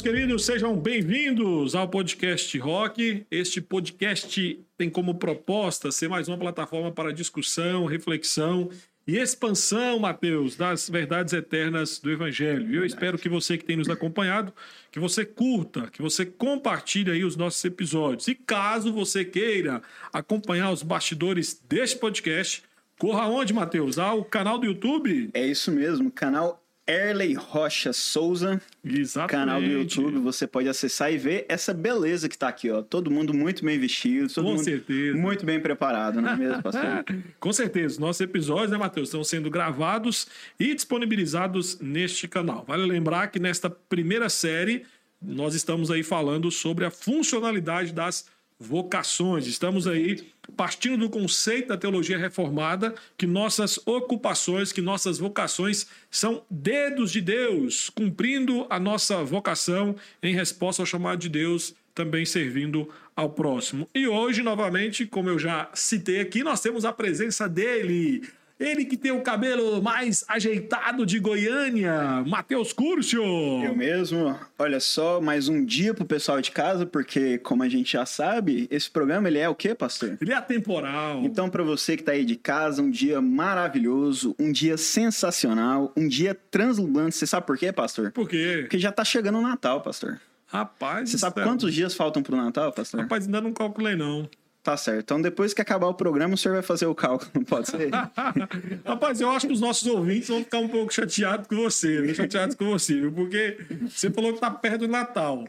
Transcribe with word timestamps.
meus 0.00 0.14
queridos, 0.14 0.46
sejam 0.46 0.76
bem-vindos 0.78 1.74
ao 1.74 1.86
podcast 1.86 2.58
Rock. 2.58 3.26
Este 3.30 3.60
podcast 3.60 4.58
tem 4.78 4.88
como 4.88 5.16
proposta 5.16 5.92
ser 5.92 6.08
mais 6.08 6.26
uma 6.26 6.38
plataforma 6.38 6.90
para 6.90 7.12
discussão, 7.12 7.84
reflexão 7.84 8.70
e 9.06 9.18
expansão, 9.18 9.98
Mateus, 9.98 10.56
das 10.56 10.88
verdades 10.88 11.34
eternas 11.34 11.98
do 11.98 12.10
Evangelho. 12.10 12.72
E 12.72 12.76
eu 12.76 12.84
espero 12.86 13.18
que 13.18 13.28
você 13.28 13.58
que 13.58 13.64
tem 13.64 13.76
nos 13.76 13.90
acompanhado, 13.90 14.54
que 14.90 14.98
você 14.98 15.22
curta, 15.22 15.90
que 15.90 16.00
você 16.00 16.24
compartilhe 16.24 17.10
aí 17.10 17.22
os 17.22 17.36
nossos 17.36 17.62
episódios. 17.62 18.26
E 18.26 18.34
caso 18.34 18.92
você 18.92 19.22
queira 19.22 19.82
acompanhar 20.10 20.70
os 20.70 20.82
bastidores 20.82 21.62
deste 21.68 21.98
podcast, 21.98 22.62
corra 22.98 23.26
onde, 23.26 23.52
Mateus? 23.52 23.98
Ao 23.98 24.24
canal 24.24 24.58
do 24.58 24.64
YouTube? 24.64 25.28
É 25.34 25.46
isso 25.46 25.70
mesmo, 25.70 26.10
canal 26.10 26.59
Erley 26.90 27.34
Rocha 27.34 27.92
Souza, 27.92 28.60
Exatamente. 28.84 29.30
canal 29.30 29.60
do 29.60 29.66
YouTube. 29.68 30.18
Você 30.18 30.44
pode 30.44 30.68
acessar 30.68 31.12
e 31.12 31.16
ver 31.16 31.46
essa 31.48 31.72
beleza 31.72 32.28
que 32.28 32.36
tá 32.36 32.48
aqui, 32.48 32.68
ó. 32.68 32.82
Todo 32.82 33.10
mundo 33.10 33.32
muito 33.32 33.64
bem 33.64 33.78
vestido, 33.78 34.26
todo 34.26 34.44
Com 34.44 34.50
mundo 34.50 34.64
certeza. 34.64 35.16
muito 35.16 35.46
bem 35.46 35.60
preparado, 35.60 36.20
não 36.20 36.30
é 36.30 36.36
mesmo, 36.36 36.60
pastor? 36.62 37.04
Com 37.38 37.52
certeza, 37.52 38.00
nossos 38.00 38.20
episódios, 38.20 38.70
né, 38.72 38.76
Matheus, 38.76 39.08
estão 39.08 39.22
sendo 39.22 39.48
gravados 39.48 40.26
e 40.58 40.74
disponibilizados 40.74 41.78
neste 41.80 42.26
canal. 42.26 42.64
Vale 42.66 42.84
lembrar 42.84 43.28
que 43.28 43.38
nesta 43.38 43.70
primeira 43.70 44.28
série 44.28 44.84
nós 45.22 45.54
estamos 45.54 45.90
aí 45.92 46.02
falando 46.02 46.50
sobre 46.50 46.84
a 46.84 46.90
funcionalidade 46.90 47.92
das 47.92 48.26
vocações. 48.60 49.46
Estamos 49.46 49.86
aí 49.86 50.22
partindo 50.54 50.98
do 50.98 51.10
conceito 51.10 51.68
da 51.68 51.78
teologia 51.78 52.18
reformada 52.18 52.94
que 53.16 53.26
nossas 53.26 53.78
ocupações, 53.86 54.70
que 54.70 54.82
nossas 54.82 55.18
vocações 55.18 55.86
são 56.10 56.44
dedos 56.50 57.10
de 57.10 57.22
Deus, 57.22 57.88
cumprindo 57.88 58.66
a 58.68 58.78
nossa 58.78 59.24
vocação 59.24 59.96
em 60.22 60.34
resposta 60.34 60.82
ao 60.82 60.86
chamado 60.86 61.20
de 61.20 61.30
Deus, 61.30 61.74
também 61.94 62.26
servindo 62.26 62.88
ao 63.16 63.30
próximo. 63.30 63.88
E 63.94 64.06
hoje, 64.06 64.42
novamente, 64.42 65.06
como 65.06 65.30
eu 65.30 65.38
já 65.38 65.70
citei 65.72 66.20
aqui, 66.20 66.44
nós 66.44 66.60
temos 66.60 66.84
a 66.84 66.92
presença 66.92 67.48
dele. 67.48 68.28
Ele 68.60 68.84
que 68.84 68.94
tem 68.94 69.10
o 69.10 69.22
cabelo 69.22 69.82
mais 69.82 70.22
ajeitado 70.28 71.06
de 71.06 71.18
Goiânia, 71.18 72.22
Matheus 72.26 72.74
Curcio. 72.74 73.24
Eu 73.64 73.74
mesmo. 73.74 74.38
Olha 74.58 74.78
só, 74.78 75.18
mais 75.18 75.48
um 75.48 75.64
dia 75.64 75.94
pro 75.94 76.04
pessoal 76.04 76.42
de 76.42 76.50
casa, 76.50 76.84
porque 76.84 77.38
como 77.38 77.62
a 77.62 77.68
gente 77.70 77.94
já 77.94 78.04
sabe, 78.04 78.68
esse 78.70 78.90
programa 78.90 79.28
ele 79.28 79.38
é 79.38 79.48
o 79.48 79.54
quê, 79.54 79.74
pastor? 79.74 80.18
Ele 80.20 80.32
é 80.32 80.36
atemporal. 80.36 81.22
Então, 81.24 81.48
para 81.48 81.62
você 81.62 81.96
que 81.96 82.02
tá 82.02 82.12
aí 82.12 82.22
de 82.22 82.36
casa, 82.36 82.82
um 82.82 82.90
dia 82.90 83.18
maravilhoso, 83.22 84.36
um 84.38 84.52
dia 84.52 84.76
sensacional, 84.76 85.90
um 85.96 86.06
dia 86.06 86.36
translumbrante. 86.50 87.16
Você 87.16 87.26
sabe 87.26 87.46
por 87.46 87.56
quê, 87.56 87.72
pastor? 87.72 88.12
Por 88.12 88.28
quê? 88.28 88.58
Porque 88.60 88.78
já 88.78 88.92
tá 88.92 89.06
chegando 89.06 89.38
o 89.38 89.42
Natal, 89.42 89.80
pastor. 89.80 90.20
Rapaz, 90.46 91.10
Você 91.10 91.16
sabe 91.16 91.42
quantos 91.44 91.72
dias 91.72 91.94
faltam 91.94 92.22
pro 92.22 92.36
Natal, 92.36 92.72
pastor? 92.72 93.00
Rapaz, 93.00 93.24
ainda 93.24 93.40
não 93.40 93.52
calculei, 93.52 93.94
não. 93.94 94.28
Tá 94.62 94.76
certo. 94.76 95.00
Então, 95.04 95.22
depois 95.22 95.54
que 95.54 95.62
acabar 95.62 95.86
o 95.86 95.94
programa, 95.94 96.34
o 96.34 96.36
senhor 96.36 96.54
vai 96.54 96.62
fazer 96.62 96.84
o 96.84 96.94
cálculo, 96.94 97.30
não 97.34 97.44
pode 97.44 97.70
ser? 97.70 97.88
Rapaz, 98.84 99.20
eu 99.20 99.30
acho 99.30 99.46
que 99.46 99.52
os 99.52 99.60
nossos 99.60 99.86
ouvintes 99.88 100.28
vão 100.28 100.44
ficar 100.44 100.58
um 100.58 100.68
pouco 100.68 100.92
chateados 100.92 101.46
com 101.46 101.56
você, 101.56 102.00
né? 102.02 102.12
chateados 102.12 102.54
com 102.54 102.66
você, 102.66 103.00
viu? 103.00 103.10
porque 103.12 103.58
você 103.88 104.10
falou 104.10 104.34
que 104.34 104.40
tá 104.40 104.50
perto 104.50 104.80
do 104.80 104.88
Natal. 104.88 105.46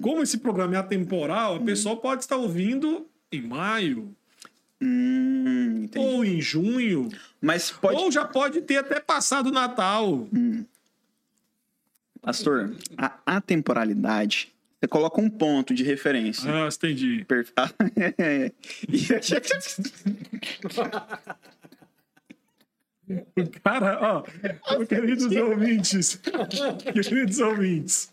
Como 0.00 0.22
esse 0.22 0.38
programa 0.38 0.76
é 0.76 0.78
atemporal, 0.78 1.56
a 1.56 1.60
pessoa 1.60 1.96
pode 1.96 2.22
estar 2.22 2.36
ouvindo 2.36 3.08
em 3.32 3.42
maio, 3.42 4.14
hum, 4.80 5.88
ou 5.96 6.24
em 6.24 6.40
junho, 6.40 7.08
Mas 7.40 7.72
pode. 7.72 7.96
ou 7.96 8.12
já 8.12 8.24
pode 8.24 8.60
ter 8.60 8.76
até 8.76 9.00
passado 9.00 9.48
o 9.48 9.52
Natal. 9.52 10.28
Pastor, 12.22 12.76
a 12.96 13.18
atemporalidade, 13.26 14.53
você 14.80 14.88
coloca 14.88 15.20
um 15.20 15.28
ponto 15.30 15.72
de 15.74 15.82
referência. 15.84 16.50
Ah, 16.52 16.68
entendi. 16.68 17.24
Per- 17.26 17.46
Ah, 17.56 17.70
é. 18.18 18.50
E- 18.88 19.06
Cara, 23.62 23.98
ó, 24.00 24.22
queridos 24.86 25.30
ouvintes, 25.36 26.20
queridos 27.02 27.38
ouvintes, 27.38 28.10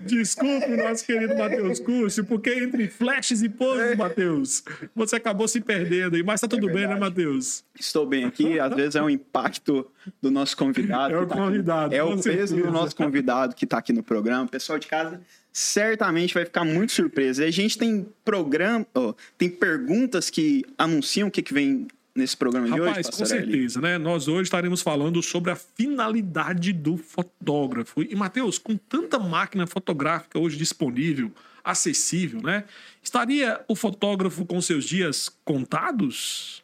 desculpe 0.00 0.68
nosso 0.76 1.04
querido 1.04 1.36
Matheus 1.36 1.78
Curcio, 1.80 2.24
porque 2.24 2.50
entre 2.54 2.88
flashes 2.88 3.42
e 3.42 3.48
poses, 3.48 3.96
Matheus, 3.96 4.62
você 4.94 5.16
acabou 5.16 5.46
se 5.46 5.60
perdendo 5.60 6.16
aí, 6.16 6.22
mas 6.22 6.40
tá 6.40 6.48
tudo 6.48 6.66
bem, 6.68 6.86
né, 6.86 6.96
Matheus? 6.96 7.64
Estou 7.78 8.06
bem 8.06 8.24
aqui. 8.24 8.58
Às 8.58 8.74
vezes 8.74 8.94
é 8.96 9.02
um 9.02 9.10
impacto 9.10 9.86
do 10.22 10.30
nosso 10.30 10.56
convidado. 10.56 11.14
É 11.14 11.18
o 11.18 11.26
tá 11.26 11.34
aqui. 11.34 11.44
convidado, 11.44 11.94
É 11.94 12.02
o 12.02 12.08
peso 12.10 12.22
certeza. 12.22 12.56
do 12.56 12.70
nosso 12.70 12.96
convidado 12.96 13.54
que 13.54 13.64
está 13.64 13.78
aqui 13.78 13.92
no 13.92 14.02
programa. 14.02 14.44
O 14.44 14.48
pessoal 14.48 14.78
de 14.78 14.86
casa 14.86 15.20
certamente 15.52 16.34
vai 16.34 16.44
ficar 16.44 16.64
muito 16.64 16.92
surpreso. 16.92 17.42
E 17.42 17.46
a 17.46 17.50
gente 17.50 17.78
tem 17.78 18.06
programa, 18.24 18.86
ó, 18.94 19.12
tem 19.38 19.48
perguntas 19.48 20.30
que 20.30 20.64
anunciam 20.78 21.28
o 21.28 21.30
que, 21.30 21.42
que 21.42 21.54
vem 21.54 21.86
nesse 22.14 22.36
programa 22.36 22.66
de 22.66 22.80
hoje, 22.80 22.88
Rapaz, 22.88 23.10
com 23.10 23.24
certeza, 23.24 23.80
né? 23.80 23.98
Nós 23.98 24.28
hoje 24.28 24.42
estaremos 24.42 24.80
falando 24.80 25.20
sobre 25.22 25.50
a 25.50 25.56
finalidade 25.56 26.72
do 26.72 26.96
fotógrafo. 26.96 28.02
E, 28.02 28.14
Matheus, 28.14 28.58
com 28.58 28.76
tanta 28.76 29.18
máquina 29.18 29.66
fotográfica 29.66 30.38
hoje 30.38 30.56
disponível, 30.56 31.32
acessível, 31.64 32.40
né? 32.40 32.64
Estaria 33.02 33.60
o 33.66 33.74
fotógrafo 33.74 34.46
com 34.46 34.60
seus 34.60 34.84
dias 34.84 35.28
contados? 35.44 36.62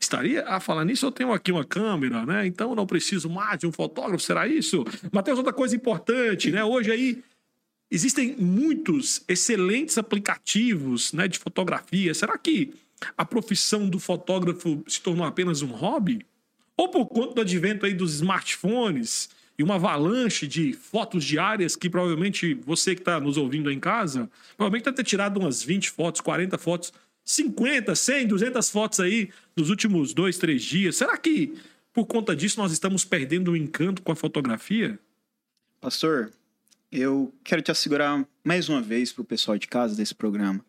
Estaria? 0.00 0.44
Ah, 0.48 0.58
falar 0.58 0.84
nisso, 0.84 1.06
eu 1.06 1.12
tenho 1.12 1.32
aqui 1.32 1.52
uma 1.52 1.64
câmera, 1.64 2.26
né? 2.26 2.44
Então 2.44 2.70
eu 2.70 2.76
não 2.76 2.86
preciso 2.86 3.30
mais 3.30 3.60
de 3.60 3.66
um 3.68 3.72
fotógrafo, 3.72 4.24
será 4.24 4.48
isso? 4.48 4.84
Matheus, 5.12 5.38
outra 5.38 5.52
coisa 5.52 5.76
importante, 5.76 6.50
né? 6.50 6.64
Hoje 6.64 6.90
aí 6.90 7.22
Existem 7.94 8.34
muitos 8.38 9.22
excelentes 9.28 9.98
aplicativos 9.98 11.12
né, 11.12 11.28
de 11.28 11.38
fotografia. 11.38 12.14
Será 12.14 12.38
que 12.38 12.72
a 13.18 13.22
profissão 13.22 13.86
do 13.86 13.98
fotógrafo 13.98 14.82
se 14.88 14.98
tornou 14.98 15.26
apenas 15.26 15.60
um 15.60 15.66
hobby? 15.66 16.24
Ou 16.74 16.88
por 16.88 17.04
conta 17.04 17.34
do 17.34 17.40
advento 17.42 17.84
aí 17.84 17.92
dos 17.92 18.14
smartphones 18.14 19.28
e 19.58 19.62
uma 19.62 19.74
avalanche 19.74 20.46
de 20.46 20.72
fotos 20.72 21.22
diárias 21.22 21.76
que 21.76 21.90
provavelmente 21.90 22.54
você 22.54 22.94
que 22.94 23.02
está 23.02 23.20
nos 23.20 23.36
ouvindo 23.36 23.70
em 23.70 23.78
casa, 23.78 24.30
provavelmente 24.56 24.84
deve 24.86 24.96
ter 24.96 25.04
tirado 25.04 25.38
umas 25.38 25.62
20 25.62 25.90
fotos, 25.90 26.22
40 26.22 26.56
fotos, 26.56 26.94
50, 27.22 27.94
100, 27.94 28.26
200 28.26 28.70
fotos 28.70 29.00
aí 29.00 29.28
nos 29.54 29.68
últimos 29.68 30.14
dois, 30.14 30.38
três 30.38 30.62
dias. 30.62 30.96
Será 30.96 31.18
que 31.18 31.52
por 31.92 32.06
conta 32.06 32.34
disso 32.34 32.58
nós 32.58 32.72
estamos 32.72 33.04
perdendo 33.04 33.50
o 33.50 33.56
encanto 33.56 34.00
com 34.00 34.12
a 34.12 34.16
fotografia? 34.16 34.98
Pastor, 35.78 36.32
eu 36.92 37.32
quero 37.42 37.62
te 37.62 37.70
assegurar 37.70 38.22
mais 38.44 38.68
uma 38.68 38.82
vez 38.82 39.10
para 39.10 39.22
o 39.22 39.24
pessoal 39.24 39.56
de 39.56 39.66
casa 39.66 39.96
desse 39.96 40.14
programa. 40.14 40.62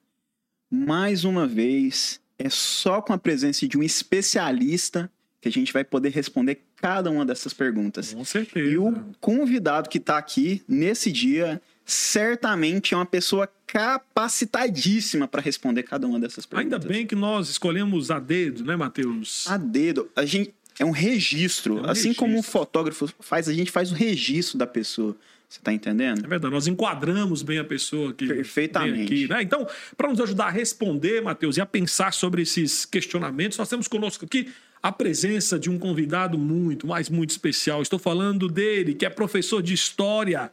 Mais 0.71 1.25
uma 1.25 1.45
vez, 1.45 2.21
é 2.39 2.49
só 2.49 3.01
com 3.01 3.11
a 3.11 3.17
presença 3.17 3.67
de 3.67 3.77
um 3.77 3.83
especialista 3.83 5.11
que 5.41 5.49
a 5.49 5.51
gente 5.51 5.73
vai 5.73 5.83
poder 5.83 6.09
responder 6.09 6.61
cada 6.77 7.11
uma 7.11 7.25
dessas 7.25 7.53
perguntas. 7.53 8.13
Com 8.13 8.23
certeza. 8.23 8.71
E 8.71 8.77
o 8.77 8.93
convidado 9.19 9.89
que 9.89 9.97
está 9.97 10.17
aqui 10.17 10.63
nesse 10.65 11.11
dia 11.11 11.61
certamente 11.85 12.93
é 12.93 12.97
uma 12.97 13.05
pessoa 13.05 13.49
capacitadíssima 13.67 15.27
para 15.27 15.41
responder 15.41 15.83
cada 15.83 16.07
uma 16.07 16.17
dessas 16.17 16.45
perguntas. 16.45 16.73
Ainda 16.73 16.87
bem 16.87 17.05
que 17.05 17.15
nós 17.15 17.49
escolhemos 17.49 18.09
a 18.09 18.19
dedo, 18.19 18.63
né, 18.63 18.77
Matheus? 18.77 19.45
A 19.47 19.57
dedo, 19.57 20.09
a 20.15 20.25
gente 20.25 20.53
é 20.79 20.85
um 20.85 20.91
registro. 20.91 21.79
É 21.79 21.81
um 21.81 21.89
assim 21.89 22.13
como 22.13 22.31
um 22.31 22.35
registro. 22.37 22.59
fotógrafo 22.59 23.13
faz, 23.19 23.49
a 23.49 23.53
gente 23.53 23.69
faz 23.69 23.91
o 23.91 23.95
registro 23.95 24.57
da 24.57 24.65
pessoa. 24.65 25.15
Você 25.53 25.59
tá 25.61 25.71
entendendo? 25.71 26.25
É 26.25 26.27
verdade, 26.27 26.51
nós 26.51 26.65
enquadramos 26.65 27.43
bem 27.43 27.59
a 27.59 27.63
pessoa 27.63 28.11
que 28.11 28.25
Perfeitamente. 28.25 29.03
aqui, 29.03 29.27
né? 29.27 29.43
Então, 29.43 29.67
para 29.95 30.09
nos 30.09 30.19
ajudar 30.19 30.45
a 30.45 30.49
responder, 30.49 31.21
Matheus, 31.21 31.57
e 31.57 31.61
a 31.61 31.65
pensar 31.65 32.11
sobre 32.11 32.41
esses 32.41 32.85
questionamentos, 32.85 33.55
nós 33.59 33.69
temos 33.69 33.87
conosco 33.87 34.25
aqui 34.25 34.51
a 34.81 34.91
presença 34.91 35.59
de 35.59 35.69
um 35.69 35.77
convidado 35.77 36.39
muito, 36.39 36.87
mas 36.87 37.07
muito 37.07 37.29
especial. 37.29 37.83
Estou 37.83 37.99
falando 37.99 38.47
dele, 38.47 38.95
que 38.95 39.05
é 39.05 39.11
professor 39.11 39.61
de 39.61 39.75
história, 39.75 40.51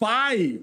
pai, 0.00 0.60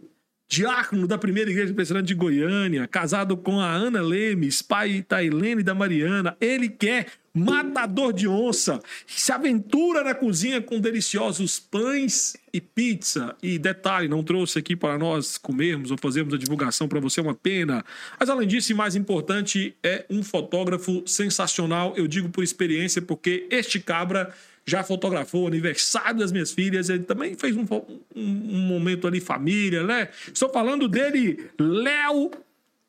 diácono 0.50 1.08
da 1.08 1.18
primeira 1.18 1.50
igreja 1.50 1.74
presbiteriana 1.74 2.06
de 2.06 2.14
Goiânia, 2.14 2.88
casado 2.88 3.38
com 3.38 3.58
a 3.58 3.72
Ana 3.72 4.02
Lemes, 4.02 4.62
pai 4.62 5.06
da 5.08 5.24
Helene 5.24 5.62
e 5.62 5.64
da 5.64 5.74
Mariana. 5.74 6.36
Ele 6.42 6.68
que 6.68 6.90
é 6.90 7.06
matador 7.38 8.12
de 8.14 8.28
onça, 8.28 8.80
se 9.06 9.32
aventura 9.32 10.04
na 10.04 10.16
cozinha 10.16 10.62
com 10.62 10.80
deliciosos 10.80 11.60
pães 11.60 12.36
e 12.54 12.60
pizza. 12.60 13.36
E 13.42 13.58
detalhe, 13.60 14.08
não 14.08 14.24
trouxe 14.24 14.60
aqui 14.60 14.76
para 14.76 14.98
nós 14.98 15.38
comermos 15.38 15.92
ou 15.92 15.98
fazermos 15.98 16.34
a 16.34 16.38
divulgação 16.38 16.88
para 16.88 17.00
você, 17.00 17.20
é 17.20 17.24
uma 17.24 17.36
pena. 17.36 17.84
Mas 18.20 18.30
além 18.30 18.48
disso, 18.48 18.72
e 18.72 18.76
mais 18.76 18.96
importante, 18.96 19.76
é 19.84 20.06
um 20.10 20.24
fotógrafo 20.24 21.04
sensacional. 21.06 21.94
Eu 21.96 22.08
digo 22.08 22.30
por 22.30 22.44
experiência, 22.44 23.02
porque 23.02 23.48
este 23.50 23.80
cabra 23.80 24.34
já 24.66 24.84
fotografou 24.84 25.46
o 25.46 25.48
aniversário 25.48 26.20
das 26.20 26.32
minhas 26.32 26.52
filhas, 26.52 26.90
ele 26.90 27.04
também 27.04 27.36
fez 27.36 27.56
um, 27.56 27.62
um- 27.64 28.02
um 28.16 28.60
momento 28.68 29.08
ali 29.08 29.22
família, 29.22 29.84
né? 29.84 30.10
Estou 30.34 30.50
falando 30.50 30.88
dele, 30.90 31.46
Léo. 31.58 32.32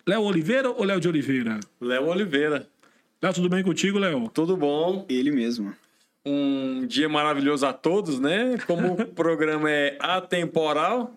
Léo 0.07 0.23
Oliveira 0.23 0.71
ou 0.71 0.85
Léo 0.85 0.99
de 1.01 1.07
Oliveira? 1.07 1.61
Léo 1.81 2.07
Oliveira. 2.07 2.67
Léo, 3.23 3.35
tudo 3.35 3.49
bem 3.49 3.63
contigo, 3.65 3.99
Léo? 3.99 4.29
Tudo 4.33 4.57
bom? 4.57 5.05
Ele 5.09 5.31
mesmo. 5.31 5.75
um 6.25 6.87
dia 6.87 7.09
maravilhoso 7.09 7.65
a 7.67 7.73
todos, 7.73 8.21
né? 8.21 8.59
Como 8.67 8.93
o 8.93 9.07
programa 9.15 9.71
é 9.71 9.97
atemporal, 10.01 11.17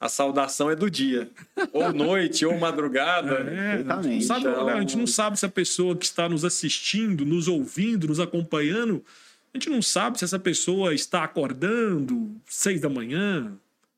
a 0.00 0.08
saudação 0.08 0.70
é 0.70 0.76
do 0.76 0.88
dia. 0.90 1.28
Ou 1.72 1.92
noite, 1.92 2.46
ou 2.46 2.56
madrugada. 2.58 3.34
É, 3.50 3.80
Exatamente. 3.80 4.24
sabe, 4.24 4.40
Então- 4.46 4.64
Léo, 4.64 4.76
a 4.76 4.80
gente 4.80 4.96
não 4.96 5.06
sabe 5.06 5.38
se 5.38 5.44
a 5.44 5.48
pessoa 5.48 5.96
que 5.96 6.04
está 6.04 6.28
nos 6.28 6.44
assistindo, 6.44 7.24
nos 7.26 7.48
ouvindo, 7.48 8.06
nos 8.08 8.20
acompanhando, 8.20 9.04
a 9.52 9.58
gente 9.58 9.68
não 9.68 9.82
sabe 9.82 10.18
se 10.18 10.24
essa 10.24 10.38
pessoa 10.38 10.94
está 10.94 11.24
acordando 11.24 12.30
seis 12.46 12.80
da 12.80 12.88
manhã. 12.88 13.52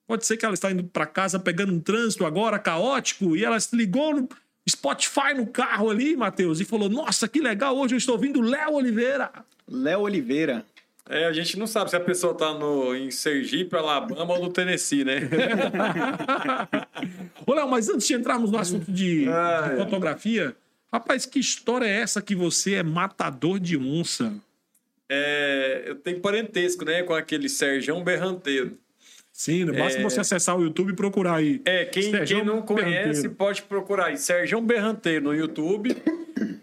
Pode 0.07 0.27
ser 0.27 0.37
que 0.37 0.45
ela 0.45 0.55
está 0.55 0.71
indo 0.73 0.85
para 0.85 1.07
casa 1.07 1.39
pegando 1.39 1.73
um 1.73 1.81
trânsito 1.81 2.25
agora 2.27 2.59
caótico 2.59 3.37
e 3.37 3.45
ela 3.45 3.59
se 3.61 3.75
ligou 3.77 4.15
no 4.15 4.29
Spotify 4.69 5.35
no 5.37 5.47
carro 5.47 5.91
ali, 5.91 6.17
Matheus, 6.17 6.61
e 6.61 6.65
falou: 6.65 6.89
Nossa, 6.89 7.29
que 7.29 7.41
legal, 7.41 7.77
hoje 7.77 7.95
eu 7.95 7.99
estou 7.99 8.15
ouvindo 8.15 8.41
Léo 8.41 8.75
Oliveira. 8.75 9.31
Léo 9.69 10.01
Oliveira. 10.01 10.65
É, 11.07 11.27
a 11.27 11.33
gente 11.35 11.59
não 11.59 11.67
sabe 11.67 11.91
se 11.91 11.97
a 11.97 12.01
pessoa 12.01 12.35
tá 12.35 12.55
no, 12.55 12.97
em 12.97 13.11
Sergipe, 13.11 13.77
Alabama 13.77 14.39
ou 14.39 14.45
no 14.45 14.51
Tennessee, 14.51 15.05
né? 15.05 15.21
Ô, 17.47 17.53
Léo, 17.53 17.69
mas 17.69 17.89
antes 17.91 18.07
de 18.07 18.15
entrarmos 18.15 18.51
no 18.51 18.57
assunto 18.59 18.91
de, 18.91 19.29
Ah, 19.29 19.69
de 19.69 19.75
é. 19.75 19.77
fotografia, 19.85 20.57
rapaz, 20.93 21.27
que 21.27 21.39
história 21.39 21.85
é 21.87 22.01
essa 22.01 22.23
que 22.23 22.35
você 22.35 22.75
é 22.77 22.83
matador 22.83 23.61
de 23.61 23.77
onça? 23.77 24.33
É, 25.09 25.83
eu 25.87 25.97
tenho 25.97 26.21
parentesco, 26.21 26.85
né? 26.87 27.03
Com 27.03 27.13
aquele 27.13 27.49
Serjão 27.51 28.03
Berranteiro. 28.03 28.79
Sim, 29.37 29.67
basta 29.67 30.01
você 30.01 30.21
acessar 30.21 30.57
o 30.57 30.63
YouTube 30.63 30.93
e 30.93 30.95
procurar 30.95 31.35
aí. 31.35 31.61
É, 31.65 31.85
quem, 31.85 32.25
quem 32.25 32.45
não 32.45 32.63
conhece 32.63 32.93
Berranteiro. 32.93 33.31
pode 33.35 33.63
procurar 33.63 34.07
aí. 34.07 34.17
Serjão 34.17 34.65
Berranteiro 34.65 35.25
no 35.25 35.35
YouTube. 35.35 35.91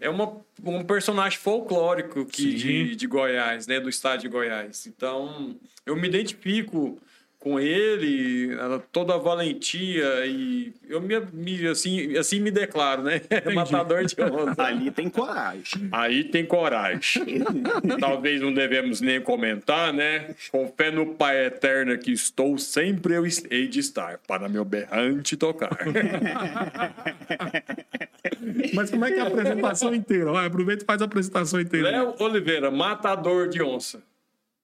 É 0.00 0.08
uma, 0.08 0.40
um 0.64 0.82
personagem 0.82 1.38
folclórico 1.38 2.24
que, 2.24 2.54
de, 2.54 2.96
de 2.96 3.06
Goiás, 3.06 3.66
né? 3.66 3.78
Do 3.78 3.90
estado 3.90 4.22
de 4.22 4.28
Goiás. 4.28 4.86
Então, 4.86 5.54
eu 5.84 5.94
me 5.94 6.08
identifico 6.08 6.98
com 7.42 7.58
ele, 7.58 8.50
toda 8.92 9.14
a 9.14 9.18
valentia 9.18 10.24
e 10.26 10.72
eu 10.88 11.00
me, 11.00 11.18
me- 11.32 11.66
assim, 11.66 12.16
assim 12.16 12.38
me 12.40 12.52
declaro, 12.52 13.02
né? 13.02 13.20
Matador 13.52 14.04
de 14.04 14.14
onça. 14.22 14.54
Ali 14.62 14.92
tem 14.92 15.10
coragem. 15.10 15.88
Aí 15.90 16.22
tem 16.22 16.46
coragem. 16.46 17.42
Talvez 17.98 18.40
não 18.40 18.54
devemos 18.54 19.00
nem 19.00 19.20
comentar, 19.20 19.92
né? 19.92 20.36
Com 20.52 20.72
fé 20.76 20.92
no 20.92 21.14
Pai 21.14 21.46
Eterno 21.46 21.98
que 21.98 22.12
estou, 22.12 22.56
sempre 22.58 23.14
eu 23.14 23.24
hei 23.50 23.66
de 23.66 23.80
estar, 23.80 24.18
para 24.18 24.48
meu 24.48 24.64
berrante 24.64 25.36
tocar. 25.36 25.76
Mas 28.72 28.90
como 28.90 29.04
é 29.04 29.10
que 29.10 29.18
é 29.18 29.22
a 29.22 29.26
apresentação 29.26 29.92
inteira? 29.92 30.30
Vai, 30.30 30.46
aproveita 30.46 30.84
e 30.84 30.86
faz 30.86 31.02
a 31.02 31.06
apresentação 31.06 31.60
inteira. 31.60 31.90
Léo 31.90 32.14
Oliveira, 32.20 32.70
matador 32.70 33.48
de 33.48 33.60
onça. 33.62 34.00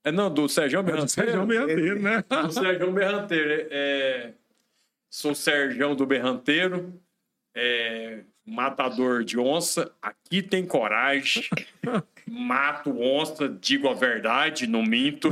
É, 0.05 0.13
não, 0.13 0.33
do 0.33 0.49
Sérgio 0.49 0.83
Berranteiro. 0.83 1.31
Sérgio 1.31 1.47
Berranteiro, 1.47 2.03
né? 2.03 2.25
Do 2.29 2.53
Sérgio 2.53 2.93
Berranteiro. 2.93 3.53
É, 3.53 3.67
é, 3.71 4.33
sou 5.11 5.35
Sérgio 5.35 5.95
do 5.95 6.07
Berranteiro. 6.07 7.01
É, 7.55 8.21
matador 8.49 9.23
de 9.25 9.39
onça. 9.39 9.93
Aqui 10.01 10.43
tem 10.43 10.65
coragem. 10.65 11.45
Mato 12.31 12.91
onça, 13.01 13.49
digo 13.49 13.89
a 13.89 13.95
verdade, 13.95 14.67
não 14.67 14.83
minto. 14.83 15.29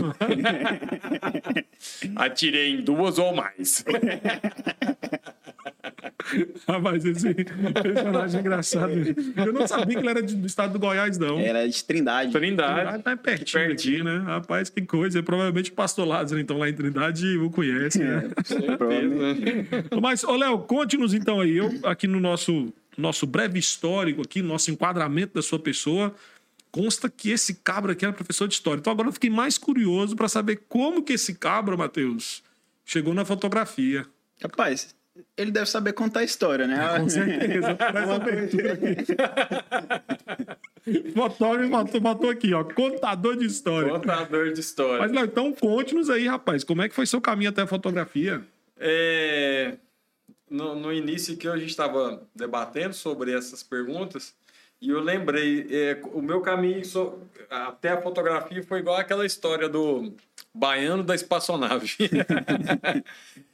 Atirei 2.16 2.70
em 2.70 2.80
duas 2.80 3.18
ou 3.18 3.34
mais. 3.34 3.84
Rapaz, 6.68 7.04
esse 7.04 7.34
personagem 7.34 8.40
engraçado. 8.40 8.92
Eu 9.36 9.52
não 9.52 9.66
sabia 9.66 9.94
que 9.96 10.00
ele 10.02 10.08
era 10.10 10.22
de- 10.22 10.34
do 10.36 10.46
estado 10.46 10.72
do 10.72 10.78
Goiás, 10.78 11.18
não. 11.18 11.38
Era 11.38 11.68
de 11.68 11.84
Trindade. 11.84 12.32
Trindade. 12.32 13.02
Tá 13.02 13.16
pertinho, 13.16 13.66
Pertinho. 13.66 14.02
aqui, 14.02 14.04
né? 14.04 14.18
Rapaz, 14.24 14.68
que 14.70 14.82
coisa. 14.82 15.22
Provavelmente 15.22 15.70
o 15.70 15.74
pastor 15.74 16.06
Lázaro, 16.06 16.40
então, 16.40 16.58
lá 16.58 16.68
em 16.68 16.74
Trindade, 16.74 17.36
o 17.38 17.50
conhece, 17.50 17.98
né? 18.00 18.28
Provavelmente. 18.76 19.68
Mas, 20.00 20.24
ô 20.24 20.36
Léo, 20.36 20.58
conte-nos 20.60 21.14
então 21.14 21.40
aí, 21.40 21.56
eu, 21.56 21.70
aqui 21.84 22.06
no 22.06 22.18
nosso, 22.20 22.72
nosso 22.96 23.26
breve 23.26 23.58
histórico, 23.58 24.22
aqui, 24.22 24.42
no 24.42 24.48
nosso 24.48 24.70
enquadramento 24.70 25.34
da 25.34 25.42
sua 25.42 25.58
pessoa, 25.58 26.14
consta 26.70 27.08
que 27.08 27.30
esse 27.30 27.54
cabra 27.54 27.92
aqui 27.92 28.04
era 28.04 28.12
professor 28.12 28.48
de 28.48 28.54
história. 28.54 28.80
Então 28.80 28.92
agora 28.92 29.08
eu 29.08 29.12
fiquei 29.12 29.30
mais 29.30 29.58
curioso 29.58 30.16
para 30.16 30.28
saber 30.28 30.62
como 30.68 31.02
que 31.02 31.12
esse 31.14 31.34
cabra, 31.34 31.76
Matheus, 31.76 32.42
chegou 32.84 33.14
na 33.14 33.24
fotografia. 33.24 34.06
Rapaz, 34.42 34.94
ele 35.36 35.50
deve 35.50 35.66
saber 35.68 35.92
contar 35.92 36.20
a 36.20 36.24
história, 36.24 36.66
né? 36.66 36.98
Com 36.98 37.08
certeza. 37.10 37.76
Essa 37.78 38.14
abertura 38.14 38.72
aqui. 38.72 38.96
Fotógrafo 41.14 41.68
botou, 41.70 42.00
botou 42.00 42.30
aqui, 42.30 42.54
ó, 42.54 42.62
contador 42.62 43.36
de 43.36 43.44
história. 43.46 43.90
Contador 43.90 44.52
de 44.52 44.60
história. 44.60 45.00
Mas, 45.00 45.12
Léo, 45.12 45.24
então 45.24 45.52
conte-nos 45.52 46.08
aí, 46.08 46.26
rapaz, 46.28 46.62
como 46.62 46.82
é 46.82 46.88
que 46.88 46.94
foi 46.94 47.06
seu 47.06 47.20
caminho 47.20 47.50
até 47.50 47.62
a 47.62 47.66
fotografia? 47.66 48.40
É, 48.78 49.74
no, 50.48 50.74
no 50.76 50.92
início 50.92 51.36
que 51.36 51.48
a 51.48 51.56
gente 51.56 51.70
estava 51.70 52.22
debatendo 52.34 52.94
sobre 52.94 53.32
essas 53.36 53.62
perguntas, 53.64 54.32
e 54.80 54.90
eu 54.90 55.00
lembrei, 55.00 55.66
é, 55.70 56.00
o 56.12 56.22
meu 56.22 56.40
caminho 56.40 56.84
so- 56.84 57.18
até 57.50 57.88
a 57.90 58.00
fotografia 58.00 58.62
foi 58.62 58.78
igual 58.80 58.96
aquela 58.96 59.26
história 59.26 59.68
do 59.68 60.12
baiano 60.56 61.02
da 61.02 61.14
espaçonave. 61.14 61.94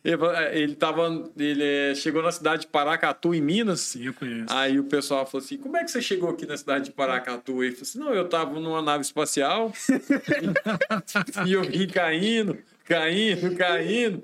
ele, 0.05 0.17
ele, 0.53 0.75
tava, 0.75 1.31
ele 1.37 1.65
é, 1.65 1.95
chegou 1.95 2.23
na 2.23 2.31
cidade 2.31 2.63
de 2.63 2.69
Paracatu, 2.69 3.35
em 3.35 3.41
Minas. 3.41 3.81
Sim, 3.81 4.07
eu 4.07 4.15
conheço. 4.15 4.47
Aí 4.51 4.79
o 4.79 4.85
pessoal 4.85 5.27
falou 5.27 5.45
assim: 5.45 5.59
como 5.59 5.77
é 5.77 5.85
que 5.85 5.91
você 5.91 6.01
chegou 6.01 6.31
aqui 6.31 6.47
na 6.47 6.57
cidade 6.57 6.87
de 6.87 6.93
Paracatu? 6.93 7.63
Ele 7.63 7.73
falou 7.73 7.83
assim: 7.83 7.99
não, 7.99 8.15
eu 8.15 8.29
tava 8.29 8.59
numa 8.61 8.81
nave 8.81 9.03
espacial 9.03 9.73
e 11.47 11.53
eu 11.53 11.63
vim 11.63 11.89
caindo, 11.89 12.57
caindo, 12.85 13.57
caindo, 13.57 14.23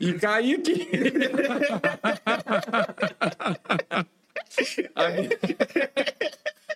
e 0.00 0.12
caí 0.14 0.54
aqui. 0.54 0.88
A 4.94 5.08
minha, 5.10 5.28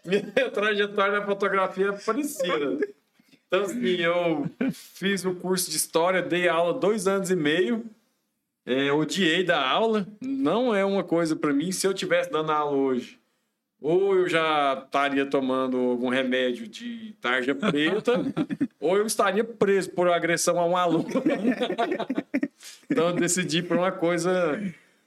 minha 0.05 0.51
trajetória 0.51 1.21
na 1.21 1.27
fotografia 1.27 1.89
é 1.89 1.93
parecida. 1.93 2.79
Então, 3.51 3.65
assim, 3.65 3.97
eu 3.97 4.49
fiz 4.73 5.25
o 5.25 5.35
curso 5.35 5.69
de 5.69 5.77
história, 5.77 6.23
dei 6.23 6.49
aula 6.49 6.73
dois 6.73 7.09
anos 7.09 7.33
e 7.33 7.37
meio. 7.37 7.85
É, 8.65 8.93
odiei 8.93 9.43
da 9.43 9.69
aula, 9.69 10.07
não 10.21 10.73
é 10.73 10.85
uma 10.85 11.03
coisa 11.03 11.35
para 11.35 11.53
mim. 11.53 11.73
Se 11.73 11.85
eu 11.85 11.93
tivesse 11.93 12.31
dando 12.31 12.53
aula 12.53 12.77
hoje, 12.77 13.19
ou 13.81 14.15
eu 14.15 14.29
já 14.29 14.81
estaria 14.85 15.27
tomando 15.27 15.77
algum 15.77 16.09
remédio 16.11 16.69
de 16.69 17.17
tarja 17.21 17.53
preta, 17.53 18.13
ou 18.79 18.97
eu 18.97 19.05
estaria 19.05 19.43
preso 19.43 19.91
por 19.91 20.09
agressão 20.09 20.61
a 20.61 20.65
um 20.65 20.77
aluno. 20.77 21.09
então 22.89 23.09
eu 23.09 23.15
decidi 23.15 23.65
por 23.65 23.77
uma 23.77 23.91
coisa. 23.91 24.63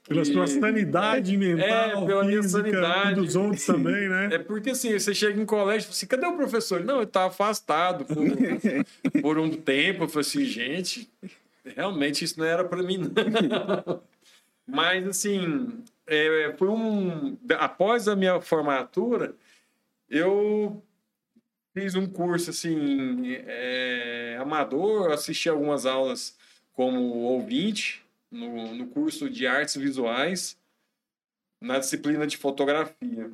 Pela 0.06 0.22
que- 0.22 0.32
sua 0.32 0.46
sanidade 0.46 1.34
mental, 1.36 1.66
É, 2.02 2.06
pela 2.06 2.24
minha 2.24 2.42
sanidade. 2.42 3.12
e 3.12 3.14
dos 3.24 3.34
outros 3.36 3.64
também, 3.64 4.08
né? 4.08 4.28
É 4.32 4.38
porque 4.38 4.70
assim, 4.70 4.92
você 4.92 5.14
chega 5.14 5.40
em 5.40 5.46
colégio 5.46 5.80
e 5.80 5.82
fala 5.84 5.92
assim, 5.94 6.06
cadê 6.06 6.26
o 6.26 6.36
professor? 6.36 6.84
Não, 6.84 6.98
ele 6.98 7.06
tá 7.06 7.24
afastado 7.24 8.04
por, 8.04 8.16
por 9.22 9.38
um 9.38 9.50
tempo. 9.50 10.04
Eu 10.04 10.08
falei 10.08 10.20
assim, 10.26 10.44
gente, 10.44 11.10
realmente 11.64 12.22
isso 12.24 12.38
não 12.38 12.44
era 12.46 12.62
para 12.64 12.82
mim, 12.82 12.98
não. 12.98 14.02
Mas 14.68 15.06
assim, 15.08 15.68
é, 16.06 16.54
foi 16.58 16.68
um. 16.68 17.36
Após 17.58 18.06
a 18.06 18.14
minha 18.14 18.40
formatura, 18.42 19.34
eu 20.10 20.82
fiz 21.74 21.94
um 21.94 22.06
curso 22.06 22.50
assim, 22.50 23.36
é, 23.46 24.36
amador, 24.40 25.10
assisti 25.12 25.48
algumas 25.48 25.86
aulas 25.86 26.36
como 26.74 27.00
ouvinte 27.00 28.03
no, 28.34 28.74
no 28.74 28.86
curso 28.88 29.30
de 29.30 29.46
artes 29.46 29.76
visuais 29.76 30.58
na 31.60 31.78
disciplina 31.78 32.26
de 32.26 32.36
fotografia. 32.36 33.30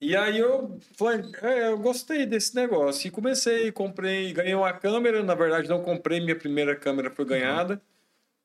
E 0.00 0.16
aí 0.16 0.38
eu 0.38 0.78
falei, 0.96 1.30
é, 1.42 1.68
eu 1.68 1.78
gostei 1.78 2.26
desse 2.26 2.54
negócio. 2.54 3.06
E 3.06 3.10
comecei, 3.10 3.70
comprei, 3.70 4.32
ganhei 4.32 4.54
uma 4.54 4.72
câmera. 4.72 5.22
Na 5.22 5.34
verdade, 5.34 5.68
não 5.68 5.82
comprei, 5.82 6.20
minha 6.20 6.36
primeira 6.36 6.74
câmera 6.74 7.10
foi 7.10 7.24
ganhada 7.24 7.80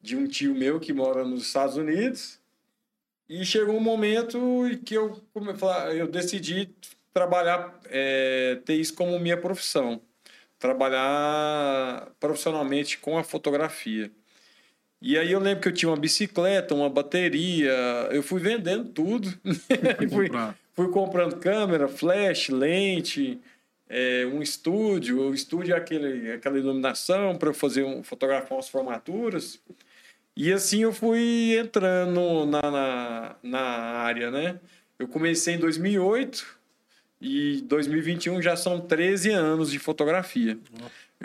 de 0.02 0.16
um 0.16 0.28
tio 0.28 0.54
meu 0.54 0.80
que 0.80 0.94
mora 0.94 1.24
nos 1.24 1.48
Estados 1.48 1.78
Unidos. 1.78 2.40
E 3.28 3.44
chegou 3.46 3.76
um 3.76 3.82
momento 3.82 4.68
em 4.68 4.78
que 4.78 4.94
eu, 4.94 5.20
eu 5.96 6.08
decidi 6.08 6.70
trabalhar, 7.14 7.80
é, 7.86 8.60
ter 8.66 8.76
isso 8.76 8.94
como 8.94 9.20
minha 9.20 9.38
profissão. 9.38 10.02
Trabalhar 10.60 12.12
profissionalmente 12.20 13.00
com 13.00 13.18
a 13.18 13.24
fotografia. 13.24 14.12
E 15.02 15.18
aí 15.18 15.32
eu 15.32 15.40
lembro 15.40 15.62
que 15.62 15.68
eu 15.68 15.74
tinha 15.74 15.90
uma 15.90 15.98
bicicleta, 15.98 16.74
uma 16.74 16.90
bateria, 16.90 17.74
eu 18.12 18.24
fui 18.24 18.40
vendendo 18.40 18.86
tudo. 18.86 19.30
fui, 20.10 20.30
fui 20.74 20.90
comprando 20.90 21.38
câmera, 21.38 21.88
flash, 21.88 22.50
lente, 22.50 23.40
é, 23.90 24.26
um 24.26 24.42
estúdio. 24.42 25.22
O 25.22 25.34
estúdio 25.34 25.74
é 25.74 25.78
aquele, 25.78 26.32
aquela 26.32 26.58
iluminação 26.58 27.36
para 27.36 27.50
eu 27.50 27.54
fazer 27.54 27.84
um, 27.84 28.04
fotografar 28.04 28.58
umas 28.58 28.70
formaturas. 28.70 29.60
E 30.36 30.52
assim 30.52 30.84
eu 30.84 30.92
fui 30.92 31.58
entrando 31.58 32.46
na, 32.46 32.62
na, 32.62 33.36
na 33.42 33.60
área, 33.60 34.32
né? 34.32 34.60
Eu 34.98 35.08
comecei 35.08 35.56
em 35.56 35.60
2008 35.60 36.58
e 37.22 37.62
2021 37.62 38.42
já 38.42 38.56
são 38.56 38.80
13 38.80 39.32
anos 39.32 39.72
de 39.72 39.80
fotografia. 39.80 40.58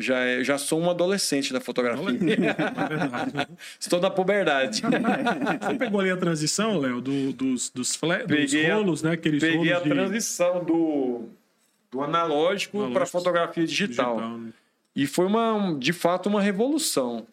Já, 0.00 0.18
é- 0.20 0.42
já 0.42 0.56
sou 0.58 0.80
um 0.80 0.90
adolescente 0.90 1.52
da 1.52 1.60
fotografia. 1.60 2.06
Estou 3.78 4.00
na 4.00 4.10
puberdade. 4.10 4.82
Você 4.82 5.74
pegou 5.78 6.00
ali 6.00 6.10
a 6.10 6.16
transição, 6.16 6.78
Léo, 6.78 7.00
do, 7.00 7.32
dos, 7.32 7.70
dos, 7.70 7.96
dos 7.96 7.96
Peguei 8.26 8.70
a- 8.70 8.74
rolos, 8.76 9.02
né? 9.02 9.12
Aqueles 9.12 9.40
Peguei 9.40 9.56
rolos 9.58 9.72
a 9.72 9.80
de 9.80 9.88
transição 9.90 10.64
do, 10.64 11.28
do 11.90 12.02
analógico 12.02 12.90
para 12.92 13.06
fotografia 13.06 13.66
digital. 13.66 14.16
digital, 14.16 14.38
né? 14.38 14.52
E 14.96 15.06
foi 15.06 15.26
uma, 15.26 15.76
de 15.78 15.92
fato 15.92 16.28
uma 16.28 16.40
revolução. 16.40 17.26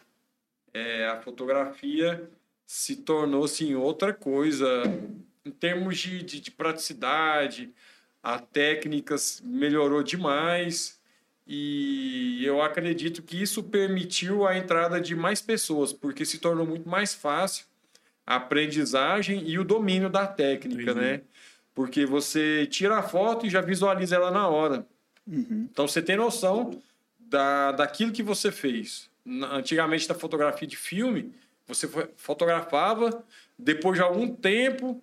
É, 0.72 1.06
a 1.08 1.16
fotografia 1.20 2.28
se 2.66 2.96
tornou 2.96 3.44
assim, 3.44 3.74
outra 3.74 4.12
coisa 4.12 4.82
em 5.44 5.50
termos 5.50 5.98
de, 5.98 6.22
de, 6.22 6.40
de 6.40 6.50
praticidade, 6.50 7.70
a 8.22 8.38
técnica 8.38 9.16
melhorou 9.42 10.02
demais 10.02 10.97
e 11.48 12.44
eu 12.44 12.60
acredito 12.60 13.22
que 13.22 13.40
isso 13.40 13.62
permitiu 13.62 14.46
a 14.46 14.56
entrada 14.56 15.00
de 15.00 15.14
mais 15.16 15.40
pessoas, 15.40 15.92
porque 15.92 16.24
se 16.26 16.38
tornou 16.38 16.66
muito 16.66 16.86
mais 16.88 17.14
fácil 17.14 17.64
a 18.26 18.36
aprendizagem 18.36 19.48
e 19.48 19.58
o 19.58 19.64
domínio 19.64 20.10
da 20.10 20.26
técnica, 20.26 20.82
Entendi. 20.90 21.00
né? 21.00 21.20
Porque 21.74 22.04
você 22.04 22.66
tira 22.66 22.98
a 22.98 23.02
foto 23.02 23.46
e 23.46 23.50
já 23.50 23.62
visualiza 23.62 24.16
ela 24.16 24.30
na 24.30 24.46
hora. 24.46 24.86
Então 25.26 25.88
você 25.88 26.02
tem 26.02 26.16
noção 26.16 26.78
da, 27.18 27.72
daquilo 27.72 28.12
que 28.12 28.22
você 28.22 28.50
fez. 28.52 29.08
Antigamente, 29.52 30.08
na 30.08 30.14
fotografia 30.14 30.66
de 30.68 30.76
filme, 30.76 31.32
você 31.66 31.86
fo- 31.86 32.08
fotografava, 32.16 33.22
depois 33.58 33.96
de 33.96 34.02
algum 34.02 34.26
tempo, 34.34 35.02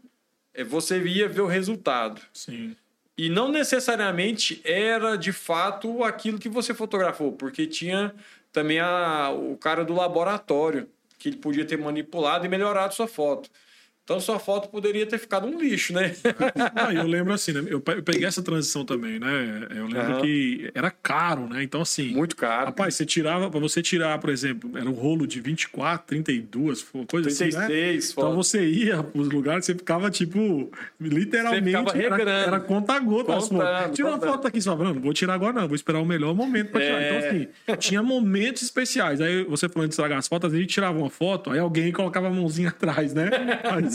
eh, 0.54 0.64
você 0.64 1.00
ia 1.04 1.28
ver 1.30 1.42
o 1.42 1.46
resultado. 1.48 2.20
Sim. 2.34 2.76
E 3.18 3.30
não 3.30 3.50
necessariamente 3.50 4.62
era 4.66 5.16
de 5.18 5.32
fato 5.32 6.04
aquilo 6.04 6.38
que 6.38 6.50
você 6.50 6.74
fotografou, 6.74 7.32
porque 7.32 7.66
tinha 7.66 8.14
também 8.52 8.80
a, 8.80 9.32
o 9.32 9.58
cara 9.58 9.86
do 9.86 9.94
laboratório, 9.94 10.90
que 11.18 11.30
ele 11.30 11.38
podia 11.38 11.66
ter 11.66 11.78
manipulado 11.78 12.46
e 12.46 12.50
melhorado 12.50 12.94
sua 12.94 13.08
foto. 13.08 13.50
Então 14.06 14.20
sua 14.20 14.38
foto 14.38 14.70
poderia 14.70 15.04
ter 15.06 15.18
ficado 15.18 15.48
um 15.48 15.60
lixo, 15.60 15.92
né? 15.92 16.14
Ah, 16.76 16.94
eu 16.94 17.08
lembro 17.08 17.34
assim, 17.34 17.52
né? 17.54 17.64
Eu 17.68 17.82
pe- 17.82 17.94
eu 17.94 18.04
peguei 18.04 18.26
essa 18.26 18.42
transição 18.44 18.86
também, 18.86 19.20
né? 19.20 19.68
Eu 19.72 19.88
lembro 19.88 20.12
Aham. 20.14 20.22
que 20.22 20.70
era 20.76 20.92
caro, 20.92 21.48
né? 21.50 21.64
Então, 21.64 21.82
assim. 21.82 22.10
Muito 22.14 22.36
caro. 22.36 22.68
Rapaz, 22.68 22.94
você 22.96 23.04
tirava, 23.06 23.50
pra 23.50 23.60
você 23.60 23.82
tirar, 23.82 24.20
por 24.20 24.30
exemplo, 24.30 24.70
era 24.78 24.88
um 24.88 24.94
rolo 24.94 25.26
de 25.26 25.40
24, 25.42 26.06
32, 26.08 26.86
coisa 27.08 27.30
assim, 27.30 27.46
né? 27.46 27.66
36 27.66 28.12
Então 28.12 28.24
fotos. 28.30 28.48
você 28.48 28.66
ia 28.68 29.02
pros 29.02 29.28
lugares, 29.30 29.66
você 29.66 29.74
ficava, 29.74 30.12
tipo, 30.12 30.70
literalmente. 31.02 31.64
Você 31.72 31.82
ficava 31.82 31.98
era, 31.98 32.16
regrando. 32.16 32.48
era 32.48 32.60
conta-gota 32.60 33.36
as 33.36 33.48
fotos. 33.48 33.96
Tira 33.96 34.08
uma 34.10 34.20
foto 34.20 34.48
aqui 34.48 34.62
só, 34.62 34.76
Bruno. 34.76 35.00
Vou 35.00 35.14
tirar 35.14 35.34
agora, 35.34 35.54
não. 35.54 35.68
Vou 35.68 35.76
esperar 35.76 36.00
o 36.00 36.06
melhor 36.06 36.36
momento 36.36 36.70
pra 36.72 36.82
tirar. 36.82 37.02
É. 37.02 37.08
Então, 37.18 37.30
assim, 37.30 37.78
tinha 37.80 38.04
momentos 38.04 38.62
especiais. 38.62 39.20
Aí 39.20 39.44
você 39.46 39.68
falando 39.68 39.90
de 39.90 39.94
estragar 39.94 40.18
as 40.20 40.28
fotos, 40.28 40.54
a 40.54 40.58
gente 40.58 40.68
tirava 40.70 40.98
uma 40.98 41.10
foto, 41.10 41.50
aí 41.50 41.58
alguém 41.60 41.92
colocava 41.92 42.28
a 42.28 42.32
mãozinha 42.32 42.70
atrás, 42.76 43.14
né? 43.14 43.30
Aí 43.64 43.95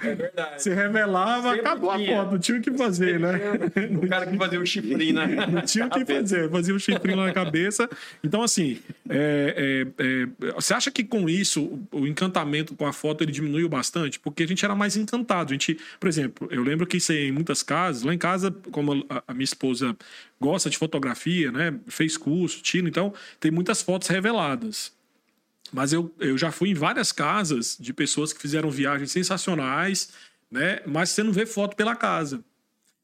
É 0.00 0.14
verdade. 0.14 0.62
você 0.62 0.74
revelava, 0.74 1.50
Sempre 1.50 1.60
acabou 1.60 1.90
a 1.90 1.96
tinha. 1.96 2.16
foto, 2.16 2.32
não 2.32 2.38
tinha 2.38 2.58
o 2.58 2.60
que 2.62 2.76
fazer, 2.76 3.18
né? 3.18 3.30
O 4.02 4.08
cara 4.08 4.26
que 4.26 4.36
fazia 4.36 4.60
o 4.60 4.66
chifrinho, 4.66 5.14
né? 5.14 5.46
Não 5.46 5.62
tinha 5.62 5.86
o 5.86 5.90
que 5.90 6.04
fazer, 6.04 6.50
fazia 6.50 6.74
um 6.74 6.78
chifrinho 6.78 7.16
na 7.16 7.32
cabeça. 7.32 7.88
Então, 8.22 8.42
assim, 8.42 8.78
é, 9.08 9.84
é, 9.98 10.04
é, 10.04 10.52
você 10.54 10.74
acha 10.74 10.90
que 10.90 11.02
com 11.02 11.28
isso 11.28 11.62
o, 11.92 12.00
o 12.00 12.06
encantamento 12.06 12.74
com 12.74 12.86
a 12.86 12.92
foto 12.92 13.24
ele 13.24 13.32
diminuiu 13.32 13.68
bastante? 13.68 14.20
Porque 14.20 14.42
a 14.42 14.46
gente 14.46 14.64
era 14.64 14.74
mais 14.74 14.96
encantado. 14.96 15.50
A 15.50 15.54
gente, 15.54 15.78
por 15.98 16.08
exemplo, 16.08 16.48
eu 16.50 16.62
lembro 16.62 16.86
que 16.86 16.98
isso 16.98 17.12
aí, 17.12 17.28
em 17.28 17.32
muitas 17.32 17.62
casas, 17.62 18.02
lá 18.02 18.14
em 18.14 18.18
casa, 18.18 18.50
como 18.70 19.04
a, 19.08 19.22
a 19.26 19.34
minha 19.34 19.44
esposa 19.44 19.96
gosta 20.40 20.70
de 20.70 20.78
fotografia, 20.78 21.50
né? 21.50 21.74
Fez 21.88 22.16
curso, 22.16 22.62
tira, 22.62 22.88
então 22.88 23.12
tem 23.40 23.50
muitas 23.50 23.82
fotos 23.82 24.08
reveladas. 24.08 24.96
Mas 25.72 25.92
eu, 25.92 26.14
eu 26.18 26.36
já 26.38 26.50
fui 26.50 26.70
em 26.70 26.74
várias 26.74 27.12
casas 27.12 27.76
de 27.78 27.92
pessoas 27.92 28.32
que 28.32 28.40
fizeram 28.40 28.70
viagens 28.70 29.10
sensacionais, 29.10 30.10
né? 30.50 30.80
Mas 30.86 31.10
você 31.10 31.22
não 31.22 31.32
vê 31.32 31.46
foto 31.46 31.76
pela 31.76 31.94
casa. 31.94 32.44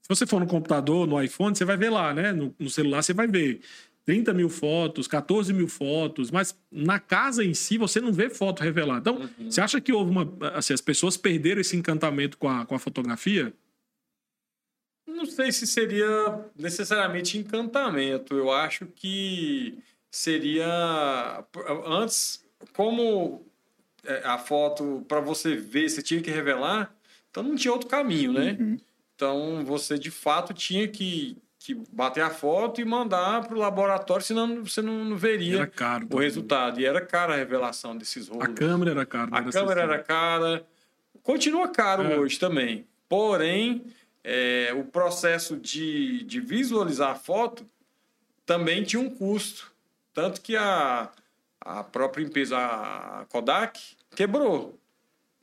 Se 0.01 0.09
você 0.09 0.27
for 0.27 0.41
no 0.41 0.47
computador, 0.47 1.07
no 1.07 1.23
iPhone, 1.23 1.57
você 1.57 1.65
vai 1.65 1.77
ver 1.77 1.91
lá, 1.91 2.13
né? 2.13 2.33
No, 2.33 2.55
no 2.59 2.69
celular 2.69 3.03
você 3.03 3.15
vai 3.15 3.27
ver 3.27 3.61
30 4.05 4.35
mil 4.35 4.51
fotos, 4.51 5.09
14 5.09 5.53
mil 5.53 5.67
fotos, 5.67 6.31
mas 6.31 6.59
na 6.71 7.01
casa 7.01 7.43
em 7.43 7.55
si 7.55 7.79
você 7.79 8.01
não 8.01 8.13
vê 8.13 8.29
foto 8.29 8.63
revelada. 8.63 9.11
Então, 9.11 9.31
você 9.39 9.61
acha 9.61 9.81
que 9.81 9.93
houve 9.93 10.11
uma. 10.11 10.31
Assim, 10.55 10.75
as 10.75 10.81
pessoas 10.81 11.17
perderam 11.17 11.61
esse 11.61 11.77
encantamento 11.77 12.37
com 12.37 12.49
a, 12.49 12.67
com 12.67 12.75
a 12.75 12.79
fotografia? 12.79 13.53
Não 15.07 15.25
sei 15.25 15.53
se 15.53 15.67
seria 15.67 16.45
necessariamente 16.55 17.39
encantamento. 17.39 18.35
Eu 18.35 18.51
acho 18.51 18.87
que 18.87 19.79
seria. 20.11 21.47
Antes, 21.87 22.44
como 22.73 23.45
é, 24.05 24.23
a 24.25 24.39
foto, 24.39 25.05
para 25.09 25.21
você 25.21 25.55
ver, 25.57 25.89
você 25.89 26.03
tinha 26.03 26.21
que 26.21 26.31
revelar, 26.31 26.95
então 27.31 27.43
não 27.43 27.57
tinha 27.57 27.73
outro 27.73 27.89
caminho, 27.89 28.33
né? 28.33 28.57
Então 29.15 29.65
você 29.65 29.99
de 29.99 30.11
fato 30.11 30.53
tinha 30.53 30.87
que, 30.89 31.37
que 31.59 31.75
bater 31.93 32.23
a 32.23 32.31
foto 32.31 32.81
e 32.81 32.85
mandar 32.85 33.47
para 33.47 33.55
o 33.57 33.59
laboratório, 33.61 34.25
senão 34.25 34.65
você 34.65 34.83
não, 34.83 35.05
não 35.05 35.17
veria 35.17 35.57
Era 35.59 35.67
caro. 35.67 36.07
o 36.11 36.19
resultado. 36.19 36.81
E 36.81 36.85
era 36.85 37.01
cara 37.01 37.33
a 37.35 37.37
revelação 37.37 37.97
desses 37.97 38.29
rolos. 38.29 38.45
A 38.45 38.53
câmera 38.53 38.91
era 38.93 39.07
cara. 39.07 39.29
A 39.33 39.41
não 39.41 39.51
câmera 39.51 39.83
era 39.83 39.99
cara. 39.99 40.67
Continua 41.23 41.69
caro 41.69 42.03
É. 42.03 42.19
hoje 42.19 42.39
também. 42.39 42.87
Porém, 43.09 43.85
é, 44.23 44.73
o 44.77 44.85
processo 44.85 45.57
de, 45.57 46.25
de 46.25 46.41
visualizar 46.41 47.11
a 47.13 47.15
foto 47.15 47.65
também 48.45 48.83
tinha 48.83 49.01
um 49.01 49.09
custo. 49.09 49.73
Tanto 50.13 50.41
que 50.41 50.57
a, 50.57 51.11
a 51.65 51.83
própria 51.83 52.23
empresa, 52.23 52.59
a 52.59 53.27
Kodak, 53.31 53.81
quebrou. 54.15 54.79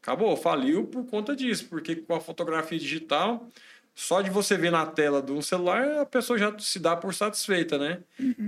Acabou, 0.01 0.35
faliu 0.35 0.85
por 0.85 1.05
conta 1.05 1.35
disso. 1.35 1.67
Porque 1.67 1.95
com 1.95 2.15
a 2.15 2.19
fotografia 2.19 2.77
digital, 2.77 3.47
só 3.93 4.21
de 4.21 4.29
você 4.29 4.57
ver 4.57 4.71
na 4.71 4.85
tela 4.85 5.21
de 5.21 5.31
um 5.31 5.41
celular, 5.41 5.99
a 5.99 6.05
pessoa 6.05 6.37
já 6.37 6.57
se 6.57 6.79
dá 6.79 6.95
por 6.95 7.13
satisfeita, 7.13 7.77
né? 7.77 7.99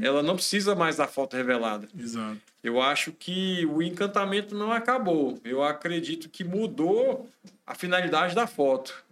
Ela 0.01 0.23
não 0.23 0.35
precisa 0.35 0.75
mais 0.75 0.97
da 0.97 1.07
foto 1.07 1.35
revelada. 1.35 1.87
Exato. 1.97 2.39
Eu 2.63 2.81
acho 2.81 3.11
que 3.11 3.65
o 3.65 3.81
encantamento 3.81 4.55
não 4.55 4.71
acabou. 4.71 5.37
Eu 5.43 5.61
acredito 5.63 6.29
que 6.29 6.43
mudou 6.43 7.29
a 7.67 7.75
finalidade 7.75 8.33
da 8.33 8.47
foto. 8.47 9.03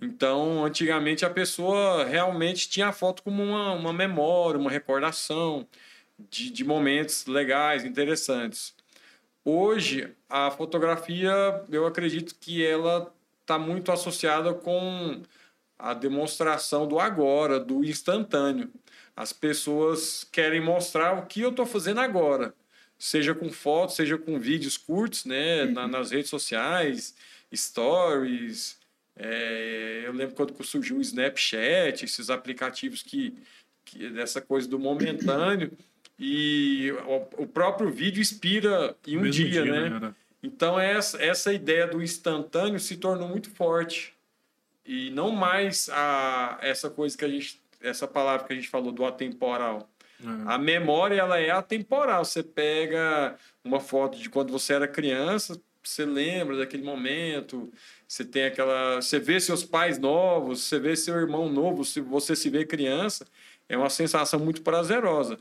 Então, 0.00 0.64
antigamente 0.64 1.24
a 1.24 1.30
pessoa 1.30 2.04
realmente 2.04 2.68
tinha 2.68 2.88
a 2.88 2.92
foto 2.92 3.22
como 3.22 3.42
uma, 3.42 3.72
uma 3.72 3.92
memória, 3.92 4.58
uma 4.58 4.70
recordação 4.70 5.66
de, 6.18 6.50
de 6.50 6.64
momentos 6.64 7.26
legais, 7.26 7.84
interessantes. 7.84 8.74
Hoje, 9.44 10.14
a 10.28 10.50
fotografia, 10.50 11.32
eu 11.70 11.86
acredito 11.86 12.34
que 12.40 12.64
ela 12.64 13.12
está 13.42 13.58
muito 13.58 13.92
associada 13.92 14.54
com 14.54 15.22
a 15.78 15.92
demonstração 15.92 16.86
do 16.88 16.98
agora, 16.98 17.60
do 17.60 17.84
instantâneo. 17.84 18.72
As 19.14 19.32
pessoas 19.32 20.24
querem 20.24 20.60
mostrar 20.60 21.18
o 21.18 21.26
que 21.26 21.42
eu 21.42 21.50
estou 21.50 21.66
fazendo 21.66 22.00
agora, 22.00 22.54
seja 22.98 23.34
com 23.34 23.50
fotos, 23.50 23.96
seja 23.96 24.16
com 24.16 24.38
vídeos 24.40 24.76
curtos, 24.78 25.24
né, 25.24 25.66
na- 25.66 25.86
nas 25.86 26.10
redes 26.10 26.30
sociais, 26.30 27.14
stories. 27.54 28.78
É, 29.16 30.02
eu 30.06 30.12
lembro 30.12 30.34
quando 30.34 30.64
surgiu 30.64 30.96
o 30.96 31.00
Snapchat, 31.00 32.04
esses 32.04 32.30
aplicativos 32.30 33.02
que, 33.02 33.34
que 33.84 34.08
dessa 34.10 34.40
coisa 34.40 34.66
do 34.66 34.78
momentâneo 34.78 35.70
e 36.18 36.92
o, 37.38 37.46
próprio 37.46 37.90
vídeo 37.90 38.20
inspira 38.20 38.96
em 39.06 39.16
um 39.18 39.22
Mesmo 39.22 39.44
dia, 39.44 39.64
né? 39.64 39.96
Era. 39.96 40.16
Então 40.42 40.78
essa, 40.78 41.22
essa 41.22 41.52
ideia 41.52 41.86
do 41.86 42.02
instantâneo 42.02 42.78
se 42.78 42.96
tornou 42.96 43.28
muito 43.28 43.50
forte 43.50 44.14
e 44.86 45.10
não 45.10 45.30
mais 45.30 45.88
a 45.90 46.58
essa 46.60 46.90
coisa 46.90 47.16
que 47.16 47.24
a 47.24 47.28
gente 47.28 47.62
essa 47.80 48.06
palavra 48.08 48.46
que 48.46 48.52
a 48.52 48.56
gente 48.56 48.68
falou 48.68 48.90
do 48.90 49.04
atemporal. 49.04 49.90
É. 50.22 50.54
A 50.54 50.56
memória 50.56 51.16
ela 51.16 51.38
é 51.38 51.50
atemporal. 51.50 52.24
Você 52.24 52.42
pega 52.42 53.36
uma 53.62 53.78
foto 53.78 54.18
de 54.18 54.30
quando 54.30 54.50
você 54.50 54.72
era 54.72 54.88
criança, 54.88 55.60
você 55.82 56.06
lembra 56.06 56.56
daquele 56.56 56.82
momento. 56.82 57.70
Você 58.08 58.24
tem 58.24 58.46
aquela, 58.46 59.02
você 59.02 59.18
vê 59.18 59.38
seus 59.38 59.64
pais 59.64 59.98
novos, 59.98 60.62
você 60.62 60.78
vê 60.78 60.96
seu 60.96 61.14
irmão 61.16 61.50
novo, 61.50 61.84
se 61.84 62.00
você 62.00 62.34
se 62.34 62.48
vê 62.48 62.64
criança, 62.64 63.26
é 63.68 63.76
uma 63.76 63.90
sensação 63.90 64.40
muito 64.40 64.62
prazerosa. 64.62 65.38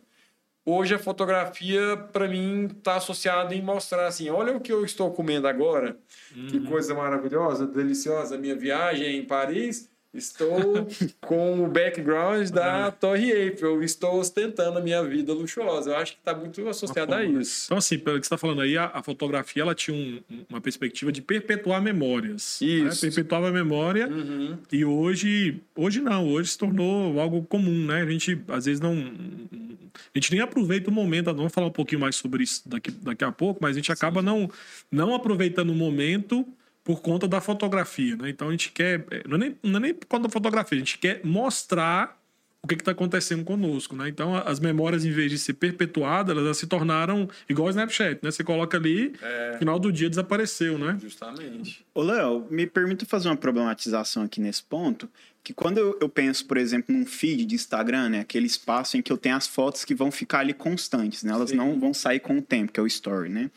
Hoje 0.66 0.96
a 0.96 1.00
fotografia 1.00 1.98
para 2.14 2.26
mim 2.28 2.68
está 2.68 2.96
associada 2.96 3.54
em 3.54 3.62
mostrar 3.62 4.08
assim, 4.08 4.30
olha 4.30 4.56
o 4.56 4.62
que 4.62 4.72
eu 4.72 4.86
estou 4.86 5.12
comendo 5.12 5.46
agora, 5.46 5.98
que 6.48 6.60
coisa 6.62 6.96
maravilhosa, 6.96 7.68
deliciosa, 7.68 8.38
minha 8.38 8.56
viagem 8.56 9.18
em 9.18 9.26
Paris. 9.26 9.92
Estou 10.14 10.88
com 11.22 11.64
o 11.66 11.68
background 11.68 12.50
da 12.50 12.92
Torre 12.92 13.32
Eiffel, 13.32 13.82
estou 13.82 14.20
ostentando 14.20 14.78
a 14.78 14.82
minha 14.82 15.04
vida 15.04 15.34
luxuosa. 15.34 15.90
Eu 15.92 15.96
acho 15.98 16.12
que 16.14 16.20
está 16.20 16.36
muito 16.36 16.68
associado 16.68 17.16
a 17.16 17.24
isso. 17.24 17.66
Então, 17.66 17.78
assim, 17.78 17.98
pelo 17.98 18.20
que 18.20 18.26
você 18.28 18.28
está 18.28 18.38
falando 18.38 18.62
aí, 18.62 18.78
a, 18.78 18.92
a 18.94 19.02
fotografia 19.02 19.64
ela 19.64 19.74
tinha 19.74 19.98
um- 19.98 20.22
uma 20.50 20.62
perspectiva 20.62 21.12
de 21.12 21.22
perpetuar 21.22 21.82
memórias. 21.82 22.62
Isso. 22.62 23.06
Né? 23.06 23.12
Perpetuava 23.12 23.50
a 23.50 23.52
memória. 23.52 24.08
Uhum. 24.08 24.58
E 24.72 24.86
hoje, 24.86 25.60
hoje 25.76 26.00
não, 26.00 26.28
hoje 26.30 26.52
se 26.52 26.58
tornou 26.60 27.20
algo 27.20 27.42
comum, 27.44 27.86
né? 27.88 28.04
A 28.04 28.06
gente 28.10 28.40
às 28.50 28.66
vezes 28.66 28.80
não 28.80 28.94
a 30.14 30.18
gente 30.18 30.32
nem 30.32 30.42
aproveita 30.42 30.90
o 30.90 30.94
momento, 30.94 31.34
vamos 31.34 31.52
falar 31.54 31.68
um 31.68 31.72
pouquinho 31.72 32.02
mais 32.02 32.16
sobre 32.16 32.44
isso 32.44 32.68
daqui, 32.68 32.90
daqui 32.92 33.24
a 33.24 33.32
pouco, 33.32 33.60
mas 33.62 33.72
a 33.72 33.80
gente 33.80 33.92
acaba 33.92 34.22
não, 34.22 34.50
não 34.92 35.14
aproveitando 35.16 35.70
o 35.72 35.76
momento 35.76 36.46
por 36.84 37.02
conta 37.02 37.28
da 37.28 37.40
fotografia, 37.40 38.16
né? 38.16 38.30
Então 38.30 38.50
a 38.50 38.52
gente 38.52 38.72
quer, 38.72 39.06
é, 39.10 39.24
não 39.28 39.36
é 39.36 39.40
nem, 39.40 39.58
não 39.64 39.78
é 39.78 39.80
nem 39.80 39.94
por 39.94 40.08
conta 40.08 40.24
da 40.24 40.30
fotografia, 40.30 40.76
a 40.76 40.80
gente 40.80 40.98
quer 40.98 41.22
mostrar 41.24 42.20
o 42.62 42.68
que 42.68 42.76
está 42.76 42.92
acontecendo 42.92 43.44
conosco, 43.44 43.94
né? 43.94 44.08
Então 44.08 44.36
as 44.36 44.60
memórias, 44.60 45.04
em 45.04 45.12
vez 45.12 45.30
de 45.30 45.38
ser 45.38 45.54
perpetuadas, 45.54 46.36
elas 46.36 46.58
se 46.58 46.66
tornaram 46.66 47.30
igual 47.50 47.68
o 47.68 47.70
Snapchat, 47.70 48.20
né? 48.24 48.32
Você 48.32 48.42
coloca 48.42 48.78
ali, 48.78 49.14
é... 49.22 49.58
final 49.60 49.78
do 49.78 49.92
dia 49.92 50.10
desapareceu, 50.10 50.78
né? 50.78 50.98
Justamente. 51.02 51.86
Ô, 51.94 52.02
Léo, 52.02 52.48
me 52.50 52.66
permita 52.66 53.06
fazer 53.06 53.28
uma 53.28 53.36
problematização 53.36 54.24
aqui 54.24 54.40
nesse 54.40 54.64
ponto, 54.64 55.10
que 55.44 55.54
quando 55.54 55.78
eu, 55.78 55.98
eu, 56.00 56.08
penso, 56.08 56.46
por 56.46 56.56
exemplo, 56.56 56.96
num 56.96 57.06
feed 57.06 57.44
de 57.44 57.56
Instagram, 57.56 58.08
né? 58.10 58.20
Aquele 58.22 58.46
espaço 58.46 58.96
em 58.96 59.02
que 59.02 59.12
eu 59.12 59.18
tenho 59.18 59.36
as 59.36 59.46
fotos 59.46 59.84
que 59.84 59.94
vão 59.94 60.10
ficar 60.10 60.40
ali 60.40 60.54
constantes, 60.54 61.24
né? 61.24 61.34
Elas 61.34 61.50
Sim. 61.50 61.58
não 61.58 61.78
vão 61.78 61.94
sair 61.94 62.22
com 62.22 62.38
o 62.38 62.42
tempo, 62.42 62.72
que 62.72 62.80
é 62.80 62.84
o 62.84 62.88
story, 62.88 63.28
né? 63.28 63.52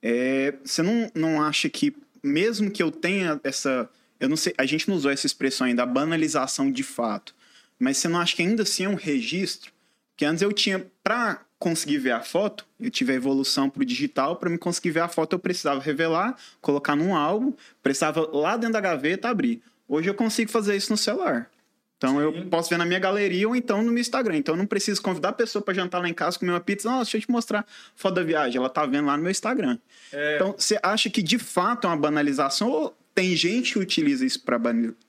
É, 0.00 0.54
você 0.64 0.82
não, 0.82 1.10
não 1.16 1.42
acha 1.42 1.68
que, 1.68 1.92
mesmo 2.26 2.70
que 2.70 2.82
eu 2.82 2.90
tenha 2.90 3.40
essa... 3.42 3.88
Eu 4.18 4.28
não 4.28 4.36
sei, 4.36 4.54
a 4.56 4.64
gente 4.64 4.88
não 4.88 4.96
usou 4.96 5.10
essa 5.10 5.26
expressão 5.26 5.66
ainda, 5.66 5.82
a 5.82 5.86
banalização 5.86 6.70
de 6.70 6.82
fato 6.82 7.34
mas 7.78 7.98
você 7.98 8.08
não 8.08 8.18
acha 8.18 8.34
que 8.34 8.42
ainda 8.42 8.62
assim 8.62 8.84
é 8.84 8.88
um 8.88 8.94
registro? 8.94 9.72
Que 10.16 10.24
antes 10.24 10.42
eu 10.42 10.52
tinha, 10.52 10.86
para 11.02 11.42
conseguir 11.58 11.98
ver 11.98 12.12
a 12.12 12.22
foto, 12.22 12.66
eu 12.80 12.90
tive 12.90 13.12
a 13.12 13.16
evolução 13.16 13.68
para 13.68 13.82
o 13.82 13.84
digital, 13.84 14.36
para 14.36 14.48
me 14.48 14.58
conseguir 14.58 14.90
ver 14.90 15.00
a 15.00 15.08
foto 15.08 15.34
eu 15.34 15.38
precisava 15.38 15.80
revelar, 15.80 16.36
colocar 16.60 16.96
num 16.96 17.14
álbum, 17.14 17.52
precisava 17.82 18.28
lá 18.32 18.56
dentro 18.56 18.74
da 18.74 18.80
gaveta 18.80 19.28
abrir. 19.28 19.62
Hoje 19.88 20.08
eu 20.08 20.14
consigo 20.14 20.50
fazer 20.50 20.76
isso 20.76 20.90
no 20.90 20.96
celular. 20.96 21.50
Então 21.96 22.16
Sim. 22.16 22.20
eu 22.20 22.46
posso 22.46 22.68
ver 22.68 22.76
na 22.76 22.84
minha 22.84 22.98
galeria 22.98 23.48
ou 23.48 23.56
então 23.56 23.82
no 23.82 23.90
meu 23.90 24.00
Instagram. 24.00 24.36
Então 24.36 24.54
eu 24.54 24.58
não 24.58 24.66
preciso 24.66 25.00
convidar 25.00 25.30
a 25.30 25.32
pessoa 25.32 25.62
para 25.62 25.74
jantar 25.74 26.00
lá 26.00 26.08
em 26.08 26.14
casa 26.14 26.38
comer 26.38 26.52
uma 26.52 26.60
pizza. 26.60 26.88
Nossa, 26.88 27.04
deixa 27.04 27.16
eu 27.16 27.20
te 27.22 27.30
mostrar 27.30 27.66
foto 27.94 28.14
da 28.14 28.22
viagem. 28.22 28.58
Ela 28.58 28.68
tá 28.68 28.84
vendo 28.84 29.06
lá 29.06 29.16
no 29.16 29.22
meu 29.22 29.30
Instagram. 29.30 29.78
É... 30.12 30.36
Então 30.36 30.54
você 30.56 30.78
acha 30.82 31.08
que 31.08 31.22
de 31.22 31.38
fato 31.38 31.86
é 31.86 31.90
uma 31.90 31.96
banalização 31.96 32.70
ou 32.70 32.96
tem 33.14 33.34
gente 33.34 33.72
que 33.72 33.78
utiliza 33.78 34.26
isso 34.26 34.42
para 34.42 34.60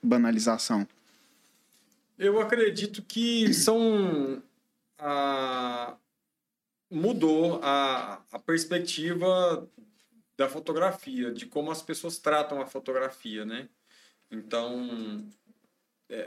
banalização? 0.02 0.88
Eu 2.18 2.40
acredito 2.40 3.02
que 3.02 3.52
são. 3.52 4.42
A, 4.98 5.94
mudou 6.90 7.60
a, 7.62 8.20
a 8.32 8.38
perspectiva 8.38 9.68
da 10.36 10.48
fotografia, 10.48 11.32
de 11.32 11.46
como 11.46 11.70
as 11.70 11.82
pessoas 11.82 12.18
tratam 12.18 12.60
a 12.60 12.66
fotografia, 12.66 13.44
né? 13.44 13.68
Então, 14.30 15.24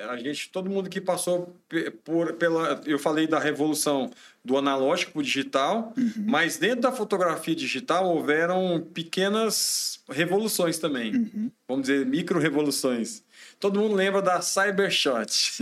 a 0.10 0.18
gente, 0.18 0.50
todo 0.50 0.70
mundo 0.70 0.90
que 0.90 1.02
passou 1.02 1.56
por, 2.04 2.34
pela, 2.34 2.82
eu 2.86 3.00
falei 3.00 3.26
da 3.26 3.40
revolução 3.40 4.12
do 4.46 4.56
analógico 4.58 5.14
para 5.14 5.20
o 5.20 5.24
digital, 5.24 5.94
uhum. 5.98 6.26
mas 6.28 6.58
dentro 6.58 6.82
da 6.82 6.92
fotografia 6.92 7.56
digital 7.56 8.08
houveram 8.08 8.88
pequenas 8.94 10.00
revoluções 10.10 10.78
também, 10.78 11.16
uhum. 11.16 11.52
vamos 11.68 11.88
dizer 11.88 12.06
micro 12.06 12.40
revoluções. 12.40 13.24
Todo 13.62 13.80
mundo 13.80 13.94
lembra 13.94 14.24
da 14.24 14.42
Cybershot. 14.42 15.60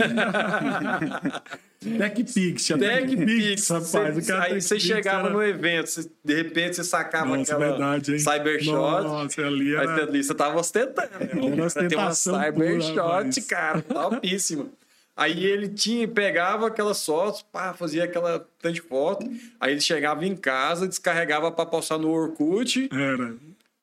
TechPix, 1.80 2.68
TechPix, 2.68 3.68
rapaz. 3.68 4.24
Cê, 4.24 4.32
aí 4.32 4.60
você 4.60 4.80
chegava 4.80 5.26
era... 5.26 5.34
no 5.34 5.42
evento, 5.42 5.86
cê, 5.86 6.10
de 6.24 6.34
repente 6.34 6.76
você 6.76 6.84
sacava 6.84 7.36
Nossa, 7.36 7.54
aquela 7.54 7.70
verdade, 7.70 8.18
Cybershot. 8.18 8.72
Nossa, 8.72 9.42
ali 9.42 9.74
era... 9.74 9.96
Aí 9.96 10.00
ali 10.00 10.24
você 10.24 10.34
tava 10.34 10.58
ostentando. 10.58 11.10
Né? 11.20 11.88
Tem 11.88 11.98
uma 11.98 12.12
Cybershot, 12.12 13.42
cara, 13.46 13.82
topíssima. 13.82 14.66
Aí 15.14 15.44
ele 15.44 15.68
tinha, 15.68 16.08
pegava 16.08 16.68
aquelas 16.68 17.04
fotos, 17.04 17.42
pá, 17.42 17.74
fazia 17.74 18.04
aquela 18.04 18.46
tanto 18.58 18.74
de 18.74 18.80
foto. 18.80 19.30
Aí 19.60 19.72
ele 19.72 19.80
chegava 19.82 20.24
em 20.24 20.34
casa, 20.34 20.88
descarregava 20.88 21.52
para 21.52 21.66
postar 21.66 21.98
no 21.98 22.10
Orkut. 22.10 22.88
Era. 22.90 23.34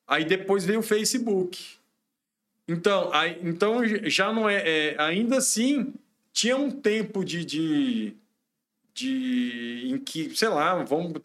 Aí 0.08 0.24
depois 0.24 0.64
veio 0.64 0.80
o 0.80 0.82
Facebook. 0.82 1.77
Então, 2.68 3.10
aí, 3.14 3.40
então 3.42 3.80
já 4.04 4.30
não 4.30 4.46
é, 4.46 4.56
é, 4.90 5.02
Ainda 5.02 5.38
assim, 5.38 5.94
tinha 6.32 6.56
um 6.56 6.70
tempo 6.70 7.24
de, 7.24 7.42
de, 7.42 8.14
de. 8.92 9.82
em 9.86 9.98
que, 9.98 10.36
sei 10.36 10.48
lá, 10.48 10.74
vamos 10.84 11.22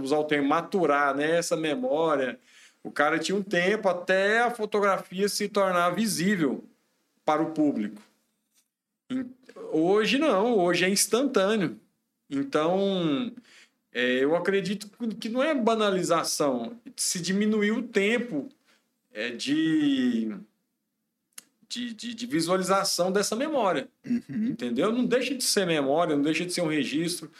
usar 0.00 0.18
o 0.18 0.24
termo 0.24 0.48
maturar 0.48 1.14
né, 1.14 1.36
essa 1.36 1.56
memória. 1.56 2.40
O 2.82 2.90
cara 2.90 3.18
tinha 3.18 3.36
um 3.36 3.42
tempo 3.42 3.86
até 3.88 4.40
a 4.40 4.50
fotografia 4.50 5.28
se 5.28 5.46
tornar 5.48 5.90
visível 5.90 6.64
para 7.22 7.42
o 7.42 7.50
público. 7.52 8.00
Hoje 9.70 10.16
não, 10.16 10.56
hoje 10.56 10.86
é 10.86 10.88
instantâneo. 10.88 11.78
Então, 12.30 13.30
é, 13.92 14.24
eu 14.24 14.34
acredito 14.34 14.88
que 15.20 15.28
não 15.28 15.42
é 15.42 15.54
banalização. 15.54 16.80
Se 16.96 17.20
diminuir 17.20 17.72
o 17.72 17.82
tempo 17.82 18.48
é, 19.12 19.30
de 19.30 20.34
de, 21.68 21.92
de, 21.92 22.14
de 22.14 22.26
visualização 22.26 23.12
dessa 23.12 23.36
memória. 23.36 23.88
Uhum. 24.04 24.48
Entendeu? 24.48 24.92
Não 24.92 25.04
deixa 25.04 25.34
de 25.34 25.44
ser 25.44 25.66
memória, 25.66 26.16
não 26.16 26.22
deixa 26.22 26.44
de 26.44 26.52
ser 26.52 26.62
um 26.62 26.68
registro, 26.68 27.30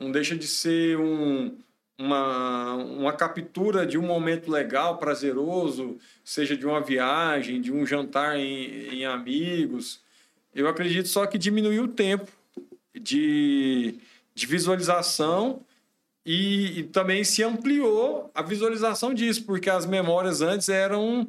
não 0.00 0.10
deixa 0.10 0.36
de 0.36 0.46
ser 0.46 0.98
um, 0.98 1.56
uma, 1.98 2.74
uma 2.74 3.12
captura 3.12 3.86
de 3.86 3.98
um 3.98 4.02
momento 4.02 4.50
legal, 4.50 4.98
prazeroso, 4.98 5.98
seja 6.24 6.56
de 6.56 6.66
uma 6.66 6.80
viagem, 6.80 7.60
de 7.60 7.72
um 7.72 7.86
jantar 7.86 8.38
em, 8.38 8.88
em 8.94 9.06
amigos. 9.06 10.00
Eu 10.54 10.68
acredito 10.68 11.08
só 11.08 11.26
que 11.26 11.36
diminuiu 11.36 11.84
o 11.84 11.88
tempo 11.88 12.30
de, 12.94 13.98
de 14.34 14.46
visualização 14.46 15.62
e, 16.24 16.80
e, 16.80 16.82
também 16.84 17.22
se 17.22 17.42
ampliou 17.44 18.30
a 18.34 18.42
visualização 18.42 19.14
disso, 19.14 19.44
porque 19.44 19.70
as 19.70 19.86
memórias 19.86 20.40
antes 20.40 20.68
eram 20.68 21.28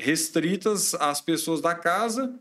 restritas 0.00 0.94
às 0.94 1.20
pessoas 1.20 1.60
da 1.60 1.74
casa 1.74 2.34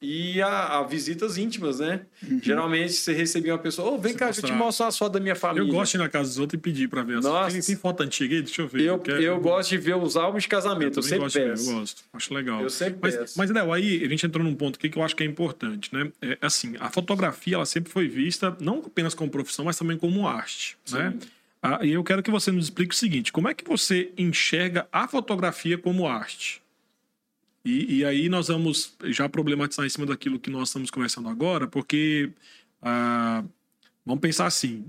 e 0.00 0.42
a, 0.42 0.78
a 0.78 0.82
visitas 0.82 1.38
íntimas, 1.38 1.80
né? 1.80 2.02
Uhum. 2.22 2.38
Geralmente 2.42 2.92
você 2.92 3.14
recebia 3.14 3.52
uma 3.54 3.58
pessoa, 3.58 3.92
oh, 3.92 3.98
vem 3.98 4.12
você 4.12 4.18
cá, 4.18 4.26
deixa 4.26 4.40
eu 4.42 4.44
te 4.44 4.52
mostrar 4.52 4.88
as 4.88 4.98
fotos 4.98 5.14
da 5.14 5.20
minha 5.20 5.34
família. 5.34 5.66
Eu 5.66 5.72
gosto 5.72 5.92
de 5.92 5.96
ir 5.96 6.00
na 6.00 6.08
casa 6.08 6.28
dos 6.28 6.38
outros 6.38 6.58
e 6.58 6.60
pedir 6.60 6.88
para 6.88 7.02
ver. 7.02 7.20
Nossa. 7.22 7.52
Tem, 7.52 7.62
tem, 7.62 7.76
foto 7.76 8.02
antiga 8.02 8.34
aí? 8.34 8.42
Deixa 8.42 8.60
eu 8.60 8.68
ver. 8.68 8.82
Eu, 8.82 9.02
eu, 9.06 9.22
eu 9.22 9.40
gosto 9.40 9.70
de 9.70 9.78
ver 9.78 9.96
os 9.96 10.16
álbuns 10.16 10.42
de 10.42 10.48
casamento, 10.48 10.98
eu, 10.98 11.02
eu 11.02 11.02
sempre 11.02 11.18
gosto 11.20 11.40
peço. 11.40 11.70
eu 11.70 11.78
gosto, 11.78 12.04
acho 12.12 12.34
legal. 12.34 12.62
Eu 12.62 12.70
sempre 12.70 12.98
mas, 13.00 13.16
peço. 13.16 13.38
Mas, 13.38 13.50
Léo, 13.50 13.72
aí 13.72 14.04
a 14.04 14.08
gente 14.08 14.26
entrou 14.26 14.44
num 14.44 14.54
ponto 14.54 14.76
aqui 14.76 14.90
que 14.90 14.98
eu 14.98 15.02
acho 15.02 15.16
que 15.16 15.22
é 15.22 15.26
importante, 15.26 15.92
né? 15.94 16.12
É, 16.20 16.38
assim, 16.42 16.74
a 16.78 16.90
fotografia, 16.90 17.54
ela 17.54 17.66
sempre 17.66 17.90
foi 17.90 18.06
vista, 18.06 18.54
não 18.60 18.82
apenas 18.86 19.14
como 19.14 19.30
profissão, 19.30 19.64
mas 19.64 19.78
também 19.78 19.96
como 19.96 20.28
arte, 20.28 20.76
Sim. 20.84 20.98
né? 20.98 21.14
Ah, 21.62 21.80
e 21.82 21.92
eu 21.92 22.04
quero 22.04 22.22
que 22.22 22.30
você 22.30 22.52
nos 22.52 22.66
explique 22.66 22.94
o 22.94 22.96
seguinte, 22.96 23.32
como 23.32 23.48
é 23.48 23.54
que 23.54 23.64
você 23.66 24.12
enxerga 24.16 24.86
a 24.92 25.08
fotografia 25.08 25.78
como 25.78 26.06
arte? 26.06 26.62
E, 27.66 27.96
e, 27.96 28.04
aí 28.04 28.28
nós 28.28 28.46
vamos 28.46 28.94
já 29.06 29.28
problematizar 29.28 29.84
em 29.84 29.88
cima 29.88 30.06
daquilo 30.06 30.38
que 30.38 30.48
nós 30.48 30.68
estamos 30.68 30.88
conversando 30.88 31.28
agora, 31.28 31.66
porque 31.66 32.30
ah, 32.80 33.42
vamos 34.04 34.20
pensar 34.20 34.46
assim: 34.46 34.84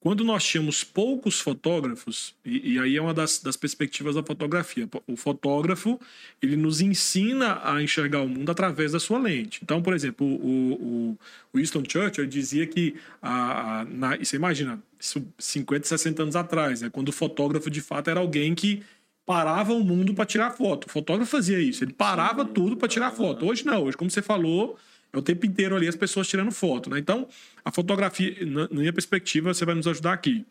quando 0.00 0.24
nós 0.24 0.42
tínhamos 0.42 0.82
poucos 0.82 1.38
fotógrafos, 1.38 2.34
e, 2.42 2.76
e 2.76 2.78
aí 2.78 2.96
é 2.96 3.02
uma 3.02 3.12
das, 3.12 3.40
das, 3.40 3.58
perspectivas 3.58 4.14
da 4.14 4.22
fotografia, 4.22 4.88
o 5.06 5.16
fotógrafo 5.18 6.00
ele 6.40 6.56
nos 6.56 6.80
ensina 6.80 7.60
a 7.62 7.82
enxergar 7.82 8.22
o 8.22 8.28
mundo 8.28 8.50
através 8.50 8.92
da 8.92 9.00
sua 9.00 9.18
lente. 9.18 9.60
Então, 9.62 9.82
por 9.82 9.92
exemplo, 9.92 10.26
o, 10.26 10.72
o, 10.72 11.18
Winston 11.54 11.82
Churchill 11.86 12.26
dizia 12.26 12.66
que, 12.66 12.94
a, 13.20 13.80
a, 13.80 13.84
na, 13.84 14.16
você 14.16 14.36
imagina, 14.36 14.82
isso 14.98 15.22
50, 15.38 15.86
60 15.86 16.22
anos 16.22 16.36
atrás, 16.36 16.80
né, 16.80 16.88
quando 16.88 17.10
o 17.10 17.12
fotógrafo 17.12 17.68
de 17.68 17.82
fato 17.82 18.08
era 18.08 18.20
alguém 18.20 18.54
que 18.54 18.82
parava 19.26 19.72
o 19.72 19.82
mundo 19.82 20.14
para 20.14 20.26
tirar 20.26 20.50
foto. 20.50 20.86
O 20.86 20.90
fotógrafo 20.90 21.30
fazia 21.30 21.58
isso, 21.58 21.84
ele 21.84 21.92
parava 21.92 22.44
tudo 22.44 22.76
para 22.76 22.88
tirar 22.88 23.10
foto. 23.10 23.46
Hoje 23.46 23.64
não, 23.64 23.84
hoje, 23.84 23.96
como 23.96 24.10
você 24.10 24.22
falou, 24.22 24.78
é 25.12 25.18
o 25.18 25.22
tempo 25.22 25.46
inteiro 25.46 25.76
ali 25.76 25.88
as 25.88 25.96
pessoas 25.96 26.28
tirando 26.28 26.50
foto. 26.50 26.90
Né? 26.90 26.98
Então, 26.98 27.28
a 27.64 27.70
fotografia, 27.70 28.34
na 28.46 28.68
minha 28.70 28.92
perspectiva, 28.92 29.54
você 29.54 29.64
vai 29.64 29.74
nos 29.74 29.86
ajudar 29.86 30.12
aqui. 30.12 30.44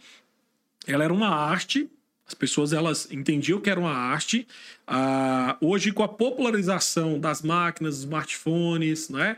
Ela 0.88 1.04
era 1.04 1.14
uma 1.14 1.30
arte, 1.30 1.90
as 2.26 2.34
pessoas 2.34 2.74
elas 2.74 3.12
entendiam 3.12 3.60
que 3.60 3.70
era 3.70 3.80
uma 3.80 3.94
arte. 3.94 4.48
Ah, 4.88 5.58
hoje, 5.62 5.92
com 5.92 6.04
a 6.04 6.08
popularização 6.08 7.20
das 7.20 7.42
máquinas, 7.42 8.00
smartphones, 8.00 9.10
né? 9.10 9.38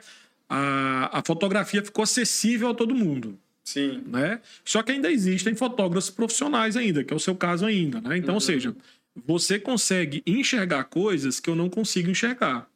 a, 0.49 1.19
a 1.19 1.23
fotografia 1.25 1.83
ficou 1.83 2.03
acessível 2.03 2.69
a 2.69 2.73
todo 2.73 2.95
mundo. 2.95 3.37
Sim. 3.63 4.03
Né? 4.05 4.39
Só 4.63 4.83
que 4.83 4.91
ainda 4.91 5.11
existem 5.11 5.55
fotógrafos 5.55 6.09
profissionais 6.09 6.77
ainda, 6.77 7.03
que 7.03 7.11
é 7.11 7.15
o 7.15 7.19
seu 7.19 7.35
caso 7.35 7.65
ainda. 7.65 7.99
Né? 7.99 8.17
Então, 8.17 8.29
uhum. 8.29 8.35
ou 8.35 8.41
seja, 8.41 8.75
você 9.25 9.59
consegue 9.59 10.21
enxergar 10.25 10.83
coisas 10.85 11.39
que 11.39 11.49
eu 11.49 11.55
não 11.55 11.69
consigo 11.69 12.09
enxergar. 12.09 12.67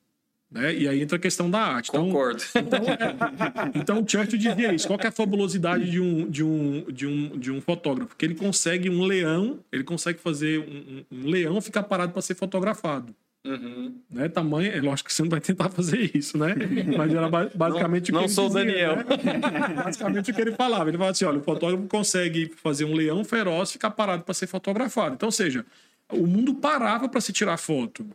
Né? 0.52 0.74
E 0.74 0.88
aí 0.88 1.00
entra 1.02 1.18
a 1.18 1.20
questão 1.20 1.48
da 1.50 1.60
arte. 1.60 1.90
Então, 1.90 2.06
Concordo. 2.08 2.42
Então, 2.56 2.80
é, 2.80 3.72
então 3.76 4.02
o 4.02 4.10
Churchill 4.10 4.40
dizia 4.40 4.74
isso. 4.74 4.88
Qual 4.88 5.00
é 5.00 5.08
a 5.08 5.12
fabulosidade 5.12 5.92
de 5.92 6.00
um, 6.00 6.28
de, 6.28 6.44
um, 6.44 6.86
de, 6.92 7.06
um, 7.06 7.38
de 7.38 7.52
um 7.52 7.62
fotógrafo? 7.62 8.16
Que 8.16 8.26
ele 8.26 8.34
consegue 8.36 8.90
um 8.90 9.04
leão, 9.04 9.60
ele 9.72 9.84
consegue 9.84 10.18
fazer 10.20 10.60
um, 10.60 11.04
um 11.12 11.28
leão 11.30 11.62
ficar 11.62 11.84
parado 11.84 12.14
para 12.14 12.22
ser 12.24 12.34
fotografado. 12.34 13.14
Uhum. 13.46 13.94
Né? 14.10 14.28
Tamanho, 14.28 14.72
é 14.72 14.82
lógico 14.82 15.08
que 15.08 15.14
você 15.16 15.22
não 15.22 15.30
vai 15.30 15.40
tentar 15.40 15.70
fazer 15.70 16.12
isso, 16.16 16.36
né? 16.38 16.56
Mas 16.98 17.14
era 17.14 17.30
ba- 17.30 17.50
basicamente 17.54 18.12
Não- 18.12 18.20
o 18.20 18.22
não 18.24 18.28
que 18.28 18.32
ele 18.32 18.36
sou 18.36 18.46
o 18.46 18.48
dizia, 18.50 18.66
Daniel. 18.66 18.96
né? 18.98 19.84
Basicamente 19.84 20.32
o 20.32 20.34
que 20.34 20.42
ele 20.42 20.52
falava. 20.54 20.90
Ele 20.90 20.98
falava 20.98 21.12
assim: 21.12 21.26
olha, 21.26 21.38
o 21.38 21.44
fotógrafo 21.44 21.88
consegue 21.88 22.52
fazer 22.62 22.86
um 22.86 22.94
leão 22.94 23.24
feroz 23.24 23.72
ficar 23.72 23.92
parado 23.92 24.24
para 24.24 24.34
ser 24.34 24.48
fotografado. 24.48 25.14
Então, 25.16 25.28
ou 25.28 25.32
seja, 25.32 25.66
o 26.12 26.26
mundo 26.26 26.56
parava 26.56 27.08
para 27.08 27.22
se 27.22 27.32
tirar 27.32 27.58
foto. 27.58 28.06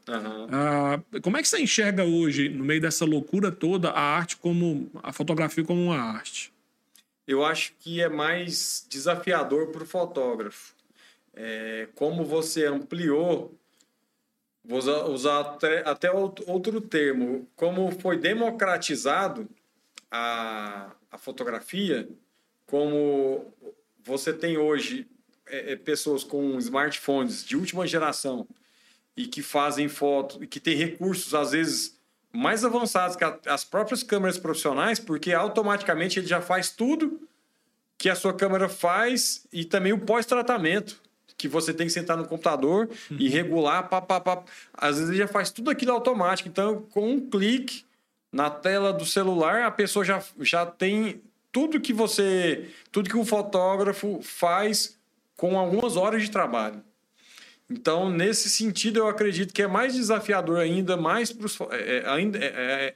Ah, 0.51 1.01
como 1.23 1.37
é 1.37 1.43
que 1.43 1.49
você 1.49 1.61
enxerga 1.61 2.05
hoje, 2.05 2.49
no 2.49 2.65
meio 2.65 2.81
dessa 2.81 3.05
loucura 3.05 3.53
toda, 3.53 3.91
a 3.91 4.01
arte 4.01 4.37
como. 4.37 4.91
a 5.03 5.13
fotografia 5.13 5.65
como 5.65 5.81
uma 5.85 5.97
arte? 5.99 6.53
Eu 7.27 7.45
acho 7.45 7.73
que 7.79 8.03
é 8.03 8.09
mais 8.09 8.87
desafiador 8.89 9.69
para 9.69 9.83
o 9.83 9.87
fotógrafo. 9.87 10.75
É, 11.33 11.89
como 11.95 12.25
você 12.25 12.67
ampliou, 12.67 13.55
vou 14.65 14.79
usar, 14.79 15.05
usar 15.07 15.41
até, 15.41 15.89
até 15.89 16.09
out- 16.09 16.45
outro 16.47 16.81
termo, 16.81 17.49
como 17.57 17.91
foi 18.01 18.19
democratizado 18.19 19.49
a, 20.11 20.91
a 21.11 21.19
fotografia, 21.19 22.09
como 22.67 23.53
você 24.05 24.33
tem 24.33 24.57
hoje 24.59 25.07
é, 25.47 25.73
é, 25.73 25.77
pessoas 25.77 26.25
com 26.25 26.59
smartphones 26.59 27.45
de 27.45 27.57
última 27.57 27.87
geração 27.87 28.47
e 29.17 29.27
que 29.27 29.43
fazem 29.43 29.89
foto 29.89 30.43
e 30.43 30.47
que 30.47 30.59
têm 30.61 30.77
recursos, 30.77 31.35
às 31.35 31.53
vezes, 31.53 31.97
mais 32.33 32.65
avançados 32.65 33.17
que 33.17 33.25
a- 33.25 33.39
as 33.47 33.65
próprias 33.65 34.03
câmeras 34.03 34.39
profissionais, 34.39 34.99
porque 34.99 35.33
automaticamente 35.33 36.19
ele 36.19 36.27
já 36.27 36.41
faz 36.41 36.71
tudo 36.71 37.21
que 37.97 38.09
a 38.11 38.15
sua 38.17 38.33
câmera 38.35 38.69
faz 38.69 39.47
e 39.53 39.65
também 39.65 39.93
o 39.93 39.99
pós-tratamento, 39.99 41.01
que 41.37 41.47
você 41.49 41.73
tem 41.75 41.87
que 41.87 41.93
sentar 41.93 42.17
no 42.17 42.27
computador 42.27 42.89
e 43.11 43.29
regular, 43.29 43.89
pá, 43.89 44.01
pá, 44.01 44.21
pá. 44.21 44.45
às 44.73 44.97
vezes 44.97 45.11
ele 45.11 45.19
já 45.19 45.29
faz 45.29 45.51
tudo 45.51 45.71
aquilo 45.71 45.93
automático. 45.93 46.49
Então, 46.49 46.83
com 46.91 47.11
um 47.13 47.21
clique 47.31 47.85
na 48.33 48.51
tela 48.51 48.93
do 48.93 49.05
celular, 49.07 49.63
a 49.63 49.71
pessoa 49.71 50.05
já, 50.05 50.23
já 50.41 50.65
tem 50.67 51.23
tudo 51.53 51.81
que 51.81 51.93
você, 51.93 52.69
tudo 52.91 53.09
que 53.09 53.17
o 53.17 53.25
fotógrafo 53.25 54.21
faz 54.23 54.97
com 55.37 55.59
algumas 55.59 55.97
horas 55.97 56.23
de 56.23 56.31
trabalho. 56.31 56.83
Então, 57.71 58.11
nesse 58.11 58.49
sentido, 58.51 58.99
eu 58.99 59.09
acredito 59.09 59.53
que 59.53 59.63
é 59.63 59.67
mais 59.67 59.95
desafiador 59.95 60.59
ainda, 60.59 60.97
mais 60.97 61.33
para 61.33 61.47
os. 61.47 61.59
É, 61.71 61.97
é, 61.99 62.09
ainda, 62.11 62.39
é, 62.39 62.45
é, 62.47 62.95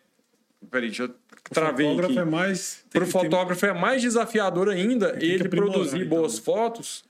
peraí, 0.71 0.89
deixa 0.89 1.05
eu 1.05 1.09
O 1.09 1.55
travei 1.55 1.87
fotógrafo 1.87 2.13
aqui. 2.13 2.21
é 2.21 2.25
mais. 2.31 2.85
Para 2.91 3.01
o 3.01 3.05
tem- 3.05 3.13
fotógrafo 3.13 3.67
é 3.67 3.73
mais 3.73 4.03
desafiador 4.03 4.69
ainda 4.69 5.17
ele 5.21 5.49
produzir 5.49 5.99
então. 6.05 6.09
boas 6.11 6.39
fotos, 6.39 7.03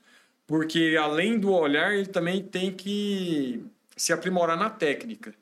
porque 0.47 0.95
além 0.99 1.37
do 1.37 1.51
olhar, 1.51 1.93
ele 1.93 2.07
também 2.07 2.41
tem 2.41 2.71
que 2.71 3.61
se 3.97 4.13
aprimorar 4.13 4.57
na 4.57 4.69
técnica. 4.69 5.33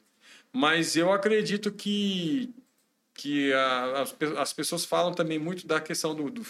Mas 0.52 0.96
eu 0.96 1.12
acredito 1.14 1.72
que, 1.72 2.50
que 3.14 3.54
a- 3.54 4.02
as, 4.02 4.16
as 4.40 4.54
pessoas 4.54 4.84
falam 4.86 5.14
também 5.14 5.38
muito 5.38 5.68
da 5.68 5.80
questão 5.80 6.16
do, 6.16 6.32
do- 6.32 6.46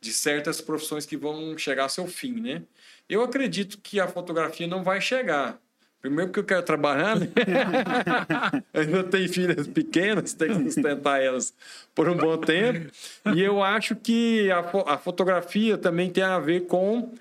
de 0.00 0.12
certas 0.12 0.60
profissões 0.60 1.04
que 1.04 1.16
vão 1.16 1.56
chegar 1.58 1.84
ao 1.84 1.88
seu 1.88 2.06
fim, 2.06 2.40
né? 2.40 2.62
Eu 3.08 3.22
acredito 3.22 3.78
que 3.78 4.00
a 4.00 4.08
fotografia 4.08 4.66
não 4.66 4.82
vai 4.82 5.00
chegar. 5.00 5.60
Primeiro 6.00 6.28
porque 6.28 6.40
eu 6.40 6.44
quero 6.44 6.62
trabalhar, 6.62 7.18
né? 7.18 7.28
ainda 8.72 9.04
tenho 9.04 9.28
filhas 9.30 9.66
pequenas, 9.66 10.32
tenho 10.32 10.56
que 10.56 10.70
sustentar 10.70 11.22
elas 11.22 11.52
por 11.94 12.08
um 12.08 12.16
bom 12.16 12.38
tempo. 12.38 12.90
E 13.34 13.42
eu 13.42 13.62
acho 13.62 13.94
que 13.94 14.50
a, 14.50 14.60
a 14.94 14.98
fotografia 14.98 15.76
também 15.76 16.10
tem 16.10 16.24
a 16.24 16.38
ver 16.38 16.66
com 16.66 17.12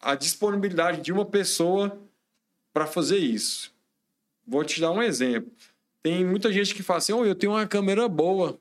a 0.00 0.14
disponibilidade 0.14 1.00
de 1.00 1.10
uma 1.10 1.24
pessoa 1.24 1.98
para 2.72 2.86
fazer 2.86 3.16
isso. 3.16 3.72
Vou 4.46 4.62
te 4.62 4.78
dar 4.78 4.90
um 4.90 5.02
exemplo. 5.02 5.50
Tem 6.02 6.24
muita 6.24 6.52
gente 6.52 6.74
que 6.74 6.82
fala 6.82 6.98
assim: 6.98 7.12
oh, 7.12 7.24
eu 7.24 7.34
tenho 7.34 7.52
uma 7.52 7.66
câmera 7.66 8.06
boa. 8.08 8.58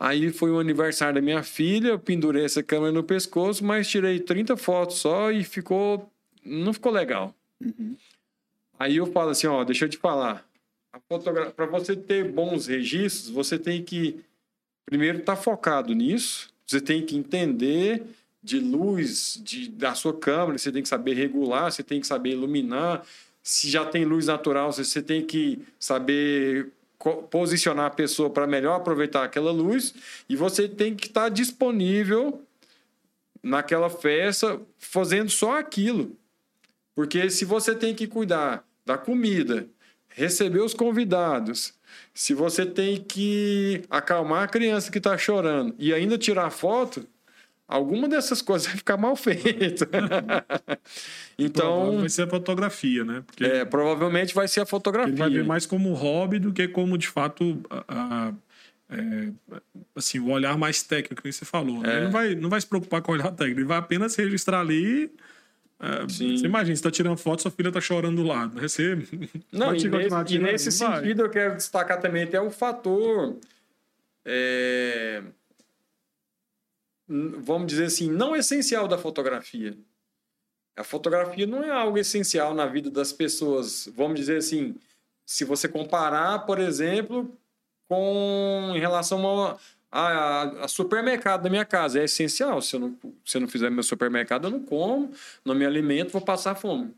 Aí 0.00 0.30
foi 0.30 0.50
o 0.52 0.60
aniversário 0.60 1.16
da 1.16 1.20
minha 1.20 1.42
filha, 1.42 1.88
eu 1.88 1.98
pendurei 1.98 2.44
essa 2.44 2.62
câmera 2.62 2.92
no 2.92 3.02
pescoço, 3.02 3.64
mas 3.64 3.88
tirei 3.88 4.20
30 4.20 4.56
fotos 4.56 4.98
só 4.98 5.32
e 5.32 5.42
ficou. 5.42 6.08
não 6.44 6.72
ficou 6.72 6.92
legal. 6.92 7.34
Aí 8.78 8.96
eu 8.96 9.06
falo 9.06 9.30
assim, 9.30 9.48
ó, 9.48 9.64
deixa 9.64 9.86
eu 9.86 9.88
te 9.88 9.96
falar. 9.98 10.46
Para 11.56 11.66
você 11.66 11.96
ter 11.96 12.30
bons 12.30 12.66
registros, 12.68 13.28
você 13.28 13.58
tem 13.58 13.82
que 13.82 14.20
primeiro 14.86 15.18
estar 15.18 15.36
focado 15.36 15.92
nisso. 15.92 16.48
Você 16.64 16.80
tem 16.80 17.04
que 17.04 17.16
entender 17.16 18.04
de 18.42 18.60
luz 18.60 19.40
de, 19.42 19.68
da 19.68 19.94
sua 19.94 20.16
câmera, 20.16 20.56
você 20.58 20.70
tem 20.70 20.82
que 20.82 20.88
saber 20.88 21.14
regular, 21.14 21.72
você 21.72 21.82
tem 21.82 22.00
que 22.00 22.06
saber 22.06 22.30
iluminar. 22.30 23.04
Se 23.42 23.68
já 23.68 23.84
tem 23.84 24.04
luz 24.04 24.26
natural, 24.26 24.70
você- 24.72 25.02
tem 25.02 25.24
que 25.26 25.60
saber 25.78 26.68
posicionar 27.30 27.86
a 27.86 27.90
pessoa 27.90 28.28
para 28.28 28.46
melhor 28.46 28.76
aproveitar 28.76 29.24
aquela 29.24 29.52
luz 29.52 29.94
e 30.28 30.34
você 30.34 30.68
tem 30.68 30.94
que 30.94 31.06
estar 31.06 31.28
disponível 31.28 32.42
naquela 33.42 33.88
festa 33.88 34.60
fazendo 34.78 35.30
só 35.30 35.58
aquilo. 35.58 36.16
Porque 36.94 37.30
se 37.30 37.44
você 37.44 37.74
tem 37.74 37.94
que 37.94 38.06
cuidar 38.06 38.64
da 38.84 38.98
comida, 38.98 39.68
receber 40.08 40.60
os 40.60 40.74
convidados, 40.74 41.72
se 42.12 42.34
você 42.34 42.66
tem 42.66 42.96
que 42.96 43.82
acalmar 43.88 44.42
a 44.42 44.48
criança 44.48 44.90
que 44.90 44.98
está 44.98 45.16
chorando 45.16 45.74
e 45.78 45.94
ainda 45.94 46.18
tirar 46.18 46.50
foto, 46.50 47.06
alguma 47.68 48.08
dessas 48.08 48.42
coisas 48.42 48.66
vai 48.68 48.76
ficar 48.76 48.96
mal 48.96 49.14
feita. 49.14 49.88
Então, 51.38 52.00
vai 52.00 52.08
ser 52.08 52.22
a 52.22 52.26
fotografia, 52.28 53.04
né? 53.04 53.22
Porque 53.24 53.44
é, 53.44 53.64
provavelmente 53.64 54.34
vai 54.34 54.48
ser 54.48 54.60
a 54.60 54.66
fotografia. 54.66 55.12
ele 55.12 55.18
vai 55.18 55.30
ver 55.30 55.44
mais 55.44 55.64
como 55.64 55.92
hobby 55.94 56.40
do 56.40 56.52
que 56.52 56.66
como, 56.66 56.98
de 56.98 57.06
fato, 57.08 57.62
a- 57.70 57.84
a- 57.88 58.32
é, 58.90 59.30
assim, 59.94 60.18
o 60.18 60.30
olhar 60.30 60.58
mais 60.58 60.82
técnico 60.82 61.22
que 61.22 61.30
você 61.32 61.44
falou. 61.44 61.80
né? 61.80 61.92
É. 61.92 61.96
Ele 61.96 62.04
não 62.06 62.10
vai, 62.10 62.34
não 62.34 62.50
vai 62.50 62.60
se 62.60 62.66
preocupar 62.66 63.02
com 63.02 63.12
o 63.12 63.14
olhar 63.14 63.30
técnico, 63.30 63.60
ele 63.60 63.66
vai 63.68 63.78
apenas 63.78 64.16
registrar 64.16 64.60
ali. 64.60 65.12
é, 65.80 66.02
você 66.02 66.24
imagina, 66.24 66.74
você 66.74 66.80
está 66.80 66.90
tirando 66.90 67.16
foto, 67.16 67.42
sua 67.42 67.52
filha 67.52 67.68
está 67.68 67.80
chorando 67.80 68.16
do 68.16 68.24
lado. 68.26 68.60
Você 68.60 68.96
Não, 69.52 69.72
e 69.76 69.88
nesse, 69.88 70.34
e 70.34 70.38
nesse 70.40 70.80
Não 70.82 70.88
vai. 70.90 71.00
sentido 71.02 71.22
eu 71.22 71.30
quero 71.30 71.54
destacar 71.54 72.00
também 72.00 72.24
até 72.24 72.40
o 72.40 72.50
fator. 72.50 73.36
é, 74.24 75.22
vamos 77.08 77.68
dizer 77.68 77.84
assim, 77.84 78.10
não 78.10 78.34
essencial 78.36 78.88
da 78.88 78.98
fotografia. 78.98 79.76
A 80.78 80.84
fotografia 80.84 81.46
não 81.46 81.62
é 81.64 81.70
algo 81.70 81.98
essencial 81.98 82.54
na 82.54 82.66
vida 82.66 82.90
das 82.90 83.12
pessoas. 83.12 83.88
Vamos 83.96 84.18
dizer 84.20 84.38
assim, 84.38 84.76
se 85.26 85.44
você 85.44 85.68
comparar, 85.68 86.46
por 86.46 86.58
exemplo, 86.58 87.30
com 87.88 88.72
em 88.74 88.78
relação 88.78 89.26
ao 89.26 89.60
a, 89.90 90.64
a 90.64 90.68
supermercado 90.68 91.42
da 91.42 91.50
minha 91.50 91.64
casa, 91.64 92.00
é 92.00 92.04
essencial. 92.04 92.60
Se 92.60 92.76
eu, 92.76 92.80
não, 92.80 92.96
se 93.24 93.36
eu 93.36 93.40
não 93.40 93.48
fizer 93.48 93.70
meu 93.70 93.82
supermercado, 93.82 94.46
eu 94.46 94.50
não 94.50 94.60
como, 94.60 95.10
não 95.44 95.54
me 95.54 95.64
alimento, 95.64 96.12
vou 96.12 96.20
passar 96.20 96.54
fome. 96.54 96.94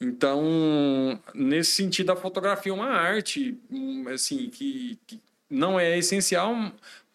Então, 0.00 1.20
nesse 1.34 1.72
sentido, 1.72 2.10
a 2.10 2.16
fotografia 2.16 2.72
é 2.72 2.74
uma 2.74 2.90
arte, 2.90 3.56
hum, 3.70 4.04
assim, 4.08 4.50
que, 4.50 4.98
que 5.06 5.20
não 5.48 5.78
é 5.78 5.96
essencial, 5.96 6.54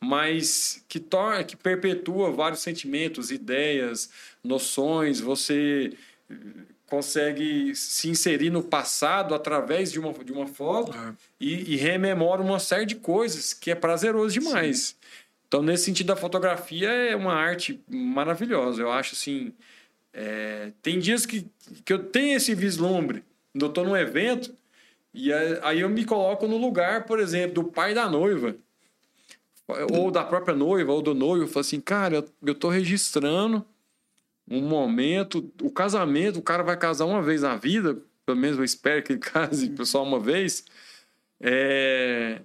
mas 0.03 0.83
que 0.87 0.99
torna, 0.99 1.43
que 1.43 1.55
perpetua 1.55 2.31
vários 2.31 2.61
sentimentos, 2.61 3.31
ideias, 3.31 4.09
noções. 4.43 5.19
Você 5.19 5.93
eh, 6.29 6.35
consegue 6.85 7.75
se 7.75 8.09
inserir 8.09 8.49
no 8.49 8.63
passado 8.63 9.33
através 9.35 9.91
de 9.91 9.99
uma, 9.99 10.13
de 10.13 10.31
uma 10.31 10.47
foto 10.47 10.95
É. 10.95 11.13
e, 11.39 11.73
e 11.73 11.75
rememora 11.75 12.41
uma 12.41 12.59
série 12.59 12.85
de 12.85 12.95
coisas 12.95 13.53
que 13.53 13.71
é 13.71 13.75
prazeroso 13.75 14.39
demais. 14.39 14.95
Então, 15.47 15.61
nesse 15.63 15.85
sentido, 15.85 16.11
a 16.11 16.15
fotografia 16.15 16.89
é 16.89 17.15
uma 17.15 17.33
arte 17.33 17.79
maravilhosa. 17.89 18.81
Eu 18.81 18.91
acho 18.91 19.13
assim. 19.15 19.53
é, 20.13 20.71
tem 20.81 20.99
dias 20.99 21.25
que, 21.25 21.45
que 21.85 21.93
eu 21.93 21.99
tenho 22.03 22.35
esse 22.37 22.53
vislumbre. 22.55 23.23
Eu 23.55 23.67
estou 23.67 23.83
num 23.85 23.95
evento, 23.97 24.53
e 25.13 25.31
aí 25.63 25.79
eu 25.79 25.89
me 25.89 26.05
coloco 26.05 26.47
no 26.47 26.57
lugar, 26.57 27.05
por 27.05 27.19
exemplo, 27.19 27.55
do 27.55 27.63
pai 27.63 27.93
da 27.93 28.09
noiva. 28.09 28.55
Ou 29.91 30.09
da 30.11 30.23
própria 30.23 30.55
noiva, 30.55 30.91
ou 30.93 31.01
do 31.01 31.13
noivo. 31.13 31.43
Eu 31.43 31.47
falo 31.47 31.61
assim, 31.61 31.79
cara, 31.81 32.23
eu, 32.45 32.55
tô 32.55 32.69
registrando 32.69 33.65
um 34.49 34.61
momento. 34.61 35.51
O 35.61 35.69
casamento, 35.69 36.39
o 36.39 36.41
cara 36.41 36.63
vai 36.63 36.77
casar 36.77 37.05
uma 37.05 37.21
vez 37.21 37.41
na 37.41 37.55
vida, 37.57 37.97
pelo 38.25 38.37
menos 38.37 38.57
eu 38.57 38.63
espero 38.63 39.03
que 39.03 39.13
ele 39.13 39.19
case 39.21 39.73
só 39.85 40.03
uma 40.03 40.19
vez. 40.19 40.63
É, 41.41 42.39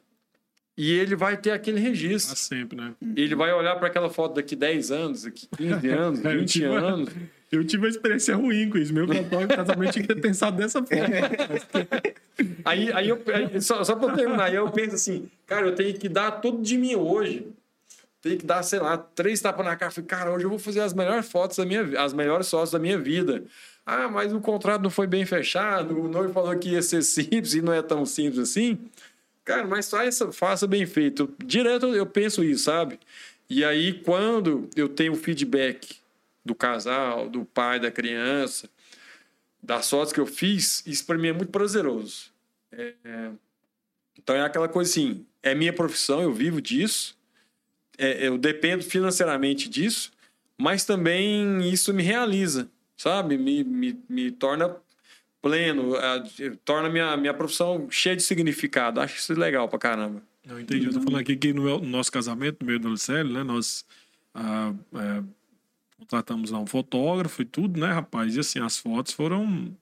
E 0.77 0.91
ele 0.93 1.15
vai 1.15 1.37
ter 1.37 1.51
aquele 1.53 1.81
Pra 1.81 1.89
registro. 1.91 2.37
sempre, 2.37 2.77
né? 2.77 2.95
Ele 3.17 3.35
vai 3.35 3.53
olhar 3.53 3.77
para 3.77 3.87
aquela 3.89 4.11
foto 4.11 4.35
daqui 4.35 4.57
10 4.57 4.91
anos, 4.91 5.23
daqui 5.23 5.47
15 5.57 5.89
anos, 5.91 6.25
É, 6.25 6.35
eu 6.35 6.41
20 6.41 6.49
tive 6.53 6.69
uma- 6.69 6.79
anos. 6.81 7.09
Eu 7.53 7.63
tive 7.67 7.85
uma 7.85 7.89
experiência 7.91 8.35
ruim 8.35 8.71
com 8.71 8.79
isso. 8.79 8.93
Meu 8.95 9.07
fotógrafo 9.15 9.55
casamento 9.55 9.93
tinha 9.93 10.07
que 10.07 10.15
ter 10.15 10.21
pensado 10.21 10.57
dessa 10.57 10.83
forma. 10.83 11.07
Aí, 12.65 12.93
aí, 12.93 13.09
eu, 13.09 13.23
só, 13.61 13.85
só 13.85 13.95
para 13.95 14.15
terminar, 14.15 14.45
aí 14.45 14.55
eu 14.55 14.71
penso 14.71 14.95
assim, 14.95 15.31
cara, 15.47 15.67
eu 15.67 15.75
tenho 15.75 15.99
que 15.99 16.09
dar 16.09 16.31
tudo 16.33 16.63
de 16.63 16.79
mim 16.79 16.95
hoje 16.95 17.47
tem 18.23 18.39
que 18.39 18.47
dar, 18.47 18.63
sei 18.63 18.79
lá, 18.79 18.97
três 18.97 19.41
tapas 19.41 19.67
na 19.67 19.75
cara. 19.75 19.91
Falei, 19.91 20.07
cara, 20.07 20.33
hoje 20.33 20.45
eu 20.45 20.49
vou 20.49 20.59
fazer 20.59 20.81
as 20.81 20.95
melhores 20.95 21.29
fotos 21.29 21.57
da 21.57 21.67
minha 21.67 22.01
as 22.01 22.15
melhores 22.15 22.49
fotos 22.49 22.71
da 22.71 22.79
minha 22.79 22.97
vida. 22.97 23.43
Ah, 23.85 24.09
mas 24.09 24.33
o 24.33 24.41
contrato 24.41 24.81
não 24.81 24.91
foi 24.91 25.09
bem 25.09 25.27
fechado, 25.27 26.01
o 26.01 26.09
noivo 26.09 26.33
falou 26.33 26.57
que 26.57 26.71
ia 26.71 26.83
ser 26.83 27.03
simples 27.03 27.53
e 27.55 27.61
não 27.61 27.73
é 27.73 27.83
tão 27.83 28.07
simples 28.07 28.39
assim. 28.39 28.79
Cara, 29.45 29.67
mas 29.67 29.91
faça, 29.91 30.31
faça 30.31 30.69
bem 30.69 30.87
feito. 30.87 31.29
Direto 31.45 31.87
eu 31.87 32.07
penso 32.07 32.45
isso, 32.45 32.63
sabe? 32.63 33.01
E 33.51 33.65
aí, 33.65 33.93
quando 33.93 34.71
eu 34.77 34.89
tenho 34.89 35.17
feedback 35.17 35.97
do 36.45 36.55
casal, 36.55 37.29
do 37.29 37.45
pai, 37.45 37.81
da 37.81 37.91
criança, 37.91 38.71
das 39.63 39.89
fotos 39.89 40.13
que 40.13 40.21
eu 40.21 40.27
fiz, 40.27 40.83
isso 40.87 41.07
para 41.07 41.17
mim 41.17 41.29
é 41.29 41.33
muito 41.33 41.51
prazeroso. 41.51 42.33
É, 42.71 42.95
é... 43.05 43.31
Então 44.19 44.37
é 44.37 44.43
aquela 44.43 44.69
coisa 44.69 44.91
assim, 44.91 45.25
é 45.43 45.55
minha 45.55 45.73
profissão, 45.73 46.21
eu 46.21 46.33
vivo 46.33 46.61
disso, 46.61 47.17
é, 47.99 48.27
eu 48.27 48.39
dependo 48.39 48.83
financeiramente 48.83 49.69
disso, 49.69 50.13
mas 50.59 50.85
também 50.85 51.69
isso 51.73 51.93
me 51.93 52.03
realiza, 52.03 52.69
sabe? 52.97 53.37
Me, 53.37 53.65
me, 53.65 53.99
me 54.09 54.31
torna 54.31 54.77
pleno, 55.41 55.95
torna 56.65 56.89
minha, 56.89 57.17
minha 57.17 57.35
profissão 57.35 57.89
cheia 57.91 58.15
de 58.15 58.23
significado. 58.23 59.01
Acho 59.01 59.17
isso 59.17 59.35
legal 59.35 59.69
pra 59.69 59.79
caramba. 59.79 60.23
Eu 60.47 60.61
entendi. 60.61 60.87
Eu 60.87 60.93
tô 60.93 61.01
falando 61.01 61.21
aqui 61.21 61.37
que 61.37 61.53
no 61.53 61.81
nosso 61.81 62.13
casamento, 62.13 62.59
no 62.61 62.67
meio 62.67 62.79
do 62.79 62.89
Lucélio, 62.89 63.33
né, 63.33 63.43
nós 63.43 63.85
ah, 64.35 64.73
é, 64.95 65.23
contratamos 66.03 66.51
lá 66.51 66.59
um 66.59 66.67
fotógrafo 66.67 67.43
e 67.43 67.45
tudo, 67.45 67.81
né, 67.81 67.93
rapaz? 67.93 68.37
E 68.37 68.41
assim, 68.41 68.59
as 68.59 68.79
fotos 68.79 69.13
foram 69.13 69.75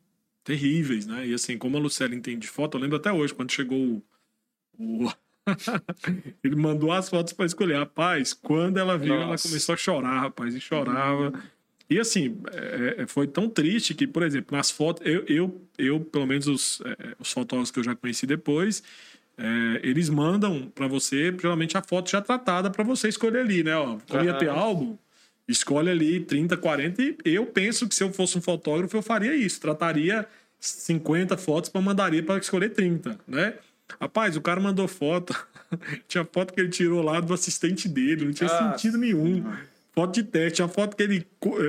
terríveis, 0.44 1.06
né? 1.06 1.26
E 1.26 1.34
assim, 1.34 1.56
como 1.58 1.76
a 1.76 1.80
Lucélia 1.80 2.16
entende 2.16 2.46
foto, 2.46 2.76
eu 2.76 2.82
lembro 2.82 2.96
até 2.96 3.12
hoje, 3.12 3.34
quando 3.34 3.50
chegou 3.50 4.02
o. 4.78 5.06
o... 5.06 5.12
ele 6.44 6.56
mandou 6.56 6.92
as 6.92 7.08
fotos 7.08 7.32
para 7.32 7.46
escolher. 7.46 7.78
Rapaz, 7.78 8.32
quando 8.32 8.78
ela 8.78 8.96
viu, 8.96 9.14
Nossa. 9.14 9.24
ela 9.24 9.38
começou 9.38 9.74
a 9.74 9.78
chorar, 9.78 10.20
rapaz, 10.20 10.54
e 10.54 10.60
chorava. 10.60 11.32
E 11.88 11.98
assim, 11.98 12.40
é, 12.52 13.02
é, 13.02 13.06
foi 13.06 13.26
tão 13.26 13.48
triste 13.48 13.94
que, 13.94 14.06
por 14.06 14.22
exemplo, 14.22 14.56
nas 14.56 14.70
fotos, 14.70 15.04
eu, 15.04 15.24
eu, 15.26 15.60
eu 15.76 16.00
pelo 16.00 16.26
menos 16.26 16.46
os, 16.46 16.80
é, 16.82 17.16
os 17.18 17.32
fotógrafos 17.32 17.72
que 17.72 17.80
eu 17.80 17.84
já 17.84 17.96
conheci 17.96 18.26
depois, 18.26 18.82
é, 19.36 19.80
eles 19.82 20.08
mandam 20.08 20.70
para 20.72 20.86
você, 20.86 21.34
geralmente, 21.40 21.76
a 21.76 21.82
foto 21.82 22.10
já 22.10 22.20
tratada 22.20 22.70
para 22.70 22.84
você 22.84 23.08
escolher 23.08 23.40
ali, 23.40 23.64
né? 23.64 23.74
Ó, 23.76 23.98
como 24.08 24.22
ia 24.22 24.34
ter 24.34 24.48
álbum, 24.48 24.96
escolhe 25.48 25.90
ali 25.90 26.20
30, 26.20 26.56
40. 26.56 27.02
E 27.02 27.16
eu 27.24 27.46
penso 27.46 27.88
que 27.88 27.94
se 27.94 28.02
eu 28.02 28.12
fosse 28.12 28.38
um 28.38 28.40
fotógrafo, 28.40 28.96
eu 28.96 29.02
faria 29.02 29.34
isso. 29.34 29.60
Trataria 29.60 30.26
50 30.58 31.36
fotos 31.36 31.70
para 31.70 31.80
mandaria 31.80 32.22
para 32.22 32.38
escolher 32.38 32.70
30, 32.70 33.18
né? 33.26 33.54
Rapaz, 34.00 34.36
o 34.36 34.40
cara 34.40 34.60
mandou 34.60 34.86
foto. 34.86 35.34
tinha 36.06 36.24
foto 36.24 36.52
que 36.52 36.60
ele 36.60 36.68
tirou 36.68 37.02
lá 37.02 37.20
do 37.20 37.32
assistente 37.32 37.88
dele, 37.88 38.26
não 38.26 38.32
tinha 38.32 38.50
ah, 38.50 38.72
sentido 38.72 38.98
nenhum. 38.98 39.44
Foto 39.92 40.14
de 40.14 40.22
teste, 40.22 40.56
tinha 40.56 40.68
foto 40.68 40.96
que 40.96 41.02
ele. 41.02 41.26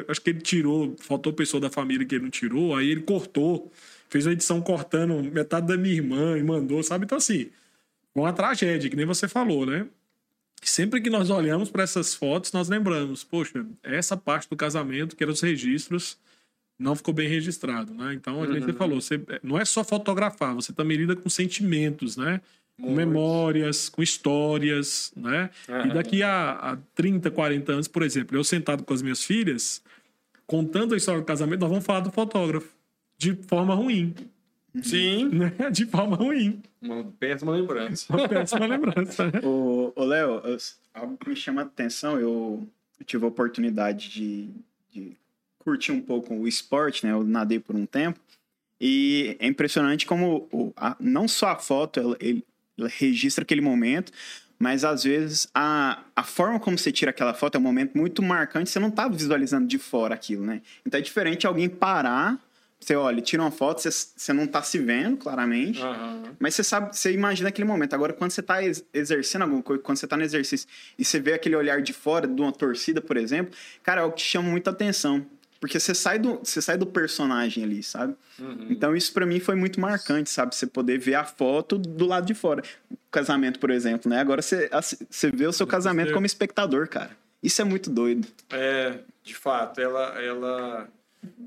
Acho 0.08 0.22
que 0.22 0.30
ele 0.30 0.42
tirou, 0.42 0.96
faltou 1.00 1.34
pessoa 1.34 1.60
da 1.60 1.70
família 1.70 2.06
que 2.06 2.16
ele 2.16 2.26
não 2.26 2.30
tirou, 2.30 2.76
aí 2.76 2.90
ele 2.90 3.02
cortou, 3.02 3.72
fez 4.10 4.26
uma 4.26 4.34
edição 4.34 4.62
cortando 4.62 5.24
metade 5.24 5.68
da 5.68 5.78
minha 5.78 5.96
irmã 5.96 6.38
e 6.38 6.44
mandou, 6.44 6.84
sabe? 6.84 7.06
Então, 7.06 7.18
assim, 7.18 7.50
uma 8.14 8.34
tragédia, 8.34 8.90
que 8.90 8.96
nem 8.96 9.06
você 9.06 9.28
falou, 9.28 9.66
né? 9.66 9.88
Sempre 10.64 11.02
que 11.02 11.10
nós 11.10 11.30
olhamos 11.30 11.70
para 11.70 11.84
essas 11.84 12.14
fotos, 12.14 12.52
nós 12.52 12.70
lembramos, 12.70 13.24
poxa, 13.24 13.66
essa 13.82 14.16
parte 14.16 14.50
do 14.50 14.56
casamento, 14.56 15.16
que 15.16 15.24
eram 15.24 15.34
os 15.34 15.42
registros, 15.42 16.18
não 16.78 16.96
ficou 16.96 17.14
bem 17.14 17.28
registrado, 17.28 17.94
né? 17.94 18.14
Então 18.14 18.44
a 18.44 18.48
uhum. 18.48 18.54
gente 18.54 18.74
falou, 18.74 19.02
você 19.02 19.20
não 19.42 19.58
é 19.58 19.66
só 19.66 19.84
fotografar, 19.84 20.54
você 20.54 20.72
também 20.72 20.98
lida 20.98 21.16
com 21.16 21.30
sentimentos, 21.30 22.16
né? 22.16 22.42
com 22.82 22.94
memórias, 22.94 23.90
com 23.90 24.02
histórias, 24.02 25.14
né? 25.16 25.50
Uhum. 25.70 25.86
E 25.86 25.94
daqui 25.94 26.24
a, 26.24 26.52
a 26.52 26.78
30, 26.96 27.30
40 27.30 27.72
anos, 27.72 27.88
por 27.88 28.02
exemplo, 28.02 28.36
eu 28.36 28.44
sentado 28.44 28.84
com 28.84 28.94
as 28.94 29.02
minhas 29.02 29.24
filhas, 29.24 29.84
contando 30.48 30.94
a 30.94 30.98
história 30.98 31.22
do 31.22 31.26
casamento, 31.26 31.62
nós 31.62 31.70
vamos 31.70 31.86
falar 31.86 32.00
do 32.00 32.12
fotógrafo 32.12 32.70
de 33.18 33.36
forma 33.48 33.76
ruim. 33.76 34.16
Sim. 34.82 35.30
Né? 35.30 35.52
De 35.72 35.86
forma 35.86 36.16
ruim. 36.16 36.62
Uma 36.82 37.04
péssima 37.20 37.52
lembrança. 37.52 38.06
Uma 38.10 38.28
péssima 38.28 38.66
lembrança. 38.66 39.26
Né? 39.28 39.40
Ô, 39.44 39.92
ô 39.96 40.04
Léo, 40.04 40.42
algo 40.94 41.18
que 41.18 41.30
me 41.30 41.36
chama 41.36 41.62
a 41.62 41.66
atenção, 41.66 42.20
eu, 42.20 42.68
eu 43.00 43.06
tive 43.06 43.26
a 43.26 43.28
oportunidade 43.28 44.10
de, 44.10 44.50
de 44.92 45.18
curtir 45.60 45.92
um 45.92 46.02
pouco 46.02 46.34
o 46.34 46.48
esporte, 46.48 47.06
né? 47.06 47.12
Eu 47.12 47.24
nadei 47.24 47.60
por 47.60 47.76
um 47.76 47.86
tempo. 47.86 48.20
E 48.80 49.38
é 49.40 49.46
impressionante 49.46 50.06
como 50.08 50.48
o, 50.52 50.74
a, 50.76 50.96
não 51.00 51.28
só 51.28 51.50
a 51.50 51.56
foto, 51.56 52.00
ela, 52.00 52.18
ele, 52.20 52.44
ela 52.78 52.90
registra 52.90 53.44
aquele 53.44 53.62
momento, 53.62 54.12
mas 54.58 54.84
às 54.84 55.04
vezes 55.04 55.48
a, 55.54 56.04
a 56.16 56.24
forma 56.24 56.60
como 56.60 56.78
você 56.78 56.92
tira 56.92 57.12
aquela 57.12 57.34
foto 57.34 57.56
é 57.56 57.60
um 57.60 57.64
momento 57.64 57.96
muito 57.96 58.24
marcante, 58.24 58.72
você 58.72 58.80
não 58.80 58.90
está 58.90 59.08
visualizando 59.08 59.68
de 59.68 59.78
fora 59.78 60.16
aquilo, 60.16 60.44
né? 60.44 60.62
Então 60.86 61.00
é 61.00 61.02
diferente 61.02 61.46
alguém 61.46 61.70
parar, 61.70 62.40
você 62.82 62.96
olha, 62.96 63.22
tira 63.22 63.44
uma 63.44 63.52
foto, 63.52 63.80
você, 63.80 63.92
você 63.92 64.34
não 64.34 64.46
está 64.46 64.64
se 64.64 64.80
vendo 64.80 65.18
claramente, 65.18 65.82
uhum. 65.82 66.24
mas 66.40 66.56
você 66.56 66.64
sabe, 66.64 66.98
você 66.98 67.14
imagina 67.14 67.50
aquele 67.50 67.68
momento. 67.68 67.94
Agora, 67.94 68.12
quando 68.12 68.32
você 68.32 68.42
está 68.42 68.58
exercendo 68.92 69.44
alguma 69.44 69.62
coisa, 69.62 69.84
quando 69.84 70.00
você 70.00 70.06
está 70.06 70.18
no 70.18 70.24
exercício 70.24 70.68
e 70.98 71.06
você 71.06 71.20
vê 71.20 71.34
aquele 71.34 71.56
olhar 71.56 71.80
de 71.82 71.94
fora 71.94 72.28
de 72.28 72.42
uma 72.42 72.52
torcida, 72.52 73.00
por 73.00 73.18
exemplo, 73.18 73.54
cara, 73.84 74.02
é 74.02 74.04
o 74.04 74.12
que 74.12 74.22
chama 74.22 74.50
muita 74.50 74.72
atenção. 74.72 75.24
Porque 75.60 75.80
você 75.80 75.94
sai 75.94 76.18
do, 76.18 76.40
você 76.44 76.60
sai 76.60 76.76
do 76.76 76.88
personagem 76.88 77.64
ali, 77.64 77.84
sabe? 77.84 78.16
Uhum. 78.40 78.66
Então 78.72 78.96
isso 78.96 79.14
para 79.14 79.28
mim 79.28 79.40
foi 79.40 79.54
muito 79.54 79.80
marcante, 79.80 80.28
sabe? 80.32 80.56
Você 80.56 80.66
poder 80.66 80.98
ver 80.98 81.14
a 81.14 81.24
foto 81.24 81.78
do 81.78 82.08
lado 82.08 82.26
de 82.26 82.34
fora. 82.34 82.64
O 82.90 82.98
casamento, 83.12 83.60
por 83.60 83.70
exemplo, 83.70 84.10
né? 84.10 84.20
Agora 84.20 84.42
você, 84.42 84.68
você 85.08 85.30
vê 85.30 85.46
o 85.46 85.54
seu 85.54 85.68
casamento 85.68 86.14
como 86.14 86.26
espectador, 86.26 86.88
cara. 86.88 87.12
Isso 87.44 87.62
é 87.62 87.64
muito 87.64 87.92
doido. 87.92 88.28
É, 88.50 89.02
de 89.24 89.36
fato, 89.36 89.80
ela, 89.80 90.20
ela 90.20 90.90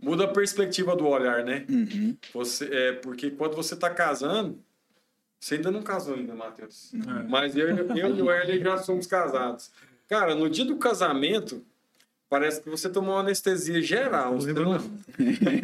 muda 0.03 0.25
a 0.25 0.29
perspectiva 0.29 0.95
do 0.95 1.07
olhar, 1.07 1.45
né? 1.45 1.65
Uhum. 1.69 2.17
Você, 2.33 2.69
é, 2.73 2.93
porque 2.93 3.31
quando 3.31 3.57
você 3.57 3.75
tá 3.75 3.91
casando, 3.91 4.59
você 5.41 5.57
ainda 5.57 5.71
não 5.71 5.83
casou 5.83 6.15
ainda, 6.15 6.35
Matheus. 6.35 6.93
É. 6.95 7.23
Mas 7.29 7.57
eu, 7.57 7.69
eu 7.69 8.17
e 8.17 8.23
o 8.23 8.31
Erlen 8.31 8.61
já 8.61 8.79
somos 8.79 9.07
casados. 9.07 9.71
Cara, 10.09 10.35
no 10.35 10.49
dia 10.49 10.65
do 10.65 10.77
casamento, 10.77 11.65
Parece 12.35 12.61
que 12.61 12.69
você 12.69 12.89
tomou 12.89 13.15
uma 13.15 13.21
anestesia 13.21 13.81
geral. 13.81 14.35
Você 14.35 14.53
não, 14.53 14.79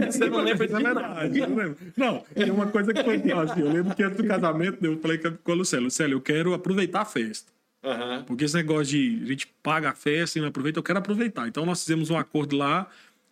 você 0.06 0.30
não 0.30 0.40
lembra 0.40 0.68
de 0.68 0.72
nada. 0.74 1.00
Não, 1.28 1.76
não, 1.96 2.24
tem 2.32 2.48
uma 2.48 2.68
coisa 2.68 2.94
que 2.94 3.02
foi 3.02 3.16
assim, 3.16 3.60
eu 3.60 3.72
lembro 3.72 3.92
que 3.92 4.02
antes 4.04 4.16
do 4.16 4.24
casamento 4.24 4.84
eu 4.84 4.96
falei 5.00 5.18
com 5.18 5.50
a 5.50 5.54
Lucélia, 5.54 5.84
Lucélia, 5.84 6.14
eu 6.14 6.20
quero 6.20 6.54
aproveitar 6.54 7.00
a 7.00 7.04
festa. 7.04 7.50
Uhum. 7.82 8.22
Porque 8.24 8.44
esse 8.44 8.54
negócio 8.54 8.84
de 8.84 9.20
a 9.20 9.26
gente 9.26 9.48
paga 9.62 9.90
a 9.90 9.94
festa 9.94 10.38
e 10.38 10.42
não 10.42 10.48
aproveita, 10.48 10.78
eu 10.78 10.82
quero 10.84 11.00
aproveitar. 11.00 11.48
Então 11.48 11.66
nós 11.66 11.80
fizemos 11.82 12.08
um 12.08 12.16
acordo 12.16 12.56
lá 12.56 12.86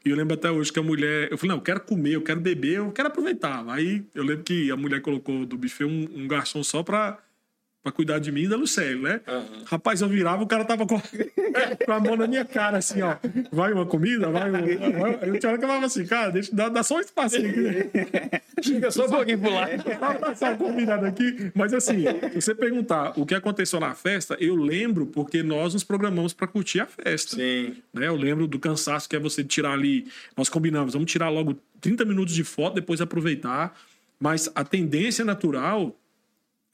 e 0.09 0.11
eu 0.11 0.17
lembro 0.17 0.35
até 0.35 0.51
hoje 0.51 0.73
que 0.73 0.79
a 0.79 0.83
mulher. 0.83 1.31
Eu 1.31 1.37
falei, 1.37 1.51
não, 1.51 1.57
eu 1.57 1.63
quero 1.63 1.81
comer, 1.81 2.13
eu 2.13 2.23
quero 2.23 2.41
beber, 2.41 2.79
eu 2.79 2.91
quero 2.93 3.09
aproveitar. 3.09 3.63
Aí 3.69 4.07
eu 4.15 4.25
lembro 4.25 4.43
que 4.43 4.71
a 4.71 4.77
mulher 4.77 5.03
colocou 5.03 5.45
do 5.45 5.59
buffet 5.59 5.85
um, 5.85 6.09
um 6.15 6.27
garçom 6.27 6.63
só 6.63 6.83
para 6.83 7.19
pra 7.89 7.93
cuidar 7.93 8.19
de 8.19 8.31
mim 8.31 8.43
e 8.43 8.49
da 8.49 8.57
Lucélio, 8.57 9.03
né? 9.03 9.21
Uhum. 9.27 9.65
Rapaz, 9.65 10.01
eu 10.01 10.09
virava, 10.09 10.43
o 10.43 10.47
cara 10.47 10.65
tava 10.65 10.87
com, 10.87 11.01
com 11.01 11.93
a 11.93 12.01
mão 12.01 12.17
na 12.17 12.27
minha 12.27 12.45
cara, 12.45 12.79
assim, 12.79 13.01
ó. 13.03 13.17
Vai 13.51 13.73
uma 13.73 13.87
comida, 13.87 14.31
vai 14.31 14.51
uma... 14.51 14.61
Eu 14.61 15.39
tinha 15.39 15.51
hora 15.51 15.59
que 15.59 15.65
eu 15.65 15.69
falava 15.69 15.87
assim, 15.87 16.07
cara, 16.07 16.31
deixa, 16.31 16.55
dá, 16.55 16.69
dá 16.69 16.83
só 16.83 16.97
um 16.97 17.01
espacinho 17.01 17.49
aqui. 17.51 18.41
Chega 18.63 18.91
só 18.91 19.07
um 19.07 19.11
pouquinho 19.11 19.39
pro 19.39 19.51
lado. 19.53 19.71
Só 20.37 20.55
combinado 20.57 21.07
aqui. 21.07 21.51
Mas 21.55 21.73
assim, 21.73 22.05
se 22.33 22.41
você 22.41 22.55
perguntar 22.55 23.13
o 23.17 23.25
que 23.25 23.35
aconteceu 23.35 23.79
na 23.79 23.95
festa, 23.95 24.37
eu 24.41 24.57
lembro 24.57 25.07
porque 25.07 25.43
nós 25.43 25.75
nos 25.75 25.85
programamos 25.85 26.33
para 26.33 26.47
curtir 26.47 26.81
a 26.81 26.87
festa. 26.87 27.37
Sim. 27.37 27.77
Né? 27.95 28.09
Eu 28.09 28.17
lembro 28.17 28.47
do 28.47 28.59
cansaço 28.59 29.09
que 29.09 29.15
é 29.15 29.19
você 29.19 29.45
tirar 29.45 29.73
ali... 29.73 30.09
Nós 30.37 30.49
combinamos, 30.49 30.93
vamos 30.93 31.11
tirar 31.11 31.29
logo 31.29 31.57
30 31.81 32.05
minutos 32.05 32.35
de 32.35 32.43
foto, 32.43 32.75
depois 32.75 33.01
aproveitar. 33.01 33.77
Mas 34.19 34.51
a 34.55 34.65
tendência 34.65 35.25
natural 35.25 35.97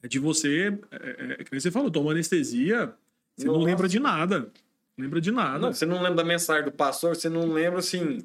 é 0.05 0.09
de 0.09 0.19
você, 0.19 0.79
é, 0.91 0.97
é, 0.97 1.39
é 1.41 1.59
você 1.59 1.71
falou, 1.71 1.91
toma 1.91 2.11
anestesia, 2.11 2.93
você 3.35 3.47
Nossa. 3.47 3.59
não 3.59 3.65
lembra 3.65 3.89
de 3.89 3.99
nada. 3.99 4.51
Não 4.97 5.05
lembra 5.05 5.19
de 5.19 5.31
nada. 5.33 5.59
Não, 5.59 5.73
você 5.73 5.87
não 5.87 5.97
lembra 5.97 6.17
da 6.17 6.25
mensagem 6.25 6.65
do 6.67 6.73
pastor, 6.73 7.17
você 7.17 7.31
não 7.31 7.51
lembra 7.51 7.79
assim. 7.79 8.19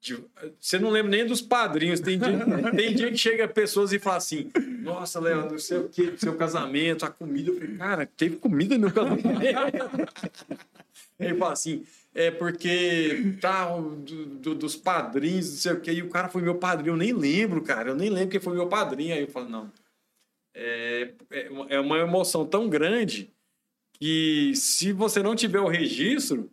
De, 0.00 0.16
você 0.60 0.78
não 0.78 0.90
lembra 0.90 1.10
nem 1.10 1.26
dos 1.26 1.42
padrinhos. 1.42 1.98
Tem 1.98 2.16
dia, 2.16 2.28
tem 2.76 2.94
dia 2.94 3.10
que 3.10 3.18
chega 3.18 3.48
pessoas 3.48 3.92
e 3.92 3.98
fala 3.98 4.18
assim: 4.18 4.52
Nossa, 4.82 5.18
Leandro, 5.18 5.52
não 5.52 5.58
sei 5.58 5.78
o 5.78 5.88
que, 5.88 6.14
seu 6.16 6.36
casamento, 6.36 7.04
a 7.04 7.10
comida. 7.10 7.50
Eu 7.50 7.54
falei, 7.56 7.76
cara, 7.76 8.06
teve 8.06 8.36
comida 8.36 8.78
no 8.78 8.82
meu 8.82 8.92
casamento. 8.92 9.26
Ele 11.18 11.34
fala 11.34 11.52
assim: 11.54 11.84
é 12.14 12.30
porque 12.30 13.34
tá, 13.40 13.76
do, 13.76 14.26
do, 14.26 14.54
dos 14.54 14.76
padrinhos, 14.76 15.50
não 15.50 15.56
sei 15.56 15.72
o 15.72 15.80
que, 15.80 15.90
e 15.90 16.02
o 16.02 16.08
cara 16.08 16.28
foi 16.28 16.40
meu 16.40 16.54
padrinho. 16.54 16.92
Eu 16.92 16.96
nem 16.96 17.12
lembro, 17.12 17.60
cara, 17.62 17.90
eu 17.90 17.96
nem 17.96 18.10
lembro 18.10 18.30
quem 18.30 18.40
foi 18.40 18.54
meu 18.54 18.68
padrinho. 18.68 19.12
Aí 19.12 19.22
eu 19.22 19.28
falo: 19.28 19.48
Não 19.48 19.72
é, 20.56 21.12
é, 21.30 21.48
é 21.68 21.80
uma 21.80 21.98
emoção 21.98 22.46
tão 22.46 22.68
grande 22.68 23.30
que 23.92 24.52
se 24.54 24.92
você 24.92 25.22
não 25.22 25.36
tiver 25.36 25.60
o 25.60 25.68
registro, 25.68 26.50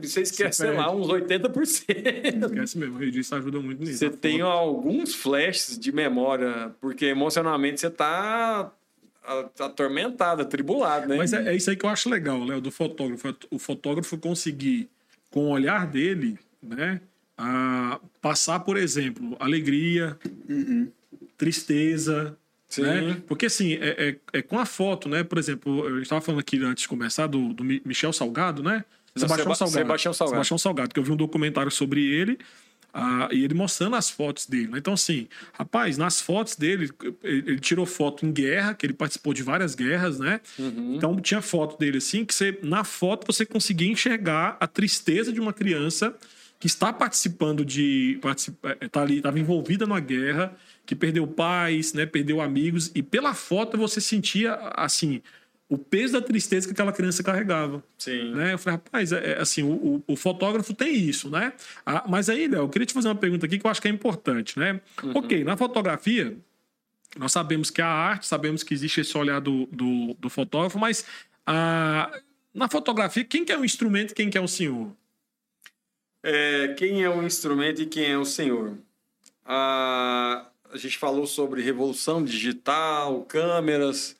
você 0.00 0.22
esquece, 0.22 0.62
sei 0.62 0.72
lá, 0.72 0.90
uns 0.90 1.06
80%. 1.06 2.46
Esquece 2.46 2.78
mesmo, 2.78 2.96
o 2.96 2.98
registro 2.98 3.38
ajuda 3.38 3.60
muito 3.60 3.80
nisso. 3.80 3.98
Você 3.98 4.10
tem 4.10 4.40
alguns 4.40 5.14
flashes 5.14 5.78
de 5.78 5.92
memória, 5.92 6.74
porque 6.80 7.06
emocionalmente 7.06 7.80
você 7.80 7.86
está 7.86 8.72
atormentado, 9.60 10.42
atribulado, 10.42 11.06
né? 11.06 11.16
Mas 11.16 11.32
é, 11.32 11.48
é 11.48 11.56
isso 11.56 11.70
aí 11.70 11.76
que 11.76 11.84
eu 11.84 11.90
acho 11.90 12.08
legal, 12.08 12.42
Léo, 12.42 12.60
do 12.60 12.70
fotógrafo. 12.70 13.36
O 13.50 13.58
fotógrafo 13.58 14.16
conseguir, 14.18 14.88
com 15.30 15.46
o 15.46 15.50
olhar 15.50 15.86
dele, 15.86 16.38
né, 16.62 17.00
a 17.36 18.00
passar, 18.20 18.60
por 18.60 18.76
exemplo, 18.76 19.36
alegria, 19.38 20.18
tristeza. 21.36 22.36
Sim. 22.68 22.82
Né? 22.82 23.22
Porque 23.26 23.46
assim, 23.46 23.74
é, 23.74 24.16
é, 24.32 24.38
é 24.38 24.42
com 24.42 24.58
a 24.58 24.66
foto, 24.66 25.08
né? 25.08 25.24
Por 25.24 25.38
exemplo, 25.38 25.88
eu 25.88 26.02
estava 26.02 26.20
falando 26.20 26.40
aqui 26.40 26.62
antes 26.62 26.82
de 26.82 26.88
começar 26.88 27.26
do, 27.26 27.52
do 27.54 27.64
Mi- 27.64 27.80
Michel 27.84 28.12
Salgado, 28.12 28.62
né? 28.62 28.84
Não, 29.16 29.22
Seba- 29.26 29.36
Sebastião 29.68 30.12
Salgado. 30.12 30.34
Sebastião 30.36 30.58
Salgado, 30.58 30.94
que 30.94 31.00
eu 31.00 31.04
vi 31.04 31.10
um 31.12 31.16
documentário 31.16 31.70
sobre 31.72 32.04
ele. 32.04 32.38
ah, 32.92 33.28
e 33.32 33.42
ele 33.44 33.54
mostrando 33.54 33.96
as 33.96 34.08
fotos 34.10 34.46
dele. 34.46 34.68
né? 34.68 34.78
Então, 34.78 34.92
assim, 34.94 35.28
rapaz, 35.52 35.96
nas 35.98 36.20
fotos 36.20 36.56
dele, 36.56 36.90
ele, 37.22 37.44
ele 37.46 37.58
tirou 37.60 37.84
foto 37.86 38.24
em 38.26 38.32
guerra, 38.32 38.74
que 38.74 38.84
ele 38.86 38.92
participou 38.94 39.32
de 39.34 39.42
várias 39.42 39.74
guerras, 39.74 40.18
né? 40.18 40.40
Então, 40.58 41.16
tinha 41.20 41.40
foto 41.42 41.78
dele 41.78 41.98
assim, 41.98 42.24
que 42.24 42.34
você, 42.34 42.58
na 42.62 42.84
foto 42.84 43.26
você 43.30 43.44
conseguia 43.46 43.90
enxergar 43.90 44.56
a 44.60 44.66
tristeza 44.66 45.32
de 45.32 45.40
uma 45.40 45.52
criança 45.52 46.14
que 46.60 46.66
está 46.66 46.92
participando 46.92 47.64
de. 47.64 48.18
Participa, 48.20 48.74
tá 48.90 49.02
ali, 49.02 49.18
estava 49.18 49.38
envolvida 49.38 49.86
numa 49.86 50.00
guerra, 50.00 50.56
que 50.88 50.96
perdeu 50.96 51.26
pais, 51.26 51.92
né? 51.92 52.06
Perdeu 52.06 52.40
amigos, 52.40 52.90
e 52.94 53.02
pela 53.02 53.34
foto 53.34 53.76
você 53.76 54.00
sentia, 54.00 54.54
assim, 54.74 55.20
o 55.68 55.76
peso 55.76 56.14
da 56.14 56.22
tristeza 56.22 56.66
que 56.66 56.72
aquela 56.72 56.94
criança 56.94 57.22
carregava 57.22 57.84
Sim. 57.98 58.32
né? 58.34 58.54
Eu 58.54 58.58
falei, 58.58 58.78
rapaz, 58.78 59.12
é, 59.12 59.32
é 59.32 59.38
assim, 59.38 59.62
o, 59.62 59.68
o- 59.70 60.04
o 60.06 60.16
fotógrafo 60.16 60.72
tem 60.72 60.94
isso, 60.96 61.28
né? 61.28 61.52
Ah, 61.84 62.04
mas 62.08 62.30
aí, 62.30 62.48
Léo, 62.48 62.60
eu 62.62 62.68
queria 62.70 62.86
te 62.86 62.94
fazer 62.94 63.06
uma 63.08 63.14
pergunta 63.14 63.44
aqui 63.44 63.58
que 63.58 63.66
eu 63.66 63.70
acho 63.70 63.82
que 63.82 63.86
é 63.88 63.90
importante, 63.90 64.58
né? 64.58 64.80
Ok, 65.14 65.44
na 65.44 65.58
fotografia, 65.58 66.34
nós 67.18 67.32
sabemos 67.32 67.68
que 67.68 67.82
a 67.82 67.86
arte, 67.86 68.26
sabemos 68.26 68.62
que 68.62 68.72
existe 68.72 69.02
esse 69.02 69.18
olhar 69.18 69.40
do, 69.42 69.66
do, 69.66 70.14
do 70.18 70.30
fotógrafo, 70.30 70.78
mas 70.78 71.04
ah, 71.46 72.10
na 72.54 72.66
fotografia, 72.70 73.24
quem 73.26 73.44
que 73.44 73.52
é 73.52 73.58
o 73.58 73.64
instrumento 73.64 74.12
e 74.12 74.14
quem 74.14 74.30
que 74.30 74.38
é 74.38 74.40
o 74.40 74.48
senhor? 74.48 74.90
É, 76.22 76.68
quem 76.78 77.02
é 77.04 77.10
o 77.10 77.22
instrumento 77.22 77.82
e 77.82 77.86
quem 77.86 78.06
é 78.10 78.16
o 78.16 78.24
senhor? 78.24 78.72
A, 79.44 80.47
a 80.72 80.76
gente 80.76 80.98
falou 80.98 81.26
sobre 81.26 81.62
revolução 81.62 82.22
digital, 82.22 83.22
câmeras, 83.22 84.16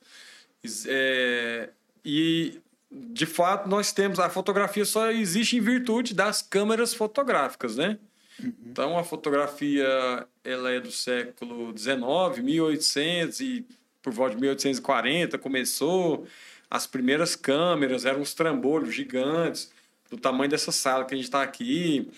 é, 0.87 1.71
e 2.05 2.61
de 2.91 3.27
fato 3.27 3.69
nós 3.69 3.93
temos 3.93 4.19
a 4.19 4.31
fotografia 4.31 4.85
só 4.85 5.11
existe 5.11 5.57
em 5.57 5.61
virtude 5.61 6.15
das 6.15 6.41
câmeras 6.41 6.95
fotográficas, 6.95 7.77
né? 7.77 7.99
Então 8.65 8.99
a 8.99 9.05
fotografia 9.05 10.27
ela 10.45 10.71
é 10.71 10.81
do 10.81 10.91
século 10.91 11.77
XIX, 11.77 12.43
1800 12.43 13.41
e 13.41 13.67
por 14.01 14.13
volta 14.13 14.37
de 14.37 14.41
1840 14.41 15.37
começou. 15.39 16.27
As 16.71 16.87
primeiras 16.87 17.35
câmeras 17.35 18.05
eram 18.05 18.21
os 18.21 18.35
trambolhos 18.35 18.95
gigantes 18.95 19.73
do 20.11 20.17
tamanho 20.17 20.51
dessa 20.51 20.71
sala 20.73 21.05
que 21.05 21.15
a 21.15 21.17
gente 21.17 21.27
está 21.27 21.43
aqui. 21.43 22.09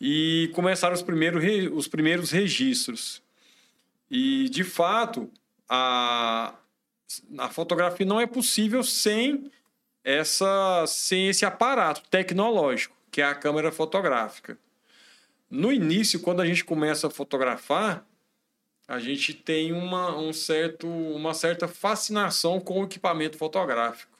E 0.00 0.50
começaram 0.54 0.94
os 0.94 1.02
primeiros 1.02 1.42
os 1.72 1.86
primeiros 1.86 2.30
registros 2.32 3.21
e 4.12 4.48
de 4.50 4.62
fato 4.62 5.28
a 5.68 6.54
a 7.38 7.48
fotografia 7.48 8.06
não 8.06 8.20
é 8.20 8.26
possível 8.26 8.82
sem 8.82 9.50
essa 10.04 10.84
sem 10.86 11.28
esse 11.28 11.44
aparato 11.44 12.02
tecnológico 12.10 12.94
que 13.10 13.20
é 13.20 13.24
a 13.24 13.34
câmera 13.34 13.70
fotográfica. 13.70 14.58
No 15.50 15.70
início, 15.70 16.18
quando 16.20 16.40
a 16.40 16.46
gente 16.46 16.64
começa 16.64 17.08
a 17.08 17.10
fotografar, 17.10 18.06
a 18.88 18.98
gente 18.98 19.34
tem 19.34 19.70
uma, 19.70 20.16
um 20.16 20.32
certo, 20.32 20.88
uma 20.88 21.34
certa 21.34 21.68
fascinação 21.68 22.58
com 22.58 22.80
o 22.80 22.84
equipamento 22.84 23.36
fotográfico, 23.36 24.18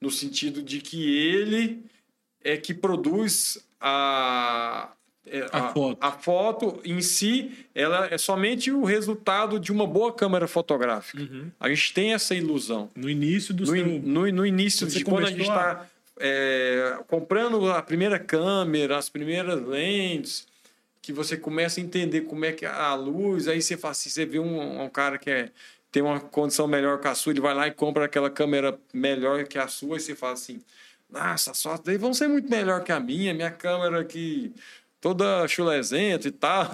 no 0.00 0.10
sentido 0.10 0.62
de 0.62 0.80
que 0.80 1.18
ele 1.18 1.84
é 2.42 2.56
que 2.56 2.72
produz 2.72 3.62
a, 3.78 4.90
é, 5.26 5.46
A 5.52 5.68
foto. 5.72 5.98
a 6.00 6.12
foto 6.12 6.80
em 6.84 7.00
si, 7.00 7.66
ela 7.74 8.08
é 8.10 8.18
somente 8.18 8.70
o 8.70 8.84
resultado 8.84 9.58
de 9.58 9.72
uma 9.72 9.86
boa 9.86 10.12
câmera 10.12 10.46
fotográfica. 10.46 11.26
A 11.58 11.68
gente 11.68 11.94
tem 11.94 12.12
essa 12.14 12.34
ilusão 12.34 12.90
No 12.94 13.08
início 13.08 13.54
do 13.54 13.60
no, 13.64 13.66
seu... 13.72 13.86
no, 13.86 14.30
no 14.32 14.46
início 14.46 14.88
Você 14.88 14.98
de 14.98 15.04
quando 15.04 15.26
a 15.26 15.30
gente 15.30 15.48
a- 15.50 15.86
está 16.20 17.04
comprando 17.08 17.70
a 17.70 17.82
primeira 17.82 18.18
câmera, 18.18 18.96
as 18.98 19.08
primeiras 19.08 19.60
lentes, 19.66 20.46
que 21.02 21.12
você 21.12 21.36
começa 21.36 21.80
a 21.80 21.82
entender 21.82 22.22
como 22.22 22.44
é 22.44 22.52
que 22.52 22.64
a 22.64 22.94
luz, 22.94 23.48
aí 23.48 23.60
você 23.60 23.76
fala 23.76 23.92
assim, 23.92 24.08
você 24.10 24.24
vê 24.24 24.38
um, 24.38 24.82
um 24.82 24.88
cara 24.88 25.18
que 25.18 25.30
é, 25.30 25.50
tem 25.92 26.02
uma 26.02 26.18
condição 26.20 26.66
melhor 26.66 26.98
que 27.00 27.08
a 27.08 27.14
sua, 27.14 27.32
ele 27.32 27.40
vai 27.40 27.54
lá 27.54 27.66
e 27.66 27.70
compra 27.72 28.04
aquela 28.06 28.30
câmera 28.30 28.78
melhor 28.92 29.44
que 29.44 29.58
a 29.58 29.68
sua, 29.68 29.96
e 29.96 30.00
você 30.00 30.14
fala 30.14 30.32
assim, 30.34 30.60
nossa, 31.10 31.52
fotos 31.54 31.84
daí 31.84 31.98
vão 31.98 32.14
ser 32.14 32.26
muito 32.28 32.48
melhor 32.48 32.82
que 32.82 32.90
a 32.90 32.98
minha, 32.98 33.34
minha 33.34 33.50
câmera 33.50 34.00
aqui 34.00 34.52
toda 35.04 35.46
chulezenta 35.46 36.28
e 36.28 36.30
tal, 36.30 36.64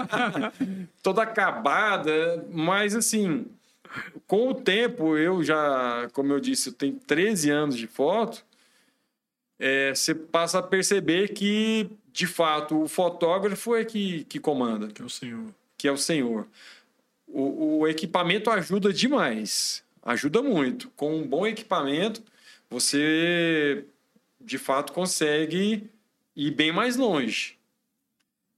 toda 1.02 1.24
acabada, 1.24 2.42
mas 2.50 2.96
assim, 2.96 3.44
com 4.26 4.48
o 4.48 4.54
tempo, 4.54 5.14
eu 5.18 5.44
já, 5.44 6.08
como 6.14 6.32
eu 6.32 6.40
disse, 6.40 6.70
eu 6.70 6.72
tenho 6.72 6.94
13 7.06 7.50
anos 7.50 7.76
de 7.76 7.86
foto, 7.86 8.42
é, 9.58 9.94
você 9.94 10.14
passa 10.14 10.60
a 10.60 10.62
perceber 10.62 11.34
que, 11.34 11.90
de 12.10 12.26
fato, 12.26 12.80
o 12.84 12.88
fotógrafo 12.88 13.76
é 13.76 13.84
que, 13.84 14.24
que 14.24 14.40
comanda, 14.40 14.88
Que 14.88 15.02
é 15.02 15.04
o 15.04 15.10
senhor. 15.10 15.44
que 15.76 15.86
é 15.86 15.92
o 15.92 15.98
senhor. 15.98 16.46
O, 17.28 17.80
o 17.80 17.86
equipamento 17.88 18.48
ajuda 18.48 18.90
demais, 18.90 19.84
ajuda 20.02 20.42
muito. 20.42 20.88
Com 20.96 21.14
um 21.14 21.26
bom 21.26 21.46
equipamento, 21.46 22.22
você, 22.70 23.84
de 24.40 24.56
fato, 24.56 24.94
consegue 24.94 25.90
ir 26.36 26.50
bem 26.50 26.72
mais 26.72 26.96
longe. 26.96 27.56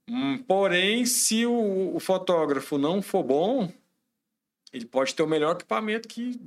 Hum, 0.09 0.37
Porém, 0.47 1.05
se 1.05 1.45
o, 1.45 1.95
o 1.95 1.99
fotógrafo 1.99 2.77
não 2.77 3.01
for 3.01 3.23
bom, 3.23 3.71
ele 4.71 4.85
pode 4.85 5.13
ter 5.13 5.23
o 5.23 5.27
melhor 5.27 5.55
equipamento 5.55 6.07
que 6.07 6.39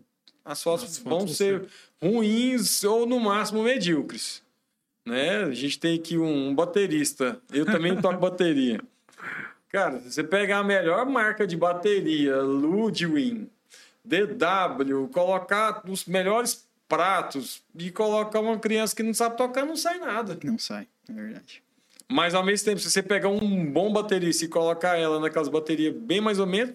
as 0.44 0.62
fotos, 0.62 0.98
fotos 0.98 1.04
vão 1.04 1.28
ser 1.28 1.66
ruins 2.02 2.82
ou 2.84 3.06
no 3.06 3.20
máximo 3.20 3.62
medíocres. 3.62 4.42
Né? 5.06 5.44
A 5.44 5.52
gente 5.52 5.78
tem 5.78 5.98
aqui 5.98 6.16
um 6.18 6.54
baterista. 6.54 7.40
Eu 7.52 7.66
também 7.66 8.00
toco 8.00 8.18
bateria. 8.20 8.80
Cara, 9.68 10.00
você 10.00 10.24
pegar 10.24 10.58
a 10.58 10.64
melhor 10.64 11.06
marca 11.06 11.46
de 11.46 11.56
bateria, 11.56 12.40
Ludwig, 12.42 13.48
DW, 14.04 15.08
colocar 15.12 15.82
os 15.88 16.06
melhores 16.06 16.66
pratos 16.90 17.62
e 17.78 17.90
colocar 17.92 18.40
uma 18.40 18.58
criança 18.58 18.94
que 18.94 19.02
não 19.02 19.14
sabe 19.14 19.36
tocar, 19.36 19.64
não 19.64 19.76
sai 19.76 19.98
nada. 19.98 20.36
Não 20.42 20.58
sai, 20.58 20.88
é 21.08 21.12
verdade. 21.12 21.62
Mas 22.08 22.34
ao 22.34 22.44
mesmo 22.44 22.64
tempo, 22.64 22.80
se 22.80 22.90
você 22.90 23.00
pegar 23.00 23.28
um 23.28 23.64
bom 23.64 23.92
baterista 23.92 24.44
e 24.44 24.48
colocar 24.48 24.98
ela 24.98 25.20
naquelas 25.20 25.48
baterias 25.48 25.94
bem 25.94 26.20
mais 26.20 26.40
ou 26.40 26.46
menos, 26.46 26.74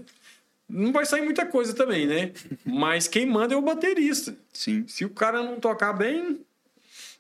não 0.67 0.93
vai 0.93 1.06
sair 1.06 1.21
muita 1.21 1.45
coisa 1.45 1.73
também, 1.73 2.08
né? 2.08 2.32
Mas 2.65 3.10
quem 3.10 3.25
manda 3.25 3.54
é 3.54 3.58
o 3.58 3.62
baterista. 3.62 4.34
Sim. 4.54 4.88
Se 4.88 5.04
o 5.04 5.10
cara 5.10 5.43
não 5.43 5.60
tocar 5.60 5.91
bem, 5.91 6.39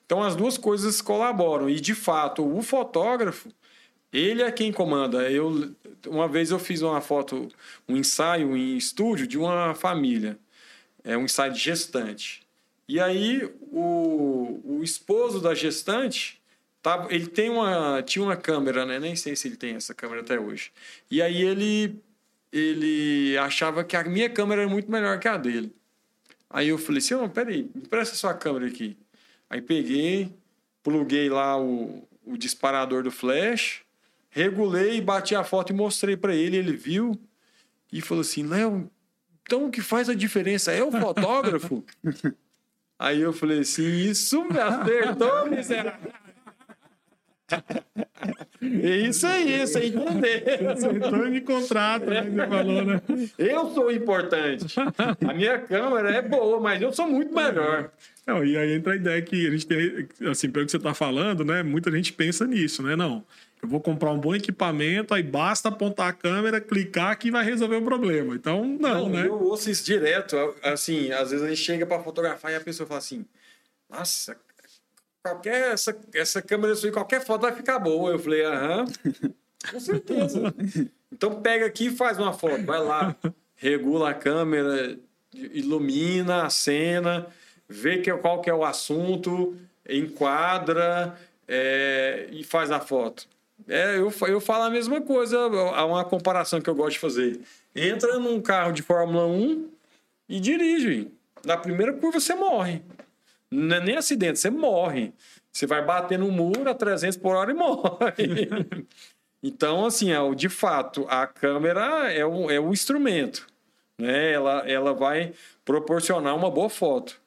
então 0.05 0.23
as 0.23 0.33
duas 0.33 0.57
coisas 0.57 1.01
colaboram. 1.01 1.69
E 1.69 1.77
de 1.81 1.93
fato, 1.93 2.47
o 2.47 2.61
fotógrafo, 2.61 3.49
ele 4.13 4.41
é 4.41 4.49
quem 4.49 4.71
comanda. 4.71 5.29
Eu 5.29 5.75
uma 6.07 6.27
vez 6.27 6.51
eu 6.51 6.59
fiz 6.59 6.81
uma 6.81 7.01
foto, 7.01 7.49
um 7.89 7.97
ensaio 7.97 8.55
em 8.55 8.77
estúdio 8.77 9.27
de 9.27 9.37
uma 9.37 9.75
família. 9.75 10.39
É 11.03 11.17
um 11.17 11.25
ensaio 11.25 11.51
de 11.51 11.59
gestante. 11.59 12.44
E 12.87 12.99
aí 12.99 13.43
o, 13.71 14.61
o 14.63 14.83
esposo 14.83 15.41
da 15.41 15.55
gestante 15.55 16.41
tava, 16.81 17.13
ele 17.13 17.27
tem 17.27 17.49
uma 17.49 18.01
tinha 18.03 18.23
uma 18.23 18.35
câmera, 18.37 18.85
né? 18.85 18.99
Nem 18.99 19.15
sei 19.15 19.35
se 19.35 19.47
ele 19.47 19.57
tem 19.57 19.75
essa 19.75 19.93
câmera 19.93 20.21
até 20.21 20.39
hoje. 20.39 20.71
E 21.09 21.21
aí 21.21 21.41
ele 21.41 21.99
ele 22.51 23.37
achava 23.37 23.83
que 23.83 23.97
a 23.97 24.03
minha 24.03 24.29
câmera 24.29 24.61
era 24.61 24.71
muito 24.71 24.89
melhor 24.89 25.19
que 25.19 25.27
a 25.27 25.37
dele. 25.37 25.73
Aí 26.49 26.69
eu 26.69 26.77
falei 26.77 26.99
assim, 26.99 27.15
não, 27.15 27.29
peraí, 27.29 27.69
me 27.75 27.81
presta 27.81 28.15
sua 28.15 28.33
câmera 28.33 28.67
aqui. 28.67 28.95
Aí 29.49 29.61
peguei, 29.61 30.31
pluguei 30.81 31.29
lá 31.29 31.59
o, 31.59 32.07
o 32.25 32.37
disparador 32.37 33.03
do 33.03 33.11
flash, 33.11 33.81
regulei, 34.29 35.01
bati 35.01 35.35
a 35.35 35.43
foto 35.43 35.73
e 35.73 35.75
mostrei 35.75 36.15
para 36.15 36.33
ele, 36.33 36.55
ele 36.55 36.77
viu 36.77 37.19
e 37.91 38.01
falou 38.01 38.21
assim, 38.21 38.43
Léo, 38.43 38.89
então 39.43 39.65
o 39.65 39.71
que 39.71 39.81
faz 39.81 40.09
a 40.09 40.13
diferença 40.13 40.71
é 40.71 40.83
o 40.83 40.91
fotógrafo? 40.91 41.83
Aí 42.97 43.21
eu 43.21 43.33
falei 43.33 43.59
assim, 43.59 43.85
isso 43.85 44.43
me 44.45 44.57
acertou, 44.59 45.49
miserável. 45.51 46.11
É 48.61 48.97
isso 48.97 49.27
aí, 49.27 49.67
sem 49.67 49.87
entender. 49.87 50.67
Aceitou 50.67 51.27
e 51.27 51.29
me 51.29 51.41
contrata, 51.41 52.05
né? 52.05 52.23
Você 52.23 52.47
falou, 52.47 52.85
né? 52.85 53.01
Eu 53.37 53.69
sou 53.71 53.91
importante. 53.91 54.75
A 55.27 55.33
minha 55.33 55.59
câmera 55.59 56.09
é 56.09 56.21
boa, 56.21 56.59
mas 56.59 56.81
eu 56.81 56.91
sou 56.91 57.07
muito 57.07 57.33
melhor. 57.33 57.91
Não, 58.25 58.43
e 58.43 58.57
aí 58.57 58.73
entra 58.73 58.93
a 58.93 58.95
ideia 58.95 59.21
que 59.21 59.47
a 59.47 59.51
gente 59.51 59.67
tem, 59.67 60.07
assim, 60.29 60.49
pelo 60.49 60.65
que 60.65 60.71
você 60.71 60.77
está 60.77 60.95
falando, 60.95 61.45
né? 61.45 61.61
Muita 61.61 61.91
gente 61.91 62.13
pensa 62.13 62.47
nisso, 62.47 62.81
né? 62.81 62.95
Não, 62.95 63.23
eu 63.65 63.69
vou 63.69 63.81
comprar 63.81 64.11
um 64.11 64.19
bom 64.19 64.35
equipamento, 64.35 65.13
aí 65.13 65.23
basta 65.23 65.69
apontar 65.69 66.09
a 66.09 66.13
câmera, 66.13 66.61
clicar 66.61 67.17
que 67.17 67.31
vai 67.31 67.43
resolver 67.43 67.77
o 67.77 67.81
problema. 67.83 68.35
Então, 68.35 68.63
não, 68.63 69.01
Não, 69.01 69.09
né? 69.09 69.25
Eu 69.25 69.41
ouço 69.41 69.71
isso 69.71 69.83
direto. 69.83 70.35
Assim, 70.61 71.11
às 71.11 71.31
vezes 71.31 71.43
a 71.43 71.49
gente 71.49 71.61
chega 71.61 71.85
para 71.85 72.01
fotografar 72.03 72.51
e 72.51 72.55
a 72.55 72.61
pessoa 72.61 72.85
fala 72.85 72.99
assim: 72.99 73.25
Nossa, 73.89 74.37
qualquer, 75.23 75.73
essa, 75.73 75.97
essa 76.13 76.41
câmera 76.43 76.75
sua, 76.75 76.91
qualquer 76.91 77.25
foto 77.25 77.41
vai 77.41 77.53
ficar 77.53 77.79
boa. 77.79 78.11
Eu 78.11 78.19
falei: 78.19 78.45
Aham, 78.45 78.85
com 79.71 79.79
certeza. 79.79 80.53
Então 81.11 81.41
pega 81.41 81.65
aqui 81.65 81.87
e 81.87 81.95
faz 81.95 82.19
uma 82.19 82.33
foto. 82.33 82.63
Vai 82.63 82.79
lá, 82.79 83.15
regula 83.55 84.11
a 84.11 84.13
câmera, 84.13 84.95
ilumina 85.33 86.43
a 86.43 86.51
cena, 86.51 87.25
vê 87.67 87.97
que, 87.97 88.13
qual 88.17 88.41
que 88.41 88.49
é 88.49 88.53
o 88.53 88.63
assunto, 88.63 89.57
enquadra 89.89 91.17
é, 91.47 92.27
e 92.31 92.43
faz 92.43 92.69
a 92.69 92.79
foto. 92.79 93.27
É, 93.67 93.97
eu, 93.97 94.13
eu 94.27 94.41
falo 94.41 94.63
a 94.63 94.69
mesma 94.69 95.01
coisa, 95.01 95.37
há 95.37 95.85
uma 95.85 96.03
comparação 96.05 96.61
que 96.61 96.69
eu 96.69 96.75
gosto 96.75 96.93
de 96.93 96.99
fazer. 96.99 97.39
Entra 97.75 98.19
num 98.19 98.41
carro 98.41 98.71
de 98.71 98.81
Fórmula 98.81 99.25
1 99.25 99.69
e 100.29 100.39
dirige. 100.39 101.11
Na 101.43 101.57
primeira 101.57 101.93
curva 101.93 102.19
você 102.19 102.35
morre. 102.35 102.81
Não 103.49 103.77
é 103.77 103.79
nem 103.79 103.95
acidente, 103.95 104.39
você 104.39 104.49
morre. 104.49 105.13
Você 105.51 105.65
vai 105.65 105.83
bater 105.83 106.19
no 106.19 106.31
muro 106.31 106.69
a 106.69 106.73
300 106.73 107.17
por 107.17 107.35
hora 107.35 107.51
e 107.51 107.53
morre. 107.55 108.85
então, 109.41 109.85
assim, 109.85 110.11
é, 110.11 110.35
de 110.35 110.49
fato, 110.49 111.05
a 111.07 111.25
câmera 111.25 112.11
é 112.11 112.25
o, 112.25 112.51
é 112.51 112.59
o 112.59 112.73
instrumento. 112.73 113.47
Né? 113.97 114.33
Ela, 114.33 114.69
ela 114.69 114.93
vai 114.93 115.33
proporcionar 115.63 116.35
uma 116.35 116.51
boa 116.51 116.69
foto. 116.69 117.21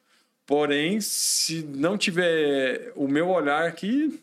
Porém, 0.45 0.99
se 0.99 1.63
não 1.63 1.97
tiver 1.97 2.91
o 2.95 3.07
meu 3.07 3.29
olhar 3.29 3.67
aqui, 3.67 4.19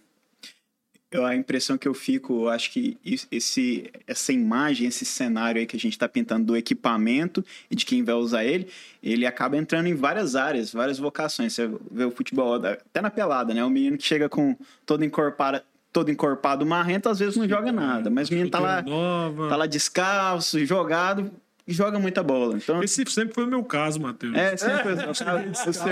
a 1.24 1.34
impressão 1.34 1.78
que 1.78 1.86
eu 1.86 1.94
fico, 1.94 2.44
eu 2.44 2.48
acho 2.48 2.70
que 2.70 2.98
esse, 3.30 3.90
essa 4.06 4.32
imagem, 4.32 4.88
esse 4.88 5.04
cenário 5.04 5.60
aí 5.60 5.66
que 5.66 5.76
a 5.76 5.80
gente 5.80 5.92
está 5.92 6.08
pintando 6.08 6.46
do 6.46 6.56
equipamento 6.56 7.44
e 7.70 7.76
de 7.76 7.86
quem 7.86 8.02
vai 8.02 8.14
usar 8.14 8.44
ele, 8.44 8.68
ele 9.02 9.24
acaba 9.26 9.56
entrando 9.56 9.86
em 9.86 9.94
várias 9.94 10.36
áreas, 10.36 10.72
várias 10.72 10.98
vocações. 10.98 11.54
Você 11.54 11.70
vê 11.90 12.04
o 12.04 12.10
futebol, 12.10 12.54
até 12.54 13.00
na 13.00 13.10
pelada, 13.10 13.54
né? 13.54 13.64
O 13.64 13.70
menino 13.70 13.96
que 13.96 14.04
chega 14.04 14.28
com 14.28 14.56
todo 14.84 15.04
encorpado, 15.04 15.60
todo 15.92 16.10
encorpado 16.10 16.66
marrento, 16.66 17.08
às 17.08 17.18
vezes 17.18 17.36
não 17.36 17.48
joga 17.48 17.72
nada, 17.72 18.10
mas 18.10 18.28
o 18.28 18.32
menino 18.32 18.50
tá 18.50 18.58
lá, 18.58 18.82
tá 18.82 19.56
lá 19.56 19.66
descalço, 19.66 20.64
jogado 20.66 21.30
e 21.66 21.72
joga 21.72 21.98
muita 21.98 22.22
bola. 22.22 22.56
Então, 22.56 22.82
Esse 22.82 23.04
sempre 23.08 23.34
foi 23.34 23.44
o 23.44 23.48
meu 23.48 23.64
caso, 23.64 24.00
Matheus. 24.00 24.34
é 24.36 24.56
sempre 24.56 24.92
o 25.10 25.14
senhor 25.14 25.40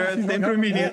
é 0.06 0.16
sempre 0.16 0.50
o 0.52 0.58
menino 0.58 0.90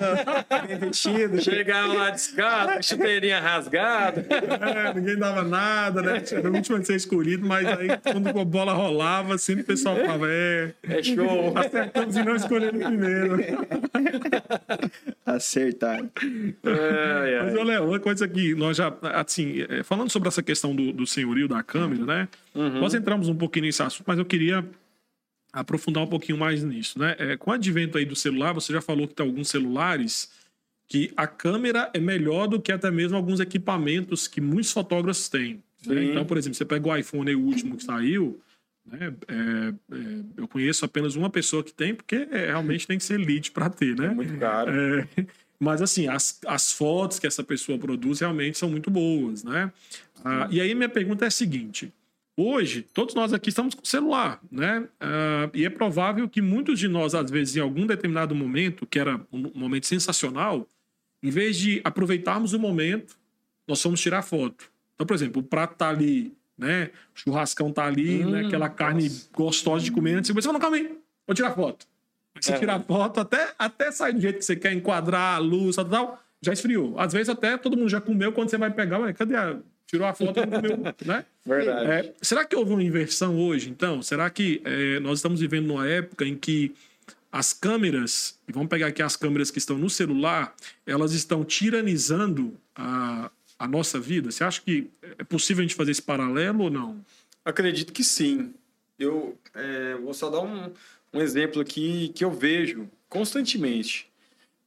bem 0.66 0.78
vestido. 0.78 1.40
chegava 1.40 1.92
lá 1.92 2.10
descalço, 2.10 2.82
chuteirinha 2.90 3.40
rasgada. 3.40 4.26
É, 4.28 4.94
ninguém 4.94 5.16
dava 5.16 5.42
nada, 5.44 6.02
né? 6.02 6.22
Era 6.32 6.50
o 6.50 6.54
último 6.54 6.76
a 6.76 6.84
ser 6.84 6.96
escolhido, 6.96 7.46
mas 7.46 7.66
aí 7.66 7.88
quando 8.02 8.28
a 8.40 8.44
bola 8.44 8.72
rolava, 8.72 9.38
sempre 9.38 9.62
o 9.62 9.66
pessoal 9.66 9.94
falava, 9.96 10.26
é, 10.28 10.74
É 10.82 11.02
show. 11.02 11.56
acertamos 11.56 12.16
e 12.16 12.24
não 12.24 12.34
escolhemos 12.34 12.84
primeiro. 12.84 13.36
Acertar. 15.24 16.00
É, 16.64 17.42
Mas, 17.44 17.54
é. 17.54 17.64
Léo, 17.64 17.84
uma 17.88 18.00
coisa 18.00 18.26
que 18.26 18.54
nós 18.54 18.76
já, 18.76 18.92
assim, 19.14 19.64
é, 19.68 19.82
falando 19.82 20.10
sobre 20.10 20.28
essa 20.28 20.42
questão 20.42 20.74
do, 20.74 20.92
do 20.92 21.06
senhorio 21.06 21.46
da 21.46 21.62
câmera, 21.62 22.04
né? 22.04 22.28
Nós 22.54 22.94
entramos 22.94 23.28
um 23.28 23.36
pouquinho 23.36 23.66
nesse 23.66 23.82
assunto, 23.82 24.04
mas 24.06 24.18
eu 24.18 24.24
queria 24.24 24.64
aprofundar 25.52 26.02
um 26.02 26.06
pouquinho 26.06 26.38
mais 26.38 26.62
nisso, 26.62 26.98
né? 26.98 27.14
É, 27.18 27.36
com 27.36 27.50
o 27.50 27.54
advento 27.54 27.98
aí 27.98 28.04
do 28.04 28.16
celular, 28.16 28.52
você 28.52 28.72
já 28.72 28.80
falou 28.80 29.06
que 29.06 29.14
tem 29.14 29.24
alguns 29.26 29.48
celulares 29.48 30.30
que 30.88 31.12
a 31.16 31.26
câmera 31.26 31.90
é 31.94 31.98
melhor 31.98 32.46
do 32.46 32.60
que 32.60 32.72
até 32.72 32.90
mesmo 32.90 33.16
alguns 33.16 33.40
equipamentos 33.40 34.26
que 34.26 34.40
muitos 34.40 34.72
fotógrafos 34.72 35.28
têm. 35.28 35.62
né? 35.86 36.04
Então, 36.04 36.24
por 36.24 36.36
exemplo, 36.38 36.54
você 36.54 36.64
pega 36.64 36.88
o 36.88 36.96
iPhone 36.96 37.34
o 37.34 37.40
último 37.40 37.76
que 37.76 37.84
saiu, 37.84 38.40
né? 38.84 39.14
É, 39.28 39.34
é, 39.94 40.20
eu 40.36 40.48
conheço 40.48 40.84
apenas 40.84 41.16
uma 41.16 41.30
pessoa 41.30 41.62
que 41.62 41.72
tem, 41.72 41.94
porque 41.94 42.28
é, 42.30 42.46
realmente 42.46 42.86
tem 42.86 42.98
que 42.98 43.04
ser 43.04 43.18
lead 43.18 43.50
para 43.52 43.70
ter, 43.70 43.96
né? 43.96 44.08
Muito 44.08 44.36
caro. 44.38 44.70
É, 44.70 45.08
mas 45.58 45.80
assim, 45.80 46.08
as, 46.08 46.40
as 46.46 46.72
fotos 46.72 47.18
que 47.18 47.26
essa 47.26 47.44
pessoa 47.44 47.78
produz 47.78 48.20
realmente 48.20 48.58
são 48.58 48.68
muito 48.68 48.90
boas, 48.90 49.44
né? 49.44 49.72
Ah, 50.24 50.48
e 50.50 50.60
aí 50.60 50.74
minha 50.74 50.88
pergunta 50.88 51.24
é 51.24 51.28
a 51.28 51.30
seguinte: 51.30 51.92
hoje 52.36 52.82
todos 52.94 53.14
nós 53.14 53.32
aqui 53.32 53.48
estamos 53.50 53.74
com 53.74 53.84
celular, 53.84 54.40
né? 54.50 54.88
Ah, 55.00 55.50
e 55.54 55.64
é 55.64 55.70
provável 55.70 56.28
que 56.28 56.40
muitos 56.42 56.78
de 56.78 56.88
nós, 56.88 57.14
às 57.14 57.30
vezes, 57.30 57.56
em 57.56 57.60
algum 57.60 57.86
determinado 57.86 58.34
momento, 58.34 58.86
que 58.86 58.98
era 58.98 59.20
um 59.32 59.50
momento 59.54 59.86
sensacional, 59.86 60.66
em 61.22 61.30
vez 61.30 61.56
de 61.56 61.80
aproveitarmos 61.84 62.52
o 62.52 62.58
momento, 62.58 63.16
nós 63.66 63.80
fomos 63.80 64.00
tirar 64.00 64.22
foto. 64.22 64.70
Então, 64.94 65.06
por 65.06 65.14
exemplo, 65.14 65.40
o 65.40 65.44
prato 65.44 65.76
tá 65.76 65.88
ali, 65.88 66.34
né? 66.58 66.90
O 67.14 67.18
churrascão 67.20 67.72
tá 67.72 67.84
ali, 67.84 68.24
Hum, 68.24 68.30
né? 68.30 68.46
Aquela 68.46 68.68
carne 68.68 69.04
nossa. 69.04 69.28
gostosa 69.32 69.84
de 69.84 69.92
comer. 69.92 70.24
Você 70.24 70.34
pensa, 70.34 70.52
não, 70.52 70.60
calma 70.60 70.76
aí, 70.76 70.98
vou 71.26 71.34
tirar 71.34 71.52
foto. 71.54 71.86
Aí 72.34 72.42
você 72.42 72.52
É. 72.54 72.58
tira 72.58 72.74
a 72.74 72.80
foto, 72.80 73.20
até, 73.20 73.52
até 73.58 73.90
sair 73.92 74.14
do 74.14 74.20
jeito 74.20 74.38
que 74.38 74.44
você 74.44 74.56
quer, 74.56 74.72
enquadrar 74.72 75.36
a 75.36 75.38
luz 75.38 75.76
e 75.76 75.84
tal, 75.84 76.20
já 76.40 76.52
esfriou. 76.52 76.98
Às 76.98 77.12
vezes 77.12 77.28
até 77.28 77.56
todo 77.56 77.76
mundo 77.76 77.88
já 77.88 78.00
comeu, 78.00 78.32
quando 78.32 78.48
você 78.50 78.56
vai 78.58 78.70
pegar, 78.70 78.98
ué, 79.00 79.12
cadê 79.12 79.36
a... 79.36 79.58
Tirou 79.92 80.08
a 80.08 80.14
foto 80.14 80.40
e 80.40 80.46
não 80.46 80.50
comeu, 80.50 80.78
né? 81.04 81.26
Verdade. 81.44 81.90
É, 81.90 82.14
será 82.22 82.46
que 82.46 82.56
houve 82.56 82.72
uma 82.72 82.82
inversão 82.82 83.38
hoje, 83.38 83.68
então? 83.68 84.00
Será 84.00 84.30
que 84.30 84.62
é, 84.64 84.98
nós 85.00 85.18
estamos 85.18 85.38
vivendo 85.38 85.66
numa 85.66 85.86
época 85.86 86.24
em 86.24 86.34
que 86.34 86.74
as 87.30 87.52
câmeras, 87.52 88.38
e 88.48 88.52
vamos 88.52 88.70
pegar 88.70 88.86
aqui 88.86 89.02
as 89.02 89.16
câmeras 89.16 89.50
que 89.50 89.58
estão 89.58 89.76
no 89.76 89.90
celular, 89.90 90.54
elas 90.86 91.12
estão 91.12 91.44
tiranizando 91.44 92.58
a, 92.74 93.30
a 93.58 93.68
nossa 93.68 94.00
vida? 94.00 94.30
Você 94.30 94.42
acha 94.42 94.62
que 94.62 94.88
é 95.18 95.24
possível 95.24 95.60
a 95.60 95.66
gente 95.66 95.76
fazer 95.76 95.90
esse 95.90 96.02
paralelo 96.02 96.64
ou 96.64 96.70
não? 96.70 97.04
Acredito 97.44 97.92
que 97.92 98.02
sim. 98.02 98.54
Eu 98.98 99.36
é, 99.54 99.94
vou 99.96 100.14
só 100.14 100.30
dar 100.30 100.40
um, 100.40 100.72
um 101.12 101.20
exemplo 101.20 101.60
aqui 101.60 102.10
que 102.14 102.24
eu 102.24 102.30
vejo 102.30 102.88
constantemente. 103.10 104.10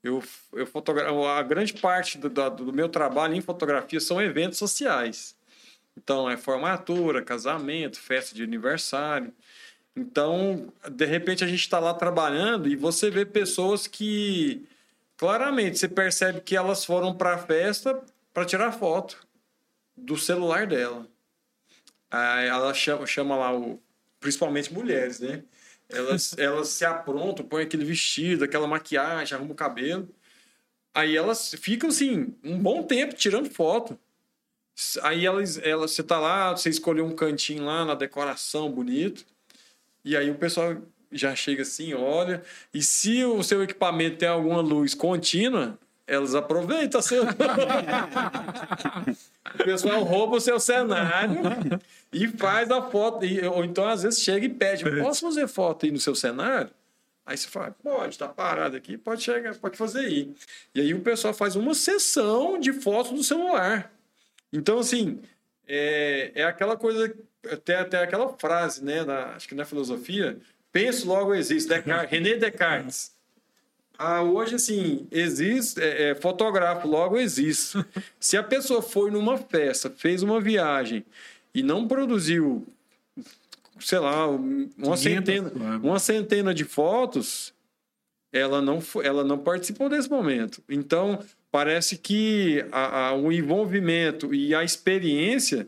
Eu, 0.05 0.23
eu 0.53 1.25
a 1.27 1.41
grande 1.41 1.73
parte 1.73 2.17
do, 2.19 2.29
da- 2.29 2.49
do 2.49 2.71
meu 2.71 2.87
trabalho 2.87 3.33
em 3.33 3.41
fotografia 3.41 3.99
são 3.99 4.21
eventos 4.21 4.59
sociais. 4.59 5.35
Então, 5.97 6.29
é 6.29 6.37
formatura, 6.37 7.23
casamento, 7.23 7.99
festa 7.99 8.35
de 8.35 8.43
aniversário. 8.43 9.33
Então, 9.95 10.71
de 10.91 11.05
repente, 11.05 11.43
a 11.43 11.47
gente 11.47 11.61
está 11.61 11.79
lá 11.79 11.93
trabalhando 11.93 12.67
e 12.67 12.75
você 12.75 13.09
vê 13.09 13.25
pessoas 13.25 13.87
que 13.87 14.67
claramente 15.17 15.79
você 15.79 15.87
percebe 15.87 16.41
que 16.41 16.55
elas 16.55 16.85
foram 16.85 17.15
para 17.15 17.35
a 17.35 17.37
festa 17.37 17.99
para 18.33 18.45
tirar 18.45 18.73
foto 18.73 19.25
do 19.95 20.17
celular 20.17 20.67
dela. 20.67 21.07
Aí 22.11 22.47
ela 22.47 22.73
chama, 22.73 23.07
chama 23.07 23.35
lá, 23.37 23.57
o, 23.57 23.81
principalmente 24.19 24.71
mulheres, 24.73 25.19
né? 25.19 25.43
Elas, 25.89 26.35
elas 26.37 26.69
se 26.69 26.85
aprontam, 26.85 27.45
põem 27.45 27.63
aquele 27.63 27.85
vestido, 27.85 28.43
aquela 28.43 28.67
maquiagem, 28.67 29.35
arrumam 29.35 29.53
o 29.53 29.55
cabelo. 29.55 30.09
Aí 30.93 31.15
elas 31.15 31.53
ficam 31.59 31.89
assim, 31.89 32.33
um 32.43 32.57
bom 32.57 32.83
tempo 32.83 33.13
tirando 33.13 33.49
foto. 33.49 33.99
Aí 35.03 35.25
elas, 35.25 35.57
elas, 35.59 35.91
você 35.91 36.03
tá 36.03 36.19
lá, 36.19 36.51
você 36.51 36.69
escolheu 36.69 37.05
um 37.05 37.15
cantinho 37.15 37.65
lá 37.65 37.85
na 37.85 37.95
decoração 37.95 38.71
bonito. 38.71 39.25
E 40.03 40.15
aí 40.15 40.29
o 40.29 40.35
pessoal 40.35 40.75
já 41.11 41.35
chega 41.35 41.61
assim, 41.61 41.93
olha. 41.93 42.43
E 42.73 42.81
se 42.81 43.23
o 43.23 43.41
seu 43.43 43.63
equipamento 43.63 44.17
tem 44.17 44.27
alguma 44.27 44.61
luz 44.61 44.93
contínua, 44.93 45.77
elas 46.07 46.35
aproveitam. 46.35 47.01
Seu... 47.01 47.23
o 49.53 49.63
pessoal 49.63 50.03
rouba 50.03 50.37
o 50.37 50.41
seu 50.41 50.59
cenário 50.59 51.41
e 52.11 52.27
faz 52.27 52.69
a 52.71 52.81
foto. 52.81 53.25
Ou 53.53 53.65
então, 53.65 53.87
às 53.87 54.03
vezes, 54.03 54.21
chega 54.21 54.45
e 54.45 54.49
pede: 54.49 54.83
posso 55.01 55.21
fazer 55.21 55.47
foto 55.47 55.85
aí 55.85 55.91
no 55.91 55.99
seu 55.99 56.15
cenário? 56.15 56.69
Aí 57.25 57.35
você 57.35 57.47
fala, 57.47 57.75
pode, 57.81 58.19
tá 58.19 58.27
parado 58.27 58.77
aqui, 58.77 58.97
pode 58.99 59.23
chegar, 59.23 59.55
pode 59.55 59.75
fazer 59.75 60.01
aí. 60.01 60.31
E 60.75 60.81
aí 60.81 60.93
o 60.93 61.01
pessoal 61.01 61.33
faz 61.33 61.55
uma 61.55 61.73
sessão 61.73 62.59
de 62.59 62.71
fotos 62.71 63.11
no 63.11 63.23
celular. 63.23 63.91
Então, 64.53 64.77
assim, 64.77 65.19
é, 65.67 66.31
é 66.35 66.43
aquela 66.43 66.77
coisa, 66.77 67.11
até, 67.51 67.79
até 67.79 68.03
aquela 68.03 68.29
frase, 68.37 68.83
né, 68.83 69.03
na, 69.03 69.35
acho 69.35 69.47
que 69.47 69.55
na 69.55 69.65
filosofia, 69.65 70.37
penso, 70.71 71.07
logo 71.07 71.33
existe, 71.33 71.67
Descartes, 71.67 72.11
René 72.11 72.35
Descartes. 72.35 73.14
Ah, 73.97 74.21
hoje, 74.21 74.55
assim, 74.55 75.07
existe, 75.11 75.81
é, 75.81 76.09
é, 76.09 76.15
fotografo, 76.15 76.87
logo 76.87 77.17
existe. 77.17 77.83
Se 78.19 78.37
a 78.37 78.43
pessoa 78.43 78.81
foi 78.81 79.11
numa 79.11 79.37
festa, 79.37 79.89
fez 79.89 80.23
uma 80.23 80.39
viagem 80.41 81.05
e 81.53 81.63
não 81.63 81.87
produziu, 81.87 82.65
sei 83.79 83.99
lá, 83.99 84.27
uma 84.27 84.97
500, 84.97 84.99
centena, 84.99 85.51
uma 85.81 85.99
centena 85.99 86.53
de 86.53 86.65
fotos, 86.65 87.53
ela 88.31 88.61
não, 88.61 88.83
ela 89.03 89.23
não 89.23 89.37
participou 89.37 89.89
desse 89.89 90.09
momento. 90.09 90.61
Então, 90.67 91.23
parece 91.49 91.97
que 91.97 92.65
a, 92.71 93.07
a, 93.07 93.15
o 93.15 93.31
envolvimento 93.31 94.33
e 94.33 94.53
a 94.53 94.63
experiência 94.63 95.67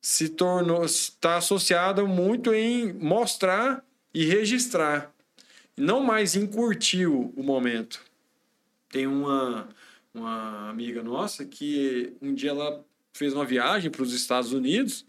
se 0.00 0.30
tornou 0.30 0.84
está 0.84 1.36
associada 1.36 2.04
muito 2.04 2.52
em 2.52 2.92
mostrar 2.94 3.84
e 4.12 4.24
registrar, 4.24 5.12
não 5.76 6.00
mais 6.00 6.34
o, 6.34 7.32
o 7.36 7.42
momento. 7.42 8.00
Tem 8.88 9.06
uma, 9.06 9.68
uma 10.12 10.70
amiga 10.70 11.02
nossa 11.02 11.44
que 11.44 12.12
um 12.20 12.34
dia 12.34 12.50
ela 12.50 12.84
fez 13.12 13.32
uma 13.32 13.44
viagem 13.44 13.90
para 13.90 14.02
os 14.02 14.12
Estados 14.12 14.52
Unidos 14.52 15.04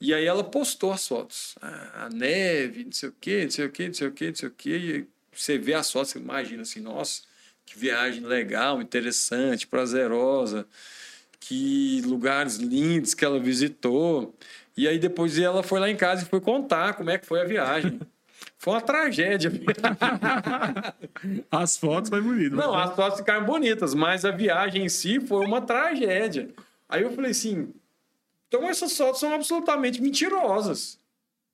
e 0.00 0.12
aí 0.12 0.24
ela 0.24 0.44
postou 0.44 0.92
as 0.92 1.06
fotos. 1.06 1.54
Ah, 1.60 2.06
a 2.06 2.10
neve, 2.10 2.84
não 2.84 2.92
sei 2.92 3.08
o 3.08 3.14
quê, 3.20 3.44
não 3.44 3.50
sei 3.50 3.66
o 3.66 3.70
quê, 3.70 3.86
não 3.86 3.94
sei 3.94 4.08
o 4.08 4.12
quê, 4.12 4.28
não 4.28 4.34
sei 4.34 4.48
o 4.48 4.52
quê. 4.52 4.76
E 4.76 5.06
você 5.32 5.58
vê 5.58 5.74
as 5.74 5.90
fotos, 5.90 6.10
você 6.10 6.18
imagina 6.18 6.62
assim, 6.62 6.80
nossa, 6.80 7.22
que 7.64 7.78
viagem 7.78 8.24
legal, 8.24 8.80
interessante, 8.80 9.66
prazerosa, 9.66 10.66
que 11.40 12.02
lugares 12.02 12.56
lindos 12.56 13.14
que 13.14 13.24
ela 13.24 13.40
visitou. 13.40 14.34
E 14.76 14.86
aí 14.86 14.98
depois 14.98 15.38
ela 15.38 15.62
foi 15.62 15.80
lá 15.80 15.90
em 15.90 15.96
casa 15.96 16.22
e 16.24 16.26
foi 16.26 16.40
contar 16.40 16.94
como 16.94 17.10
é 17.10 17.18
que 17.18 17.26
foi 17.26 17.40
a 17.40 17.44
viagem. 17.44 17.98
Foi 18.58 18.74
uma 18.74 18.80
tragédia. 18.80 19.52
as 21.50 21.76
fotos 21.76 22.08
foi 22.08 22.20
bonito. 22.20 22.56
Não, 22.56 22.74
as 22.74 22.94
fotos 22.94 23.20
ficaram 23.20 23.44
bonitas, 23.44 23.94
mas 23.94 24.24
a 24.24 24.30
viagem 24.30 24.84
em 24.84 24.88
si 24.88 25.20
foi 25.20 25.44
uma 25.44 25.60
tragédia. 25.60 26.48
Aí 26.88 27.02
eu 27.02 27.12
falei 27.12 27.32
assim, 27.32 27.72
então 28.48 28.68
essas 28.68 28.96
fotos 28.96 29.20
são 29.20 29.34
absolutamente 29.34 30.00
mentirosas. 30.00 30.98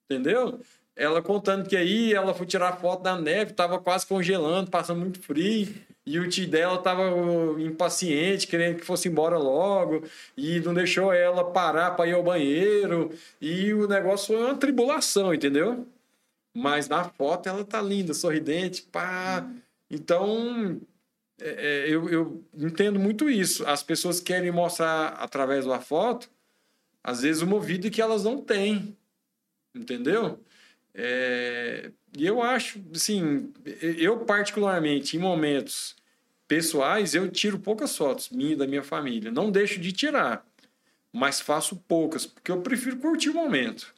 Entendeu? 0.09 0.59
Ela 0.95 1.21
contando 1.21 1.67
que 1.67 1.75
aí 1.75 2.13
ela 2.13 2.33
foi 2.33 2.45
tirar 2.45 2.77
foto 2.77 3.01
da 3.01 3.19
neve, 3.19 3.51
estava 3.51 3.79
quase 3.79 4.05
congelando, 4.05 4.69
passando 4.69 4.99
muito 4.99 5.19
frio. 5.21 5.73
E 6.05 6.19
o 6.19 6.27
tio 6.27 6.47
dela 6.47 6.75
estava 6.75 7.03
impaciente, 7.61 8.45
querendo 8.45 8.77
que 8.77 8.85
fosse 8.85 9.07
embora 9.07 9.37
logo, 9.37 10.03
e 10.35 10.59
não 10.59 10.73
deixou 10.73 11.13
ela 11.13 11.45
parar 11.45 11.91
para 11.91 12.07
ir 12.07 12.13
ao 12.13 12.21
banheiro. 12.21 13.09
E 13.41 13.73
o 13.73 13.87
negócio 13.87 14.35
foi 14.35 14.45
uma 14.45 14.55
tribulação, 14.55 15.33
entendeu? 15.33 15.87
Mas 16.53 16.87
na 16.87 17.03
foto 17.03 17.49
ela 17.49 17.65
tá 17.65 17.81
linda, 17.81 18.13
sorridente, 18.13 18.83
pá. 18.83 19.49
Então, 19.89 20.79
é, 21.41 21.49
é, 21.49 21.89
eu, 21.89 22.09
eu 22.09 22.43
entendo 22.55 22.99
muito 22.99 23.29
isso. 23.29 23.65
As 23.65 23.81
pessoas 23.81 24.19
querem 24.19 24.51
mostrar 24.51 25.09
através 25.19 25.65
da 25.65 25.79
foto, 25.79 26.29
às 27.03 27.21
vezes, 27.21 27.41
uma 27.41 27.59
vida 27.59 27.89
que 27.89 28.01
elas 28.01 28.23
não 28.23 28.41
têm. 28.41 28.95
Entendeu? 29.75 30.39
É, 30.93 31.91
e 32.15 32.25
eu 32.25 32.41
acho, 32.41 32.79
assim, 32.93 33.51
eu 33.65 34.19
particularmente, 34.19 35.17
em 35.17 35.19
momentos 35.19 35.95
pessoais, 36.47 37.15
eu 37.15 37.29
tiro 37.31 37.57
poucas 37.57 37.97
fotos 37.97 38.29
minha 38.29 38.55
da 38.55 38.67
minha 38.67 38.83
família. 38.83 39.31
Não 39.31 39.49
deixo 39.49 39.79
de 39.79 39.91
tirar, 39.91 40.45
mas 41.11 41.41
faço 41.41 41.75
poucas, 41.87 42.25
porque 42.25 42.51
eu 42.51 42.61
prefiro 42.61 42.97
curtir 42.97 43.29
o 43.29 43.33
momento. 43.33 43.93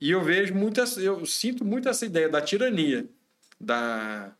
E 0.00 0.10
eu 0.10 0.22
vejo 0.22 0.54
muitas, 0.54 0.96
eu 0.96 1.24
sinto 1.24 1.64
muito 1.64 1.88
essa 1.88 2.04
ideia 2.04 2.28
da 2.28 2.40
tirania 2.40 3.08
da, 3.60 4.32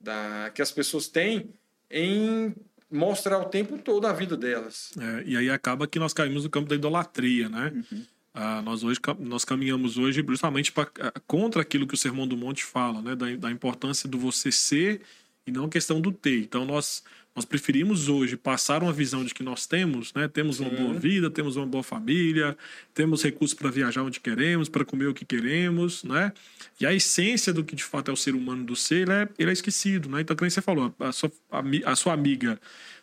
da 0.00 0.50
que 0.54 0.62
as 0.62 0.72
pessoas 0.72 1.08
têm 1.08 1.50
em 1.90 2.54
mostrar 2.90 3.38
o 3.38 3.46
tempo 3.46 3.78
todo 3.78 4.06
a 4.06 4.12
vida 4.12 4.36
delas. 4.36 4.92
É, 4.98 5.24
e 5.26 5.36
aí 5.36 5.50
acaba 5.50 5.86
que 5.86 5.98
nós 5.98 6.12
caímos 6.12 6.44
no 6.44 6.50
campo 6.50 6.68
da 6.68 6.74
idolatria, 6.74 7.48
né? 7.48 7.72
Uhum. 7.74 8.04
Ah, 8.32 8.62
nós 8.62 8.82
hoje 8.82 8.98
nós 9.20 9.44
caminhamos 9.44 9.96
hoje 9.96 10.24
justamente 10.26 10.72
pra, 10.72 10.88
ah, 11.00 11.12
contra 11.26 11.62
aquilo 11.62 11.86
que 11.86 11.94
o 11.94 11.98
Sermão 11.98 12.26
do 12.26 12.36
Monte 12.36 12.64
fala, 12.64 13.00
né? 13.00 13.14
Da, 13.14 13.34
da 13.36 13.50
importância 13.50 14.08
do 14.08 14.18
você 14.18 14.50
ser 14.50 15.02
e 15.46 15.52
não 15.52 15.66
a 15.66 15.68
questão 15.68 16.00
do 16.00 16.10
ter. 16.10 16.40
Então 16.40 16.64
nós 16.64 17.04
nós 17.34 17.44
preferimos 17.44 18.08
hoje 18.08 18.36
passar 18.36 18.82
uma 18.82 18.92
visão 18.92 19.24
de 19.24 19.34
que 19.34 19.42
nós 19.42 19.66
temos, 19.66 20.14
né? 20.14 20.28
Temos 20.28 20.60
uma 20.60 20.70
boa 20.70 20.94
vida, 20.94 21.28
temos 21.28 21.56
uma 21.56 21.66
boa 21.66 21.82
família, 21.82 22.56
temos 22.94 23.24
recursos 23.24 23.54
para 23.58 23.70
viajar 23.70 24.02
onde 24.02 24.20
queremos, 24.20 24.68
para 24.68 24.84
comer 24.84 25.08
o 25.08 25.14
que 25.14 25.24
queremos, 25.24 26.04
né? 26.04 26.32
E 26.80 26.86
a 26.86 26.94
essência 26.94 27.52
do 27.52 27.64
que 27.64 27.74
de 27.74 27.82
fato 27.82 28.10
é 28.10 28.14
o 28.14 28.16
ser 28.16 28.36
humano 28.36 28.64
do 28.64 28.76
ser, 28.76 29.08
ele 29.08 29.12
é, 29.12 29.28
ele 29.36 29.50
é 29.50 29.52
esquecido, 29.52 30.08
né? 30.08 30.20
Então, 30.20 30.36
como 30.36 30.48
você 30.48 30.62
falou, 30.62 30.94
a 31.00 31.10
sua, 31.10 31.32
a, 31.50 31.62
a 31.86 31.96
sua 31.96 32.12
amiga 32.12 32.60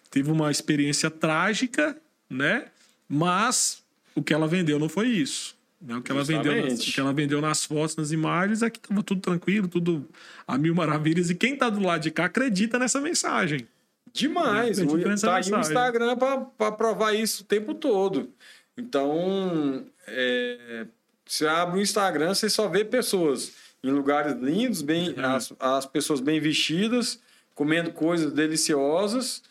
teve 0.09 0.32
uma 0.32 0.49
experiência 0.49 1.09
trágica, 1.09 1.97
né? 2.29 2.67
Mas 3.09 3.84
o 4.15 4.23
que 4.23 4.34
ela 4.34 4.47
vendeu 4.47 4.79
não 4.79 4.88
foi 4.88 5.07
isso. 5.07 5.59
Né? 5.82 5.97
O, 5.97 6.01
que 6.01 6.11
ela 6.11 6.23
vendeu 6.23 6.63
nas, 6.63 6.88
o 6.88 6.91
que 6.93 6.99
ela 7.01 7.11
vendeu 7.11 7.41
nas 7.41 7.65
fotos, 7.65 7.97
nas 7.97 8.11
imagens, 8.13 8.61
é 8.61 8.69
que 8.69 8.77
estava 8.77 9.03
tudo 9.03 9.19
tranquilo, 9.19 9.67
tudo 9.67 10.07
a 10.47 10.57
mil 10.57 10.73
maravilhas. 10.73 11.29
E 11.29 11.36
quem 11.36 11.53
está 11.53 11.69
do 11.69 11.82
lado 11.82 12.01
de 12.01 12.11
cá 12.11 12.25
acredita 12.25 12.79
nessa 12.79 13.01
mensagem. 13.01 13.67
Demais. 14.14 14.80
O, 14.80 14.86
tá 15.20 15.36
aí 15.36 15.51
o 15.51 15.59
Instagram 15.59 16.18
para 16.57 16.72
provar 16.72 17.14
isso 17.14 17.43
o 17.43 17.45
tempo 17.45 17.74
todo. 17.74 18.30
Então, 18.78 19.86
é, 20.07 20.86
você 21.26 21.47
abre 21.47 21.80
o 21.80 21.82
Instagram, 21.82 22.34
você 22.34 22.49
só 22.49 22.68
vê 22.68 22.84
pessoas 22.84 23.53
em 23.84 23.91
lugares 23.91 24.34
lindos, 24.39 24.82
bem, 24.82 25.14
é. 25.18 25.24
as, 25.24 25.53
as 25.59 25.86
pessoas 25.86 26.20
bem 26.20 26.39
vestidas, 26.39 27.20
comendo 27.55 27.91
coisas 27.91 28.32
deliciosas. 28.32 29.43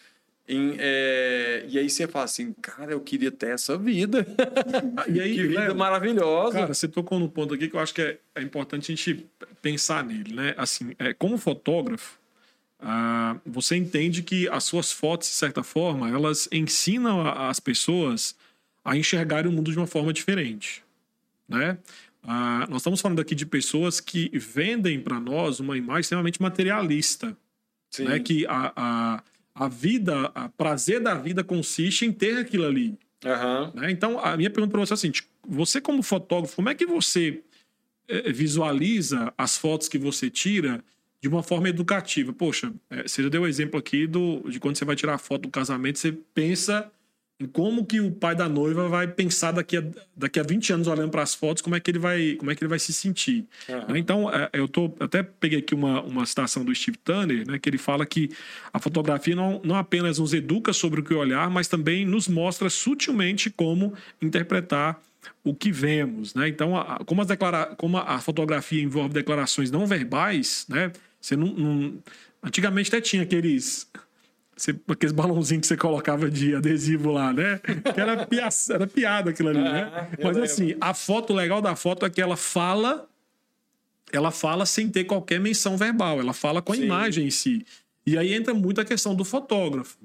Em, 0.49 0.77
é, 0.79 1.65
e 1.69 1.79
aí 1.79 1.89
você 1.89 2.09
fala 2.09 2.25
assim, 2.25 2.53
cara, 2.61 2.93
eu 2.93 3.01
queria 3.01 3.31
ter 3.31 3.51
essa 3.51 3.79
vida. 3.79 4.27
e 5.09 5.21
aí, 5.21 5.35
que 5.35 5.47
vida 5.47 5.69
né, 5.69 5.75
maravilhosa. 5.75 6.59
Cara, 6.59 6.75
você 6.75 6.89
tocou 6.89 7.19
no 7.19 7.29
ponto 7.29 7.55
aqui 7.55 7.69
que 7.69 7.77
eu 7.77 7.81
acho 7.81 7.95
que 7.95 8.03
é, 8.03 8.19
é 8.35 8.43
importante 8.43 8.93
a 8.93 8.95
gente 8.97 9.27
pensar 9.63 10.05
nele, 10.05 10.35
né? 10.35 10.55
Assim, 10.57 10.93
é, 10.99 11.15
como 11.15 11.39
fotógrafo, 11.39 12.20
ah, 12.83 13.37
você 13.45 13.77
entende 13.77 14.23
que 14.23 14.49
as 14.49 14.65
suas 14.65 14.91
fotos, 14.91 15.29
de 15.29 15.35
certa 15.35 15.63
forma, 15.63 16.09
elas 16.09 16.49
ensinam 16.51 17.27
as 17.27 17.61
pessoas 17.61 18.35
a 18.85 18.97
enxergarem 18.97 19.51
o 19.51 19.55
mundo 19.55 19.71
de 19.71 19.77
uma 19.77 19.87
forma 19.87 20.13
diferente, 20.13 20.83
né? 21.49 21.79
Ah, 22.23 22.67
nós 22.69 22.79
estamos 22.81 23.01
falando 23.01 23.21
aqui 23.21 23.35
de 23.35 23.47
pessoas 23.47 24.01
que 24.01 24.31
vendem 24.35 25.01
para 25.01 25.19
nós 25.19 25.61
uma 25.61 25.77
imagem 25.77 26.01
extremamente 26.01 26.41
materialista, 26.41 27.37
Sim. 27.91 28.05
né? 28.05 28.19
Que 28.19 28.47
a, 28.47 28.73
a, 28.77 29.23
a 29.55 29.69
vida, 29.69 30.31
a 30.35 30.49
prazer 30.49 31.01
da 31.01 31.15
vida 31.15 31.45
consiste 31.45 32.07
em 32.07 32.13
ter 32.13 32.39
aquilo 32.39 32.67
ali. 32.67 32.99
Uhum. 33.25 33.81
Né? 33.81 33.91
Então, 33.91 34.19
a 34.19 34.37
minha 34.37 34.51
pergunta 34.51 34.73
para 34.73 34.81
você 34.81 34.93
é 34.93 34.95
assim: 34.95 35.13
você 35.47 35.81
como 35.81 36.03
fotógrafo, 36.03 36.57
como 36.57 36.71
é 36.71 36.75
que 36.75 36.87
você 36.87 37.43
eh, 38.09 38.33
visualiza 38.33 39.33
as 39.37 39.59
fotos 39.59 39.89
que 39.89 39.99
você 39.99 40.31
tira 40.31 40.83
de 41.21 41.29
uma 41.29 41.43
forma 41.43 41.69
educativa. 41.69 42.33
Poxa, 42.33 42.73
é, 42.89 43.03
você 43.03 43.23
já 43.23 43.29
deu 43.29 43.43
o 43.43 43.45
um 43.45 43.49
exemplo 43.49 43.79
aqui 43.79 44.07
do, 44.07 44.43
de 44.49 44.59
quando 44.59 44.77
você 44.77 44.85
vai 44.85 44.97
tirar 44.97 45.15
a 45.15 45.19
foto 45.19 45.43
do 45.43 45.51
casamento, 45.51 45.99
você 45.99 46.13
pensa 46.35 46.91
em 47.41 47.47
como 47.47 47.87
que 47.87 48.01
o 48.01 48.13
pai 48.13 48.35
da 48.37 48.47
noiva 48.49 48.87
vai 48.87 49.09
pensar 49.09 49.53
daqui 49.53 49.79
a, 49.79 49.83
daqui 50.15 50.39
a 50.39 50.43
20 50.43 50.75
anos 50.75 50.87
olhando 50.87 51.11
para 51.11 51.23
as 51.23 51.35
fotos, 51.35 51.63
como 51.63 51.75
é 51.75 51.81
que 51.81 51.91
ele 51.91 51.99
vai, 51.99 52.35
como 52.35 52.51
é 52.51 52.55
que 52.55 52.63
ele 52.63 52.69
vai 52.69 52.79
se 52.79 52.93
sentir. 52.93 53.47
Uhum. 53.67 53.97
Então, 53.97 54.31
é, 54.31 54.51
eu 54.53 54.69
tô, 54.69 54.95
até 55.01 55.23
peguei 55.23 55.61
aqui 55.61 55.75
uma, 55.75 56.03
uma 56.03 56.27
citação 56.27 56.63
do 56.63 56.75
Steve 56.75 56.99
Tanner, 56.99 57.49
né, 57.49 57.59
que 57.59 57.71
ele 57.71 57.79
fala 57.79 58.05
que 58.05 58.29
a 58.71 58.79
fotografia 58.79 59.35
não, 59.35 59.59
não 59.65 59.75
apenas 59.75 60.19
nos 60.19 60.35
educa 60.35 60.75
sobre 60.75 61.01
o 61.01 61.03
que 61.03 61.15
olhar, 61.15 61.49
mas 61.49 61.67
também 61.67 62.05
nos 62.05 62.29
mostra 62.29 62.69
sutilmente 62.69 63.49
como 63.49 63.95
interpretar 64.21 65.01
o 65.43 65.55
que 65.55 65.73
vemos, 65.73 66.35
né? 66.35 66.49
Então, 66.49 66.77
a, 66.77 67.03
como, 67.05 67.23
as 67.23 67.29
declara 67.29 67.67
como 67.77 67.97
a 67.99 68.19
fotografia 68.21 68.83
envolve 68.83 69.13
declarações 69.13 69.71
não 69.71 69.87
verbais, 69.87 70.67
né? 70.69 70.93
Você 71.21 71.37
não, 71.37 71.47
não... 71.49 71.99
Antigamente 72.43 72.89
até 72.89 73.01
tinha 73.01 73.23
aqueles. 73.23 73.87
Você, 74.57 74.79
aqueles 74.89 75.13
balãozinhos 75.13 75.63
que 75.63 75.67
você 75.69 75.77
colocava 75.77 76.31
de 76.31 76.55
adesivo 76.55 77.11
lá, 77.11 77.33
né? 77.33 77.59
Que 77.59 78.01
era, 78.01 78.27
pia... 78.27 78.49
era 78.71 78.87
piada 78.87 79.31
aquilo 79.31 79.51
ali, 79.51 79.63
né? 79.63 79.91
Ah, 79.95 80.09
Mas 80.23 80.37
assim, 80.39 80.75
a 80.81 80.95
foto 80.95 81.33
legal 81.33 81.61
da 81.63 81.77
foto 81.77 82.07
é 82.07 82.11
que 82.11 82.21
ela 82.21 82.37
fala. 82.37 83.09
Ela 84.13 84.31
fala 84.31 84.67
sem 84.67 84.89
ter 84.89 85.05
qualquer 85.05 85.39
menção 85.39 85.77
verbal, 85.77 86.19
ela 86.19 86.33
fala 86.33 86.61
com 86.61 86.73
a 86.73 86.77
Sim. 86.77 86.85
imagem 86.85 87.27
em 87.29 87.31
si. 87.31 87.65
E 88.05 88.19
aí 88.19 88.35
entra 88.35 88.53
muito 88.53 88.81
a 88.81 88.85
questão 88.85 89.15
do 89.15 89.25
fotógrafo. 89.25 89.97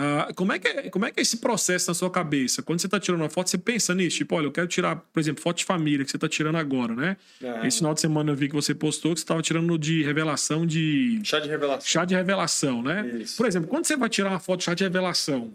Ah, 0.00 0.32
como, 0.36 0.52
é 0.52 0.60
que 0.60 0.68
é, 0.68 0.90
como 0.90 1.06
é 1.06 1.10
que 1.10 1.18
é 1.18 1.22
esse 1.22 1.38
processo 1.38 1.90
na 1.90 1.94
sua 1.94 2.08
cabeça? 2.08 2.62
Quando 2.62 2.80
você 2.80 2.86
está 2.86 3.00
tirando 3.00 3.20
uma 3.20 3.28
foto, 3.28 3.50
você 3.50 3.58
pensa 3.58 3.92
nisso? 3.96 4.18
Tipo, 4.18 4.36
olha, 4.36 4.46
eu 4.46 4.52
quero 4.52 4.68
tirar, 4.68 4.94
por 4.94 5.18
exemplo, 5.18 5.42
foto 5.42 5.58
de 5.58 5.64
família 5.64 6.04
que 6.04 6.10
você 6.12 6.16
está 6.16 6.28
tirando 6.28 6.54
agora, 6.54 6.94
né? 6.94 7.16
É. 7.42 7.66
Esse 7.66 7.78
final 7.78 7.92
de 7.94 8.00
semana 8.00 8.30
eu 8.30 8.36
vi 8.36 8.48
que 8.48 8.54
você 8.54 8.72
postou 8.72 9.12
que 9.12 9.18
você 9.18 9.24
estava 9.24 9.42
tirando 9.42 9.76
de 9.76 10.04
revelação 10.04 10.64
de. 10.64 11.20
Chá 11.24 11.40
de 11.40 11.48
revelação. 11.48 11.84
Chá 11.84 12.04
de 12.04 12.14
revelação, 12.14 12.80
né? 12.80 13.10
Isso. 13.20 13.36
Por 13.36 13.46
exemplo, 13.46 13.68
quando 13.68 13.86
você 13.86 13.96
vai 13.96 14.08
tirar 14.08 14.30
uma 14.30 14.38
foto 14.38 14.60
de 14.60 14.66
chá 14.66 14.74
de 14.74 14.84
revelação, 14.84 15.52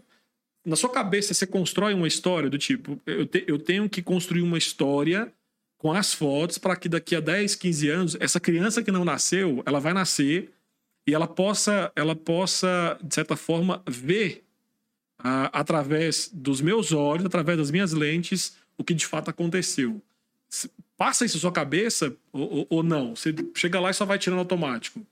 na 0.62 0.76
sua 0.76 0.90
cabeça 0.90 1.32
você 1.32 1.46
constrói 1.46 1.94
uma 1.94 2.06
história 2.06 2.50
do 2.50 2.58
tipo, 2.58 3.00
eu, 3.06 3.26
te, 3.26 3.44
eu 3.46 3.58
tenho 3.58 3.88
que 3.88 4.02
construir 4.02 4.42
uma 4.42 4.58
história 4.58 5.32
com 5.78 5.90
as 5.90 6.12
fotos 6.12 6.58
para 6.58 6.76
que 6.76 6.88
daqui 6.88 7.16
a 7.16 7.20
10, 7.20 7.54
15 7.54 7.88
anos, 7.88 8.16
essa 8.20 8.38
criança 8.38 8.82
que 8.82 8.92
não 8.92 9.06
nasceu, 9.06 9.62
ela 9.64 9.80
vai 9.80 9.94
nascer 9.94 10.50
e 11.06 11.14
ela 11.14 11.26
possa, 11.26 11.92
ela 11.94 12.16
possa 12.16 12.98
de 13.02 13.14
certa 13.14 13.36
forma, 13.36 13.82
ver 13.86 14.44
uh, 15.20 15.50
através 15.52 16.30
dos 16.32 16.60
meus 16.60 16.92
olhos, 16.92 17.26
através 17.26 17.58
das 17.58 17.70
minhas 17.70 17.92
lentes, 17.92 18.56
o 18.78 18.84
que 18.84 18.94
de 18.94 19.06
fato 19.06 19.30
aconteceu. 19.30 20.00
Passa 20.96 21.24
isso 21.24 21.36
na 21.36 21.40
sua 21.40 21.52
cabeça 21.52 22.16
ou, 22.32 22.58
ou, 22.58 22.66
ou 22.70 22.82
não? 22.82 23.16
Você 23.16 23.34
chega 23.54 23.80
lá 23.80 23.90
e 23.90 23.94
só 23.94 24.04
vai 24.04 24.18
tirando 24.18 24.38
automático? 24.38 25.04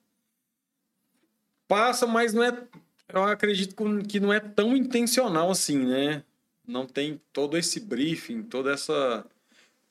Passa, 1.66 2.07
mas 2.07 2.32
não 2.32 2.45
é. 2.45 2.62
Eu 3.09 3.24
acredito 3.24 3.74
que 4.09 4.20
não 4.20 4.32
é 4.32 4.40
tão 4.40 4.76
intencional 4.76 5.51
assim, 5.51 5.78
né? 5.78 6.22
Não 6.66 6.86
tem 6.86 7.20
todo 7.32 7.59
esse 7.59 7.80
briefing, 7.80 8.43
toda 8.43 8.72
essa. 8.72 9.26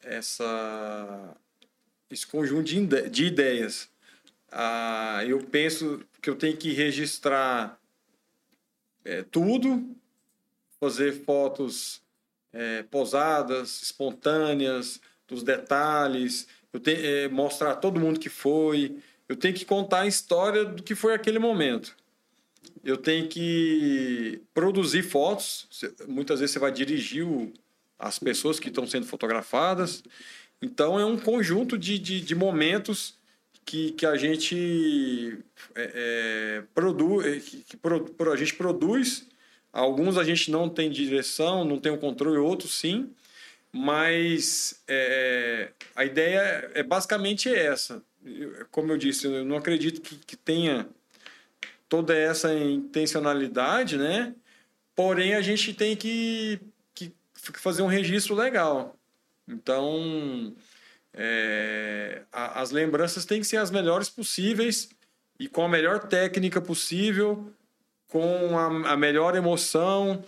essa 0.01 1.35
esse 2.09 2.27
conjunto 2.27 2.63
de, 2.63 3.09
de 3.09 3.25
ideias. 3.25 3.89
Ah, 4.51 5.23
eu 5.25 5.39
penso 5.39 6.03
que 6.21 6.29
eu 6.29 6.35
tenho 6.35 6.57
que 6.57 6.73
registrar 6.73 7.79
é, 9.05 9.23
tudo, 9.23 9.95
fazer 10.79 11.23
fotos 11.23 12.01
é, 12.51 12.83
posadas, 12.83 13.81
espontâneas, 13.81 14.99
dos 15.27 15.43
detalhes, 15.43 16.47
eu 16.73 16.79
tenho 16.79 17.05
é, 17.05 17.29
mostrar 17.29 17.75
todo 17.75 17.99
mundo 17.99 18.19
que 18.19 18.29
foi, 18.29 18.97
eu 19.29 19.35
tenho 19.35 19.53
que 19.53 19.63
contar 19.63 20.01
a 20.01 20.07
história 20.07 20.65
do 20.65 20.83
que 20.83 20.93
foi 20.93 21.13
aquele 21.13 21.39
momento. 21.39 21.95
Eu 22.83 22.97
tenho 22.97 23.29
que 23.29 24.41
produzir 24.53 25.03
fotos, 25.03 25.67
muitas 26.07 26.41
vezes 26.41 26.53
você 26.53 26.59
vai 26.59 26.71
dirigir 26.71 27.25
o, 27.25 27.53
as 27.97 28.19
pessoas 28.19 28.59
que 28.59 28.67
estão 28.67 28.85
sendo 28.85 29.05
fotografadas. 29.05 30.03
Então 30.61 30.99
é 30.99 31.05
um 31.05 31.17
conjunto 31.17 31.77
de, 31.77 31.97
de, 31.97 32.19
de 32.19 32.35
momentos 32.35 33.20
que, 33.65 33.91
que 33.91 34.05
a 34.05 34.15
gente 34.15 35.39
é, 35.75 35.91
é, 35.93 36.63
produz, 36.73 37.25
é, 37.25 37.39
que, 37.39 37.57
que 37.63 37.77
pro, 37.77 38.31
a 38.31 38.35
gente 38.35 38.55
produz. 38.55 39.27
Alguns 39.71 40.17
a 40.17 40.23
gente 40.23 40.51
não 40.51 40.67
tem 40.67 40.89
direção, 40.89 41.63
não 41.63 41.79
tem 41.79 41.91
o 41.91 41.97
controle, 41.97 42.37
outros 42.37 42.73
sim. 42.73 43.13
Mas 43.71 44.81
é, 44.87 45.71
a 45.95 46.03
ideia 46.03 46.69
é 46.73 46.83
basicamente 46.83 47.47
essa. 47.47 48.03
Como 48.69 48.91
eu 48.91 48.97
disse, 48.97 49.25
eu 49.25 49.45
não 49.45 49.55
acredito 49.55 50.01
que, 50.01 50.15
que 50.17 50.35
tenha 50.35 50.89
toda 51.87 52.15
essa 52.15 52.53
intencionalidade, 52.53 53.97
né? 53.97 54.35
Porém, 54.95 55.33
a 55.33 55.41
gente 55.41 55.73
tem 55.73 55.95
que, 55.95 56.59
que 56.93 57.11
fazer 57.53 57.81
um 57.81 57.87
registro 57.87 58.35
legal. 58.35 58.97
Então, 59.47 60.53
é, 61.13 62.21
a, 62.31 62.61
as 62.61 62.71
lembranças 62.71 63.25
têm 63.25 63.41
que 63.41 63.47
ser 63.47 63.57
as 63.57 63.71
melhores 63.71 64.09
possíveis 64.09 64.89
e 65.39 65.47
com 65.47 65.63
a 65.63 65.69
melhor 65.69 66.07
técnica 66.07 66.61
possível, 66.61 67.51
com 68.07 68.57
a, 68.57 68.93
a 68.93 68.97
melhor 68.97 69.35
emoção, 69.35 70.23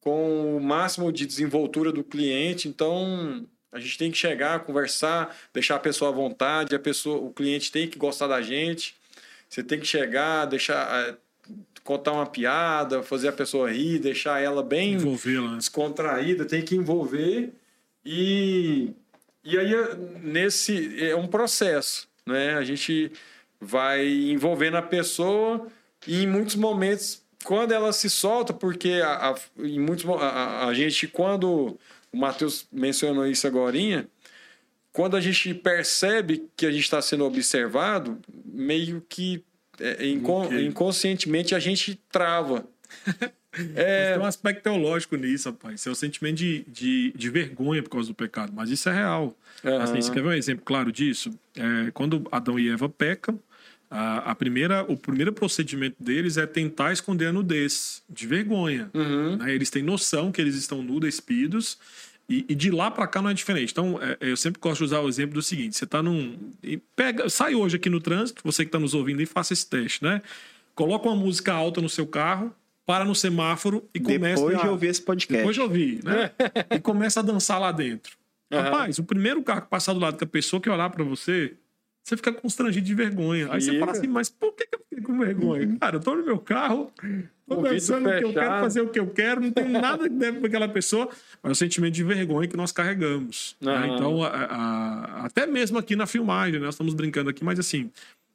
com 0.00 0.56
o 0.56 0.60
máximo 0.60 1.12
de 1.12 1.26
desenvoltura 1.26 1.92
do 1.92 2.04
cliente. 2.04 2.68
Então, 2.68 3.46
a 3.72 3.80
gente 3.80 3.98
tem 3.98 4.10
que 4.10 4.18
chegar, 4.18 4.60
conversar, 4.60 5.36
deixar 5.52 5.76
a 5.76 5.80
pessoa 5.80 6.10
à 6.10 6.14
vontade, 6.14 6.74
a 6.74 6.78
pessoa, 6.78 7.18
o 7.18 7.32
cliente 7.32 7.72
tem 7.72 7.88
que 7.88 7.98
gostar 7.98 8.26
da 8.26 8.40
gente. 8.40 8.96
Você 9.48 9.62
tem 9.62 9.78
que 9.78 9.86
chegar, 9.86 10.46
deixar 10.46 11.08
é, 11.08 11.16
contar 11.82 12.12
uma 12.12 12.26
piada, 12.26 13.02
fazer 13.02 13.28
a 13.28 13.32
pessoa 13.32 13.70
rir, 13.70 13.98
deixar 13.98 14.40
ela 14.40 14.62
bem 14.62 14.96
né? 14.96 15.56
descontraída, 15.56 16.44
tem 16.44 16.62
que 16.62 16.74
envolver 16.74 17.52
e 18.04 18.94
e 19.44 19.58
aí, 19.58 19.72
nesse 20.22 21.04
é 21.04 21.14
um 21.14 21.26
processo, 21.26 22.08
né? 22.24 22.54
A 22.54 22.64
gente 22.64 23.12
vai 23.60 24.06
envolvendo 24.06 24.76
a 24.76 24.82
pessoa 24.82 25.66
e 26.06 26.22
em 26.22 26.26
muitos 26.26 26.54
momentos, 26.54 27.22
quando 27.44 27.72
ela 27.72 27.92
se 27.92 28.08
solta, 28.08 28.52
porque 28.52 29.00
a, 29.04 29.30
a 29.30 29.34
em 29.58 29.78
muitos, 29.78 30.06
a, 30.08 30.66
a, 30.66 30.74
gente, 30.74 31.06
quando 31.06 31.78
o 32.12 32.16
Matheus 32.16 32.66
mencionou 32.72 33.26
isso 33.26 33.46
agora, 33.46 33.76
quando 34.92 35.16
a 35.16 35.20
gente 35.20 35.52
percebe 35.54 36.48
que 36.56 36.64
a 36.64 36.70
gente 36.70 36.84
está 36.84 37.02
sendo 37.02 37.24
observado, 37.24 38.18
meio 38.44 39.04
que 39.08 39.44
é, 39.80 40.06
inconscientemente 40.06 41.54
a 41.54 41.58
gente 41.58 42.00
trava. 42.10 42.66
É... 43.74 44.12
Tem 44.12 44.22
um 44.22 44.26
aspecto 44.26 44.62
teológico 44.62 45.16
nisso, 45.16 45.50
rapaz. 45.50 45.80
Isso 45.80 45.88
é 45.88 45.90
o 45.90 45.92
um 45.92 45.96
sentimento 45.96 46.36
de, 46.36 46.64
de, 46.68 47.12
de, 47.14 47.30
vergonha 47.30 47.82
por 47.82 47.90
causa 47.90 48.08
do 48.08 48.14
pecado. 48.14 48.52
Mas 48.54 48.70
isso 48.70 48.88
é 48.88 48.92
real. 48.92 49.36
Uhum. 49.62 49.80
Assim, 49.80 50.00
você 50.00 50.10
quer 50.10 50.22
ver 50.22 50.28
um 50.28 50.32
exemplo 50.32 50.64
claro 50.64 50.90
disso? 50.90 51.30
É, 51.56 51.90
quando 51.92 52.26
Adão 52.30 52.58
e 52.58 52.68
Eva 52.68 52.88
pecam, 52.88 53.38
a, 53.90 54.32
a, 54.32 54.34
primeira, 54.34 54.82
o 54.90 54.96
primeiro 54.96 55.32
procedimento 55.32 56.02
deles 56.02 56.36
é 56.36 56.46
tentar 56.46 56.92
esconder 56.92 57.26
a 57.26 57.32
nudez, 57.32 58.02
de 58.10 58.26
vergonha. 58.26 58.90
Uhum. 58.92 59.36
Né? 59.36 59.54
Eles 59.54 59.70
têm 59.70 59.82
noção 59.82 60.32
que 60.32 60.40
eles 60.40 60.56
estão 60.56 60.82
nu, 60.82 60.98
despidos, 60.98 61.78
e, 62.28 62.44
e 62.48 62.54
de 62.54 62.70
lá 62.70 62.90
para 62.90 63.06
cá 63.06 63.20
não 63.20 63.30
é 63.30 63.34
diferente. 63.34 63.70
Então, 63.70 63.98
é, 64.02 64.16
eu 64.20 64.36
sempre 64.36 64.60
gosto 64.60 64.78
de 64.78 64.84
usar 64.84 65.00
o 65.00 65.08
exemplo 65.08 65.34
do 65.34 65.42
seguinte: 65.42 65.76
você 65.76 65.84
está 65.84 66.02
num. 66.02 66.36
Pega, 66.96 67.28
sai 67.28 67.54
hoje 67.54 67.76
aqui 67.76 67.90
no 67.90 68.00
trânsito, 68.00 68.42
você 68.44 68.64
que 68.64 68.68
está 68.68 68.78
nos 68.78 68.94
ouvindo 68.94 69.20
e 69.22 69.26
faça 69.26 69.52
esse 69.52 69.68
teste, 69.68 70.02
né? 70.02 70.22
Coloca 70.74 71.08
uma 71.08 71.14
música 71.16 71.52
alta 71.52 71.80
no 71.80 71.88
seu 71.88 72.06
carro, 72.06 72.52
para 72.86 73.04
no 73.04 73.14
semáforo 73.14 73.88
e 73.94 74.00
começa. 74.00 74.42
Depois 74.42 74.60
de 74.60 74.68
ouvir 74.68 74.86
esse 74.88 75.02
podcast. 75.02 75.36
Depois 75.36 75.56
de 75.56 75.62
ouvir, 75.62 76.04
né? 76.04 76.30
e 76.70 76.80
começa 76.80 77.20
a 77.20 77.22
dançar 77.22 77.60
lá 77.60 77.72
dentro. 77.72 78.16
Uhum. 78.52 78.60
Rapaz, 78.60 78.98
o 78.98 79.04
primeiro 79.04 79.42
carro 79.42 79.62
que 79.62 79.68
passar 79.68 79.92
do 79.92 80.00
lado 80.00 80.18
com 80.18 80.24
a 80.24 80.28
pessoa 80.28 80.60
que 80.60 80.68
olhar 80.68 80.90
para 80.90 81.02
você, 81.02 81.54
você 82.02 82.16
fica 82.16 82.32
constrangido 82.32 82.86
de 82.86 82.94
vergonha. 82.94 83.48
Aí 83.50 83.60
você 83.60 83.78
fala 83.78 83.92
assim, 83.92 84.06
mas 84.06 84.28
por 84.28 84.52
que, 84.52 84.68
eu 84.70 84.80
fiquei 84.88 85.02
com 85.02 85.18
vergonha? 85.18 85.66
Uhum. 85.66 85.78
Cara, 85.78 85.96
eu 85.96 86.00
tô 86.00 86.14
no 86.14 86.24
meu 86.24 86.38
carro, 86.38 86.92
tô 87.48 87.62
dançando 87.62 88.08
o 88.08 88.18
que 88.18 88.24
eu 88.24 88.32
quero, 88.34 88.50
fazer 88.60 88.80
o 88.82 88.88
que 88.88 89.00
eu 89.00 89.06
quero, 89.06 89.40
não 89.40 89.50
tem 89.50 89.68
nada 89.68 90.04
que 90.04 90.14
deve 90.14 90.38
para 90.38 90.48
aquela 90.48 90.68
pessoa, 90.68 91.08
mas 91.42 91.50
é 91.50 91.52
o 91.52 91.54
sentimento 91.54 91.94
de 91.94 92.04
vergonha 92.04 92.46
que 92.46 92.56
nós 92.56 92.70
carregamos. 92.70 93.56
Uhum. 93.62 93.68
Né? 93.68 93.88
Então, 93.94 94.22
a, 94.22 94.28
a, 94.28 95.26
até 95.26 95.46
mesmo 95.46 95.78
aqui 95.78 95.96
na 95.96 96.06
filmagem, 96.06 96.60
né? 96.60 96.66
nós 96.66 96.74
estamos 96.74 96.92
brincando 96.92 97.30
aqui, 97.30 97.42
mas 97.42 97.58
assim, 97.58 97.90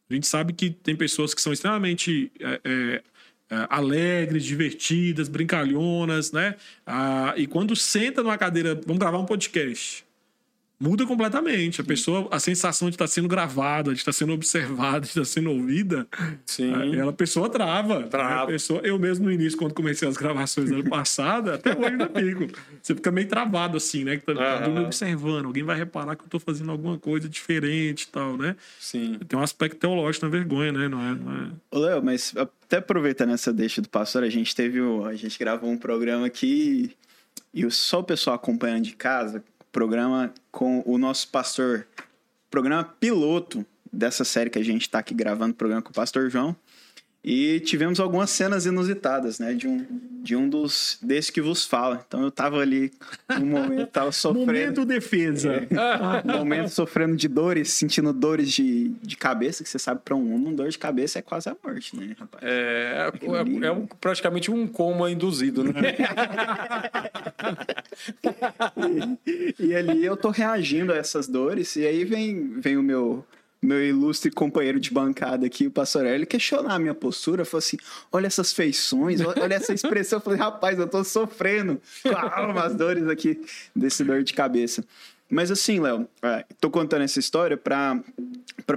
a 0.09 0.13
gente 0.15 0.25
sabe 0.25 0.53
que 0.53 0.71
tem 0.71 0.95
pessoas 0.95 1.35
que 1.35 1.41
são 1.41 1.53
extremamente. 1.53 2.31
É, 2.39 2.61
é, 2.63 3.03
alegres, 3.69 4.43
divertidas, 4.43 5.27
brincalhonas, 5.27 6.31
né? 6.31 6.55
Uh, 6.87 7.37
e 7.37 7.47
quando 7.47 7.75
senta 7.75 8.21
numa 8.21 8.37
cadeira, 8.37 8.75
vamos 8.85 8.99
gravar 8.99 9.17
um 9.17 9.25
podcast 9.25 10.08
muda 10.79 11.05
completamente. 11.05 11.81
A 11.81 11.83
pessoa, 11.83 12.27
a 12.31 12.39
sensação 12.39 12.89
de 12.89 12.95
estar 12.95 13.07
sendo 13.07 13.27
gravada, 13.27 13.91
de 13.91 13.99
estar 13.99 14.13
sendo 14.13 14.33
observada, 14.33 15.01
de 15.01 15.07
estar 15.07 15.25
sendo 15.25 15.51
ouvida, 15.51 16.07
Sim. 16.45 16.95
ela 16.95 17.09
a 17.09 17.13
pessoa 17.13 17.49
trava. 17.49 18.03
trava. 18.03 18.43
A 18.43 18.47
pessoa, 18.47 18.79
eu 18.83 18.97
mesmo 18.97 19.25
no 19.25 19.31
início, 19.31 19.57
quando 19.57 19.73
comecei 19.73 20.07
as 20.07 20.15
gravações 20.15 20.71
ano 20.71 20.89
passado, 20.89 21.51
até 21.51 21.77
hoje 21.77 21.87
ainda 21.87 22.07
fico. 22.07 22.47
Você 22.81 22.95
fica 22.95 23.11
meio 23.11 23.27
travado 23.27 23.75
assim, 23.75 24.03
né? 24.03 24.17
Que 24.17 24.25
tá, 24.33 24.59
tá 24.59 24.69
me 24.69 24.79
observando. 24.79 25.45
Alguém 25.45 25.63
vai 25.63 25.77
reparar 25.77 26.15
que 26.15 26.21
eu 26.21 26.27
estou 26.27 26.39
fazendo 26.39 26.71
alguma 26.71 26.97
coisa 26.97 27.27
diferente 27.27 28.03
e 28.03 28.07
tal, 28.07 28.37
né? 28.37 28.55
Sim. 28.79 29.19
Tem 29.27 29.37
um 29.37 29.43
aspecto 29.43 29.77
teológico 29.77 30.25
na 30.25 30.31
vergonha, 30.31 30.71
né? 30.71 30.87
Não 30.87 31.01
é? 31.01 31.15
Não 31.15 31.33
é... 31.33 31.49
Ô, 31.71 31.79
Léo, 31.79 32.03
mas 32.03 32.33
até 32.37 32.77
aproveitando 32.77 33.33
essa 33.33 33.51
deixa 33.51 33.81
do 33.81 33.89
pastor, 33.89 34.23
a 34.23 34.29
gente 34.29 34.55
teve. 34.55 34.79
O, 34.79 35.05
a 35.05 35.15
gente 35.15 35.37
gravou 35.37 35.69
um 35.69 35.77
programa 35.77 36.25
aqui 36.25 36.91
e 37.53 37.69
só 37.71 37.99
o 37.99 38.03
pessoal 38.03 38.35
acompanhando 38.35 38.83
de 38.83 38.95
casa 38.95 39.43
programa 39.71 40.33
com 40.51 40.83
o 40.85 40.97
nosso 40.97 41.27
pastor, 41.29 41.87
programa 42.49 42.83
piloto 42.83 43.65
dessa 43.91 44.23
série 44.23 44.49
que 44.49 44.59
a 44.59 44.63
gente 44.63 44.83
está 44.83 44.99
aqui 44.99 45.13
gravando, 45.13 45.53
programa 45.53 45.81
com 45.81 45.89
o 45.89 45.93
pastor 45.93 46.29
João. 46.29 46.55
E 47.21 47.59
tivemos 47.59 47.99
algumas 47.99 48.29
cenas 48.29 48.65
inusitadas, 48.65 49.39
né? 49.39 49.53
De 49.53 49.67
um, 49.67 49.85
de 50.23 50.37
um 50.37 50.47
dos 50.47 50.97
desses 51.01 51.29
que 51.29 51.41
vos 51.41 51.65
fala. 51.65 52.03
Então 52.07 52.23
eu 52.23 52.31
tava 52.31 52.59
ali 52.59 52.93
no 53.37 53.45
momento, 53.45 53.87
tava 53.87 54.11
sofrendo. 54.11 54.45
Momento 54.45 54.85
defesa. 54.85 55.67
É, 55.69 56.37
momento 56.37 56.69
sofrendo 56.69 57.17
de 57.17 57.27
dores, 57.27 57.73
sentindo 57.73 58.13
dores 58.13 58.49
de, 58.49 58.89
de 59.01 59.17
cabeça, 59.17 59.63
que 59.63 59.69
você 59.69 59.77
sabe, 59.77 60.01
para 60.03 60.15
um 60.15 60.33
homem, 60.33 60.55
dor 60.55 60.69
de 60.69 60.77
cabeça 60.77 61.19
é 61.19 61.21
quase 61.21 61.49
a 61.49 61.55
morte, 61.61 61.95
né, 61.95 62.15
rapaz? 62.17 62.41
É, 62.41 63.11
é, 63.21 63.67
é 63.67 63.71
um, 63.71 63.85
praticamente 63.85 64.49
um 64.49 64.65
coma 64.65 65.11
induzido, 65.11 65.63
né? 65.63 65.71
e, 69.27 69.55
e 69.59 69.75
ali 69.75 70.05
eu 70.05 70.15
tô 70.15 70.29
reagindo 70.29 70.93
a 70.93 70.95
essas 70.95 71.27
dores, 71.27 71.75
e 71.75 71.85
aí 71.85 72.05
vem, 72.05 72.59
vem 72.59 72.77
o 72.77 72.83
meu 72.83 73.25
meu 73.61 73.83
ilustre 73.83 74.31
companheiro 74.31 74.79
de 74.79 74.91
bancada 74.91 75.45
aqui, 75.45 75.67
o 75.67 75.71
pastor 75.71 76.05
Hélio, 76.05 76.25
questionar 76.25 76.75
a 76.75 76.79
minha 76.79 76.93
postura, 76.93 77.43
falou 77.43 77.59
assim: 77.59 77.77
olha 78.11 78.27
essas 78.27 78.53
feições, 78.53 79.19
olha 79.21 79.53
essa 79.53 79.73
expressão. 79.73 80.17
Eu 80.19 80.23
falei, 80.23 80.39
rapaz, 80.39 80.79
eu 80.79 80.87
tô 80.87 81.03
sofrendo 81.03 81.81
com 82.01 82.51
umas 82.51 82.75
dores 82.75 83.07
aqui 83.07 83.41
desse 83.75 84.03
dor 84.03 84.23
de 84.23 84.33
cabeça. 84.33 84.83
Mas 85.29 85.51
assim, 85.51 85.79
Léo, 85.79 86.07
é, 86.23 86.43
tô 86.59 86.71
contando 86.71 87.03
essa 87.03 87.19
história 87.19 87.55
para 87.55 88.01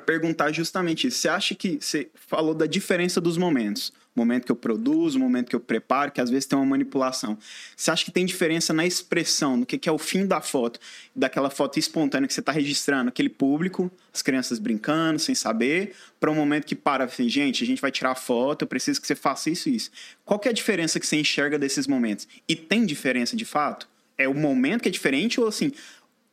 perguntar 0.04 0.52
justamente 0.52 1.06
isso. 1.06 1.18
Você 1.18 1.28
acha 1.28 1.54
que 1.54 1.78
você 1.80 2.10
falou 2.14 2.54
da 2.54 2.66
diferença 2.66 3.20
dos 3.20 3.38
momentos? 3.38 3.92
O 4.14 4.20
momento 4.20 4.44
que 4.44 4.52
eu 4.52 4.56
produzo, 4.56 5.16
o 5.16 5.20
momento 5.20 5.48
que 5.48 5.56
eu 5.56 5.60
preparo, 5.60 6.12
que 6.12 6.20
às 6.20 6.28
vezes 6.28 6.44
tem 6.46 6.58
uma 6.58 6.66
manipulação. 6.66 7.38
Você 7.74 7.90
acha 7.90 8.04
que 8.04 8.10
tem 8.10 8.26
diferença 8.26 8.72
na 8.72 8.86
expressão, 8.86 9.56
no 9.56 9.66
que, 9.66 9.88
é 9.88 9.92
o 9.92 9.98
fim 9.98 10.26
da 10.26 10.40
foto, 10.40 10.78
daquela 11.16 11.48
foto 11.48 11.78
espontânea 11.78 12.28
que 12.28 12.34
você 12.34 12.40
está 12.40 12.52
registrando, 12.52 13.08
aquele 13.08 13.30
público, 13.30 13.90
as 14.12 14.20
crianças 14.20 14.58
brincando, 14.58 15.18
sem 15.18 15.34
saber, 15.34 15.94
para 16.20 16.30
um 16.30 16.34
momento 16.34 16.66
que 16.66 16.74
para 16.74 17.04
assim, 17.04 17.28
gente, 17.28 17.64
a 17.64 17.66
gente 17.66 17.80
vai 17.80 17.90
tirar 17.90 18.12
a 18.12 18.14
foto, 18.14 18.62
eu 18.62 18.68
preciso 18.68 19.00
que 19.00 19.06
você 19.06 19.14
faça 19.14 19.48
isso 19.48 19.68
e 19.68 19.76
isso. 19.76 19.90
Qual 20.24 20.38
que 20.38 20.46
é 20.46 20.50
a 20.50 20.54
diferença 20.54 21.00
que 21.00 21.06
você 21.06 21.16
enxerga 21.16 21.58
desses 21.58 21.86
momentos? 21.86 22.28
E 22.46 22.54
tem 22.54 22.84
diferença 22.84 23.34
de 23.34 23.46
fato? 23.46 23.88
É 24.18 24.28
o 24.28 24.34
momento 24.34 24.82
que 24.82 24.88
é 24.88 24.92
diferente 24.92 25.40
ou 25.40 25.48
assim, 25.48 25.72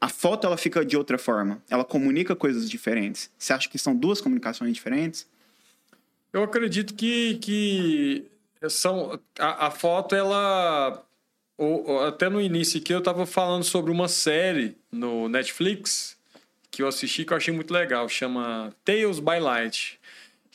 a 0.01 0.09
foto 0.09 0.45
ela 0.45 0.57
fica 0.57 0.85
de 0.85 0.97
outra 0.97 1.17
forma? 1.17 1.63
Ela 1.69 1.85
comunica 1.85 2.35
coisas 2.35 2.69
diferentes? 2.69 3.29
Você 3.37 3.53
acha 3.53 3.69
que 3.69 3.77
são 3.77 3.95
duas 3.95 4.19
comunicações 4.19 4.73
diferentes? 4.73 5.25
Eu 6.31 6.43
acredito 6.43 6.93
que, 6.93 7.35
que 7.35 8.25
são 8.69 9.19
a, 9.39 9.67
a 9.67 9.71
foto 9.71 10.15
ela 10.15 11.03
ou, 11.57 12.05
até 12.05 12.29
no 12.29 12.39
início 12.39 12.79
aqui 12.79 12.93
eu 12.93 12.99
estava 12.99 13.25
falando 13.25 13.63
sobre 13.63 13.91
uma 13.91 14.07
série 14.07 14.77
no 14.91 15.27
Netflix 15.27 16.17
que 16.71 16.81
eu 16.81 16.87
assisti 16.87 17.25
que 17.25 17.33
eu 17.33 17.37
achei 17.37 17.53
muito 17.53 17.73
legal, 17.73 18.07
chama 18.07 18.73
Tales 18.85 19.19
by 19.19 19.39
Light, 19.39 19.99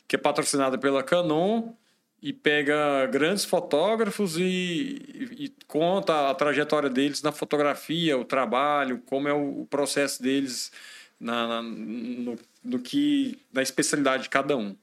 que 0.07 0.15
é 0.15 0.19
patrocinada 0.19 0.77
pela 0.77 1.03
Canon 1.03 1.73
e 2.21 2.33
pega 2.33 3.05
grandes 3.07 3.45
fotógrafos 3.45 4.37
e, 4.37 4.41
e, 4.43 5.45
e, 5.45 5.53
conta 5.67 6.29
a 6.29 6.33
trajetória 6.33 6.89
deles 6.89 7.21
na 7.21 7.31
fotografia, 7.31 8.17
o 8.17 8.25
trabalho, 8.25 8.99
como 9.05 9.27
é 9.27 9.33
o, 9.33 9.67
processo 9.69 10.23
deles 10.23 10.71
na, 11.19 11.47
na 11.47 11.61
no, 11.61 12.35
no, 12.63 12.79
que 12.79 13.37
na 13.53 13.61
especialidade 13.61 14.23
de 14.23 14.29
cada 14.29 14.57
um. 14.57 14.75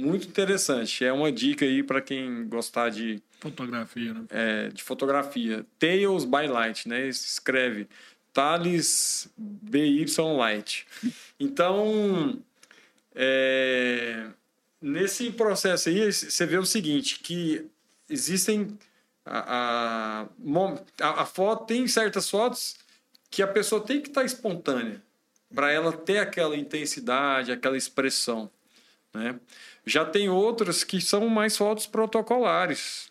Muito 0.00 0.26
interessante. 0.26 1.04
É 1.04 1.12
uma 1.12 1.30
dica 1.30 1.64
aí 1.64 1.82
para 1.82 2.00
quem 2.00 2.48
gostar 2.48 2.88
de 2.90 3.22
fotografia, 3.38 4.14
né? 4.14 4.24
É, 4.30 4.68
de 4.68 4.82
fotografia. 4.82 5.64
Tales 5.78 6.24
by 6.24 6.46
Light, 6.48 6.88
né? 6.88 7.06
Escreve 7.06 7.86
Thales 8.32 9.28
BY 9.36 10.06
Light. 10.36 10.86
Então, 11.38 12.38
é, 13.14 14.26
nesse 14.80 15.30
processo 15.30 15.88
aí, 15.88 16.12
você 16.12 16.46
vê 16.46 16.58
o 16.58 16.64
seguinte, 16.64 17.20
que 17.20 17.66
existem... 18.08 18.78
A, 19.24 20.26
a, 21.02 21.22
a 21.22 21.26
foto 21.26 21.66
tem 21.66 21.86
certas 21.86 22.28
fotos 22.28 22.76
que 23.30 23.42
a 23.42 23.46
pessoa 23.46 23.84
tem 23.84 24.00
que 24.00 24.08
estar 24.08 24.22
tá 24.22 24.26
espontânea 24.26 25.00
para 25.54 25.70
ela 25.70 25.92
ter 25.92 26.18
aquela 26.18 26.56
intensidade, 26.56 27.52
aquela 27.52 27.76
expressão. 27.76 28.50
Né? 29.14 29.38
Já 29.84 30.04
tem 30.04 30.28
outras 30.28 30.84
que 30.84 31.00
são 31.00 31.28
mais 31.28 31.56
fotos 31.56 31.86
protocolares. 31.86 33.10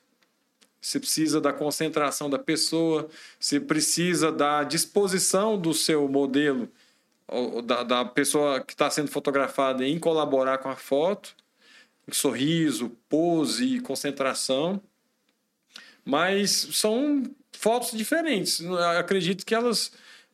Você 0.81 0.99
precisa 0.99 1.41
da 1.41 1.51
concentração 1.51 2.29
da 2.29 2.39
pessoa, 2.39 3.09
você 3.37 3.59
precisa 3.59 4.31
da 4.31 4.63
disposição 4.63 5.59
do 5.59 5.73
seu 5.73 6.07
modelo, 6.07 6.69
da, 7.65 7.83
da 7.83 8.05
pessoa 8.05 8.61
que 8.61 8.73
está 8.73 8.89
sendo 8.89 9.11
fotografada 9.11 9.85
em 9.85 9.99
colaborar 9.99 10.57
com 10.59 10.69
a 10.69 10.75
foto, 10.75 11.35
sorriso, 12.11 12.89
pose, 13.09 13.81
concentração. 13.81 14.81
Mas 16.05 16.69
são 16.71 17.23
fotos 17.51 17.91
diferentes. 17.91 18.61
Eu 18.61 18.77
acredito 18.77 19.45
que 19.45 19.53
elas 19.53 19.91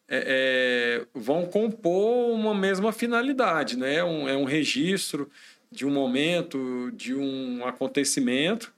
é, 0.07 1.01
é, 1.03 1.19
vão 1.19 1.45
compor 1.47 2.31
uma 2.31 2.53
mesma 2.53 2.91
finalidade, 2.91 3.77
né? 3.77 4.03
Um, 4.03 4.29
é 4.29 4.37
um 4.37 4.45
registro 4.45 5.29
de 5.71 5.85
um 5.85 5.91
momento, 5.91 6.91
de 6.93 7.13
um 7.13 7.65
acontecimento, 7.65 8.73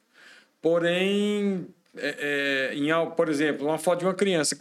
porém, 0.61 1.67
é, 1.95 2.71
é, 2.71 2.75
em, 2.75 2.89
por 3.15 3.29
exemplo, 3.29 3.67
uma 3.67 3.77
foto 3.77 3.99
de 3.99 4.05
uma 4.05 4.13
criança, 4.13 4.57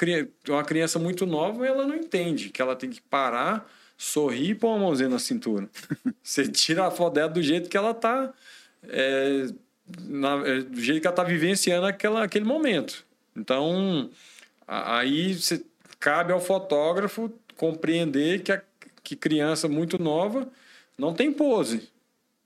uma 0.48 0.64
criança 0.64 0.98
muito 0.98 1.26
nova, 1.26 1.66
ela 1.66 1.86
não 1.86 1.94
entende 1.94 2.50
que 2.50 2.60
ela 2.60 2.76
tem 2.76 2.90
que 2.90 3.00
parar, 3.00 3.70
sorrir 3.96 4.50
e 4.50 4.54
pôr 4.54 4.68
uma 4.68 4.78
mãozinha 4.78 5.08
na 5.08 5.18
cintura. 5.18 5.68
Você 6.22 6.46
tira 6.46 6.86
a 6.86 6.90
foto 6.90 7.14
dela 7.14 7.28
do 7.28 7.42
jeito 7.42 7.68
que 7.68 7.76
ela 7.76 7.92
está, 7.92 8.32
é, 8.88 9.46
é, 10.44 10.60
do 10.60 10.80
jeito 10.80 11.00
que 11.00 11.06
ela 11.06 11.12
está 11.12 11.24
vivenciando 11.24 11.86
aquela, 11.86 12.24
aquele 12.24 12.44
momento. 12.44 13.04
Então, 13.34 14.10
aí 14.66 15.34
você, 15.34 15.62
cabe 16.00 16.32
ao 16.32 16.40
fotógrafo 16.40 17.30
compreender 17.54 18.42
que 18.42 18.50
a 18.50 18.62
que 19.06 19.14
criança 19.14 19.68
muito 19.68 20.02
nova 20.02 20.48
não 20.98 21.14
tem 21.14 21.32
pose. 21.32 21.88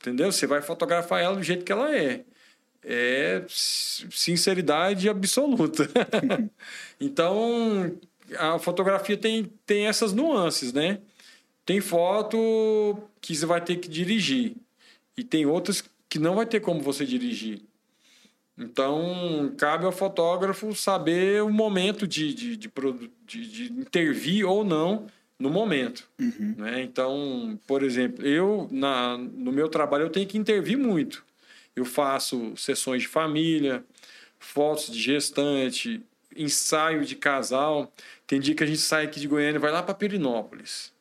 Entendeu? 0.01 0.33
Você 0.33 0.47
vai 0.47 0.63
fotografar 0.63 1.23
ela 1.23 1.37
do 1.37 1.43
jeito 1.43 1.65
que 1.65 1.73
ela 1.73 1.95
é. 1.95 2.25
É 2.83 3.45
sinceridade 3.49 5.09
absoluta. 5.09 5.87
então, 6.99 7.95
a 8.39 8.59
fotografia 8.59 9.19
tem, 9.19 9.53
tem 9.67 9.87
essas 9.87 10.15
nuances, 10.15 10.73
né? 10.73 11.01
Tem 11.67 11.83
foto 11.83 12.99
que 13.21 13.37
você 13.37 13.45
vai 13.45 13.61
ter 13.61 13.77
que 13.77 13.89
dirigir. 13.89 14.57
E 15.17 15.23
tem 15.23 15.45
outras 15.45 15.85
que 16.09 16.19
não 16.19 16.35
vai 16.35 16.47
ter 16.47 16.61
como 16.61 16.81
você 16.81 17.05
dirigir. 17.05 17.63
Então, 18.57 19.55
cabe 19.59 19.85
ao 19.85 19.93
fotógrafo 19.93 20.75
saber 20.75 21.43
o 21.43 21.51
momento 21.51 22.07
de, 22.07 22.33
de, 22.33 22.57
de, 22.57 22.73
de, 23.27 23.47
de 23.47 23.73
intervir 23.73 24.47
ou 24.47 24.65
não 24.65 25.07
no 25.41 25.49
momento. 25.49 26.07
Uhum. 26.21 26.55
Né? 26.59 26.83
Então, 26.83 27.59
por 27.67 27.83
exemplo, 27.83 28.25
eu, 28.25 28.69
na, 28.71 29.17
no 29.17 29.51
meu 29.51 29.69
trabalho, 29.69 30.05
eu 30.05 30.11
tenho 30.11 30.27
que 30.27 30.37
intervir 30.37 30.77
muito. 30.77 31.25
Eu 31.75 31.87
faço 31.87 32.53
sessões 32.57 33.03
de 33.03 33.09
família, 33.09 33.83
fotos 34.39 34.93
de 34.93 35.01
gestante, 35.01 36.03
ensaio 36.37 37.05
de 37.07 37.17
casal. 37.17 37.91
Tem 38.27 38.39
dia 38.39 38.55
que 38.55 38.63
a 38.63 38.67
gente 38.67 38.81
sai 38.81 39.07
aqui 39.07 39.19
de 39.19 39.27
Goiânia 39.27 39.57
e 39.57 39.61
vai 39.61 39.73
lá 39.73 39.83
para 39.83 39.95
Pirinópolis. 39.95 40.93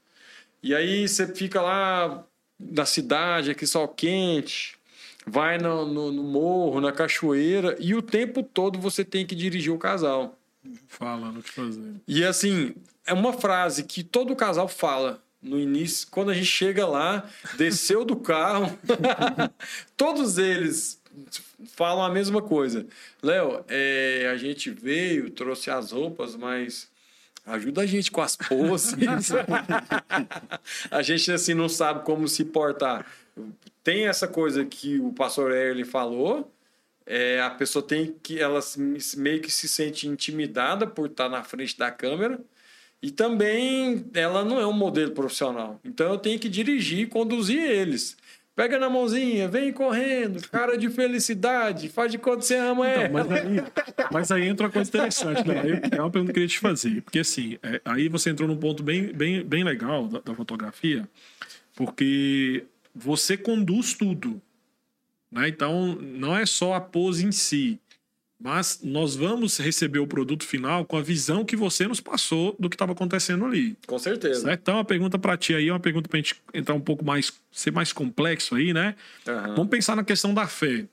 E 0.64 0.74
aí 0.74 1.08
você 1.08 1.28
fica 1.28 1.62
lá 1.62 2.24
na 2.58 2.86
cidade, 2.86 3.52
aqui 3.52 3.68
sol 3.68 3.88
quente, 3.88 4.78
vai 5.26 5.58
no, 5.58 5.86
no, 5.86 6.12
no 6.12 6.24
morro, 6.24 6.82
na 6.82 6.92
cachoeira, 6.92 7.76
e 7.80 7.94
o 7.94 8.02
tempo 8.02 8.42
todo 8.42 8.80
você 8.80 9.04
tem 9.04 9.26
que 9.26 9.36
dirigir 9.36 9.72
o 9.72 9.78
casal. 9.78 10.38
Falando 10.88 11.40
o 11.40 11.44
que 11.44 11.52
fazer. 11.52 11.94
E 12.08 12.24
assim, 12.24 12.76
é 13.10 13.14
uma 13.14 13.34
frase 13.34 13.84
que 13.84 14.03
todo 14.03 14.36
casal 14.36 14.68
fala 14.68 15.20
no 15.41 15.60
início, 15.60 16.07
quando 16.12 16.30
a 16.30 16.34
gente 16.34 16.45
chega 16.45 16.86
lá, 16.86 17.28
desceu 17.57 18.05
do 18.05 18.16
carro, 18.16 18.78
todos 19.97 20.38
eles 20.38 21.01
falam 21.76 22.03
a 22.03 22.10
mesma 22.10 22.39
coisa. 22.39 22.86
Léo, 23.24 23.66
é, 23.68 24.30
a 24.32 24.38
gente 24.38 24.70
veio, 24.70 25.32
trouxe 25.32 25.72
as 25.72 25.91
roupas, 25.91 26.36
mas 26.36 26.88
ajuda 27.47 27.82
a 27.82 27.86
gente 27.86 28.12
com 28.12 28.22
as 28.22 28.36
poses. 28.36 28.93
a 30.91 31.01
gente 31.01 31.32
assim 31.32 31.55
não 31.55 31.68
sabe 31.68 32.05
como 32.05 32.28
se 32.28 32.45
portar. 32.45 33.07
Tem 33.84 34.07
essa 34.07 34.28
coisa 34.28 34.64
que 34.66 34.99
o 34.99 35.12
pastor 35.14 35.51
Erle 35.51 35.84
falou, 35.84 36.51
é, 37.07 37.41
a 37.41 37.49
pessoa 37.49 37.82
tem 37.82 38.16
que 38.22 38.39
ela 38.39 38.60
meio 39.18 39.41
que 39.41 39.49
se 39.49 39.68
sente 39.68 40.07
intimidada 40.07 40.86
por 40.86 41.07
estar 41.07 41.28
na 41.28 41.43
frente 41.43 41.76
da 41.76 41.89
câmera 41.89 42.39
e 43.02 43.12
também 43.12 44.06
ela 44.14 44.43
não 44.43 44.60
é 44.60 44.68
um 44.68 44.74
modelo 44.74 45.12
profissional. 45.12 45.80
Então 45.84 46.12
eu 46.12 46.18
tenho 46.18 46.39
que 46.39 46.50
dirigir, 46.50 47.08
conduzir 47.08 47.62
eles. 47.62 48.18
Pega 48.56 48.78
na 48.78 48.89
mãozinha, 48.89 49.47
vem 49.47 49.72
correndo, 49.72 50.45
cara 50.50 50.78
de 50.78 50.89
felicidade, 50.89 51.88
faz 51.88 52.12
de 52.12 52.18
conta 52.18 52.39
que 52.39 52.45
você 52.45 52.58
ama 52.58 52.89
então, 52.89 53.04
ela. 53.04 53.24
Mas 53.24 53.32
aí, 53.32 53.64
mas 54.12 54.32
aí 54.32 54.47
entra 54.50 54.66
uma 54.66 54.72
coisa 54.72 54.89
interessante, 54.89 55.47
né? 55.47 55.56
É 55.91 56.02
uma 56.02 56.12
pergunta 56.12 56.34
que 56.34 56.39
eu 56.39 56.41
queria 56.41 56.47
te 56.47 56.60
fazer. 56.60 57.02
Porque 57.02 57.20
assim, 57.20 57.58
é, 57.64 57.80
aí 57.86 58.10
você 58.10 58.32
entrou 58.32 58.50
num 58.50 58.58
ponto 58.58 58.84
bem, 58.84 59.14
bem, 59.14 59.45
bem 59.45 59.64
legal 59.64 60.08
da, 60.10 60.20
da 60.20 60.36
fotografia, 60.36 61.08
porque 61.74 62.66
você 62.93 63.38
conduz 63.38 63.93
tudo. 63.93 64.41
Né? 65.32 65.47
Então, 65.47 65.95
não 65.95 66.36
é 66.36 66.45
só 66.45 66.74
a 66.74 66.82
pose 66.82 67.26
em 67.26 67.32
si, 67.32 67.80
mas 68.40 68.80
nós 68.82 69.16
vamos 69.16 69.58
receber 69.58 70.00
o 70.00 70.08
produto 70.08 70.46
final 70.46 70.86
com 70.86 70.96
a 70.96 71.02
visão 71.02 71.44
que 71.44 71.56
você 71.56 71.88
nos 71.88 72.00
passou 72.00 72.56
do 72.58 72.70
que 72.70 72.76
estava 72.76 72.94
acontecendo 72.94 73.46
ali. 73.46 73.76
Com 73.86 74.00
certeza. 74.00 74.42
Certo? 74.42 74.60
Então, 74.62 74.80
a 74.80 74.86
pergunta 74.86 75.20
para 75.20 75.36
ti 75.36 75.54
aí 75.54 75.68
é 75.68 75.72
uma 75.72 75.80
pergunta 75.80 76.08
para 76.08 76.18
a 76.18 76.22
gente 76.22 76.36
entrar 76.54 76.74
um 76.74 76.80
pouco 76.80 77.04
mais, 77.04 77.34
ser 77.52 77.72
mais 77.72 77.92
complexo 77.92 78.56
aí, 78.56 78.74
né? 78.74 78.96
Uhum. 79.28 79.56
Vamos 79.56 79.70
pensar 79.70 79.96
na 79.96 80.04
questão 80.04 80.34
da 80.34 80.48
fé. 80.48 80.86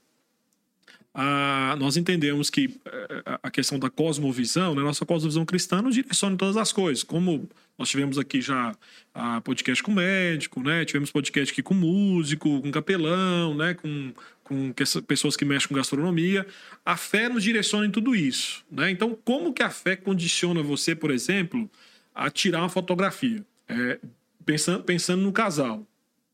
Ah, 1.18 1.74
nós 1.78 1.96
entendemos 1.96 2.50
que 2.50 2.78
eh, 2.84 3.38
a 3.42 3.50
questão 3.50 3.78
da 3.78 3.88
cosmovisão, 3.88 4.74
né, 4.74 4.82
nossa 4.82 5.06
cosmovisão 5.06 5.46
cristã 5.46 5.80
nos 5.80 5.94
direciona 5.94 6.36
todas 6.36 6.58
as 6.58 6.74
coisas, 6.74 7.02
como 7.02 7.48
nós 7.78 7.88
tivemos 7.88 8.18
aqui 8.18 8.42
já 8.42 8.76
a 9.14 9.40
podcast 9.40 9.82
com 9.82 9.92
médico, 9.92 10.62
né? 10.62 10.84
Tivemos 10.84 11.10
podcast 11.10 11.50
aqui 11.50 11.62
com 11.62 11.72
músico, 11.72 12.60
com 12.60 12.70
capelão, 12.70 13.54
né? 13.54 13.72
Com, 13.72 14.12
com 14.44 14.74
pessoas 15.06 15.36
que 15.36 15.44
mexem 15.46 15.68
com 15.68 15.74
gastronomia. 15.74 16.46
A 16.84 16.98
fé 16.98 17.30
nos 17.30 17.42
direciona 17.42 17.86
em 17.86 17.90
tudo 17.90 18.14
isso, 18.14 18.62
né? 18.70 18.90
Então, 18.90 19.16
como 19.24 19.54
que 19.54 19.62
a 19.62 19.70
fé 19.70 19.96
condiciona 19.96 20.62
você, 20.62 20.94
por 20.94 21.10
exemplo, 21.10 21.70
a 22.14 22.28
tirar 22.28 22.60
uma 22.60 22.68
fotografia? 22.68 23.42
É, 23.66 23.98
pensando, 24.44 24.84
pensando 24.84 25.22
no 25.22 25.32
casal, 25.32 25.86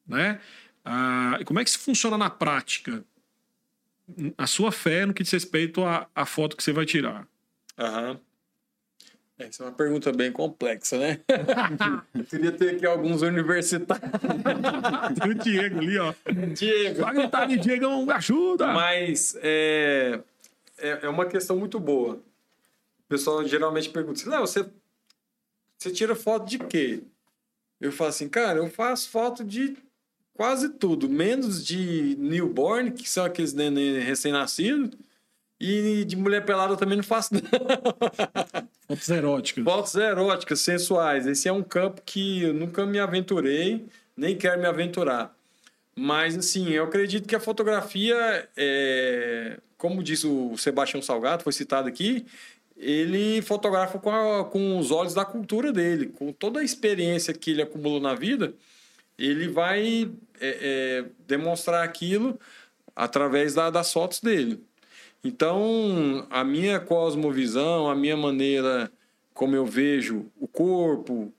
né? 0.07 0.41
Ah, 0.85 1.39
como 1.45 1.61
é 1.61 1.64
que 1.64 1.70
isso 1.70 1.78
funciona 1.78 2.18
na 2.18 2.28
prática? 2.28 3.05
A 4.37 4.47
sua 4.47 4.73
fé 4.73 5.07
no 5.07 5.15
que 5.15 5.23
diz 5.23 5.33
respeito 5.33 5.85
à, 5.85 6.09
à 6.15 6.27
foto 6.27 6.57
que 6.57 6.63
você 6.63 6.73
vai 6.73 6.85
tirar. 6.85 7.27
Aham. 7.79 8.21
Essa 9.39 9.65
é 9.65 9.67
uma 9.67 9.73
pergunta 9.73 10.13
bem 10.13 10.31
complexa, 10.31 10.99
né? 10.99 11.21
Eu 12.15 12.25
queria 12.25 12.53
ter 12.53 12.77
aqui 12.77 12.87
alguns 12.87 13.23
universitários. 13.23 14.11
Tem 15.21 15.31
o 15.31 15.35
Diego 15.35 15.79
ali, 15.79 15.99
ó. 15.99 16.15
Diego. 16.55 17.01
Vai 17.01 17.15
gritar 17.15 17.43
ali, 17.43 17.59
Diego, 17.59 18.07
me 18.07 18.13
ajuda. 18.13 18.69
Mas 18.69 19.37
é, 19.43 20.21
é, 20.79 21.01
é, 21.03 21.09
uma 21.09 21.27
questão 21.27 21.57
muito 21.57 21.81
boa. 21.81 22.15
O 22.15 23.09
pessoal 23.09 23.47
geralmente 23.47 23.91
pergunta 23.91 24.21
assim, 24.21 24.31
Léo, 24.31 24.41
você, 24.41 24.65
você 25.77 25.91
tira 25.91 26.15
foto 26.15 26.49
de 26.49 26.59
quê? 26.59 27.03
Eu 27.81 27.91
falo 27.91 28.11
assim, 28.11 28.29
cara, 28.29 28.59
eu 28.59 28.71
faço 28.71 29.11
foto 29.11 29.43
de 29.43 29.77
quase 30.43 30.70
tudo, 30.70 31.09
menos 31.09 31.64
de 31.64 32.16
newborn, 32.18 32.90
que 32.90 33.09
são 33.09 33.24
aqueles 33.24 33.53
neném 33.53 34.01
recém-nascidos, 34.01 34.90
e 35.61 36.05
de 36.05 36.16
mulher 36.16 36.45
pelada 36.45 36.72
eu 36.72 36.76
também 36.76 36.97
não 36.97 37.05
faço, 37.05 37.30
não. 37.32 37.43
Fotos 38.88 39.09
eróticas. 39.09 39.62
Fotos 39.62 39.95
eróticas, 39.95 40.59
sensuais. 40.59 41.28
Esse 41.28 41.47
é 41.47 41.53
um 41.53 41.62
campo 41.62 42.03
que 42.05 42.43
eu 42.43 42.53
nunca 42.53 42.84
me 42.84 42.99
aventurei, 42.99 43.86
nem 44.16 44.36
quero 44.36 44.61
me 44.61 44.66
aventurar. 44.66 45.32
Mas, 45.95 46.36
assim, 46.36 46.70
eu 46.70 46.82
acredito 46.82 47.28
que 47.28 47.36
a 47.36 47.40
fotografia, 47.40 48.49
é... 48.57 49.61
como 49.78 50.03
disse 50.03 50.26
o 50.26 50.59
Sebastião 50.59 51.01
Salgado, 51.01 51.45
foi 51.45 51.53
citado 51.53 51.86
aqui, 51.86 52.26
ele 52.76 53.40
fotografa 53.43 53.97
com, 53.97 54.11
a, 54.11 54.45
com 54.45 54.76
os 54.76 54.90
olhos 54.90 55.14
da 55.14 55.24
cultura 55.24 55.72
dele, 55.72 56.07
com 56.07 56.32
toda 56.32 56.59
a 56.59 56.64
experiência 56.64 57.32
que 57.32 57.53
ele 57.53 57.62
acumulou 57.62 58.01
na 58.01 58.16
vida, 58.16 58.53
ele 59.18 59.47
vai 59.47 60.11
é, 60.43 60.59
é, 60.61 61.05
demonstrar 61.26 61.84
aquilo 61.84 62.38
através 62.95 63.55
da, 63.55 63.70
das 63.70 63.93
fotos 63.93 64.20
dele. 64.20 64.62
Então, 65.24 66.26
a 66.30 66.43
minha 66.43 66.80
cosmovisão, 66.80 67.88
a 67.88 67.95
minha 67.95 68.16
maneira 68.16 68.90
como 69.32 69.57
eu 69.57 69.64
vejo 69.64 70.30
o 70.38 70.47
corpo, 70.47 71.32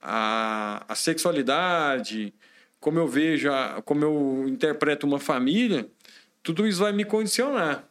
a, 0.00 0.84
a 0.88 0.94
sexualidade, 0.94 2.32
como 2.78 2.98
eu 2.98 3.08
vejo, 3.08 3.50
a, 3.50 3.82
como 3.82 4.04
eu 4.04 4.48
interpreto 4.48 5.06
uma 5.06 5.18
família, 5.18 5.88
tudo 6.42 6.66
isso 6.66 6.80
vai 6.80 6.92
me 6.92 7.04
condicionar. 7.04 7.88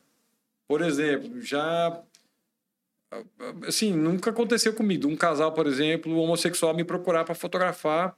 Por 0.68 0.82
exemplo, 0.82 1.42
já 1.42 2.02
assim, 3.68 3.94
nunca 3.94 4.30
aconteceu 4.30 4.74
comigo. 4.74 5.08
Um 5.08 5.16
casal, 5.16 5.52
por 5.52 5.68
exemplo, 5.68 6.16
homossexual 6.18 6.74
me 6.74 6.84
procurar 6.84 7.26
para 7.26 7.36
fotografar 7.36 8.16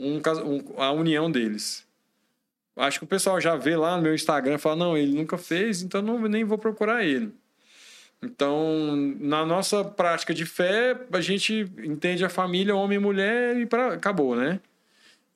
um, 0.00 0.20
um, 0.44 0.80
a 0.80 0.92
união 0.92 1.30
deles. 1.30 1.86
Acho 2.76 3.00
que 3.00 3.04
o 3.04 3.08
pessoal 3.08 3.40
já 3.40 3.56
vê 3.56 3.76
lá 3.76 3.96
no 3.96 4.02
meu 4.02 4.14
Instagram 4.14 4.54
e 4.54 4.58
fala: 4.58 4.76
não, 4.76 4.96
ele 4.96 5.12
nunca 5.12 5.36
fez, 5.36 5.82
então 5.82 6.00
não, 6.00 6.18
nem 6.28 6.44
vou 6.44 6.58
procurar 6.58 7.04
ele. 7.04 7.32
Então, 8.22 8.96
na 9.18 9.46
nossa 9.46 9.82
prática 9.84 10.34
de 10.34 10.44
fé, 10.44 10.98
a 11.10 11.20
gente 11.20 11.70
entende 11.78 12.24
a 12.24 12.28
família 12.28 12.74
homem 12.74 12.96
e 12.96 13.00
mulher 13.00 13.56
e 13.56 13.66
pra, 13.66 13.94
acabou, 13.94 14.36
né? 14.36 14.60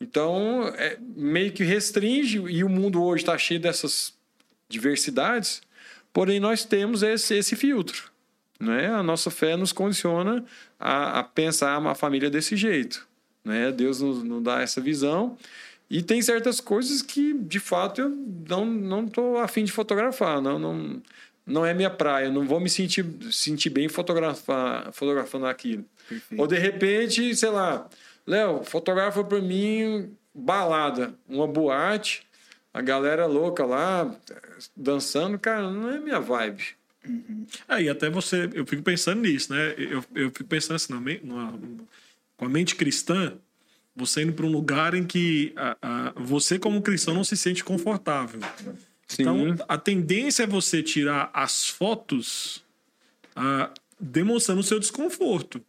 Então, 0.01 0.69
é, 0.77 0.99
meio 1.01 1.53
que 1.53 1.65
restringe, 1.65 2.39
e 2.39 2.63
o 2.63 2.69
mundo 2.69 3.03
hoje 3.03 3.23
está 3.23 3.39
cheio 3.39 3.61
dessas 3.61 4.13
diversidades, 4.69 5.63
porém 6.13 6.39
nós 6.39 6.65
temos 6.65 7.03
esse, 7.03 7.35
esse 7.37 7.57
filtro. 7.57 8.11
Né? 8.61 8.89
A 8.89 9.03
nossa 9.03 9.31
fé 9.31 9.57
nos 9.57 9.73
condiciona 9.73 10.45
a, 10.79 11.21
a 11.21 11.25
pensar 11.25 11.79
uma 11.79 11.95
família 11.95 12.29
desse 12.29 12.57
jeito. 12.57 13.07
Né? 13.45 13.71
Deus 13.71 14.01
nos, 14.01 14.23
nos 14.23 14.43
dá 14.43 14.63
essa 14.63 14.81
visão. 14.81 15.37
E 15.91 16.03
tem 16.03 16.23
certas 16.23 16.61
coisas 16.61 17.03
que, 17.03 17.35
de 17.35 17.61
fato, 17.61 18.01
eu 18.01 18.09
não 18.09 18.65
não 18.65 19.05
estou 19.05 19.39
afim 19.39 19.65
de 19.65 19.73
fotografar. 19.73 20.41
Não, 20.41 20.59
não, 20.59 21.03
não 21.47 21.67
é 21.67 21.75
minha 21.75 21.91
praia. 21.91 22.31
Não 22.31 22.47
vou 22.47 22.59
me 22.59 22.71
sentir, 22.71 23.05
sentir 23.31 23.71
bem 23.71 23.89
fotografar, 23.89 24.93
fotografando 24.93 25.47
aquilo. 25.47 25.85
Perfeito. 26.09 26.41
Ou, 26.41 26.47
de 26.47 26.59
repente, 26.59 27.37
sei 27.37 27.51
lá... 27.51 27.89
Léo, 28.27 28.65
fotografa 28.65 29.23
para 29.23 29.39
mim 29.39 30.11
balada, 30.35 31.15
uma 31.29 31.47
boate, 31.47 32.27
a 32.73 32.81
galera 32.81 33.27
louca 33.27 33.67
lá, 33.67 34.17
dançando. 34.75 35.39
Cara, 35.39 35.71
não 35.71 35.91
é 35.91 35.99
minha 35.99 36.19
vibe. 36.19 36.65
Uhum. 37.07 37.47
É, 37.69 37.83
e 37.83 37.89
até 37.91 38.09
você, 38.09 38.49
eu 38.55 38.65
fico 38.65 38.83
pensando 38.83 39.21
nisso, 39.21 39.53
né? 39.53 39.75
Eu, 39.77 40.03
eu 40.15 40.31
fico 40.31 40.45
pensando 40.45 40.77
assim, 40.77 40.95
numa, 41.23 41.53
com 42.45 42.47
a 42.47 42.49
mente 42.49 42.77
cristã, 42.77 43.33
você 43.97 44.23
indo 44.23 44.35
para 44.35 44.45
um 44.45 44.51
lugar 44.51 44.95
em 44.95 45.05
que 45.05 45.53
a, 45.57 45.77
a, 45.81 46.13
você, 46.17 46.59
como 46.59 46.83
cristão, 46.83 47.15
não 47.15 47.25
se 47.25 47.37
sente 47.37 47.65
confortável. 47.65 48.41
Sim. 49.07 49.23
Então, 49.23 49.57
a 49.67 49.79
tendência 49.79 50.43
é 50.43 50.47
você 50.47 50.83
tirar 50.83 51.31
as 51.33 51.67
fotos 51.67 52.63
a, 53.35 53.71
demonstrando 53.99 54.61
o 54.61 54.65
seu 54.65 54.79
desconforto. 54.79 55.63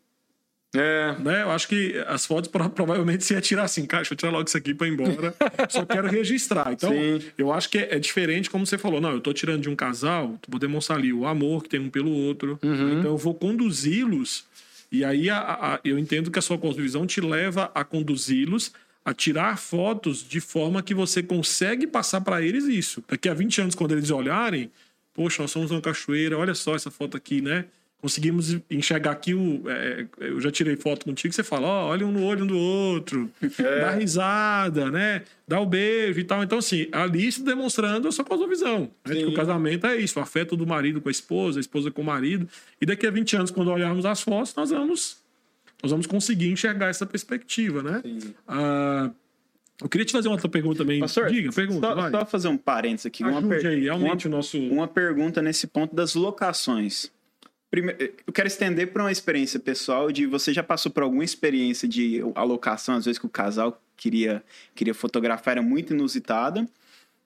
É. 0.75 1.15
Né? 1.19 1.43
Eu 1.43 1.51
acho 1.51 1.69
que 1.69 1.97
as 2.07 2.25
fotos 2.25 2.51
provavelmente 2.51 3.23
você 3.23 3.35
ia 3.35 3.41
tirar 3.41 3.63
assim, 3.63 3.85
cara, 3.85 4.01
deixa 4.01 4.13
eu 4.13 4.17
tirar 4.17 4.31
logo 4.31 4.45
isso 4.45 4.57
aqui 4.57 4.73
para 4.73 4.87
ir 4.87 4.93
embora. 4.93 5.33
Só 5.69 5.85
quero 5.85 6.09
registrar. 6.09 6.73
Então, 6.73 6.91
Sim. 6.91 7.21
eu 7.37 7.53
acho 7.53 7.69
que 7.69 7.77
é, 7.77 7.95
é, 7.95 7.99
diferente 7.99 8.49
como 8.49 8.65
você 8.65 8.77
falou. 8.77 8.99
Não, 8.99 9.11
eu 9.11 9.21
tô 9.21 9.31
tirando 9.31 9.61
de 9.61 9.69
um 9.69 9.75
casal, 9.77 10.37
vou 10.45 10.59
demonstrar 10.59 10.97
ali 10.97 11.13
o 11.13 11.25
amor 11.25 11.63
que 11.63 11.69
tem 11.69 11.79
um 11.79 11.89
pelo 11.89 12.11
outro. 12.11 12.59
Uhum. 12.61 12.99
Então, 12.99 13.11
eu 13.11 13.17
vou 13.17 13.33
conduzi-los. 13.33 14.43
E 14.91 15.03
aí 15.03 15.29
a, 15.29 15.39
a, 15.39 15.79
eu 15.83 15.97
entendo 15.97 16.31
que 16.31 16.39
a 16.39 16.41
sua 16.41 16.57
cosmovisão 16.57 17.05
te 17.05 17.21
leva 17.21 17.71
a 17.73 17.83
conduzi-los 17.83 18.71
a 19.03 19.13
tirar 19.13 19.57
fotos 19.59 20.27
de 20.27 20.41
forma 20.41 20.81
que 20.81 20.93
você 20.93 21.21
consegue 21.21 21.85
passar 21.85 22.21
para 22.21 22.41
eles 22.41 22.65
isso. 22.65 23.03
Daqui 23.07 23.29
a 23.29 23.33
20 23.35 23.61
anos, 23.61 23.75
quando 23.75 23.91
eles 23.91 24.09
olharem, 24.09 24.71
poxa, 25.13 25.43
nós 25.43 25.51
somos 25.51 25.69
uma 25.69 25.79
cachoeira, 25.79 26.37
olha 26.37 26.55
só 26.55 26.75
essa 26.75 26.89
foto 26.89 27.15
aqui, 27.15 27.39
né? 27.39 27.65
Conseguimos 28.05 28.55
enxergar 28.69 29.09
aqui 29.09 29.33
o. 29.33 29.63
É, 29.67 30.05
eu 30.19 30.39
já 30.39 30.51
tirei 30.51 30.75
foto 30.75 31.05
contigo, 31.05 31.33
você 31.33 31.41
fala, 31.41 31.65
ó, 31.65 31.85
oh, 31.85 31.87
olha 31.87 32.05
um 32.05 32.11
no 32.11 32.23
olho 32.23 32.43
um 32.43 32.47
do 32.47 32.55
outro, 32.55 33.31
é. 33.41 33.81
dá 33.81 33.89
risada, 33.89 34.91
né? 34.91 35.23
Dá 35.47 35.59
o 35.59 35.65
beijo 35.65 36.19
e 36.19 36.23
tal. 36.23 36.43
Então, 36.43 36.59
assim, 36.59 36.87
ali 36.91 37.27
está 37.27 37.43
demonstrando 37.43 38.07
a 38.07 38.11
sua 38.11 38.23
cosmovisão. 38.23 38.91
Né? 39.03 39.15
Que 39.15 39.25
o 39.25 39.33
casamento 39.33 39.87
é 39.87 39.97
isso, 39.97 40.19
o 40.19 40.21
afeto 40.21 40.55
do 40.55 40.67
marido 40.67 41.01
com 41.01 41.09
a 41.09 41.11
esposa, 41.11 41.57
a 41.57 41.61
esposa 41.61 41.89
com 41.89 42.03
o 42.03 42.05
marido. 42.05 42.47
E 42.79 42.85
daqui 42.85 43.07
a 43.07 43.09
20 43.09 43.37
anos, 43.37 43.49
quando 43.49 43.71
olharmos 43.71 44.05
as 44.05 44.21
fotos, 44.21 44.53
nós 44.53 44.69
vamos, 44.69 45.17
nós 45.81 45.89
vamos 45.89 46.05
conseguir 46.05 46.51
enxergar 46.51 46.89
essa 46.89 47.07
perspectiva, 47.07 47.81
né? 47.81 48.03
Ah, 48.47 49.09
eu 49.81 49.89
queria 49.89 50.05
te 50.05 50.11
fazer 50.11 50.27
uma 50.27 50.35
outra 50.35 50.47
pergunta 50.47 50.77
também. 50.77 50.99
Pastor, 50.99 51.27
Diga, 51.27 51.51
pergunta. 51.51 51.87
Só, 51.87 52.11
só 52.11 52.25
fazer 52.25 52.47
um 52.49 52.57
parênteses 52.57 53.07
aqui. 53.07 53.23
Ajude 53.23 53.45
uma 53.45 53.55
per... 53.55 53.65
aí, 53.65 53.89
aumente 53.89 54.27
uma, 54.27 54.35
o 54.35 54.37
nosso. 54.37 54.59
Uma 54.59 54.87
pergunta 54.87 55.41
nesse 55.41 55.65
ponto 55.65 55.95
das 55.95 56.13
locações. 56.13 57.11
Primeiro, 57.75 58.13
eu 58.25 58.31
quero 58.31 58.47
estender 58.47 58.93
para 58.93 59.03
uma 59.03 59.11
experiência 59.11 59.59
pessoal 59.59 60.09
de 60.09 60.25
você 60.25 60.53
já 60.53 60.63
passou 60.63 60.89
por 60.89 61.03
alguma 61.03 61.25
experiência 61.25 61.85
de 61.85 62.21
alocação, 62.33 62.95
às 62.95 63.03
vezes 63.03 63.19
que 63.19 63.25
o 63.25 63.29
casal 63.29 63.81
queria, 63.97 64.41
queria 64.73 64.93
fotografar, 64.93 65.55
era 65.55 65.61
muito 65.61 65.93
inusitada. 65.93 66.65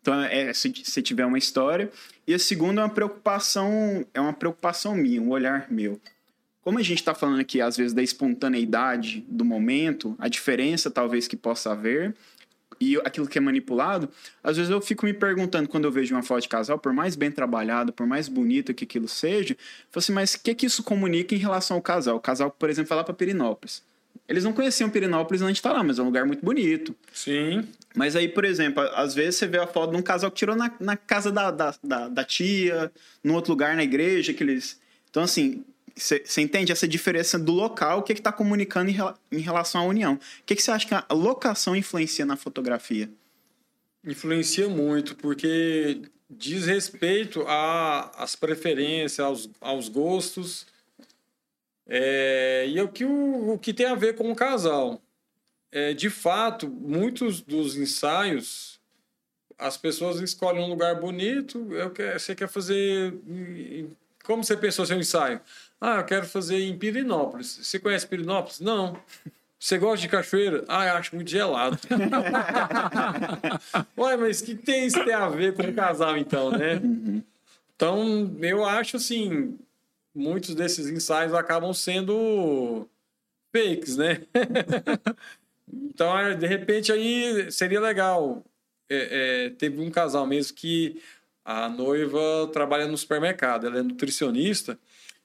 Então, 0.02 0.20
é, 0.24 0.52
se, 0.52 0.74
se 0.84 1.04
tiver 1.04 1.24
uma 1.24 1.38
história. 1.38 1.92
E 2.26 2.34
a 2.34 2.40
segunda 2.40 2.82
é 2.82 2.84
uma 2.84 2.90
preocupação, 2.90 4.04
é 4.12 4.20
uma 4.20 4.34
preocupação 4.34 4.96
minha, 4.96 5.22
um 5.22 5.30
olhar 5.30 5.68
meu. 5.70 6.02
Como 6.64 6.80
a 6.80 6.82
gente 6.82 6.98
está 6.98 7.14
falando 7.14 7.40
aqui, 7.40 7.62
às 7.62 7.78
vezes, 7.78 7.94
da 7.94 8.02
espontaneidade 8.02 9.24
do 9.28 9.46
momento, 9.46 10.16
a 10.18 10.28
diferença 10.28 10.90
talvez 10.90 11.28
que 11.28 11.38
possa 11.38 11.74
haver, 11.74 12.16
e 12.80 12.98
aquilo 12.98 13.28
que 13.28 13.38
é 13.38 13.42
manipulado, 13.42 14.10
às 14.44 14.58
vezes 14.58 14.72
eu 14.72 14.80
fico 14.82 15.06
me 15.06 15.14
perguntando 15.14 15.68
quando 15.68 15.86
eu 15.86 15.92
vejo 15.92 16.16
uma 16.16 16.24
foto 16.24 16.42
de 16.42 16.50
casal, 16.50 16.80
por 16.80 16.94
mais 16.94 17.16
bem 17.16 17.30
trabalhada, 17.30 17.92
por 17.92 18.08
mais 18.08 18.28
bonita 18.28 18.74
que 18.74 18.86
aquilo 18.86 19.08
seja, 19.08 19.54
eu 19.54 19.58
falo 19.92 20.02
assim, 20.02 20.14
mas 20.14 20.34
o 20.36 20.42
que, 20.42 20.56
que 20.56 20.66
isso 20.66 20.82
comunica 20.84 21.36
em 21.36 21.38
relação 21.38 21.78
ao 21.78 21.82
casal? 21.82 22.16
O 22.16 22.22
casal, 22.22 22.50
por 22.52 22.70
exemplo, 22.70 22.90
vai 22.90 22.98
lá 22.98 23.04
para 23.04 23.14
Perinópolis. 23.14 23.84
Eles 24.28 24.44
não 24.44 24.54
conheciam 24.54 24.90
Perinópolis 24.90 25.42
antes 25.42 25.56
de 25.56 25.60
estar 25.60 25.74
lá, 25.74 25.84
mas 25.84 25.98
é 25.98 26.02
um 26.02 26.06
lugar 26.06 26.26
muito 26.26 26.46
bonito. 26.46 26.96
Sim. 27.12 27.68
Mas 27.96 28.16
aí, 28.16 28.28
por 28.28 28.46
exemplo, 28.46 28.84
às 28.94 29.16
vezes 29.16 29.36
você 29.36 29.48
vê 29.48 29.58
a 29.58 29.66
foto 29.66 29.92
de 29.92 29.98
um 29.98 30.02
casal 30.02 30.30
que 30.30 30.38
tirou 30.38 30.56
na, 30.56 30.72
na 30.80 30.96
casa 30.96 31.32
da, 31.32 31.50
da, 31.50 31.74
da, 31.84 32.08
da 32.08 32.24
tia, 32.24 32.92
num 33.24 33.34
outro 33.34 33.52
lugar 33.52 33.76
na 33.76 33.84
igreja, 33.84 34.32
que 34.32 34.44
eles. 34.44 34.80
Então, 35.10 35.24
assim, 35.24 35.64
você 36.00 36.42
entende 36.42 36.72
essa 36.72 36.88
diferença 36.88 37.38
do 37.38 37.52
local, 37.52 38.00
o 38.00 38.04
que 38.04 38.14
está 38.14 38.32
comunicando 38.32 38.90
em, 38.90 38.98
em, 39.32 39.42
relação 39.42 39.82
à 39.82 39.84
união? 39.84 40.14
O 40.16 40.44
que 40.46 40.56
você 40.56 40.72
acha 40.72 40.88
que 40.88 40.94
a 40.94 41.06
locação 41.12 41.76
influencia 41.76 42.26
na 42.26 42.36
fotografia? 42.36 43.10
Influencia 44.04 44.70
muito, 44.70 45.16
porque 45.16 46.02
diz 46.30 46.66
respeito 46.66 47.44
às 47.48 48.36
preferências, 48.36 49.20
aos, 49.20 49.50
aos 49.60 49.90
gostos, 49.90 50.66
é, 51.88 52.66
e 52.68 52.78
é 52.78 52.84
o 52.84 52.88
que, 52.88 53.04
o, 53.04 53.54
o 53.54 53.60
que 53.60 53.74
tem 53.74 53.88
a 53.88 53.96
ver 53.96 54.16
com 54.16 54.32
o 54.32 54.36
casal. 54.36 55.02
É, 55.72 55.94
de 55.94 56.10
fato, 56.10 56.68
muitos 56.68 57.42
dos 57.42 57.76
ensaios, 57.76 58.80
as 59.58 59.76
pessoas 59.76 60.20
escolhem 60.20 60.64
um 60.64 60.70
lugar 60.70 61.00
bonito, 61.00 61.68
é 61.76 61.90
que 61.90 62.20
você 62.20 62.36
quer 62.36 62.48
fazer. 62.48 63.14
Como 64.24 64.44
você 64.44 64.56
pensou 64.56 64.86
seu 64.86 64.98
ensaio? 64.98 65.42
Ah, 65.82 65.98
eu 65.98 66.06
quero 66.06 66.26
fazer 66.26 66.60
em 66.60 66.78
Pirinópolis. 66.78 67.60
Você 67.62 67.80
conhece 67.80 68.06
Pirinópolis? 68.06 68.60
Não. 68.60 68.98
Você 69.58 69.78
gosta 69.78 70.02
de 70.02 70.10
cachoeira? 70.10 70.64
Ah, 70.68 70.88
eu 70.88 70.94
acho 70.96 71.16
muito 71.16 71.30
gelado. 71.30 71.78
Ué, 73.98 74.18
mas 74.18 74.42
o 74.42 74.46
que 74.46 74.56
tem 74.56 74.86
isso 74.86 75.04
tem 75.04 75.14
a 75.14 75.30
ver 75.30 75.54
com 75.54 75.64
o 75.64 75.74
casal, 75.74 76.18
então, 76.18 76.52
né? 76.52 76.82
Então, 77.76 78.36
eu 78.42 78.66
acho 78.66 78.98
assim, 78.98 79.58
muitos 80.14 80.56
desses 80.56 80.88
ensaios 80.88 81.34
acabam 81.34 81.74
sendo 81.74 82.88
fakes, 83.54 83.98
né? 83.98 84.22
então, 85.72 86.18
é, 86.18 86.36
de 86.36 86.48
repente, 86.48 86.92
aí 86.92 87.52
seria 87.52 87.80
legal. 87.80 88.44
É, 88.90 89.46
é, 89.46 89.50
teve 89.52 89.82
um 89.82 89.92
casal 89.92 90.26
mesmo 90.26 90.56
que 90.56 91.02
a 91.46 91.70
noiva 91.70 92.50
trabalha 92.52 92.88
no 92.88 92.98
supermercado, 92.98 93.68
ela 93.68 93.80
é 93.80 93.84
nutricionista 93.84 94.78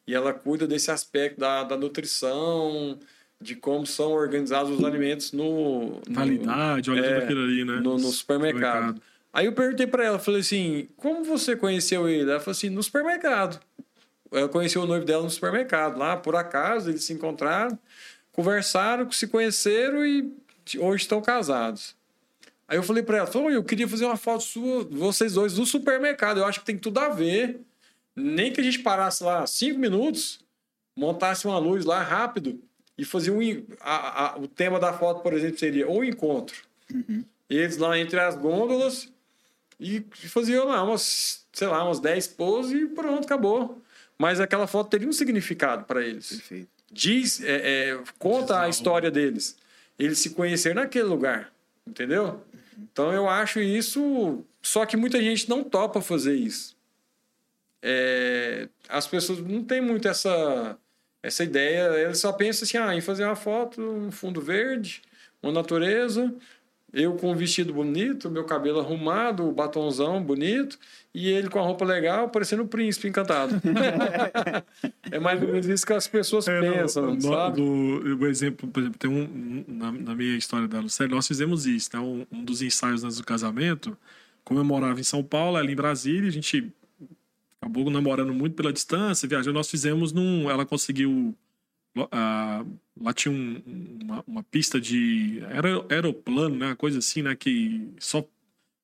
e 0.06 0.14
ela 0.14 0.32
cuida 0.32 0.66
desse 0.66 0.90
aspecto 0.90 1.40
da, 1.40 1.64
da 1.64 1.76
nutrição, 1.76 2.98
de 3.40 3.54
como 3.56 3.86
são 3.86 4.12
organizados 4.12 4.78
os 4.78 4.84
alimentos 4.84 5.32
no. 5.32 6.00
Validade, 6.08 6.90
olha 6.90 7.00
é, 7.00 7.08
tudo 7.08 7.24
aquilo 7.24 7.44
ali, 7.44 7.64
né? 7.64 7.76
No, 7.76 7.94
no 7.94 7.98
supermercado. 8.10 8.72
Supermercado. 8.72 9.02
Aí 9.32 9.46
eu 9.46 9.52
perguntei 9.52 9.86
pra 9.86 10.04
ela, 10.04 10.18
falei 10.18 10.40
assim, 10.40 10.88
como 10.96 11.24
você 11.24 11.56
conheceu 11.56 12.08
ele? 12.08 12.30
Ela 12.30 12.38
falou 12.38 12.52
assim, 12.52 12.70
no 12.70 12.82
supermercado. 12.82 13.60
Ela 14.30 14.48
conheceu 14.48 14.82
o 14.82 14.86
noivo 14.86 15.04
dela 15.04 15.24
no 15.24 15.30
supermercado, 15.30 15.98
lá, 15.98 16.16
por 16.16 16.36
acaso, 16.36 16.90
eles 16.90 17.04
se 17.04 17.12
encontraram, 17.12 17.76
conversaram, 18.32 19.10
se 19.10 19.26
conheceram 19.26 20.06
e 20.06 20.32
hoje 20.78 21.02
estão 21.02 21.20
casados. 21.20 21.96
Aí 22.66 22.78
eu 22.78 22.82
falei 22.82 23.02
pra 23.02 23.18
ela, 23.18 23.30
eu 23.50 23.62
queria 23.62 23.86
fazer 23.86 24.04
uma 24.06 24.16
foto 24.16 24.42
sua, 24.42 24.84
vocês 24.84 25.34
dois, 25.34 25.58
no 25.58 25.66
supermercado. 25.66 26.38
Eu 26.38 26.46
acho 26.46 26.60
que 26.60 26.66
tem 26.66 26.78
tudo 26.78 26.98
a 26.98 27.08
ver. 27.08 27.60
Nem 28.16 28.52
que 28.52 28.60
a 28.60 28.64
gente 28.64 28.78
parasse 28.80 29.22
lá 29.24 29.46
cinco 29.46 29.78
minutos, 29.78 30.40
montasse 30.96 31.46
uma 31.46 31.58
luz 31.58 31.84
lá 31.84 32.02
rápido 32.02 32.60
e 32.96 33.04
fazia 33.04 33.32
um. 33.32 33.40
a- 33.80 34.34
a- 34.34 34.38
o 34.38 34.46
tema 34.46 34.78
da 34.78 34.92
foto, 34.92 35.20
por 35.22 35.32
exemplo, 35.32 35.58
seria 35.58 35.88
o 35.90 36.04
encontro. 36.04 36.56
Eles 37.50 37.76
lá 37.76 37.98
entre 37.98 38.18
as 38.20 38.36
gôndolas 38.36 39.08
e 39.80 40.00
faziam 40.28 40.66
lá 40.66 40.82
umas, 40.82 41.44
sei 41.52 41.66
lá, 41.68 41.84
umas 41.84 41.98
10 42.00 42.26
poses 42.28 42.72
e 42.72 42.86
pronto, 42.86 43.24
acabou. 43.24 43.82
Mas 44.16 44.38
aquela 44.40 44.66
foto 44.66 44.90
teria 44.90 45.08
um 45.08 45.12
significado 45.12 45.84
para 45.84 46.04
eles 46.06 46.28
Perfeito. 46.28 46.68
diz, 46.92 47.42
é, 47.42 47.90
é, 47.90 48.02
conta 48.18 48.60
a 48.60 48.68
história 48.68 49.10
deles. 49.10 49.56
Eles 49.98 50.18
se 50.18 50.30
conheceram 50.30 50.76
naquele 50.82 51.04
lugar, 51.04 51.52
entendeu? 51.86 52.40
Então 52.78 53.12
eu 53.12 53.28
acho 53.28 53.60
isso. 53.60 54.44
Só 54.62 54.86
que 54.86 54.96
muita 54.96 55.20
gente 55.20 55.48
não 55.48 55.62
topa 55.64 56.00
fazer 56.00 56.34
isso. 56.36 56.76
É, 57.86 58.66
as 58.88 59.06
pessoas 59.06 59.40
não 59.40 59.62
têm 59.62 59.82
muito 59.82 60.08
essa, 60.08 60.78
essa 61.22 61.44
ideia. 61.44 61.90
Eles 62.00 62.18
só 62.18 62.32
pensam 62.32 62.64
assim: 62.64 62.78
ah, 62.78 62.96
em 62.96 63.02
fazer 63.02 63.24
uma 63.24 63.36
foto, 63.36 63.78
um 63.82 64.10
fundo 64.10 64.40
verde, 64.40 65.02
uma 65.42 65.52
natureza. 65.52 66.34
Eu 66.96 67.14
com 67.16 67.32
um 67.32 67.34
vestido 67.34 67.74
bonito, 67.74 68.30
meu 68.30 68.44
cabelo 68.44 68.78
arrumado, 68.78 69.44
o 69.48 69.50
batonzão 69.52 70.22
bonito, 70.22 70.78
e 71.12 71.28
ele 71.28 71.50
com 71.50 71.58
a 71.58 71.62
roupa 71.62 71.84
legal, 71.84 72.28
parecendo 72.30 72.62
um 72.62 72.68
príncipe 72.68 73.08
encantado. 73.08 73.52
é 75.10 75.18
mais 75.18 75.42
ou 75.42 75.48
menos 75.48 75.66
isso 75.66 75.84
que 75.84 75.92
as 75.92 76.06
pessoas 76.06 76.46
É, 76.46 76.60
pensam, 76.60 77.14
no- 77.14 77.20
sabe? 77.20 77.56
do- 77.60 78.16
o 78.20 78.26
exemplo, 78.28 78.68
por 78.68 78.80
exemplo, 78.80 78.96
tem 78.98 79.10
um, 79.10 79.64
na, 79.66 79.90
na 79.90 80.14
minha 80.14 80.36
história 80.36 80.68
da 80.68 80.78
Lucélia, 80.78 81.12
nós 81.14 81.26
fizemos 81.26 81.66
isso, 81.66 81.90
né? 81.92 81.98
Um, 81.98 82.24
um 82.30 82.44
dos 82.44 82.62
ensaios 82.62 83.02
antes 83.02 83.16
do 83.16 83.24
casamento, 83.24 83.98
como 84.44 84.60
eu 84.60 84.64
morava 84.64 85.00
em 85.00 85.04
São 85.04 85.22
Paulo, 85.22 85.58
ela 85.58 85.68
em 85.70 85.74
Brasília, 85.74 86.28
a 86.28 86.32
gente 86.32 86.72
acabou 87.64 87.90
namorando 87.90 88.32
muito 88.34 88.54
pela 88.54 88.72
distância, 88.72 89.26
viajando, 89.28 89.54
nós 89.54 89.70
fizemos 89.70 90.12
num, 90.12 90.50
ela 90.50 90.66
conseguiu 90.66 91.34
ah, 92.10 92.64
lá 93.00 93.12
tinha 93.12 93.32
um- 93.32 93.62
uma, 94.02 94.24
uma 94.26 94.42
pista 94.42 94.80
de 94.80 95.40
aero- 95.48 95.86
aeroplano, 95.88 96.56
né? 96.56 96.66
Uma 96.66 96.76
coisa 96.76 96.98
assim, 96.98 97.22
né? 97.22 97.34
Que 97.36 97.88
só 98.00 98.26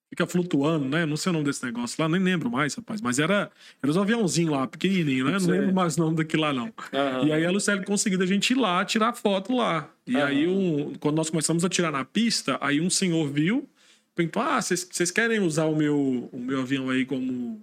fica 0.09 0.26
flutuando, 0.26 0.89
né? 0.89 1.05
Não 1.05 1.16
sei 1.16 1.31
o 1.31 1.33
nome 1.33 1.45
desse 1.45 1.64
negócio 1.64 2.01
lá, 2.01 2.09
nem 2.09 2.20
lembro 2.22 2.49
mais, 2.51 2.74
rapaz. 2.74 3.01
Mas 3.01 3.18
era, 3.18 3.51
era 3.83 3.91
os 3.91 3.99
aviãozinhos 3.99 4.53
lá, 4.53 4.66
pequenininho, 4.66 5.24
né? 5.26 5.33
Não 5.33 5.41
Sei. 5.41 5.59
lembro 5.59 5.74
mais 5.74 5.97
o 5.97 6.01
nome 6.01 6.16
daquilo 6.16 6.43
lá, 6.43 6.53
não. 6.53 6.72
Aham. 6.93 7.26
E 7.26 7.33
aí 7.33 7.45
a 7.45 7.51
Lucélia 7.51 7.85
conseguiu 7.85 8.18
da 8.18 8.26
gente 8.26 8.51
ir 8.53 8.57
lá 8.57 8.85
tirar 8.85 9.12
foto 9.12 9.53
lá. 9.55 9.93
E 10.07 10.16
Aham. 10.16 10.26
aí, 10.26 10.47
um, 10.49 10.95
quando 11.01 11.16
nós 11.16 11.28
começamos 11.31 11.64
a 11.64 11.68
tirar 11.68 11.91
na 11.91 12.05
pista, 12.05 12.59
aí 12.61 12.81
um 12.81 12.89
senhor 12.91 13.28
viu, 13.28 13.68
perguntou: 14.14 14.41
Ah, 14.41 14.62
vocês 14.62 14.87
vocês 14.89 15.11
querem 15.11 15.41
usar 15.41 15.64
o 15.64 15.74
meu, 15.74 16.28
o 16.33 16.39
meu 16.39 16.61
avião 16.61 16.89
aí 16.91 17.05
como. 17.05 17.61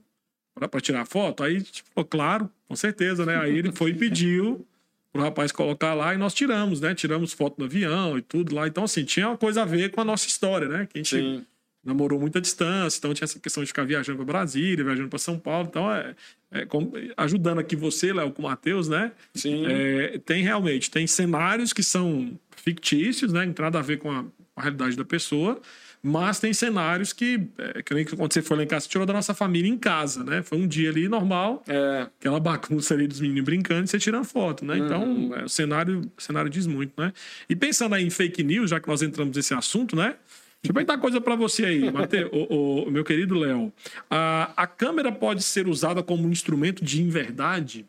Pra, 0.58 0.68
pra 0.68 0.82
tirar 0.82 1.06
foto? 1.06 1.44
Aí, 1.44 1.62
tipo, 1.62 2.04
claro, 2.06 2.50
com 2.68 2.76
certeza, 2.76 3.26
né? 3.26 3.38
Aí 3.38 3.56
ele 3.58 3.72
foi 3.72 3.92
e 3.92 3.94
pediu 3.94 4.66
pro 5.14 5.22
rapaz 5.22 5.52
colocar 5.52 5.94
lá 5.94 6.14
e 6.14 6.18
nós 6.18 6.34
tiramos, 6.34 6.82
né? 6.82 6.96
Tiramos 6.96 7.32
foto 7.32 7.58
do 7.58 7.66
avião 7.66 8.18
e 8.18 8.22
tudo 8.22 8.56
lá. 8.56 8.68
Então, 8.68 8.84
assim, 8.84 9.04
tinha 9.04 9.28
uma 9.30 9.38
coisa 9.38 9.62
a 9.62 9.66
ver 9.66 9.92
com 9.92 10.02
a 10.02 10.04
nossa 10.04 10.28
história, 10.28 10.68
né? 10.68 10.88
Que 10.92 10.98
a 10.98 11.04
gente 11.04 11.16
Sim. 11.16 11.46
namorou 11.86 12.20
muita 12.20 12.42
distância, 12.42 12.98
então 12.98 13.14
tinha 13.14 13.26
essa 13.26 13.40
questão 13.40 13.64
de 13.64 13.68
ficar 13.68 13.84
viajando 13.86 14.18
para 14.18 14.26
Brasília, 14.26 14.84
viajando 14.84 15.10
para 15.10 15.20
São 15.20 15.38
Paulo, 15.40 15.68
então 15.70 15.92
é, 15.94 16.16
é 16.52 16.66
como- 16.66 16.92
ajudando 17.16 17.60
aqui 17.60 17.76
você, 17.76 18.12
Léo, 18.12 18.32
com 18.32 18.42
o 18.42 18.46
Matheus, 18.46 18.90
né? 18.90 19.12
Sim. 19.36 19.64
É, 19.68 20.18
tem 20.26 20.44
realmente, 20.44 20.90
tem 20.92 21.06
cenários 21.08 21.72
que 21.72 21.84
são 21.84 22.38
fictícios, 22.56 23.32
né? 23.32 23.46
Não 23.46 23.54
tem 23.54 23.64
nada 23.64 23.80
a 23.80 23.82
ver 23.84 23.98
com 24.00 24.12
a, 24.12 24.24
com 24.24 24.30
a 24.58 24.62
realidade 24.62 24.98
da 24.98 25.06
pessoa, 25.06 25.62
mas 26.08 26.40
tem 26.40 26.54
cenários 26.54 27.12
que, 27.14 27.48
é, 27.58 27.84
que 27.84 27.94
nem 27.94 28.06
quando 28.06 28.32
você 28.34 28.42
foi 28.42 28.58
lá 28.58 28.64
em 28.64 28.68
casa, 28.68 28.86
você 28.86 28.90
tirou 28.90 29.06
da 29.06 29.14
nossa 29.14 29.34
família 29.34 29.70
em 29.70 29.78
casa, 29.78 30.24
né? 30.24 30.42
Foi 30.42 30.58
um 30.58 30.68
dia 30.68 30.90
ali 30.90 31.08
normal, 31.10 31.64
É, 31.68 32.08
aquela 32.20 32.40
bagunça 32.40 32.94
ali 32.94 33.08
dos 33.08 33.20
meninos 33.20 33.44
brincando 33.44 33.84
e 33.86 33.88
você 33.88 34.00
tirando 34.00 34.24
foto, 34.26 34.64
né? 34.66 34.78
Então, 34.78 35.32
é, 35.36 35.44
o, 35.46 35.50
cenário, 35.50 36.10
o 36.18 36.22
cenário 36.22 36.50
diz 36.50 36.66
muito, 36.66 36.94
né? 37.00 37.14
E 37.50 37.56
pensando 37.56 37.94
aí 37.96 38.06
em 38.06 38.10
fake 38.10 38.44
news, 38.44 38.70
já 38.70 38.80
que 38.80 38.88
nós 38.88 39.02
entramos 39.02 39.36
nesse 39.36 39.54
assunto, 39.54 39.96
né? 39.96 40.16
Deixa 40.62 40.72
eu 40.72 40.74
perguntar 40.74 40.98
coisa 40.98 41.22
pra 41.22 41.36
você 41.36 41.66
aí, 41.66 41.92
Mateus, 41.92 42.30
o, 42.34 42.86
o- 42.88 42.92
meu 42.92 43.04
querido 43.04 43.36
Léo. 43.38 43.72
A, 44.10 44.52
a 44.64 44.66
câmera 44.66 45.12
pode 45.12 45.44
ser 45.44 45.68
usada 45.68 46.02
como 46.02 46.28
um 46.28 46.32
instrumento 46.32 46.84
de 46.84 47.02
inverdade? 47.02 47.86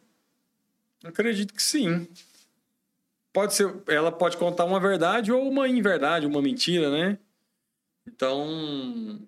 acredito 1.04 1.54
que 1.54 1.62
sim. 1.62 2.06
Pode 3.32 3.54
ser, 3.54 3.72
ela 3.86 4.10
pode 4.10 4.36
contar 4.36 4.64
uma 4.64 4.80
verdade 4.80 5.30
ou 5.30 5.48
uma 5.48 5.68
inverdade, 5.68 6.26
uma 6.26 6.42
mentira, 6.42 6.90
né? 6.90 7.18
Então, 8.08 9.20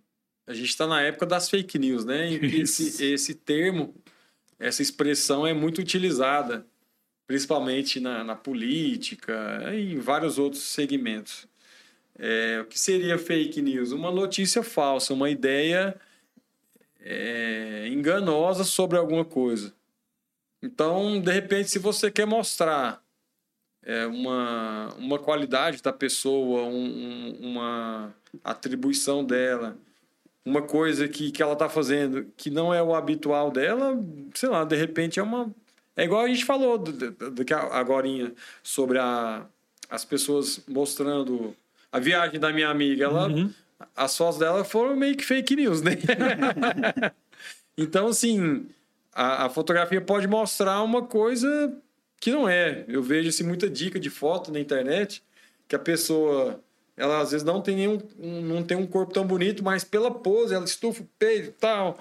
a 0.47 0.55
gente 0.55 0.71
está 0.71 0.87
na 0.87 1.03
época 1.03 1.27
das 1.27 1.51
fake 1.51 1.79
news, 1.79 2.05
né? 2.05 2.33
Esse, 2.33 3.05
esse 3.13 3.35
termo, 3.35 3.95
essa 4.59 4.81
expressão 4.81 5.47
é 5.47 5.53
muito 5.53 5.81
utilizada, 5.81 6.67
principalmente 7.27 8.01
na, 8.01 8.25
na 8.25 8.35
política 8.35 9.71
e 9.75 9.93
em 9.93 9.99
vários 9.99 10.39
outros 10.39 10.63
segmentos. 10.63 11.47
É, 12.19 12.61
o 12.61 12.67
que 12.67 12.79
seria 12.79 13.19
fake 13.19 13.63
news? 13.63 13.93
Uma 13.93 14.11
notícia 14.11 14.63
falsa, 14.63 15.15
uma 15.15 15.31
ideia 15.31 15.99
é, 17.01 17.87
enganosa 17.89 18.65
sobre 18.65 18.99
alguma 18.99 19.25
coisa. 19.25 19.75
Então, 20.63 21.21
de 21.21 21.33
repente, 21.33 21.71
se 21.71 21.79
você 21.79 22.11
quer 22.11 22.27
mostrar 22.27 23.03
é, 23.85 24.07
uma, 24.07 24.89
uma 24.99 25.19
qualidade 25.19 25.83
da 25.83 25.93
pessoa, 25.93 26.63
um- 26.65 27.37
um- 27.41 27.51
uma 27.51 28.15
atribuição 28.45 29.25
dela, 29.25 29.77
uma 30.45 30.63
coisa 30.63 31.07
que, 31.09 31.31
que 31.31 31.43
ela 31.43 31.53
está 31.55 31.69
fazendo 31.69 32.27
que 32.37 32.51
não 32.51 32.73
é 32.73 32.83
o 32.83 32.95
habitual 32.95 33.51
dela, 33.51 33.99
sei 34.35 34.49
lá, 34.49 34.65
de 34.65 34.77
repente 34.77 35.19
é 35.21 35.23
uma. 35.23 35.51
É 35.97 36.05
igual 36.05 36.23
a 36.25 36.29
gente 36.29 36.45
falou 36.45 36.79
do, 36.79 36.93
do, 36.93 37.31
do 37.31 37.45
que 37.45 37.53
a- 37.53 37.75
agorinha 37.79 38.33
sobre 38.63 38.99
a, 38.99 39.45
as 39.91 40.05
pessoas 40.05 40.63
mostrando 40.69 41.55
a 41.93 41.99
viagem 41.99 42.39
da 42.41 42.53
minha 42.53 42.69
amiga. 42.69 43.05
Ela, 43.05 43.29
Uhum. 43.29 43.53
As 43.97 44.15
fotos 44.15 44.39
dela 44.39 44.63
foram 44.63 44.95
meio 44.95 45.17
que 45.17 45.25
fake 45.25 45.57
news, 45.57 45.81
né? 45.81 45.93
então, 47.77 48.09
assim, 48.09 48.67
a, 49.13 49.47
a 49.47 49.49
fotografia 49.49 50.01
pode 50.01 50.27
mostrar 50.27 50.83
uma 50.83 51.03
coisa 51.03 51.75
que 52.21 52.31
não 52.31 52.49
é. 52.49 52.85
Eu 52.87 53.03
vejo 53.03 53.29
assim, 53.31 53.43
muita 53.43 53.69
dica 53.69 53.99
de 53.99 54.11
foto 54.11 54.53
na 54.53 54.61
internet 54.61 55.23
que 55.67 55.75
a 55.75 55.79
pessoa, 55.79 56.61
ela 56.97 57.21
às 57.21 57.31
vezes 57.31 57.45
não 57.45 57.61
tem 57.63 57.77
nenhum, 57.77 57.99
um- 58.19 58.43
não 58.43 58.63
tem 58.63 58.77
um 58.77 58.87
corpo 58.87 59.13
tão 59.13 59.27
bonito, 59.27 59.65
mas 59.65 59.83
pela 59.85 60.11
pose 60.11 60.55
ela 60.55 60.65
estufa 60.65 61.03
o 61.03 61.09
peito 61.19 61.53
tal, 61.59 61.99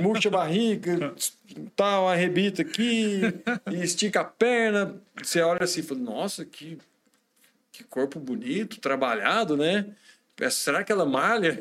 murcha 0.00 0.28
a 0.28 0.32
barriga, 0.32 1.12
tal, 1.74 2.08
arrebita 2.08 2.62
aqui, 2.62 3.20
estica 3.72 4.20
a 4.20 4.24
perna. 4.24 4.94
Você 5.22 5.40
olha 5.40 5.64
assim 5.64 5.82
fala, 5.82 6.00
nossa, 6.00 6.44
que, 6.44 6.78
que 7.72 7.82
corpo 7.84 8.20
bonito, 8.20 8.78
trabalhado, 8.80 9.56
né? 9.56 9.86
Será 10.52 10.84
que 10.84 10.92
ela 10.92 11.04
malha? 11.04 11.60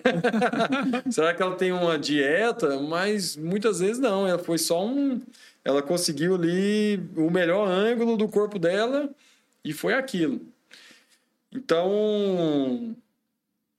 Será 1.09 1.33
que 1.33 1.41
ela 1.41 1.55
tem 1.55 1.71
uma 1.71 1.97
dieta? 1.97 2.79
Mas 2.79 3.35
muitas 3.35 3.79
vezes 3.79 3.97
não. 3.97 4.27
Ela 4.27 4.37
foi 4.37 4.59
só 4.59 4.85
um. 4.85 5.19
Ela 5.67 5.81
conseguiu 5.81 6.35
ali 6.35 6.95
o 7.17 7.29
melhor 7.29 7.67
ângulo 7.67 8.15
do 8.15 8.29
corpo 8.29 8.57
dela 8.57 9.13
e 9.65 9.73
foi 9.73 9.93
aquilo. 9.93 10.39
Então, 11.51 12.95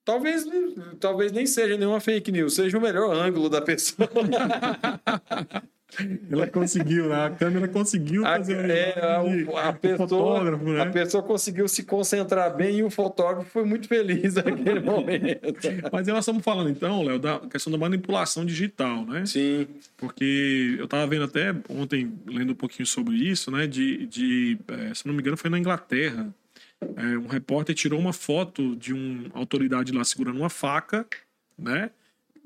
talvez, 0.05 0.45
talvez 1.01 1.33
nem 1.33 1.47
seja 1.47 1.79
nenhuma 1.79 1.99
fake 1.99 2.31
news, 2.31 2.57
seja 2.57 2.77
o 2.77 2.81
melhor 2.81 3.17
ângulo 3.17 3.49
da 3.49 3.63
pessoa. 3.63 4.07
Ela 6.31 6.47
conseguiu, 6.47 7.09
né? 7.09 7.27
A 7.27 7.31
câmera 7.31 7.67
conseguiu 7.67 8.25
A, 8.27 8.37
fazer 8.37 8.59
uma 8.59 8.73
é, 8.73 9.05
a, 9.17 9.23
de- 9.23 9.49
a 9.57 9.73
pessoa, 9.73 10.09
fotógrafo, 10.09 10.65
né? 10.65 10.83
a 10.83 10.87
pessoa 10.87 11.23
conseguiu 11.23 11.67
se 11.67 11.83
concentrar 11.83 12.55
bem 12.55 12.79
e 12.79 12.83
o 12.83 12.91
fotógrafo 12.91 13.49
foi 13.51 13.65
muito 13.65 13.89
feliz 13.89 14.35
naquele 14.37 14.81
momento. 14.81 15.59
Mas 15.91 16.07
nós 16.07 16.19
estamos 16.19 16.45
falando 16.45 16.69
então, 16.69 17.03
Léo, 17.03 17.19
da 17.19 17.39
questão 17.41 17.71
da 17.73 17.79
manipulação 17.79 18.45
digital, 18.45 19.05
né? 19.07 19.25
Sim, 19.25 19.67
Porque 19.97 20.77
eu 20.79 20.85
estava 20.85 21.07
vendo 21.07 21.25
até 21.25 21.55
ontem, 21.71 22.13
lendo 22.27 22.53
um 22.53 22.57
pouquinho 22.57 22.87
sobre 22.87 23.17
isso, 23.17 23.51
né? 23.51 23.67
De, 23.67 24.07
de 24.07 24.59
eh, 24.69 24.93
se 24.95 25.07
não 25.07 25.15
me 25.15 25.21
engano, 25.23 25.37
foi 25.39 25.49
na 25.49 25.59
Inglaterra. 25.59 26.29
Eh, 26.83 27.19
um 27.19 27.27
repórter 27.29 27.75
tirou 27.75 27.99
uma 27.99 28.13
foto 28.13 28.77
de 28.77 28.93
uma 28.93 29.31
autoridade 29.33 29.91
lá 29.93 30.05
segurando 30.05 30.39
uma 30.39 30.51
faca, 30.51 31.07
né? 31.59 31.91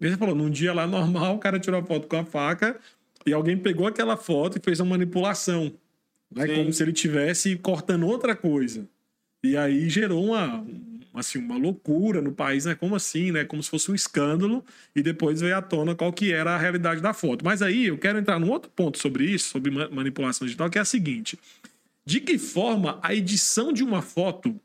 E 0.00 0.06
ele 0.06 0.16
falou, 0.16 0.34
num 0.34 0.48
dia 0.50 0.72
lá 0.72 0.86
normal, 0.86 1.34
o 1.36 1.38
cara 1.38 1.58
tirou 1.60 1.78
a 1.80 1.82
foto 1.84 2.06
com 2.08 2.16
a 2.16 2.24
faca 2.24 2.76
e 3.26 3.32
alguém 3.32 3.56
pegou 3.56 3.86
aquela 3.86 4.16
foto 4.16 4.58
e 4.58 4.60
fez 4.60 4.80
uma 4.80 4.90
manipulação, 4.90 5.72
né? 6.34 6.46
Sim. 6.46 6.54
Como 6.56 6.72
se 6.72 6.82
ele 6.82 6.92
tivesse 6.92 7.56
cortando 7.56 8.06
outra 8.06 8.34
coisa. 8.34 8.88
E 9.44 9.56
aí 9.56 9.88
gerou 9.88 10.24
uma, 10.24 10.64
assim, 11.14 11.38
uma 11.38 11.56
loucura 11.56 12.20
no 12.20 12.32
país, 12.32 12.64
né? 12.64 12.74
Como 12.74 12.94
assim, 12.94 13.32
né? 13.32 13.44
Como 13.44 13.62
se 13.62 13.70
fosse 13.70 13.90
um 13.90 13.94
escândalo 13.94 14.64
e 14.94 15.02
depois 15.02 15.40
veio 15.40 15.56
à 15.56 15.62
tona 15.62 15.94
qual 15.94 16.12
que 16.12 16.32
era 16.32 16.54
a 16.54 16.58
realidade 16.58 17.00
da 17.00 17.12
foto. 17.12 17.44
Mas 17.44 17.60
aí 17.62 17.86
eu 17.86 17.98
quero 17.98 18.18
entrar 18.18 18.38
num 18.38 18.50
outro 18.50 18.70
ponto 18.70 18.98
sobre 18.98 19.24
isso, 19.24 19.48
sobre 19.48 19.70
manipulação 19.70 20.46
digital, 20.46 20.70
que 20.70 20.78
é 20.78 20.80
a 20.80 20.84
seguinte: 20.84 21.38
de 22.04 22.20
que 22.20 22.38
forma 22.38 22.98
a 23.02 23.14
edição 23.14 23.72
de 23.72 23.82
uma 23.82 24.02
foto 24.02 24.58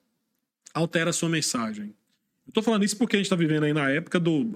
altera 0.74 1.10
a 1.10 1.14
sua 1.14 1.30
mensagem? 1.30 1.94
Eu 2.48 2.54
tô 2.54 2.62
falando 2.62 2.84
isso 2.84 2.98
porque 2.98 3.16
a 3.16 3.20
gente 3.20 3.26
está 3.26 3.36
vivendo 3.36 3.64
aí 3.66 3.74
na 3.74 3.90
época 3.90 4.20
do. 4.20 4.52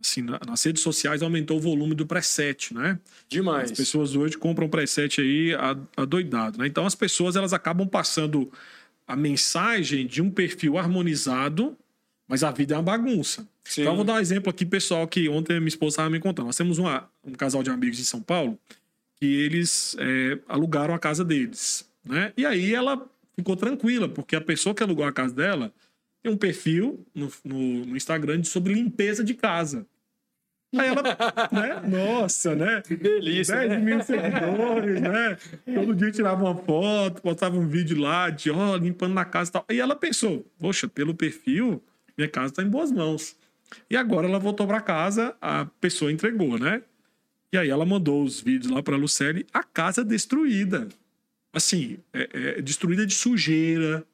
Assim, 0.00 0.22
nas 0.22 0.64
redes 0.64 0.82
sociais 0.82 1.22
aumentou 1.22 1.58
o 1.58 1.60
volume 1.60 1.94
do 1.94 2.06
preset, 2.06 2.74
né? 2.74 2.98
Demais. 3.28 3.70
As 3.70 3.76
pessoas 3.76 4.16
hoje 4.16 4.36
compram 4.38 4.68
preset 4.68 5.20
aí 5.20 5.50
adoidado, 5.96 6.58
né? 6.58 6.66
Então 6.66 6.86
as 6.86 6.94
pessoas 6.94 7.36
elas 7.36 7.52
acabam 7.52 7.86
passando 7.86 8.50
a 9.06 9.14
mensagem 9.14 10.06
de 10.06 10.22
um 10.22 10.30
perfil 10.30 10.78
harmonizado, 10.78 11.76
mas 12.26 12.42
a 12.42 12.50
vida 12.50 12.74
é 12.74 12.76
uma 12.78 12.82
bagunça. 12.82 13.46
Sim. 13.64 13.82
Então, 13.82 13.92
eu 13.92 13.96
vou 13.96 14.04
dar 14.04 14.14
um 14.14 14.18
exemplo 14.18 14.50
aqui, 14.50 14.64
pessoal, 14.64 15.06
que 15.06 15.28
ontem 15.28 15.58
minha 15.58 15.68
esposa 15.68 15.94
estava 15.94 16.10
me 16.10 16.18
contando. 16.18 16.46
Nós 16.46 16.56
temos 16.56 16.78
uma, 16.78 17.08
um 17.22 17.32
casal 17.32 17.62
de 17.62 17.70
amigos 17.70 18.00
em 18.00 18.04
São 18.04 18.20
Paulo 18.20 18.58
que 19.16 19.26
eles 19.26 19.94
é, 20.00 20.38
alugaram 20.48 20.94
a 20.94 20.98
casa 20.98 21.24
deles, 21.24 21.88
né? 22.04 22.32
E 22.36 22.44
aí 22.44 22.74
ela 22.74 23.06
ficou 23.36 23.54
tranquila, 23.54 24.08
porque 24.08 24.34
a 24.34 24.40
pessoa 24.40 24.74
que 24.74 24.82
alugou 24.82 25.04
a 25.04 25.12
casa 25.12 25.34
dela 25.34 25.72
tem 26.22 26.32
um 26.32 26.36
perfil 26.36 27.04
no, 27.14 27.30
no, 27.44 27.86
no 27.86 27.96
Instagram 27.96 28.42
sobre 28.44 28.74
limpeza 28.74 29.24
de 29.24 29.34
casa. 29.34 29.86
Aí 30.74 30.88
ela, 30.88 31.02
né? 31.52 31.82
Nossa, 31.86 32.54
né? 32.54 32.80
Que 32.80 32.96
delícia. 32.96 33.56
10 33.56 33.70
né? 33.70 33.78
mil 33.78 34.02
seguidores, 34.02 35.00
né? 35.00 35.36
Todo 35.74 35.94
dia 35.94 36.10
tirava 36.10 36.42
uma 36.42 36.54
foto, 36.54 37.22
botava 37.22 37.56
um 37.56 37.68
vídeo 37.68 38.00
lá 38.00 38.30
de, 38.30 38.50
ó, 38.50 38.76
limpando 38.76 39.12
na 39.12 39.24
casa 39.24 39.50
e 39.50 39.52
tal. 39.52 39.64
E 39.70 39.80
ela 39.80 39.94
pensou, 39.94 40.46
poxa, 40.58 40.88
pelo 40.88 41.14
perfil, 41.14 41.82
minha 42.16 42.28
casa 42.28 42.54
tá 42.54 42.62
em 42.62 42.68
boas 42.68 42.90
mãos. 42.90 43.36
E 43.90 43.96
agora 43.96 44.26
ela 44.26 44.38
voltou 44.38 44.66
para 44.66 44.80
casa, 44.80 45.36
a 45.40 45.66
pessoa 45.80 46.12
entregou, 46.12 46.58
né? 46.58 46.82
E 47.52 47.58
aí 47.58 47.68
ela 47.68 47.84
mandou 47.84 48.22
os 48.22 48.40
vídeos 48.40 48.72
lá 48.72 48.82
para 48.82 48.96
Lucelle, 48.96 49.46
a 49.52 49.62
casa 49.62 50.02
destruída. 50.02 50.88
Assim, 51.52 51.98
é, 52.12 52.28
é, 52.32 52.62
destruída 52.62 53.04
de 53.04 53.14
sujeira, 53.14 54.06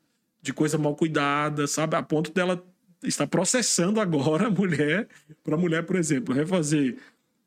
de 0.48 0.52
coisa 0.54 0.78
mal 0.78 0.96
cuidada, 0.96 1.66
sabe? 1.66 1.94
A 1.94 2.02
ponto 2.02 2.32
dela 2.32 2.64
está 3.02 3.26
processando 3.26 4.00
agora 4.00 4.46
a 4.46 4.50
mulher, 4.50 5.06
para 5.44 5.54
a 5.54 5.58
mulher, 5.58 5.84
por 5.84 5.96
exemplo, 5.96 6.34
refazer, 6.34 6.96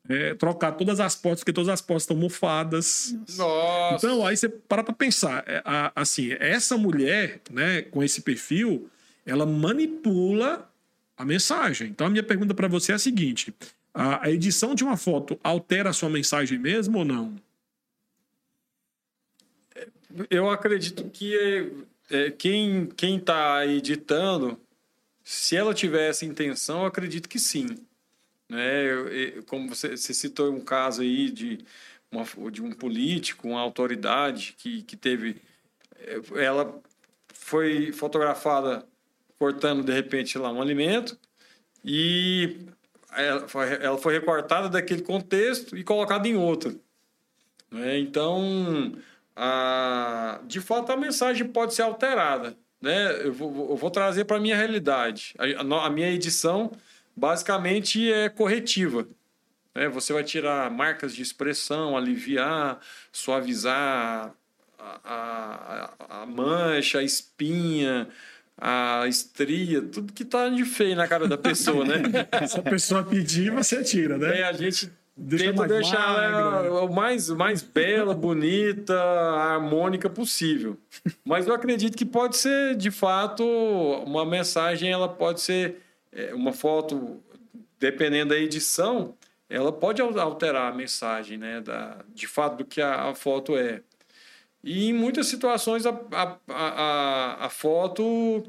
é, 0.08 0.34
trocar 0.34 0.72
todas 0.72 1.00
as 1.00 1.16
portas, 1.16 1.40
porque 1.40 1.52
todas 1.52 1.68
as 1.68 1.80
portas 1.80 2.04
estão 2.04 2.16
mofadas. 2.16 3.12
Nossa. 3.36 3.96
Então, 3.96 4.24
aí 4.24 4.36
você 4.36 4.48
para 4.48 4.84
para 4.84 4.94
pensar, 4.94 5.42
é, 5.48 5.60
a, 5.64 5.92
assim, 5.96 6.32
essa 6.38 6.78
mulher, 6.78 7.40
né, 7.50 7.82
com 7.82 8.04
esse 8.04 8.20
perfil, 8.20 8.88
ela 9.26 9.44
manipula 9.44 10.70
a 11.16 11.24
mensagem. 11.24 11.88
Então, 11.88 12.06
a 12.06 12.10
minha 12.10 12.22
pergunta 12.22 12.54
para 12.54 12.68
você 12.68 12.92
é 12.92 12.94
a 12.94 13.00
seguinte: 13.00 13.52
a, 13.92 14.26
a 14.26 14.30
edição 14.30 14.76
de 14.76 14.84
uma 14.84 14.96
foto 14.96 15.38
altera 15.42 15.90
a 15.90 15.92
sua 15.92 16.08
mensagem 16.08 16.56
mesmo 16.56 16.98
ou 16.98 17.04
não? 17.04 17.34
Eu 20.30 20.50
acredito 20.50 21.08
que 21.10 21.34
é, 21.36 21.70
quem 22.38 22.86
quem 22.86 23.16
está 23.16 23.66
editando 23.66 24.58
se 25.24 25.56
ela 25.56 25.72
tivesse 25.72 26.26
intenção, 26.26 26.80
eu 26.80 26.86
acredito 26.86 27.28
que 27.28 27.38
sim. 27.38 27.66
Né? 28.48 28.84
Eu, 28.84 29.42
como 29.44 29.68
você, 29.68 29.96
você 29.96 30.12
citou 30.12 30.52
um 30.52 30.60
caso 30.60 31.02
aí 31.02 31.30
de, 31.30 31.58
uma, 32.10 32.24
de 32.50 32.62
um 32.62 32.72
político, 32.72 33.48
uma 33.48 33.60
autoridade 33.60 34.54
que, 34.58 34.82
que 34.82 34.96
teve. 34.96 35.40
Eh, 35.98 36.20
ela 36.44 36.80
foi 37.32 37.92
fotografada 37.92 38.86
cortando, 39.38 39.84
de 39.84 39.92
repente, 39.92 40.38
lá 40.38 40.52
um 40.52 40.60
alimento 40.60 41.18
e 41.84 42.58
ela 43.10 43.48
foi, 43.48 43.72
ela 43.74 43.98
foi 43.98 44.14
recortada 44.14 44.68
daquele 44.68 45.02
contexto 45.02 45.76
e 45.76 45.84
colocada 45.84 46.28
em 46.28 46.36
outro. 46.36 46.80
Né? 47.70 47.98
Então, 47.98 48.94
a, 49.36 50.40
de 50.46 50.60
fato, 50.60 50.92
a 50.92 50.96
mensagem 50.96 51.46
pode 51.46 51.74
ser 51.74 51.82
alterada 51.82 52.56
né? 52.82 53.24
Eu 53.24 53.32
vou, 53.32 53.70
eu 53.70 53.76
vou 53.76 53.90
trazer 53.90 54.24
para 54.24 54.38
a 54.38 54.40
minha 54.40 54.56
realidade. 54.56 55.34
A, 55.38 55.86
a, 55.86 55.90
minha 55.90 56.10
edição 56.10 56.72
basicamente 57.16 58.12
é 58.12 58.28
corretiva. 58.28 59.06
Né? 59.72 59.88
Você 59.88 60.12
vai 60.12 60.24
tirar 60.24 60.68
marcas 60.68 61.14
de 61.14 61.22
expressão, 61.22 61.96
aliviar, 61.96 62.80
suavizar 63.12 64.34
a, 64.76 65.00
a, 65.04 66.22
a 66.22 66.26
mancha, 66.26 66.98
a 66.98 67.04
espinha, 67.04 68.08
a 68.58 69.06
estria, 69.06 69.80
tudo 69.80 70.12
que 70.12 70.24
tá 70.24 70.48
de 70.48 70.64
feio 70.64 70.96
na 70.96 71.06
cara 71.06 71.28
da 71.28 71.38
pessoa, 71.38 71.84
né? 71.84 72.02
Se 72.48 72.58
a 72.58 72.62
pessoa 72.62 73.04
pedir, 73.04 73.52
você 73.52 73.82
tira, 73.84 74.18
né? 74.18 74.40
É, 74.40 74.44
a 74.44 74.52
gente 74.52 74.90
Deixa 75.14 75.52
Tento 75.52 75.66
deixar 75.66 76.22
ela 76.22 76.84
o 76.84 76.92
mais, 76.92 77.28
mais 77.28 77.62
bela, 77.62 78.14
bonita, 78.14 78.94
harmônica 78.94 80.08
possível. 80.08 80.78
Mas 81.22 81.46
eu 81.46 81.54
acredito 81.54 81.96
que 81.96 82.04
pode 82.06 82.36
ser, 82.36 82.74
de 82.76 82.90
fato, 82.90 83.44
uma 84.06 84.24
mensagem, 84.24 84.90
ela 84.90 85.08
pode 85.08 85.42
ser 85.42 85.82
é, 86.10 86.34
uma 86.34 86.52
foto, 86.52 87.22
dependendo 87.78 88.30
da 88.30 88.38
edição, 88.38 89.14
ela 89.50 89.70
pode 89.70 90.00
alterar 90.00 90.72
a 90.72 90.74
mensagem, 90.74 91.36
né? 91.36 91.60
Da, 91.60 92.02
de 92.14 92.26
fato, 92.26 92.56
do 92.56 92.64
que 92.64 92.80
a, 92.80 93.10
a 93.10 93.14
foto 93.14 93.54
é. 93.54 93.82
E 94.64 94.88
em 94.88 94.94
muitas 94.94 95.26
situações 95.26 95.84
a, 95.84 95.90
a, 96.12 96.36
a, 96.48 97.46
a 97.46 97.48
foto 97.50 98.44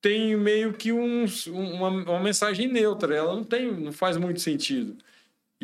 tem 0.00 0.36
meio 0.36 0.72
que 0.72 0.92
um, 0.92 1.24
uma, 1.48 1.88
uma 1.88 2.20
mensagem 2.20 2.66
neutra, 2.66 3.14
ela 3.14 3.34
não 3.34 3.44
tem, 3.44 3.70
não 3.72 3.92
faz 3.92 4.16
muito 4.16 4.40
sentido. 4.40 4.96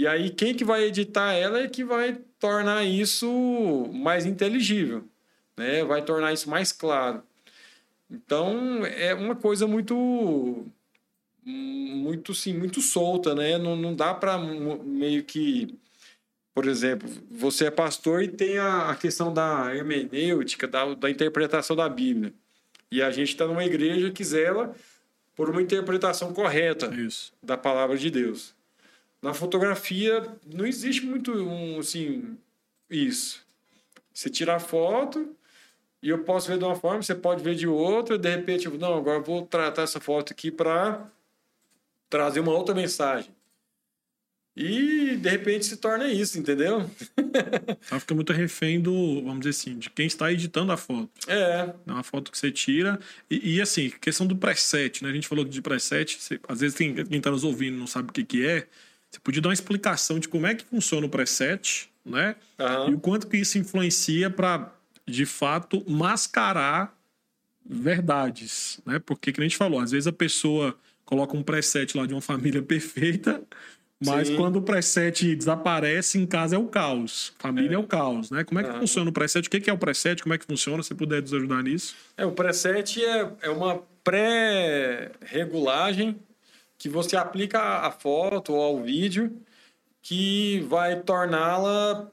E 0.01 0.07
aí 0.07 0.31
quem 0.31 0.55
que 0.55 0.65
vai 0.65 0.85
editar 0.85 1.35
ela 1.35 1.61
é 1.61 1.69
que 1.69 1.85
vai 1.85 2.19
tornar 2.39 2.83
isso 2.85 3.87
mais 3.93 4.25
inteligível, 4.25 5.05
né? 5.55 5.85
Vai 5.85 6.01
tornar 6.03 6.33
isso 6.33 6.49
mais 6.49 6.73
claro. 6.73 7.23
Então 8.11 8.83
é 8.87 9.13
uma 9.13 9.37
coisa 9.37 9.67
muito 9.67 10.65
muito 11.45 12.35
sim, 12.35 12.55
muito 12.55 12.81
solta, 12.81 13.35
né? 13.35 13.59
Não, 13.59 13.77
não 13.77 13.95
dá 13.95 14.15
para 14.15 14.39
meio 14.39 15.23
que 15.23 15.79
por 16.55 16.67
exemplo, 16.67 17.07
você 17.31 17.67
é 17.67 17.71
pastor 17.71 18.23
e 18.23 18.29
tem 18.29 18.57
a, 18.57 18.97
questão 18.99 19.31
da 19.35 19.71
hermenêutica, 19.75 20.67
da, 20.67 20.95
da 20.95 21.11
interpretação 21.11 21.77
da 21.77 21.91
Bíblia. 21.91 22.33
E 22.91 23.03
a 23.03 23.11
gente 23.11 23.29
está 23.29 23.47
numa 23.47 23.67
igreja 23.67 24.11
que 24.11 24.25
zela 24.25 24.75
por 25.37 25.51
uma 25.51 25.61
interpretação 25.61 26.33
correta 26.33 26.87
Isso. 26.87 27.35
da 27.43 27.59
palavra 27.59 27.99
de 27.99 28.11
Deus. 28.11 28.59
Na 29.23 29.35
fotografia 29.35 30.27
não 30.47 30.67
existe 30.67 31.05
muito 31.05 31.33
um 31.33 31.79
assim 31.79 32.39
isso. 32.89 33.45
Você 34.13 34.29
tira 34.29 34.57
a 34.57 34.61
foto 34.61 35.37
e 36.03 36.09
eu 36.09 36.25
posso 36.25 36.49
ver 36.49 36.59
de 36.59 36.65
uma 36.65 36.75
forma, 36.75 37.03
você 37.03 37.15
pode 37.15 37.43
ver 37.43 37.55
de 37.55 37.67
outra, 37.67 38.19
de 38.19 38.31
repente, 38.31 38.67
eu, 38.67 38.79
não, 38.79 38.95
agora 38.95 39.19
eu 39.19 39.23
vou 39.23 39.47
tratar 39.47 39.83
essa 39.83 40.01
foto 40.01 40.33
aqui 40.33 40.51
para 40.51 41.07
trazer 42.09 42.41
uma 42.41 42.53
outra 42.53 42.75
mensagem. 42.75 43.31
E 44.57 45.17
de 45.17 45.29
repente 45.29 45.65
se 45.65 45.77
torna 45.77 46.09
isso, 46.09 46.39
entendeu? 46.39 46.91
Ela 47.91 48.01
fica 48.01 48.15
muito 48.15 48.33
refém 48.33 48.81
do, 48.81 49.23
vamos 49.23 49.41
dizer 49.41 49.51
assim, 49.51 49.79
de 49.79 49.89
quem 49.89 50.07
está 50.07 50.31
editando 50.33 50.73
a 50.73 50.77
foto. 50.77 51.09
É. 51.29 51.73
É 51.87 51.93
uma 51.93 52.03
foto 52.03 52.33
que 52.33 52.39
você 52.39 52.51
tira. 52.51 52.99
E, 53.31 53.57
e 53.57 53.61
assim, 53.61 53.91
questão 53.91 54.27
do 54.27 54.37
preset, 54.37 55.05
né? 55.05 55.11
A 55.11 55.13
gente 55.13 55.29
falou 55.29 55.45
de 55.45 55.63
preset, 55.63 56.21
você, 56.21 56.41
às 56.49 56.61
vezes 56.61 56.77
tem, 56.77 56.93
quem 56.95 57.19
está 57.19 57.31
nos 57.31 57.45
ouvindo 57.45 57.79
não 57.79 57.87
sabe 57.87 58.11
o 58.11 58.13
que, 58.13 58.25
que 58.25 58.47
é. 58.47 58.67
Você 59.11 59.21
podia 59.21 59.43
dar 59.43 59.49
uma 59.49 59.55
explicação 59.55 60.19
de 60.19 60.29
como 60.29 60.47
é 60.47 60.55
que 60.55 60.65
funciona 60.65 61.07
o 61.07 61.11
preset, 61.11 61.91
né? 62.05 62.37
Uhum. 62.59 62.91
E 62.91 62.95
o 62.95 63.01
quanto 63.01 63.27
que 63.27 63.37
isso 63.37 63.59
influencia 63.59 64.31
para, 64.31 64.73
de 65.07 65.27
fato, 65.27 65.85
mascarar 65.89 66.97
verdades, 67.65 68.81
né? 68.87 68.99
Porque, 68.99 69.33
que 69.33 69.41
a 69.41 69.43
gente 69.43 69.57
falou, 69.57 69.81
às 69.81 69.91
vezes 69.91 70.07
a 70.07 70.13
pessoa 70.13 70.77
coloca 71.05 71.37
um 71.37 71.43
preset 71.43 71.97
lá 71.97 72.07
de 72.07 72.15
uma 72.15 72.21
família 72.21 72.63
perfeita 72.63 73.43
mas 74.03 74.29
Sim. 74.29 74.37
quando 74.37 74.57
o 74.57 74.63
preset 74.63 75.37
desaparece, 75.37 76.19
em 76.19 76.25
casa 76.25 76.57
é 76.57 76.59
o 76.59 76.65
caos. 76.67 77.35
Família 77.39 77.73
é, 77.73 77.75
é 77.75 77.79
o 77.79 77.85
caos, 77.85 78.31
né? 78.31 78.43
Como 78.45 78.59
é 78.59 78.65
que 78.65 78.71
ah. 78.71 78.79
funciona 78.79 79.11
o 79.11 79.13
preset? 79.13 79.47
O 79.47 79.51
que 79.51 79.69
é 79.69 79.73
o 79.73 79.77
preset? 79.77 80.23
Como 80.23 80.35
é 80.35 80.39
que 80.39 80.47
funciona? 80.47 80.83
Se 80.83 80.95
puder 80.95 81.21
nos 81.21 81.35
ajudar 81.35 81.63
nisso. 81.63 81.95
É, 82.17 82.25
o 82.25 82.33
preset 82.33 83.05
é, 83.05 83.31
é 83.43 83.51
uma 83.51 83.83
pré-regulagem 84.03 86.17
que 86.81 86.89
você 86.89 87.15
aplica 87.15 87.61
à 87.61 87.91
foto 87.91 88.55
ou 88.55 88.63
ao 88.63 88.83
vídeo 88.83 89.39
que 90.01 90.61
vai 90.67 90.99
torná-la 91.03 92.11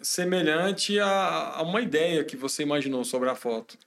semelhante 0.00 0.98
a, 0.98 1.54
a, 1.54 1.62
uma 1.62 1.80
ideia 1.80 2.24
que 2.24 2.36
você 2.36 2.64
imaginou 2.64 3.04
sobre 3.04 3.30
a 3.30 3.36
foto. 3.36 3.78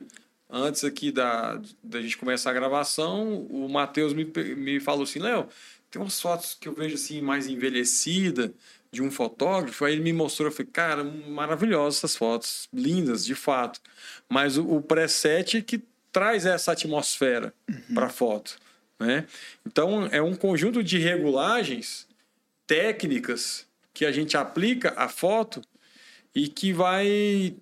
Antes 0.50 0.86
aqui 0.86 1.12
da, 1.12 1.62
da 1.84 2.02
gente 2.02 2.18
começar 2.18 2.50
a 2.50 2.54
gravação, 2.54 3.46
o 3.50 3.68
Matheus 3.68 4.14
me, 4.14 4.24
me 4.56 4.80
falou 4.80 5.04
assim, 5.04 5.20
Léo, 5.20 5.50
tem 5.90 6.02
umas 6.02 6.20
fotos 6.20 6.58
que 6.58 6.70
eu 6.70 6.74
vejo 6.74 6.96
assim 6.96 7.20
mais 7.20 7.48
envelhecida, 7.48 8.54
de 8.90 9.02
um 9.02 9.12
fotógrafo, 9.12 9.84
aí 9.84 9.94
ele 9.94 10.02
me 10.02 10.14
mostrou, 10.14 10.48
eu 10.48 10.52
falei, 10.52 10.70
cara, 10.72 11.04
maravilhosas 11.04 12.00
essas 12.00 12.16
fotos, 12.16 12.70
lindas, 12.74 13.26
de 13.26 13.36
fato. 13.36 13.82
Mas 14.30 14.58
o, 14.58 14.66
o 14.66 14.82
preset 14.82 15.62
que 15.62 15.82
traz 16.10 16.46
essa 16.46 16.72
atmosfera 16.72 17.54
uhum. 17.70 17.96
para 17.96 18.06
a 18.06 18.10
foto, 18.10 18.58
né? 19.02 19.26
Então, 19.66 20.08
é 20.12 20.22
um 20.22 20.36
conjunto 20.36 20.84
de 20.84 21.00
regulagens 21.00 22.08
técnicas 22.68 23.68
que 23.94 24.06
a 24.06 24.12
gente 24.12 24.38
aplica 24.38 24.94
à 24.96 25.10
foto 25.10 25.62
e 26.34 26.48
que 26.48 26.72
vai 26.72 27.56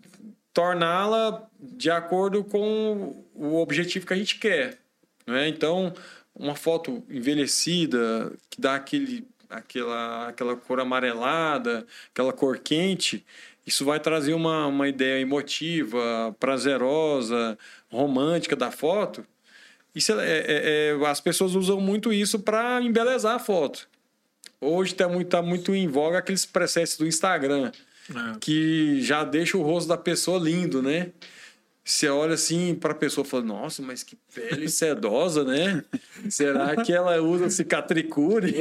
torná-la 0.54 1.48
de 1.60 1.90
acordo 1.90 2.44
com 2.44 3.24
o 3.34 3.56
objetivo 3.56 4.06
que 4.06 4.14
a 4.14 4.18
gente 4.18 4.38
quer. 4.38 4.78
Né? 5.26 5.48
Então, 5.48 5.94
uma 6.36 6.56
foto 6.56 7.04
envelhecida, 7.10 8.32
que 8.50 8.60
dá 8.60 8.76
aquele, 8.76 9.26
aquela, 9.50 10.28
aquela 10.28 10.56
cor 10.56 10.80
amarelada, 10.80 11.88
aquela 12.12 12.34
cor 12.34 12.60
quente, 12.60 13.26
isso 13.66 13.86
vai 13.86 14.00
trazer 14.00 14.34
uma, 14.34 14.68
uma 14.68 14.90
ideia 14.90 15.22
emotiva, 15.22 16.36
prazerosa, 16.40 17.58
romântica 17.90 18.56
da 18.56 18.72
foto. 18.72 19.26
Isso 20.00 20.14
é, 20.14 20.26
é, 20.26 20.98
é, 20.98 21.08
as 21.08 21.20
pessoas 21.20 21.56
usam 21.56 21.82
muito 21.82 22.14
isso 22.14 22.40
para 22.40 22.82
embelezar 22.82 23.36
a 23.36 23.40
foto. 23.40 23.86
Hoje 24.62 24.94
está 24.94 25.10
muito, 25.10 25.28
tá 25.28 25.42
muito 25.42 25.76
em 25.76 25.90
voga 25.90 26.20
aqueles 26.20 26.46
presets 26.46 26.96
do 26.98 27.06
Instagram, 27.06 27.70
é. 28.10 28.38
que 28.40 29.02
já 29.02 29.26
deixa 29.26 29.58
o 29.58 29.62
rosto 29.62 29.90
da 29.90 29.98
pessoa 29.98 30.40
lindo, 30.40 30.82
né? 30.82 31.12
Você 31.84 32.08
olha 32.08 32.36
assim 32.36 32.74
para 32.76 32.94
a 32.94 32.96
pessoa 32.96 33.28
e 33.28 33.30
fala: 33.30 33.44
Nossa, 33.44 33.82
mas 33.82 34.02
que 34.02 34.16
pele 34.34 34.70
sedosa, 34.70 35.44
né? 35.44 35.84
Será 36.30 36.82
que 36.82 36.94
ela 36.94 37.22
usa 37.22 37.50
cicatricure? 37.50 38.54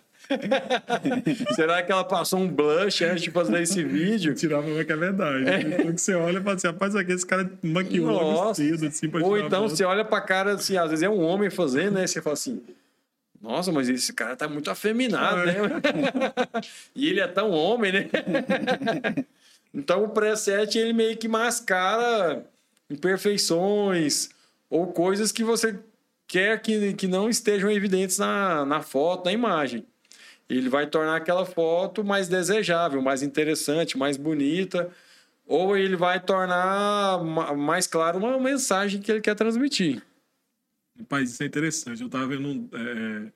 Será 1.54 1.82
que 1.82 1.92
ela 1.92 2.04
passou 2.04 2.40
um 2.40 2.48
blush 2.48 3.04
antes 3.04 3.22
de 3.22 3.30
fazer 3.30 3.62
esse 3.62 3.82
vídeo? 3.82 4.34
Tirar 4.34 4.62
pra 4.62 4.72
ver 4.72 4.84
que 4.84 4.92
é 4.92 4.96
verdade. 4.96 5.48
É. 5.48 5.60
Então 5.60 5.96
você 5.96 6.14
olha 6.14 6.38
e 6.38 6.42
fala 6.42 6.56
assim, 6.56 6.66
rapaz, 6.66 6.96
aqui 6.96 7.12
esse 7.12 7.26
cara 7.26 7.50
maquiou 7.62 8.06
Nossa. 8.06 8.62
vestido, 8.62 8.86
assim, 8.86 9.10
Ou 9.22 9.38
então 9.38 9.68
você 9.68 9.84
olha 9.84 10.04
pra 10.04 10.20
cara, 10.20 10.52
assim, 10.54 10.76
às 10.76 10.90
vezes 10.90 11.02
é 11.02 11.08
um 11.08 11.22
homem 11.22 11.50
fazendo, 11.50 11.94
né? 11.94 12.06
Você 12.06 12.20
fala 12.20 12.34
assim, 12.34 12.62
nossa, 13.40 13.70
mas 13.70 13.88
esse 13.88 14.12
cara 14.12 14.34
tá 14.34 14.48
muito 14.48 14.70
afeminado, 14.70 15.44
né? 15.46 15.56
e 16.94 17.08
ele 17.08 17.20
é 17.20 17.28
tão 17.28 17.50
homem, 17.50 17.92
né? 17.92 18.10
Então 19.74 20.04
o 20.04 20.08
preset 20.08 20.78
ele 20.78 20.94
meio 20.94 21.18
que 21.18 21.28
mascara 21.28 22.46
imperfeições 22.88 24.30
ou 24.70 24.86
coisas 24.86 25.30
que 25.30 25.44
você 25.44 25.78
quer 26.26 26.60
que, 26.62 26.94
que 26.94 27.06
não 27.06 27.28
estejam 27.28 27.70
evidentes 27.70 28.18
na, 28.18 28.64
na 28.64 28.80
foto, 28.80 29.26
na 29.26 29.32
imagem. 29.32 29.84
Ele 30.48 30.68
vai 30.68 30.86
tornar 30.86 31.16
aquela 31.16 31.44
foto 31.44 32.04
mais 32.04 32.28
desejável, 32.28 33.02
mais 33.02 33.22
interessante, 33.22 33.98
mais 33.98 34.16
bonita, 34.16 34.90
ou 35.46 35.76
ele 35.76 35.96
vai 35.96 36.20
tornar 36.20 37.22
mais 37.56 37.86
claro 37.86 38.18
uma 38.18 38.38
mensagem 38.38 39.00
que 39.00 39.10
ele 39.10 39.20
quer 39.20 39.34
transmitir. 39.34 40.02
Rapaz, 40.98 41.30
isso 41.30 41.42
é 41.42 41.46
interessante. 41.46 42.00
Eu 42.00 42.06
estava 42.06 42.26
vendo. 42.26 42.68
É... 42.72 43.32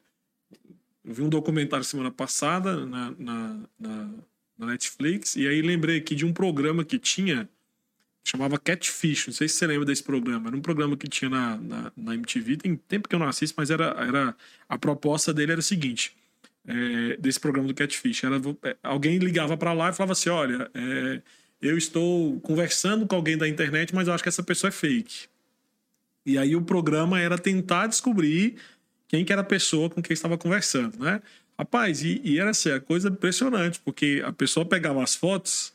Eu 1.05 1.15
vi 1.15 1.23
um 1.23 1.29
documentário 1.29 1.85
semana 1.85 2.11
passada 2.11 2.85
na, 2.87 3.15
na, 3.19 3.57
na 3.79 4.11
na 4.61 4.67
Netflix. 4.67 5.35
E 5.37 5.49
aí 5.49 5.63
lembrei 5.63 5.97
aqui 5.97 6.15
de 6.15 6.27
um 6.27 6.33
programa 6.33 6.85
que 6.85 6.99
tinha, 6.99 7.49
chamava 8.23 8.59
Catfish. 8.59 9.27
Não 9.27 9.35
sei 9.35 9.49
se 9.49 9.57
você 9.57 9.67
lembra 9.67 9.87
desse 9.87 10.03
programa. 10.03 10.49
Era 10.49 10.57
um 10.57 10.61
programa 10.61 10.97
que 10.97 11.09
tinha 11.09 11.31
na, 11.31 11.57
na, 11.57 11.93
na 11.97 12.15
MTV. 12.15 12.59
Tem 12.59 12.77
tempo 12.77 13.09
que 13.09 13.15
eu 13.15 13.19
não 13.19 13.27
assisto, 13.27 13.55
mas 13.57 13.71
era, 13.71 13.87
era 13.99 14.37
a 14.69 14.79
proposta 14.79 15.33
dele 15.33 15.53
era 15.53 15.61
o 15.61 15.65
seguinte. 15.65 16.15
É, 16.67 17.17
desse 17.17 17.41
programa 17.41 17.67
do 17.69 17.75
Catfish. 17.75 18.23
É, 18.63 18.77
alguém 18.83 19.19
ligava 19.19 19.57
para 19.57 19.73
lá 19.73 19.91
e 19.91 19.93
falava 19.93 20.13
assim: 20.13 20.29
olha, 20.29 20.71
é, 20.75 21.23
eu 21.61 21.77
estou 21.77 22.39
conversando 22.41 23.07
com 23.07 23.17
alguém 23.17 23.37
da 23.37 23.49
internet, 23.49 23.95
mas 23.95 24.09
eu 24.09 24.15
acho 24.15 24.23
que 24.23 24.29
essa 24.29 24.43
pessoa 24.43 24.69
é 24.69 24.73
fake. 24.73 25.27
E 26.25 26.39
aí 26.39 26.55
o 26.55 26.63
programa 26.63 27.21
era 27.21 27.39
tentar 27.39 27.87
descobrir 27.87 28.57
quem 29.09 29.25
que 29.25 29.33
era 29.33 29.43
a 29.43 29.45
pessoa 29.45 29.91
com 29.91 30.01
quem 30.01 30.15
estava 30.15 30.39
conversando, 30.39 30.99
né? 30.99 31.21
Rapaz, 31.59 32.03
e, 32.03 32.21
e 32.25 32.39
era 32.39 32.51
assim, 32.51 32.71
a 32.71 32.81
coisa 32.81 33.09
impressionante, 33.09 33.81
porque 33.81 34.23
a 34.25 34.33
pessoa 34.33 34.65
pegava 34.65 35.03
as 35.03 35.15
fotos, 35.15 35.75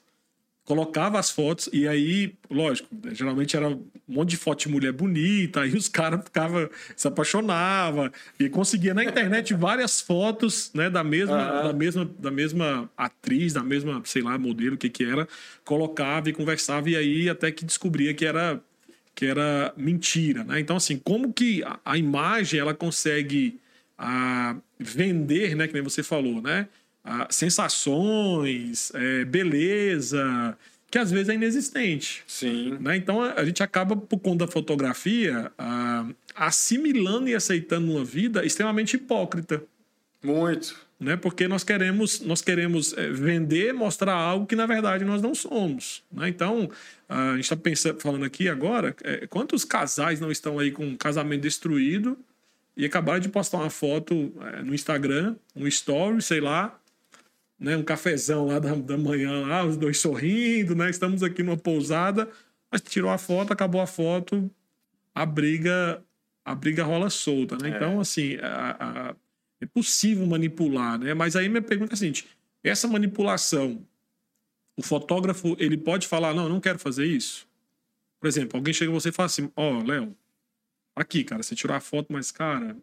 colocava 0.65 1.19
as 1.19 1.29
fotos, 1.29 1.69
e 1.71 1.87
aí, 1.87 2.33
lógico, 2.49 2.89
né, 2.91 3.13
geralmente 3.13 3.55
era 3.55 3.69
um 3.69 3.85
monte 4.07 4.31
de 4.31 4.37
foto 4.37 4.61
de 4.61 4.69
mulher 4.69 4.91
bonita, 4.91 5.61
aí 5.61 5.75
os 5.75 5.87
caras 5.87 6.23
ficavam, 6.23 6.67
se 6.95 7.07
apaixonavam, 7.07 8.11
e 8.39 8.49
conseguia 8.49 8.93
na 8.93 9.03
internet 9.03 9.53
várias 9.53 10.01
fotos, 10.01 10.71
né, 10.73 10.89
da 10.89 11.03
mesma, 11.03 11.61
da 11.61 11.71
mesma, 11.71 12.09
da 12.17 12.31
mesma 12.31 12.89
atriz, 12.97 13.53
da 13.53 13.63
mesma, 13.63 14.01
sei 14.05 14.23
lá, 14.23 14.37
modelo, 14.39 14.73
o 14.73 14.77
que 14.77 14.89
que 14.89 15.03
era, 15.03 15.27
colocava 15.63 16.29
e 16.29 16.33
conversava, 16.33 16.89
e 16.89 16.95
aí 16.95 17.29
até 17.29 17.51
que 17.51 17.63
descobria 17.63 18.13
que 18.13 18.25
era 18.25 18.59
que 19.13 19.25
era 19.25 19.73
mentira, 19.77 20.43
né? 20.43 20.59
Então, 20.59 20.75
assim, 20.75 20.97
como 20.97 21.31
que 21.31 21.63
a, 21.63 21.79
a 21.85 21.97
imagem, 21.97 22.59
ela 22.59 22.73
consegue 22.73 23.57
a 23.97 24.57
vender, 24.77 25.55
né, 25.55 25.67
que 25.67 25.73
nem 25.73 25.81
você 25.81 26.03
falou, 26.03 26.41
né, 26.41 26.67
a 27.05 27.27
sensações, 27.29 28.91
é, 28.95 29.23
beleza, 29.23 30.57
que 30.89 30.97
às 30.97 31.11
vezes 31.11 31.29
é 31.29 31.35
inexistente. 31.35 32.23
Sim. 32.25 32.77
Né? 32.81 32.97
Então 32.97 33.21
a, 33.21 33.45
gente 33.45 33.61
acaba, 33.61 33.95
por 33.95 34.19
conta 34.19 34.45
da 34.45 34.51
fotografia, 34.51 35.51
a, 35.57 36.07
assimilando 36.33 37.29
e 37.29 37.35
aceitando 37.35 37.91
uma 37.91 38.03
vida 38.03 38.43
extremamente 38.43 38.95
hipócrita. 38.95 39.63
Muito. 40.23 40.75
Né? 40.99 41.15
Porque 41.15 41.47
nós 41.47 41.63
queremos, 41.63 42.21
nós 42.21 42.41
queremos 42.41 42.97
é, 42.97 43.09
vender, 43.11 43.71
mostrar 43.71 44.13
algo 44.13 44.47
que 44.47 44.55
na 44.55 44.65
verdade 44.65 45.05
nós 45.05 45.21
não 45.21 45.35
somos. 45.35 46.03
Né? 46.11 46.29
Então, 46.29 46.71
a 47.07 47.35
gente 47.35 47.53
está 47.53 47.93
falando 47.93 48.25
aqui 48.25 48.49
agora, 48.49 48.95
é, 49.03 49.27
quantos 49.27 49.63
casais 49.63 50.19
não 50.19 50.31
estão 50.31 50.57
aí 50.57 50.71
com 50.71 50.85
um 50.85 50.97
casamento 50.97 51.41
destruído 51.41 52.17
e 52.75 52.83
acabaram 52.83 53.19
de 53.19 53.29
postar 53.29 53.57
uma 53.57 53.69
foto 53.69 54.33
é, 54.41 54.63
no 54.63 54.73
Instagram, 54.73 55.35
um 55.55 55.67
story, 55.67 56.21
sei 56.21 56.41
lá, 56.41 56.79
né, 57.59 57.75
um 57.77 57.83
cafezão 57.83 58.47
lá 58.47 58.59
da, 58.59 58.75
da 58.75 58.97
manhã, 58.97 59.45
lá, 59.47 59.65
os 59.65 59.77
dois 59.77 59.99
sorrindo, 59.99 60.75
né? 60.75 60.89
Estamos 60.89 61.23
aqui 61.23 61.41
numa 61.41 61.57
pousada, 61.57 62.29
mas 62.71 62.81
tirou 62.81 63.09
a 63.09 63.17
foto, 63.17 63.53
acabou 63.53 63.81
a 63.81 63.87
foto, 63.87 64.49
a 65.13 65.25
briga, 65.25 66.03
a 66.43 66.53
briga 66.53 66.83
rola 66.83 67.09
solta, 67.09 67.57
né? 67.57 67.69
É. 67.69 67.75
Então, 67.75 67.99
assim, 67.99 68.35
a, 68.37 68.77
a, 69.11 69.15
é 69.61 69.65
possível 69.65 70.25
manipular, 70.25 70.99
né? 70.99 71.13
Mas 71.13 71.35
aí 71.35 71.47
minha 71.47 71.61
pergunta 71.61 71.93
é 71.93 71.95
a 71.95 71.97
seguinte: 71.97 72.27
essa 72.63 72.87
manipulação, 72.87 73.85
o 74.77 74.83
fotógrafo 74.83 75.55
ele 75.59 75.77
pode 75.77 76.07
falar, 76.07 76.33
não, 76.33 76.43
eu 76.43 76.49
não 76.49 76.59
quero 76.59 76.77
fazer 76.77 77.05
isso. 77.05 77.47
Por 78.19 78.27
exemplo, 78.27 78.57
alguém 78.57 78.73
chega 78.73 78.91
em 78.91 78.93
você 78.93 79.09
e 79.09 79.11
fala 79.11 79.27
assim, 79.27 79.51
ó, 79.55 79.79
oh, 79.79 79.83
Léo, 79.83 80.15
aqui, 80.95 81.23
cara, 81.23 81.43
você 81.43 81.55
tirou 81.55 81.75
a 81.75 81.79
foto, 81.79 82.11
mas, 82.11 82.31
cara, 82.31 82.75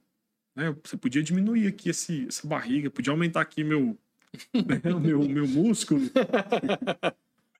né, 0.54 0.74
você 0.84 0.96
podia 0.96 1.22
diminuir 1.22 1.66
aqui 1.66 1.90
esse, 1.90 2.26
essa 2.28 2.46
barriga, 2.46 2.90
podia 2.90 3.12
aumentar 3.12 3.40
aqui 3.40 3.64
meu, 3.64 3.98
né, 4.54 4.80
meu, 5.00 5.20
meu 5.20 5.46
músculo. 5.46 6.08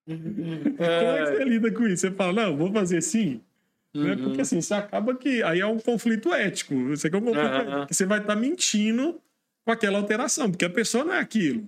Como 0.04 0.14
é 0.78 1.24
que 1.24 1.36
você 1.36 1.44
lida 1.44 1.70
com 1.70 1.86
isso? 1.86 2.02
Você 2.02 2.10
fala, 2.10 2.44
não, 2.44 2.56
vou 2.56 2.72
fazer 2.72 2.98
assim. 2.98 3.40
Né? 3.94 4.00
Uhum. 4.00 4.04
Né? 4.04 4.16
Porque 4.16 4.40
assim, 4.40 4.60
você 4.60 4.74
acaba 4.74 5.14
que. 5.14 5.42
Aí 5.42 5.60
é 5.60 5.66
um 5.66 5.78
conflito 5.78 6.32
ético. 6.32 6.74
Você, 6.88 7.10
quer 7.10 7.18
um 7.18 7.22
conflito 7.22 7.46
uhum. 7.46 7.86
você 7.88 8.06
vai 8.06 8.18
estar 8.20 8.34
tá 8.34 8.40
mentindo 8.40 9.20
com 9.64 9.72
aquela 9.72 9.98
alteração, 9.98 10.50
porque 10.50 10.64
a 10.64 10.70
pessoa 10.70 11.04
não 11.04 11.14
é 11.14 11.20
aquilo. 11.20 11.64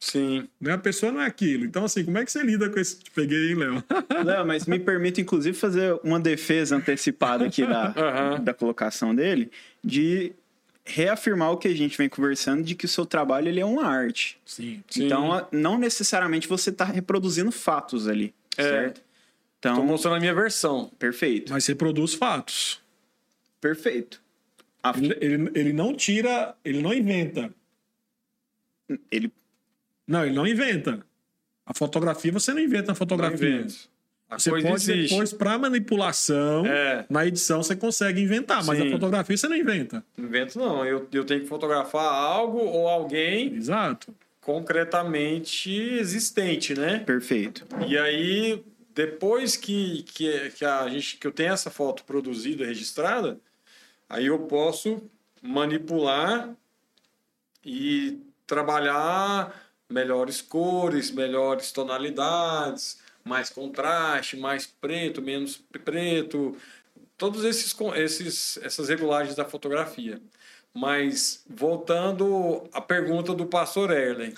Sim. 0.00 0.48
Né? 0.60 0.72
A 0.72 0.78
pessoa 0.78 1.10
não 1.10 1.20
é 1.20 1.26
aquilo. 1.26 1.64
Então, 1.64 1.84
assim, 1.84 2.04
como 2.04 2.18
é 2.18 2.24
que 2.24 2.30
você 2.30 2.42
lida 2.42 2.68
com 2.68 2.78
esse. 2.78 2.98
Te 2.98 3.10
peguei, 3.10 3.50
hein, 3.50 3.54
Léo? 3.54 3.84
Não, 4.24 4.46
mas 4.46 4.66
me 4.66 4.78
permite, 4.78 5.20
inclusive, 5.20 5.56
fazer 5.56 5.98
uma 6.04 6.20
defesa 6.20 6.76
antecipada 6.76 7.46
aqui 7.46 7.66
da, 7.66 7.86
uhum. 7.88 8.44
da 8.44 8.52
colocação 8.52 9.14
dele, 9.14 9.50
de 9.82 10.32
reafirmar 10.84 11.50
o 11.52 11.56
que 11.56 11.68
a 11.68 11.74
gente 11.74 11.96
vem 11.96 12.08
conversando 12.08 12.62
de 12.62 12.74
que 12.74 12.84
o 12.84 12.88
seu 12.88 13.06
trabalho 13.06 13.48
ele 13.48 13.60
é 13.60 13.64
uma 13.64 13.86
arte. 13.86 14.38
Sim. 14.44 14.82
Então, 14.96 15.38
Sim. 15.38 15.44
não 15.52 15.78
necessariamente 15.78 16.46
você 16.46 16.70
está 16.70 16.84
reproduzindo 16.84 17.50
fatos 17.50 18.06
ali, 18.06 18.34
é. 18.56 18.62
certo? 18.62 19.02
Então, 19.58 19.72
Estou 19.72 19.86
mostrando 19.86 20.16
a 20.16 20.20
minha 20.20 20.34
versão. 20.34 20.90
Perfeito. 20.98 21.52
Mas 21.52 21.64
você 21.64 21.74
produz 21.74 22.12
fatos. 22.12 22.82
Perfeito. 23.60 24.20
A... 24.82 24.92
Ele, 24.96 25.16
ele, 25.20 25.50
ele 25.54 25.72
não 25.72 25.94
tira, 25.94 26.54
ele 26.62 26.82
não 26.82 26.92
inventa. 26.92 27.50
Ele 29.10 29.32
não, 30.06 30.24
ele 30.26 30.34
não 30.34 30.46
inventa. 30.46 31.04
A 31.64 31.72
fotografia 31.72 32.30
você 32.30 32.52
não 32.52 32.60
inventa 32.60 32.92
a 32.92 32.94
fotografia. 32.94 33.66
Você 34.30 34.50
pode 34.50 34.66
existe. 34.66 35.10
depois, 35.10 35.32
para 35.32 35.58
manipulação, 35.58 36.66
é. 36.66 37.04
na 37.08 37.26
edição 37.26 37.62
você 37.62 37.76
consegue 37.76 38.20
inventar, 38.20 38.64
mas 38.64 38.78
Sim. 38.78 38.88
a 38.88 38.90
fotografia 38.90 39.36
você 39.36 39.48
não 39.48 39.56
inventa. 39.56 40.04
Invento 40.18 40.58
não. 40.58 40.84
Eu, 40.84 41.06
eu 41.12 41.24
tenho 41.24 41.40
que 41.40 41.46
fotografar 41.46 42.04
algo 42.04 42.58
ou 42.58 42.88
alguém. 42.88 43.54
Exato. 43.54 44.14
Concretamente 44.40 45.72
existente, 45.72 46.74
né? 46.74 46.98
Perfeito. 46.98 47.64
E 47.86 47.96
aí, 47.96 48.62
depois 48.94 49.56
que, 49.56 50.02
que, 50.02 50.50
que, 50.50 50.64
a 50.64 50.88
gente, 50.88 51.16
que 51.16 51.26
eu 51.26 51.32
tenho 51.32 51.52
essa 51.52 51.70
foto 51.70 52.04
produzida, 52.04 52.66
registrada, 52.66 53.38
aí 54.08 54.26
eu 54.26 54.40
posso 54.40 55.02
manipular 55.40 56.50
e 57.64 58.18
trabalhar 58.46 59.62
melhores 59.88 60.42
cores, 60.42 61.10
melhores 61.10 61.72
tonalidades, 61.72 62.98
mais 63.24 63.48
contraste, 63.50 64.36
mais 64.36 64.66
preto, 64.66 65.22
menos 65.22 65.62
preto, 65.84 66.56
todos 67.16 67.44
esses, 67.44 67.74
esses 67.96 68.58
essas 68.62 68.88
regulagens 68.88 69.34
da 69.34 69.44
fotografia. 69.44 70.20
Mas 70.76 71.44
voltando 71.48 72.64
à 72.72 72.80
pergunta 72.80 73.32
do 73.32 73.46
pastor 73.46 73.92
Erlen, 73.92 74.34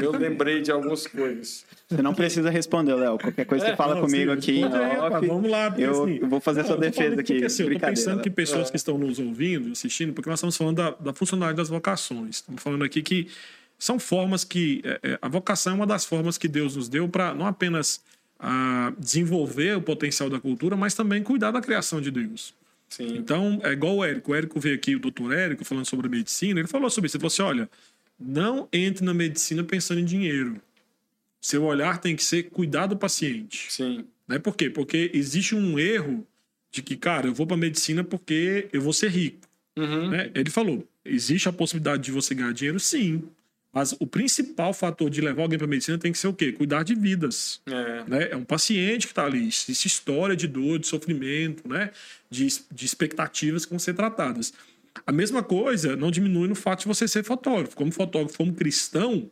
eu 0.00 0.12
lembrei 0.12 0.62
de 0.62 0.70
algumas 0.70 1.04
coisas. 1.04 1.66
Você 1.88 2.00
não 2.00 2.14
precisa 2.14 2.48
responder, 2.48 2.94
Léo. 2.94 3.18
Qualquer 3.18 3.44
coisa 3.44 3.66
é, 3.66 3.70
você 3.70 3.76
fala 3.76 3.96
não, 3.96 4.02
comigo 4.02 4.30
sim, 4.30 4.38
aqui. 4.38 4.64
Aí, 4.72 4.98
off, 4.98 5.26
vamos 5.26 5.50
lá. 5.50 5.74
Eu, 5.76 6.04
assim, 6.04 6.20
vou 6.20 6.40
fazer 6.40 6.60
a 6.60 6.64
sua 6.64 6.76
defesa 6.76 7.20
aqui. 7.20 7.44
Assim, 7.44 7.64
eu 7.64 7.72
tô 7.72 7.80
pensando 7.80 8.22
que 8.22 8.30
pessoas 8.30 8.68
é. 8.68 8.70
que 8.70 8.76
estão 8.76 8.96
nos 8.96 9.18
ouvindo, 9.18 9.72
assistindo, 9.72 10.12
porque 10.12 10.30
nós 10.30 10.38
estamos 10.38 10.56
falando 10.56 10.76
da, 10.76 10.90
da 10.92 11.12
funcionalidade 11.12 11.56
das 11.56 11.68
vocações. 11.68 12.36
Estamos 12.36 12.62
falando 12.62 12.84
aqui 12.84 13.02
que 13.02 13.26
são 13.76 13.98
formas 13.98 14.44
que. 14.44 14.82
É, 14.84 15.00
é 15.02 15.18
a 15.20 15.28
vocação 15.28 15.72
é 15.72 15.76
uma 15.76 15.86
das 15.88 16.04
formas 16.04 16.38
que 16.38 16.46
Deus 16.46 16.76
nos 16.76 16.88
deu 16.88 17.08
para 17.08 17.34
não 17.34 17.48
apenas 17.48 18.00
a, 18.40 18.92
desenvolver 18.98 19.76
o 19.76 19.82
potencial 19.82 20.30
da 20.30 20.40
cultura, 20.40 20.76
mas 20.76 20.94
também 20.94 21.22
cuidar 21.22 21.50
da 21.50 21.60
criação 21.60 22.00
de 22.00 22.10
Deus. 22.10 22.54
Sim. 22.88 23.16
Então, 23.16 23.60
é 23.62 23.72
igual 23.72 23.96
o 23.96 24.04
Érico. 24.04 24.32
O 24.32 24.34
Érico 24.34 24.58
veio 24.58 24.74
aqui, 24.74 24.96
o 24.96 24.98
doutor 24.98 25.32
Érico, 25.32 25.64
falando 25.64 25.86
sobre 25.86 26.08
medicina, 26.08 26.58
ele 26.58 26.68
falou 26.68 26.90
sobre 26.90 27.06
isso. 27.06 27.16
Ele 27.16 27.20
falou 27.22 27.32
assim: 27.32 27.42
olha, 27.42 27.70
não 28.18 28.68
entre 28.72 29.04
na 29.04 29.14
medicina 29.14 29.62
pensando 29.62 30.00
em 30.00 30.04
dinheiro. 30.04 30.60
Seu 31.40 31.64
olhar 31.64 31.98
tem 31.98 32.16
que 32.16 32.24
ser 32.24 32.44
cuidar 32.44 32.86
do 32.86 32.96
paciente. 32.96 33.72
Sim. 33.72 34.04
Né? 34.26 34.38
Por 34.38 34.56
quê? 34.56 34.68
Porque 34.68 35.10
existe 35.14 35.54
um 35.54 35.78
erro 35.78 36.26
de 36.70 36.82
que, 36.82 36.96
cara, 36.96 37.28
eu 37.28 37.34
vou 37.34 37.46
para 37.46 37.56
medicina 37.56 38.04
porque 38.04 38.68
eu 38.72 38.80
vou 38.80 38.92
ser 38.92 39.10
rico. 39.10 39.48
Uhum. 39.78 40.10
Né? 40.10 40.30
Ele 40.34 40.50
falou: 40.50 40.86
existe 41.04 41.48
a 41.48 41.52
possibilidade 41.52 42.02
de 42.02 42.12
você 42.12 42.34
ganhar 42.34 42.52
dinheiro? 42.52 42.80
Sim. 42.80 43.22
Mas 43.72 43.94
o 44.00 44.06
principal 44.06 44.72
fator 44.72 45.08
de 45.08 45.20
levar 45.20 45.42
alguém 45.42 45.58
para 45.58 45.66
medicina 45.66 45.96
tem 45.96 46.10
que 46.10 46.18
ser 46.18 46.26
o 46.26 46.34
quê? 46.34 46.50
Cuidar 46.50 46.82
de 46.82 46.94
vidas. 46.94 47.60
É, 47.66 48.04
né? 48.06 48.28
é 48.32 48.36
um 48.36 48.44
paciente 48.44 49.06
que 49.06 49.12
está 49.12 49.24
ali, 49.24 49.48
essa 49.48 49.86
história 49.86 50.34
de 50.34 50.48
dor, 50.48 50.78
de 50.78 50.88
sofrimento, 50.88 51.68
né? 51.68 51.90
de, 52.28 52.48
de 52.70 52.84
expectativas 52.84 53.64
que 53.64 53.70
vão 53.70 53.78
ser 53.78 53.94
tratadas. 53.94 54.52
A 55.06 55.12
mesma 55.12 55.42
coisa 55.42 55.94
não 55.94 56.10
diminui 56.10 56.48
no 56.48 56.56
fato 56.56 56.80
de 56.80 56.86
você 56.86 57.06
ser 57.06 57.24
fotógrafo. 57.24 57.76
Como 57.76 57.92
fotógrafo, 57.92 58.38
como 58.38 58.52
cristão, 58.52 59.30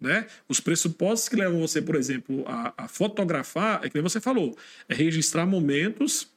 né? 0.00 0.26
Os 0.48 0.60
pressupostos 0.60 1.28
que 1.28 1.36
levam 1.36 1.60
você, 1.60 1.82
por 1.82 1.96
exemplo, 1.96 2.44
a, 2.46 2.84
a 2.84 2.88
fotografar, 2.88 3.80
é 3.82 3.88
que 3.88 3.94
nem 3.94 4.02
você 4.02 4.20
falou, 4.20 4.56
é 4.88 4.94
registrar 4.94 5.46
momentos, 5.46 6.28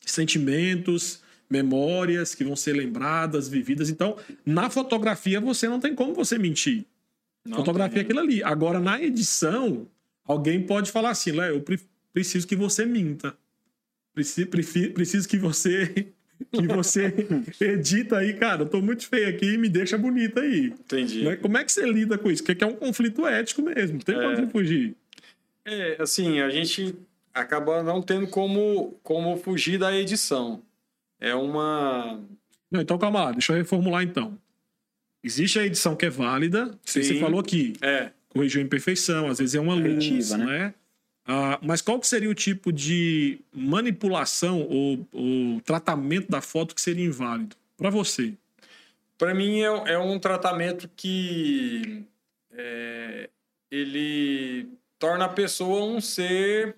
sentimentos, 0.00 1.22
memórias 1.48 2.34
que 2.34 2.44
vão 2.44 2.54
ser 2.54 2.74
lembradas, 2.74 3.48
vividas. 3.48 3.88
Então, 3.88 4.16
na 4.44 4.68
fotografia 4.68 5.40
você 5.40 5.68
não 5.68 5.80
tem 5.80 5.94
como 5.94 6.14
você 6.14 6.38
mentir. 6.38 6.84
Não 7.44 7.58
fotografia 7.58 8.00
é 8.00 8.02
aquilo 8.02 8.20
ali. 8.20 8.42
Agora, 8.42 8.78
na 8.78 9.00
edição, 9.00 9.86
alguém 10.24 10.62
pode 10.62 10.90
falar 10.90 11.10
assim, 11.10 11.32
Léo, 11.32 11.56
eu 11.56 11.78
preciso 12.12 12.46
que 12.46 12.54
você 12.56 12.84
minta. 12.84 13.34
Preciso, 14.12 14.48
preciso 14.48 15.28
que 15.28 15.38
você 15.38 16.08
que 16.52 16.66
você 16.68 17.14
edita 17.60 18.18
aí, 18.18 18.34
cara, 18.34 18.62
eu 18.62 18.68
tô 18.68 18.80
muito 18.80 19.06
feio 19.08 19.28
aqui 19.28 19.54
e 19.54 19.58
me 19.58 19.68
deixa 19.68 19.96
bonita 19.96 20.40
aí. 20.40 20.66
Entendi. 20.66 21.24
Né? 21.24 21.36
Como 21.36 21.56
é 21.56 21.64
que 21.64 21.72
você 21.72 21.90
lida 21.90 22.18
com 22.18 22.30
isso? 22.30 22.44
Porque 22.44 22.62
é 22.62 22.66
um 22.66 22.76
conflito 22.76 23.26
ético 23.26 23.62
mesmo, 23.62 23.94
não 23.94 24.00
tem 24.00 24.16
é... 24.16 24.36
como 24.36 24.50
fugir. 24.50 24.94
É, 25.64 25.96
assim, 26.00 26.40
a 26.40 26.48
gente 26.48 26.94
acaba 27.34 27.82
não 27.82 28.00
tendo 28.00 28.26
como, 28.26 28.98
como 29.02 29.36
fugir 29.36 29.78
da 29.78 29.94
edição 29.94 30.62
é 31.20 31.34
uma. 31.34 32.20
Não, 32.70 32.80
então 32.80 32.98
calma 32.98 33.24
lá, 33.24 33.32
deixa 33.32 33.52
eu 33.52 33.56
reformular 33.56 34.02
então. 34.02 34.38
Existe 35.22 35.58
a 35.58 35.64
edição 35.64 35.96
que 35.96 36.06
é 36.06 36.10
válida, 36.10 36.78
Sim. 36.84 37.02
você 37.02 37.18
falou 37.18 37.40
aqui. 37.40 37.74
É. 37.80 38.10
Corrigiu 38.28 38.60
a 38.60 38.64
imperfeição, 38.64 39.28
às 39.28 39.38
vezes 39.38 39.54
é 39.54 39.60
uma 39.60 39.74
luz, 39.74 40.30
né? 40.32 40.44
né? 40.44 40.74
Ah, 41.30 41.58
mas 41.62 41.82
qual 41.82 42.00
que 42.00 42.06
seria 42.06 42.30
o 42.30 42.34
tipo 42.34 42.72
de 42.72 43.38
manipulação 43.52 44.62
ou, 44.62 45.06
ou 45.12 45.60
tratamento 45.60 46.30
da 46.30 46.40
foto 46.40 46.74
que 46.74 46.80
seria 46.80 47.04
inválido 47.04 47.54
para 47.76 47.90
você? 47.90 48.32
Para 49.18 49.34
mim 49.34 49.60
é, 49.60 49.92
é, 49.92 49.98
um 49.98 50.18
tratamento 50.18 50.88
que 50.96 52.04
é, 52.52 53.28
ele 53.70 54.70
torna 54.98 55.26
a 55.26 55.28
pessoa 55.28 55.84
um 55.84 56.00
ser 56.00 56.74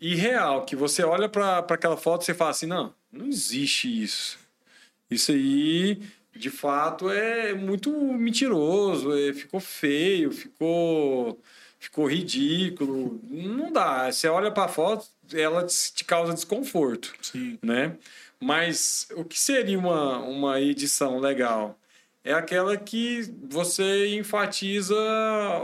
irreal, 0.00 0.64
que 0.64 0.74
você 0.74 1.02
olha 1.02 1.28
para 1.28 1.58
aquela 1.58 1.96
foto 1.96 2.22
e 2.22 2.24
você 2.24 2.34
fala 2.34 2.50
assim, 2.50 2.66
não, 2.66 2.94
não 3.14 3.26
existe 3.26 4.02
isso. 4.02 4.38
Isso 5.10 5.32
aí, 5.32 6.02
de 6.34 6.50
fato, 6.50 7.08
é 7.10 7.54
muito 7.54 7.90
mentiroso, 7.92 9.12
é, 9.16 9.32
ficou 9.32 9.60
feio, 9.60 10.32
ficou, 10.32 11.40
ficou 11.78 12.06
ridículo. 12.06 13.20
Não 13.24 13.72
dá. 13.72 14.10
Você 14.10 14.28
olha 14.28 14.50
para 14.50 14.64
a 14.64 14.68
foto, 14.68 15.06
ela 15.32 15.64
te 15.64 16.04
causa 16.04 16.34
desconforto. 16.34 17.14
Sim. 17.22 17.58
Né? 17.62 17.96
Mas 18.40 19.08
o 19.14 19.24
que 19.24 19.38
seria 19.38 19.78
uma, 19.78 20.18
uma 20.18 20.60
edição 20.60 21.18
legal? 21.18 21.78
É 22.24 22.32
aquela 22.32 22.76
que 22.76 23.22
você 23.48 24.16
enfatiza 24.16 24.94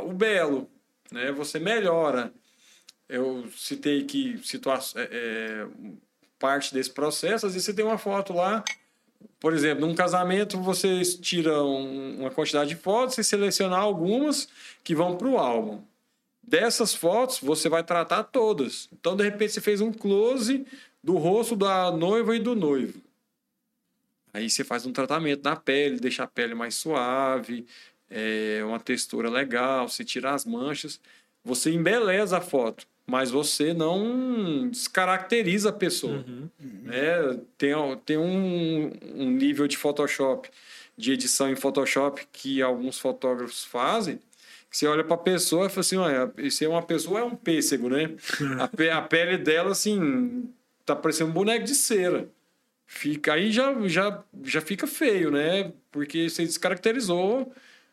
o 0.04 0.12
belo, 0.12 0.70
né? 1.10 1.32
Você 1.32 1.58
melhora. 1.58 2.32
Eu 3.08 3.50
citei 3.56 4.04
que 4.04 4.38
situação, 4.44 5.00
é, 5.02 5.08
é 5.10 5.66
parte 6.40 6.74
desse 6.74 6.90
processo. 6.90 7.46
Às 7.46 7.52
vezes 7.52 7.66
você 7.66 7.74
tem 7.74 7.84
uma 7.84 7.98
foto 7.98 8.32
lá, 8.32 8.64
por 9.38 9.52
exemplo, 9.52 9.86
num 9.86 9.94
casamento 9.94 10.58
você 10.58 11.02
tira 11.02 11.62
um, 11.62 12.20
uma 12.20 12.30
quantidade 12.30 12.70
de 12.70 12.76
fotos 12.76 13.16
e 13.18 13.22
selecionar 13.22 13.80
algumas 13.80 14.48
que 14.82 14.94
vão 14.94 15.16
para 15.16 15.28
o 15.28 15.38
álbum. 15.38 15.82
Dessas 16.42 16.94
fotos 16.94 17.38
você 17.38 17.68
vai 17.68 17.84
tratar 17.84 18.24
todas. 18.24 18.88
Então, 18.92 19.14
de 19.14 19.22
repente, 19.22 19.52
você 19.52 19.60
fez 19.60 19.80
um 19.80 19.92
close 19.92 20.66
do 21.04 21.16
rosto 21.16 21.54
da 21.54 21.92
noiva 21.92 22.34
e 22.34 22.40
do 22.40 22.56
noivo. 22.56 23.00
Aí 24.32 24.48
você 24.48 24.64
faz 24.64 24.86
um 24.86 24.92
tratamento 24.92 25.44
na 25.44 25.56
pele, 25.56 26.00
deixa 26.00 26.24
a 26.24 26.26
pele 26.26 26.54
mais 26.54 26.74
suave, 26.74 27.66
é, 28.08 28.60
uma 28.64 28.80
textura 28.80 29.28
legal, 29.28 29.88
você 29.88 30.04
tira 30.04 30.32
as 30.32 30.44
manchas, 30.44 31.00
você 31.44 31.70
embeleza 31.70 32.38
a 32.38 32.40
foto 32.40 32.86
mas 33.06 33.30
você 33.30 33.74
não 33.74 34.68
descaracteriza 34.68 35.70
a 35.70 35.72
pessoa. 35.72 36.24
Uhum. 36.26 36.48
Né? 36.84 37.40
Tem, 37.58 37.74
tem 38.04 38.16
um, 38.16 38.92
um 39.14 39.30
nível 39.30 39.66
de 39.66 39.76
Photoshop, 39.76 40.48
de 40.96 41.12
edição 41.12 41.50
em 41.50 41.56
Photoshop, 41.56 42.26
que 42.32 42.62
alguns 42.62 42.98
fotógrafos 42.98 43.64
fazem, 43.64 44.20
que 44.70 44.76
você 44.76 44.86
olha 44.86 45.02
para 45.02 45.14
a 45.14 45.18
pessoa 45.18 45.66
e 45.66 45.68
fala 45.68 45.80
assim, 45.80 45.96
olha, 45.96 46.50
se 46.50 46.64
é 46.64 46.68
uma 46.68 46.82
pessoa, 46.82 47.20
é 47.20 47.24
um 47.24 47.34
pêssego, 47.34 47.88
né? 47.88 48.14
a, 48.92 48.98
a 48.98 49.02
pele 49.02 49.36
dela, 49.36 49.72
assim, 49.72 50.48
tá 50.86 50.94
parecendo 50.94 51.30
um 51.30 51.34
boneco 51.34 51.64
de 51.64 51.74
cera. 51.74 52.28
Fica, 52.86 53.34
aí 53.34 53.52
já, 53.52 53.74
já, 53.86 54.22
já 54.44 54.60
fica 54.60 54.86
feio, 54.86 55.30
né? 55.30 55.72
Porque 55.90 56.28
você 56.28 56.44
descaracterizou 56.44 57.52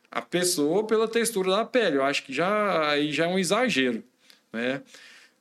a 0.09 0.21
pessoa 0.21 0.85
pela 0.85 1.07
textura 1.07 1.51
da 1.51 1.65
pele. 1.65 1.97
Eu 1.97 2.03
acho 2.03 2.23
que 2.23 2.33
já, 2.33 2.89
aí 2.89 3.11
já 3.11 3.25
é 3.25 3.27
um 3.27 3.39
exagero, 3.39 4.03
né? 4.57 4.81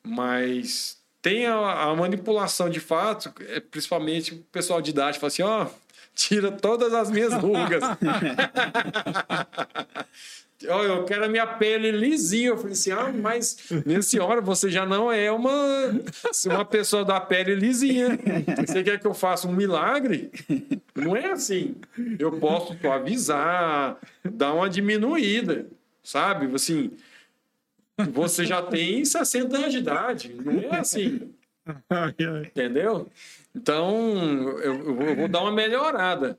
Mas 0.04 0.98
tem 1.20 1.46
a, 1.46 1.56
a 1.56 1.96
manipulação 1.96 2.70
de 2.70 2.78
fato, 2.78 3.32
é, 3.48 3.58
principalmente 3.58 4.34
o 4.34 4.38
pessoal 4.52 4.80
de 4.80 4.90
idade 4.90 5.18
fala 5.18 5.28
assim: 5.28 5.42
ó, 5.42 5.64
oh, 5.64 5.70
tira 6.14 6.52
todas 6.52 6.94
as 6.94 7.10
minhas 7.10 7.34
rugas. 7.42 7.82
Eu 10.62 11.04
quero 11.04 11.26
a 11.26 11.28
minha 11.28 11.46
pele 11.46 11.90
lisinha. 11.90 12.48
Eu 12.48 12.56
falei 12.56 12.72
assim: 12.72 12.90
ah, 12.90 13.12
mas 13.12 13.58
minha 13.84 14.00
senhora, 14.00 14.40
você 14.40 14.70
já 14.70 14.86
não 14.86 15.12
é 15.12 15.30
uma, 15.30 16.00
uma 16.46 16.64
pessoa 16.64 17.04
da 17.04 17.20
pele 17.20 17.54
lisinha. 17.54 18.18
Você 18.66 18.82
quer 18.82 18.98
que 18.98 19.06
eu 19.06 19.12
faça 19.12 19.46
um 19.46 19.52
milagre? 19.52 20.30
Não 20.94 21.14
é 21.14 21.30
assim. 21.30 21.76
Eu 22.18 22.32
posso 22.38 22.74
suavizar, 22.80 23.98
dar 24.24 24.54
uma 24.54 24.68
diminuída, 24.70 25.66
sabe? 26.02 26.52
Assim, 26.54 26.90
você 28.12 28.44
já 28.44 28.62
tem 28.62 29.04
60 29.04 29.56
anos 29.56 29.72
de 29.72 29.78
idade. 29.78 30.34
Não 30.34 30.60
é 30.60 30.80
assim. 30.80 31.32
Entendeu? 32.46 33.08
Então, 33.54 34.18
eu, 34.60 34.98
eu, 35.00 35.16
vou 35.16 35.28
dar 35.28 35.40
uma 35.40 35.52
melhorada. 35.52 36.38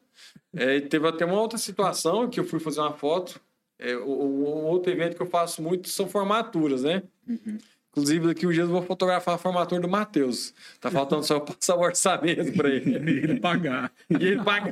É, 0.55 0.79
teve 0.81 1.07
até 1.07 1.25
uma 1.25 1.39
outra 1.39 1.57
situação 1.57 2.29
que 2.29 2.39
eu 2.39 2.45
fui 2.45 2.59
fazer 2.59 2.79
uma 2.79 2.93
foto. 2.93 3.39
É, 3.79 3.95
o, 3.95 4.07
o, 4.07 4.65
outro 4.65 4.91
evento 4.91 5.15
que 5.15 5.21
eu 5.21 5.27
faço 5.27 5.61
muito 5.61 5.89
são 5.89 6.07
formaturas, 6.07 6.83
né? 6.83 7.03
Uhum. 7.27 7.57
Inclusive, 7.97 8.27
daqui 8.27 8.45
uns 8.45 8.53
dias 8.53 8.67
eu 8.67 8.73
vou 8.73 8.83
fotografar 8.83 9.33
a 9.33 9.37
formatura 9.39 9.81
do 9.81 9.87
Matheus. 9.87 10.53
Tá 10.79 10.91
faltando 10.91 11.23
só 11.23 11.39
passar 11.39 11.75
o 11.75 11.79
orçamento 11.79 12.53
para 12.53 12.69
ele. 12.69 12.91
e 13.11 13.17
ele 13.23 13.39
pagar. 13.39 13.91
E 14.07 14.23
ele 14.23 14.43
pagar. 14.43 14.71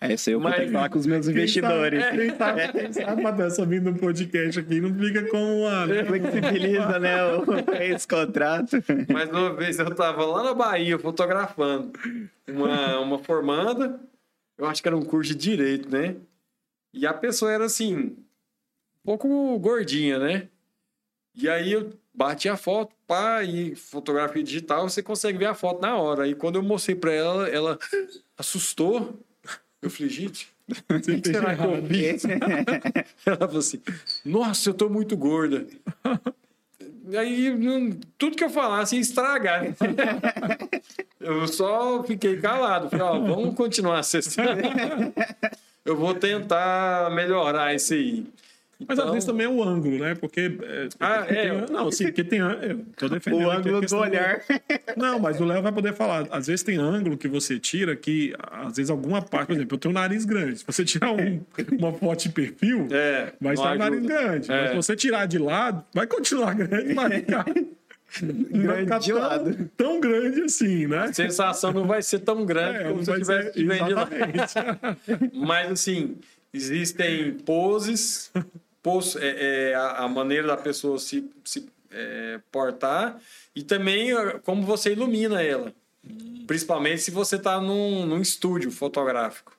É, 0.00 0.14
isso 0.14 0.30
aí 0.30 0.34
eu 0.34 0.40
vou 0.40 0.50
ter 0.50 0.64
que 0.64 0.72
falar 0.72 0.88
com 0.88 0.98
os 0.98 1.06
meus 1.06 1.28
investidores. 1.28 2.02
Quem 2.06 2.34
sabe, 2.34 2.72
quem 2.72 2.92
sabe 2.94 3.22
Matheus, 3.22 3.58
vindo 3.58 3.92
no 3.92 3.98
podcast 3.98 4.60
aqui, 4.60 4.80
não 4.80 4.94
fica 4.98 5.28
com 5.28 5.60
uma... 5.60 5.86
Flexibiliza, 6.06 6.98
né, 6.98 7.16
esse 7.84 8.08
contrato. 8.08 8.82
Mais 9.12 9.28
uma 9.28 9.54
vez, 9.54 9.78
eu 9.78 9.94
tava 9.94 10.24
lá 10.24 10.44
na 10.44 10.54
Bahia 10.54 10.98
fotografando 10.98 11.92
uma, 12.48 12.98
uma 12.98 13.18
formanda. 13.18 14.00
Eu 14.56 14.64
acho 14.64 14.80
que 14.80 14.88
era 14.88 14.96
um 14.96 15.04
curso 15.04 15.34
de 15.34 15.38
Direito, 15.38 15.90
né? 15.90 16.16
E 16.94 17.06
a 17.06 17.12
pessoa 17.12 17.52
era 17.52 17.66
assim, 17.66 17.96
um 17.96 19.04
pouco 19.04 19.58
gordinha, 19.58 20.18
né? 20.18 20.48
E 21.34 21.48
aí 21.48 21.72
eu 21.72 21.92
bati 22.14 22.48
a 22.48 22.56
foto, 22.56 22.94
pá, 23.06 23.42
e 23.42 23.74
fotografia 23.74 24.42
digital, 24.42 24.88
você 24.88 25.02
consegue 25.02 25.38
ver 25.38 25.46
a 25.46 25.54
foto 25.54 25.80
na 25.80 25.96
hora. 25.96 26.24
Aí 26.24 26.34
quando 26.34 26.56
eu 26.56 26.62
mostrei 26.62 26.94
pra 26.94 27.12
ela, 27.12 27.48
ela 27.48 27.78
assustou. 28.36 29.18
Eu 29.80 29.90
falei, 29.90 30.10
gente, 30.10 30.48
o 30.68 31.00
que, 31.00 31.20
que 31.20 31.28
será 31.28 31.56
que 31.56 31.64
eu 31.64 31.82
vi? 31.82 32.06
Ela 33.26 33.36
falou 33.36 33.58
assim, 33.58 33.82
nossa, 34.24 34.70
eu 34.70 34.74
tô 34.74 34.88
muito 34.88 35.16
gorda. 35.16 35.66
Aí 37.18 37.52
tudo 38.16 38.36
que 38.36 38.44
eu 38.44 38.50
falasse 38.50 38.94
ia 38.94 39.00
estragar. 39.00 39.64
Eu 41.18 41.46
só 41.46 42.02
fiquei 42.02 42.36
calado. 42.38 42.90
Falei, 42.90 43.04
ó, 43.04 43.18
vamos 43.20 43.54
continuar 43.54 44.00
assistindo. 44.00 44.48
Eu 45.84 45.96
vou 45.96 46.14
tentar 46.14 47.10
melhorar 47.10 47.74
isso 47.74 47.94
aí. 47.94 48.26
Mas 48.88 48.98
às 48.98 49.04
Então- 49.04 49.12
vezes 49.14 49.26
também 49.26 49.46
é 49.46 49.48
o 49.48 49.62
ângulo, 49.62 49.98
né? 49.98 50.14
Porque. 50.14 50.58
é, 50.62 50.88
Ah, 51.00 51.18
porque 51.18 51.34
é. 51.34 51.50
tem- 51.64 51.74
não, 51.74 51.90
sim, 51.92 52.04
porque 52.04 52.24
tem. 52.24 52.38
Eu 52.40 52.84
tô 52.96 53.08
defendendo 53.08 53.46
O 53.46 53.50
ângulo 53.50 53.80
do 53.80 53.96
olhar. 53.96 54.42
Não, 54.96 55.18
mas 55.18 55.40
o 55.40 55.44
Léo 55.44 55.62
vai 55.62 55.72
poder 55.72 55.94
falar. 55.94 56.26
Às 56.30 56.46
vezes 56.46 56.62
tem 56.62 56.76
ângulo 56.78 57.16
que 57.16 57.28
você 57.28 57.58
tira 57.58 57.94
que, 57.96 58.34
às 58.50 58.76
vezes, 58.76 58.90
alguma 58.90 59.22
parte, 59.22 59.46
por 59.48 59.56
exemplo, 59.56 59.74
eu 59.74 59.78
tenho 59.78 59.92
um 59.92 59.98
nariz 59.98 60.24
grande. 60.24 60.58
Se 60.58 60.64
você 60.66 60.84
tirar 60.84 61.10
um- 61.12 61.40
uma 61.78 61.92
foto 61.92 62.22
de 62.22 62.28
perfil, 62.30 62.88
É, 62.90 63.32
vai 63.40 63.54
estar 63.54 63.74
o 63.74 63.78
nariz 63.78 64.00
grande. 64.04 64.48
Mas 64.48 64.66
É. 64.66 64.68
se 64.70 64.74
você 64.76 64.96
tirar 64.96 65.26
de 65.26 65.38
lado, 65.38 65.84
vai 65.94 66.06
continuar 66.06 66.54
grande, 66.54 66.94
vai 66.94 67.10
ficar. 67.20 67.44
não 68.50 68.66
vai 68.66 68.84
tão, 68.84 69.18
lado. 69.18 69.70
tão 69.76 69.98
grande 70.00 70.42
assim, 70.42 70.86
né? 70.86 70.98
A 70.98 71.12
sensação 71.14 71.72
não 71.72 71.86
vai 71.86 72.02
ser 72.02 72.18
tão 72.18 72.44
grande 72.44 72.78
É, 72.78 72.84
como 72.88 73.02
se 73.04 73.10
tivesse 73.12 73.52
ser- 73.54 73.62
de 73.86 73.94
lá. 73.94 74.08
Mas 75.32 75.70
assim, 75.70 76.16
existem 76.52 77.32
poses, 77.32 78.30
é, 79.20 79.70
é, 79.70 79.74
a, 79.74 80.04
a 80.04 80.08
maneira 80.08 80.48
da 80.48 80.56
pessoa 80.56 80.98
se, 80.98 81.30
se 81.44 81.68
é, 81.90 82.40
portar 82.50 83.20
e 83.54 83.62
também 83.62 84.12
ó, 84.14 84.38
como 84.40 84.62
você 84.62 84.92
ilumina 84.92 85.42
ela. 85.42 85.72
Principalmente 86.46 87.02
se 87.02 87.10
você 87.10 87.36
está 87.36 87.60
num, 87.60 88.04
num 88.06 88.20
estúdio 88.20 88.70
fotográfico. 88.70 89.56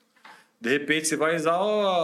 De 0.60 0.70
repente 0.70 1.08
você 1.08 1.16
vai 1.16 1.36
usar, 1.36 1.58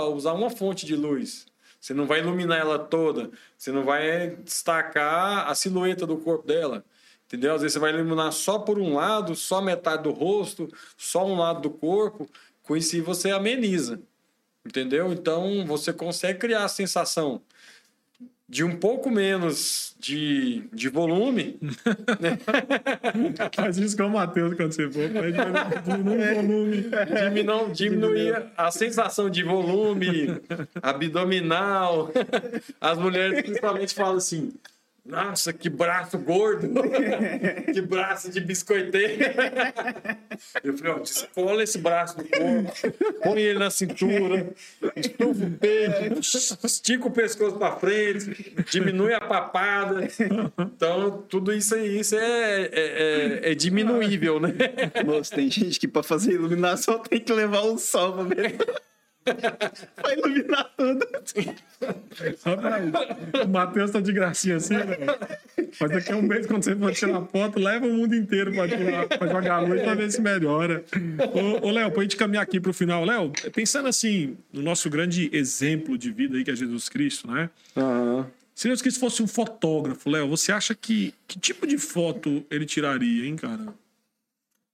usar 0.08 0.34
uma 0.34 0.50
fonte 0.50 0.86
de 0.86 0.96
luz. 0.96 1.46
Você 1.80 1.94
não 1.94 2.06
vai 2.06 2.20
iluminar 2.20 2.60
ela 2.60 2.78
toda. 2.78 3.30
Você 3.58 3.72
não 3.72 3.84
vai 3.84 4.36
destacar 4.44 5.50
a 5.50 5.56
silhueta 5.56 6.06
do 6.06 6.18
corpo 6.18 6.46
dela. 6.46 6.84
Entendeu? 7.26 7.54
Às 7.54 7.62
vezes 7.62 7.74
você 7.74 7.80
vai 7.80 7.94
iluminar 7.94 8.32
só 8.32 8.60
por 8.60 8.80
um 8.80 8.96
lado, 8.96 9.36
só 9.36 9.62
metade 9.62 10.04
do 10.04 10.12
rosto, 10.12 10.68
só 10.98 11.26
um 11.26 11.38
lado 11.38 11.62
do 11.62 11.70
corpo. 11.70 12.30
Com 12.64 12.76
isso 12.76 13.02
você 13.04 13.32
ameniza. 13.32 14.02
Entendeu? 14.70 15.12
Então 15.12 15.66
você 15.66 15.91
consegue 15.91 16.38
criar 16.38 16.64
a 16.64 16.68
sensação 16.68 17.41
de 18.48 18.64
um 18.64 18.76
pouco 18.76 19.10
menos 19.10 19.96
de, 20.00 20.64
de 20.72 20.90
volume. 20.90 21.60
Faz 23.56 23.80
isso 23.80 23.98
com 23.98 24.04
o 24.04 24.12
Matheus 24.12 24.54
quando 24.54 24.72
você 24.72 24.88
for. 24.91 25.10
Diminuir 25.10 26.32
o 26.32 26.36
volume. 26.36 26.86
Diminuir, 27.24 27.72
diminuir 27.74 28.44
a 28.56 28.70
sensação 28.70 29.28
de 29.28 29.41
volume 29.44 30.40
abdominal. 30.84 32.12
As 32.80 33.00
mulheres 33.00 33.41
principalmente 33.41 33.96
falam 33.96 34.18
assim: 34.18 34.54
Nossa, 35.05 35.51
que 35.51 35.69
braço 35.69 36.17
gordo! 36.19 36.67
que 37.73 37.81
braço 37.81 38.30
de 38.31 38.39
biscoiteiro! 38.39 39.23
Eu 40.63 40.77
falei: 40.77 40.93
ó, 40.93 40.99
descola 40.99 41.63
esse 41.63 41.77
braço 41.80 42.17
do 42.17 42.26
corpo, 42.26 42.71
põe 43.23 43.41
ele 43.41 43.59
na 43.59 43.71
cintura, 43.71 44.51
estufa 44.95 45.45
o 45.45 45.51
peito, 45.51 46.19
estica 46.65 47.07
o 47.07 47.11
pescoço 47.11 47.57
para 47.57 47.76
frente, 47.77 48.53
diminui 48.69 49.13
a 49.13 49.21
papada. 49.21 50.07
Então, 50.59 51.23
tudo 51.30 51.51
isso 51.53 51.73
aí 51.76 51.99
isso 51.99 52.15
é, 52.15 52.61
é, 52.61 52.69
é- 52.71 53.51
é 53.51 53.55
diminuível, 53.55 54.39
né? 54.39 54.53
Moço, 55.05 55.34
tem 55.34 55.49
gente 55.49 55.80
que 55.80 55.88
pra 55.88 56.03
fazer 56.03 56.34
iluminação 56.34 56.99
tem 56.99 57.19
que 57.19 57.34
levar 57.34 57.61
o 57.61 57.77
sol 57.77 58.13
pra 58.13 58.23
ver. 58.23 58.57
Pra 59.95 60.14
iluminar 60.14 60.72
tudo. 60.77 61.07
Rapaz, 62.45 63.45
o 63.45 63.47
Matheus 63.47 63.91
tá 63.91 63.99
de 63.99 64.11
gracinha 64.11 64.57
assim, 64.57 64.76
né? 64.76 64.97
Mas 65.80 65.91
daqui 65.91 66.11
a 66.11 66.15
um 66.15 66.22
mês, 66.22 66.47
quando 66.47 66.64
você 66.64 66.76
for 66.76 66.93
tirar 66.93 67.22
foto, 67.26 67.60
leva 67.60 67.85
o 67.85 67.93
mundo 67.93 68.15
inteiro 68.15 68.51
pra, 68.51 68.68
tirar, 68.68 69.07
pra 69.07 69.27
jogar 69.27 69.56
a 69.56 69.60
luz 69.61 69.81
pra 69.81 69.95
ver 69.95 70.11
se 70.11 70.22
melhora. 70.22 70.84
Ô, 71.61 71.68
ô 71.68 71.72
Léo, 71.72 71.91
pra 71.91 72.03
gente 72.03 72.18
caminhar 72.18 72.43
aqui 72.43 72.60
pro 72.60 72.73
final. 72.73 73.06
Léo, 73.06 73.31
pensando 73.53 73.88
assim, 73.88 74.38
no 74.51 74.61
nosso 74.61 74.89
grande 74.89 75.30
exemplo 75.34 75.97
de 75.97 76.11
vida 76.11 76.38
aí, 76.38 76.43
que 76.43 76.51
é 76.51 76.56
Jesus 76.56 76.89
Cristo, 76.89 77.30
né? 77.31 77.49
Se 78.56 78.68
Jesus 78.68 78.81
Cristo 78.81 78.99
fosse 78.99 79.23
um 79.23 79.27
fotógrafo, 79.27 80.10
Léo, 80.10 80.27
você 80.27 80.51
acha 80.51 80.76
que 80.76 81.14
que 81.27 81.39
tipo 81.39 81.65
de 81.65 81.77
foto 81.77 82.43
ele 82.49 82.65
tiraria, 82.65 83.26
hein, 83.26 83.35
cara? 83.35 83.73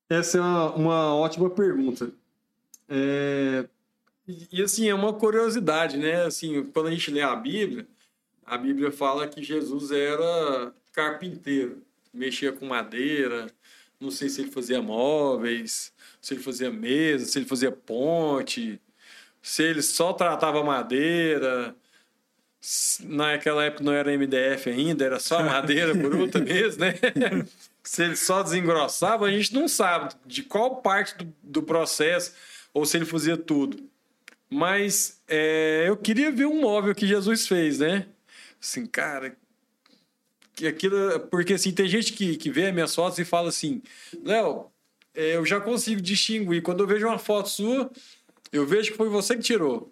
Essa 0.10 0.38
é 0.38 0.41
uma, 0.41 0.76
uma 0.76 1.15
ótima 1.15 1.49
pergunta. 1.49 2.11
É, 2.88 3.65
E, 4.27 4.47
e, 4.52 4.64
assim, 4.64 4.89
é 4.89 4.93
uma 4.93 5.14
curiosidade, 5.14 5.97
né? 5.97 6.23
Assim, 6.26 6.64
quando 6.65 6.88
a 6.88 6.91
gente 6.91 7.11
lê 7.11 7.22
a 7.22 7.35
Bíblia, 7.35 7.88
a 8.45 8.57
Bíblia 8.57 8.91
fala 8.91 9.27
que 9.27 9.43
Jesus 9.43 9.91
era 9.91 10.73
carpinteiro, 10.93 11.84
mexia 12.14 12.52
com 12.52 12.65
madeira, 12.65 13.47
não 13.99 14.11
sei 14.11 14.30
se 14.30 14.41
ele 14.41 14.52
fazia 14.52 14.81
móveis, 14.81 15.93
se 16.22 16.34
ele 16.34 16.43
fazia 16.43 16.72
mesa, 16.72 17.26
se 17.26 17.39
ele 17.39 17.45
fazia 17.45 17.72
ponte, 17.72 18.80
se 19.41 19.64
ele 19.64 19.81
só 19.81 20.14
tratava 20.14 20.64
madeira. 20.64 21.76
Naquela 23.02 23.64
época 23.64 23.84
não 23.84 23.93
era 23.93 24.11
MDF 24.11 24.69
ainda, 24.69 25.06
era 25.06 25.19
só 25.19 25.43
madeira 25.43 25.93
bruta 25.93 26.39
mesmo, 26.41 26.84
né? 26.84 26.95
se 27.84 28.03
ele 28.03 28.15
só 28.15 28.41
desengrossava, 28.41 29.27
a 29.27 29.31
gente 29.31 29.53
não 29.53 29.68
sabe 29.68 30.15
de 30.26 30.41
qual 30.41 30.77
parte 30.77 31.15
do, 31.15 31.34
do 31.43 31.61
processo 31.61 32.34
ou 32.73 32.84
se 32.85 32.97
ele 32.97 33.06
fazia 33.06 33.38
tudo. 33.38 33.88
Mas 34.50 35.22
é, 35.28 35.86
eu 35.88 35.98
queria 35.98 36.32
ver 36.32 36.46
um 36.46 36.62
móvel 36.62 36.94
que 36.94 37.08
Jesus 37.08 37.48
fez, 37.48 37.80
né? 37.80 38.08
Assim, 38.62 38.86
cara, 38.86 39.36
que 40.56 40.68
aquilo, 40.68 41.20
porque 41.32 41.54
assim, 41.54 41.72
tem 41.72 41.88
gente 41.88 42.14
que, 42.14 42.38
que 42.38 42.50
vê 42.50 42.72
minhas 42.72 42.96
fotos 42.96 43.20
e 43.20 43.26
fala 43.26 43.50
assim, 43.50 43.82
Léo, 44.24 44.72
é, 45.14 45.36
eu 45.36 45.46
já 45.46 45.60
consigo 45.60 46.02
distinguir. 46.02 46.62
Quando 46.62 46.82
eu 46.82 46.88
vejo 46.88 47.08
uma 47.08 47.20
foto 47.20 47.50
sua, 47.50 47.92
eu 48.52 48.66
vejo 48.66 48.92
que 48.92 48.98
foi 48.98 49.10
você 49.10 49.36
que 49.36 49.44
tirou. 49.44 49.92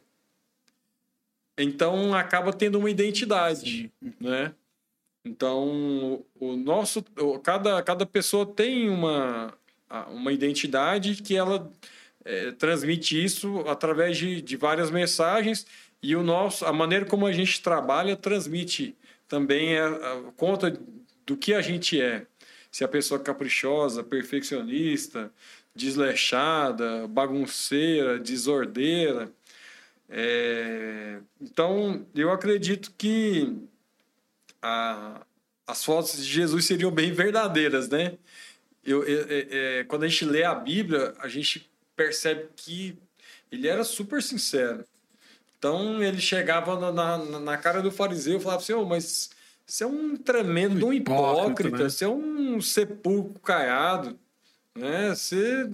Então 1.57 2.13
acaba 2.13 2.51
tendo 2.51 2.79
uma 2.79 2.89
identidade, 2.89 3.91
né? 4.19 4.53
Então 5.25 6.23
o 6.39 6.55
nosso, 6.55 7.03
cada, 7.43 7.81
cada 7.83 8.05
pessoa 8.05 8.45
tem 8.45 8.89
uma, 8.89 9.53
uma 10.09 10.33
identidade 10.33 11.21
que 11.21 11.35
ela 11.35 11.71
é, 12.25 12.51
transmite 12.51 13.21
isso 13.23 13.59
através 13.67 14.17
de, 14.17 14.41
de 14.41 14.55
várias 14.57 14.89
mensagens 14.91 15.65
e 16.01 16.15
o 16.15 16.23
nosso, 16.23 16.65
a 16.65 16.73
maneira 16.73 17.05
como 17.05 17.25
a 17.25 17.31
gente 17.31 17.61
trabalha 17.61 18.15
transmite 18.15 18.95
também 19.27 19.77
a, 19.77 19.87
a 19.87 20.21
conta 20.37 20.77
do 21.25 21.37
que 21.37 21.53
a 21.53 21.61
gente 21.61 21.99
é. 22.01 22.25
Se 22.71 22.83
a 22.83 22.87
pessoa 22.87 23.19
é 23.19 23.23
caprichosa, 23.23 24.03
perfeccionista, 24.03 25.31
desleixada, 25.75 27.07
bagunceira, 27.07 28.19
desordeira. 28.19 29.31
É, 30.09 31.19
Então, 31.41 32.05
eu 32.15 32.31
acredito 32.31 32.91
que 32.97 33.55
a- 34.61 35.25
as 35.67 35.83
fotos 35.83 36.17
de 36.17 36.31
Jesus 36.31 36.65
seriam 36.65 36.91
bem 36.91 37.11
verdadeiras, 37.11 37.89
né? 37.89 38.17
Eu, 38.85 39.03
é- 39.03 39.11
é- 39.11 39.47
é, 39.79 39.83
quando 39.85 40.03
a 40.03 40.07
gente 40.07 40.25
lê 40.25 40.43
a 40.43 40.53
Bíblia, 40.53 41.13
a 41.19 41.27
gente 41.27 41.69
percebe 41.95 42.49
que 42.55 42.97
ele 43.51 43.67
era 43.67 43.83
super 43.83 44.21
sincero. 44.21 44.85
Então, 45.57 46.03
ele 46.03 46.19
chegava 46.19 46.79
na, 46.79 46.91
na, 47.17 47.39
na 47.39 47.57
cara 47.57 47.81
do 47.81 47.91
fariseu 47.91 48.37
e 48.37 48.41
falava 48.41 48.61
assim, 48.61 48.73
"Ô, 48.73 48.85
mas 48.85 49.29
você 49.65 49.83
é 49.83 49.87
um 49.87 50.15
tremendo 50.17 50.87
um 50.87 50.93
hipócrita, 50.93 51.41
hipócrita, 51.45 51.83
né? 51.83 51.89
você 51.89 52.05
é 52.05 52.09
um 52.09 52.59
sepulcro 52.59 53.39
caiado, 53.39 54.19
né? 54.75 55.15
Você 55.15 55.69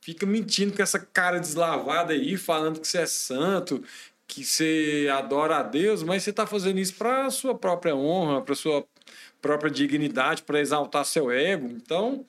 fica 0.00 0.24
mentindo 0.24 0.72
com 0.72 0.82
essa 0.82 0.98
cara 0.98 1.38
deslavada 1.38 2.12
aí, 2.12 2.36
falando 2.36 2.80
que 2.80 2.86
você 2.88 2.98
é 2.98 3.06
santo, 3.06 3.82
que 4.26 4.44
você 4.44 5.08
adora 5.12 5.58
a 5.58 5.62
Deus, 5.62 6.02
mas 6.02 6.22
você 6.22 6.30
está 6.30 6.46
fazendo 6.46 6.78
isso 6.78 6.94
para 6.94 7.28
sua 7.30 7.54
própria 7.54 7.94
honra, 7.94 8.40
para 8.40 8.54
sua 8.54 8.86
própria 9.42 9.70
dignidade, 9.70 10.42
para 10.42 10.60
exaltar 10.60 11.04
seu 11.04 11.30
ego. 11.30 11.68
Então, 11.68 12.24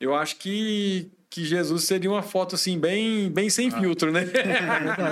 eu 0.00 0.14
acho 0.14 0.36
que, 0.36 1.10
que 1.30 1.44
Jesus 1.44 1.84
seria 1.84 2.10
uma 2.10 2.22
foto 2.22 2.54
assim 2.54 2.78
bem, 2.78 3.30
bem 3.30 3.50
sem 3.50 3.70
filtro, 3.70 4.10
né? 4.10 4.24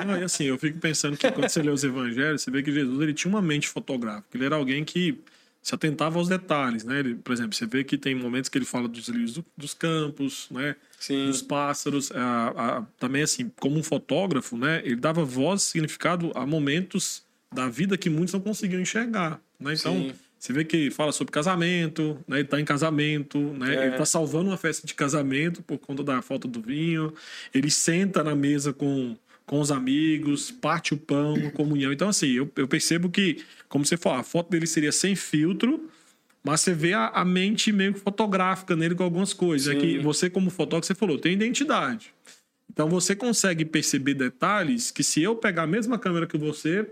Não, 0.07 0.19
e 0.19 0.25
assim, 0.25 0.45
eu 0.45 0.59
fico 0.59 0.79
pensando 0.79 1.17
que 1.17 1.31
quando 1.31 1.49
você 1.49 1.63
lê 1.63 1.71
os 1.71 1.85
evangelhos, 1.85 2.43
você 2.43 2.51
vê 2.51 2.63
que 2.63 2.73
Jesus 2.73 3.01
ele 3.01 3.13
tinha 3.13 3.31
uma 3.31 3.43
mente 3.43 3.69
fotográfica. 3.69 4.37
Ele 4.37 4.45
era 4.45 4.57
alguém 4.57 4.85
que 4.85 5.19
se 5.63 5.75
atentava 5.75 6.19
aos 6.19 6.29
detalhes, 6.29 6.85
né? 6.85 7.01
Ele, 7.01 7.17
por 7.17 7.33
exemplo, 7.33 7.55
você 7.55 7.67
vê 7.67 7.83
que 7.83 7.99
tem 7.99 8.15
momentos 8.15 8.49
que 8.49 8.57
ele 8.57 8.65
fala 8.65 8.89
dos 8.89 9.09
lírios 9.09 9.35
do, 9.35 9.45
dos 9.57 9.75
campos, 9.75 10.47
né? 10.51 10.77
Sim. 10.99 11.27
Dos 11.27 11.43
pássaros. 11.43 12.11
A, 12.13 12.49
a, 12.49 12.83
também, 12.99 13.23
assim, 13.23 13.51
como 13.59 13.77
um 13.77 13.83
fotógrafo, 13.83 14.57
né? 14.57 14.81
Ele 14.85 14.97
dava 14.97 15.25
voz, 15.25 15.63
significado 15.63 16.31
a 16.35 16.47
momentos 16.47 17.25
da 17.53 17.69
vida 17.69 17.99
que 17.99 18.09
muitos 18.09 18.33
não 18.33 18.41
conseguiam 18.41 18.81
enxergar, 18.81 19.41
né? 19.59 19.75
Então, 19.75 19.95
Sim. 19.95 20.13
Você 20.47 20.53
vê 20.53 20.65
que 20.65 20.91
fala 20.93 21.11
sobre 21.11 21.33
casamento, 21.33 22.17
né? 22.29 22.39
Ele 22.39 22.49
tá 22.49 22.61
em 22.61 22.65
casamento, 22.65 23.37
né? 23.39 23.75
É. 23.75 23.87
Ele 23.89 23.97
tá 23.97 24.05
salvando 24.05 24.51
uma 24.51 24.57
festa 24.57 24.87
de 24.87 24.95
casamento 24.95 25.61
por 25.61 25.77
conta 25.77 26.05
da 26.05 26.23
falta 26.23 26.47
do 26.47 26.61
vinho. 26.61 27.13
Ele 27.53 27.69
senta 27.69 28.23
na 28.23 28.37
mesa 28.37 28.73
com, 28.73 29.17
com 29.45 29.59
os 29.61 29.73
amigos, 29.73 30.53
parte 30.53 30.95
o 30.95 30.97
pão, 30.97 31.51
comunhão. 31.51 31.93
Então, 31.93 32.09
assim, 32.09 32.29
eu, 32.29 32.49
eu 32.55 32.69
percebo 32.69 33.11
que, 33.11 33.45
como 33.69 33.85
você 33.85 33.97
falou, 33.97 34.21
a 34.21 34.23
foto 34.23 34.49
dele 34.49 34.69
seria 34.69 34.93
sem 34.93 35.17
filtro, 35.17 35.91
mas 36.45 36.61
você 36.61 36.73
vê 36.73 36.93
a, 36.93 37.09
a 37.09 37.25
mente 37.25 37.73
meio 37.73 37.95
fotográfica 37.95 38.77
nele 38.77 38.95
com 38.95 39.03
algumas 39.03 39.33
coisas. 39.33 39.67
É 39.67 39.73
Sim. 39.73 39.81
que 39.81 39.99
você, 39.99 40.31
como 40.31 40.49
fotógrafo, 40.49 40.87
você 40.87 40.95
falou, 40.95 41.19
tem 41.19 41.33
identidade. 41.33 42.15
Então 42.71 42.89
você 42.89 43.17
consegue 43.17 43.65
perceber 43.65 44.15
detalhes 44.15 44.93
que 44.93 45.03
se 45.03 45.21
eu 45.23 45.35
pegar 45.35 45.65
a 45.65 45.67
mesma 45.67 45.99
câmera 45.99 46.25
que 46.25 46.39
você, 46.39 46.89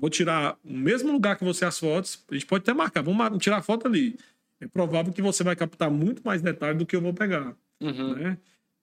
vou 0.00 0.10
tirar 0.10 0.56
o 0.64 0.72
mesmo 0.72 1.12
lugar 1.12 1.36
que 1.36 1.44
você 1.44 1.64
as 1.64 1.78
fotos, 1.78 2.24
a 2.30 2.34
gente 2.34 2.46
pode 2.46 2.62
até 2.62 2.72
marcar, 2.72 3.02
vamos 3.02 3.42
tirar 3.42 3.58
a 3.58 3.62
foto 3.62 3.86
ali. 3.86 4.16
É 4.60 4.66
provável 4.66 5.12
que 5.12 5.22
você 5.22 5.44
vai 5.44 5.54
captar 5.54 5.90
muito 5.90 6.22
mais 6.24 6.42
detalhe 6.42 6.78
do 6.78 6.86
que 6.86 6.96
eu 6.96 7.00
vou 7.00 7.14
pegar. 7.14 7.54
Uhum. 7.80 8.14
Né? 8.14 8.38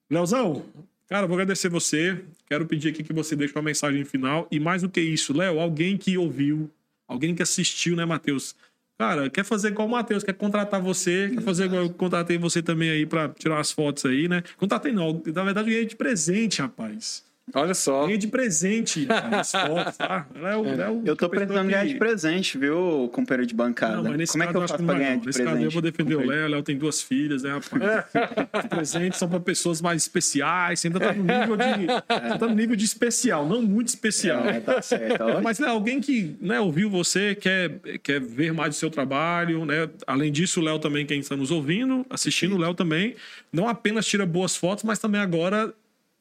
Leozão, 0.09 0.65
cara, 1.07 1.27
vou 1.27 1.35
agradecer 1.35 1.69
você. 1.69 2.23
Quero 2.47 2.65
pedir 2.65 2.89
aqui 2.89 3.03
que 3.03 3.13
você 3.13 3.35
deixe 3.35 3.53
uma 3.53 3.61
mensagem 3.61 4.05
final. 4.05 4.47
E 4.49 4.59
mais 4.59 4.81
do 4.81 4.89
que 4.89 5.01
isso, 5.01 5.35
Léo, 5.35 5.59
alguém 5.59 5.97
que 5.97 6.17
ouviu, 6.17 6.69
alguém 7.07 7.35
que 7.35 7.43
assistiu, 7.43 7.95
né, 7.95 8.05
Matheus? 8.05 8.55
Cara, 8.97 9.29
quer 9.29 9.43
fazer 9.43 9.69
igual 9.69 9.87
o 9.87 9.91
Matheus, 9.91 10.23
quer 10.23 10.33
contratar 10.33 10.81
você, 10.81 11.29
quer 11.33 11.41
fazer 11.41 11.65
igual 11.65 11.83
eu 11.83 11.89
contratei 11.89 12.37
você 12.37 12.61
também 12.61 12.89
aí 12.89 13.05
pra 13.05 13.27
tirar 13.27 13.55
umas 13.55 13.69
fotos 13.69 14.05
aí, 14.05 14.29
né? 14.29 14.41
Contratei 14.55 14.93
não, 14.93 15.21
na 15.25 15.43
verdade 15.43 15.67
eu 15.67 15.73
ganhei 15.73 15.85
de 15.85 15.97
presente, 15.97 16.61
rapaz. 16.61 17.25
Olha 17.53 17.73
só. 17.75 18.01
Ganhei 18.03 18.17
de 18.17 18.27
presente 18.27 19.05
fotos, 19.67 19.95
tá? 19.97 20.25
Léo, 20.35 20.63
Léo, 20.63 21.03
Eu 21.05 21.15
tô 21.15 21.25
a 21.27 21.29
pessoa 21.29 21.45
precisando 21.45 21.67
ganhar 21.69 21.85
que- 21.85 21.93
de 21.93 21.99
presente, 21.99 22.57
viu, 22.57 23.09
companheiro 23.13 23.45
de 23.45 23.53
bancada? 23.53 23.97
Não, 23.97 24.03
mas 24.03 24.17
nesse 24.17 24.31
Como 24.31 24.43
é 24.43 24.47
que 24.47 24.57
eu 24.57 24.61
faço 24.61 24.83
pra 24.83 24.95
ganhar 24.95 25.11
não. 25.11 25.19
de 25.19 25.27
Nesse 25.27 25.37
presente? 25.39 25.53
caso 25.55 25.65
eu 25.67 25.71
vou 25.71 25.81
defender 25.81 26.15
o? 26.15 26.25
Léo. 26.25 26.45
O 26.45 26.49
Léo 26.49 26.63
tem 26.63 26.75
duas 26.77 27.01
filhas, 27.03 27.43
né, 27.43 27.51
rapaz? 27.51 28.05
Os 28.63 28.65
presentes 28.67 29.19
são 29.19 29.29
para 29.29 29.39
pessoas 29.39 29.79
mais 29.79 30.01
especiais. 30.01 30.79
Você 30.79 30.87
ainda 30.87 30.99
tá 30.99 31.13
no 31.13 31.23
nível 31.23 31.55
de. 31.55 31.85
Você 32.31 32.37
tá 32.39 32.47
no 32.47 32.55
nível 32.55 32.75
de 32.75 32.83
especial, 32.85 33.47
não 33.47 33.61
muito 33.61 33.89
especial. 33.89 34.43
É, 34.45 34.59
tá 34.59 34.81
certo. 34.81 35.21
ó. 35.21 35.41
Mas 35.41 35.59
né, 35.59 35.67
alguém 35.67 36.01
que 36.01 36.35
né, 36.41 36.59
ouviu 36.59 36.89
você, 36.89 37.35
quer, 37.35 37.79
quer 38.01 38.19
ver 38.19 38.53
mais 38.53 38.69
do 38.71 38.75
seu 38.75 38.89
trabalho, 38.89 39.65
né? 39.65 39.87
Além 40.07 40.31
disso, 40.31 40.59
o 40.59 40.63
Léo 40.63 40.79
também, 40.79 41.05
quem 41.05 41.19
está 41.19 41.35
nos 41.35 41.51
ouvindo, 41.51 42.05
assistindo, 42.09 42.55
o 42.55 42.57
Léo 42.57 42.73
também, 42.73 43.15
não 43.53 43.67
apenas 43.69 44.05
tira 44.07 44.25
boas 44.25 44.55
fotos, 44.55 44.83
mas 44.83 44.97
também 44.99 45.21
agora 45.21 45.71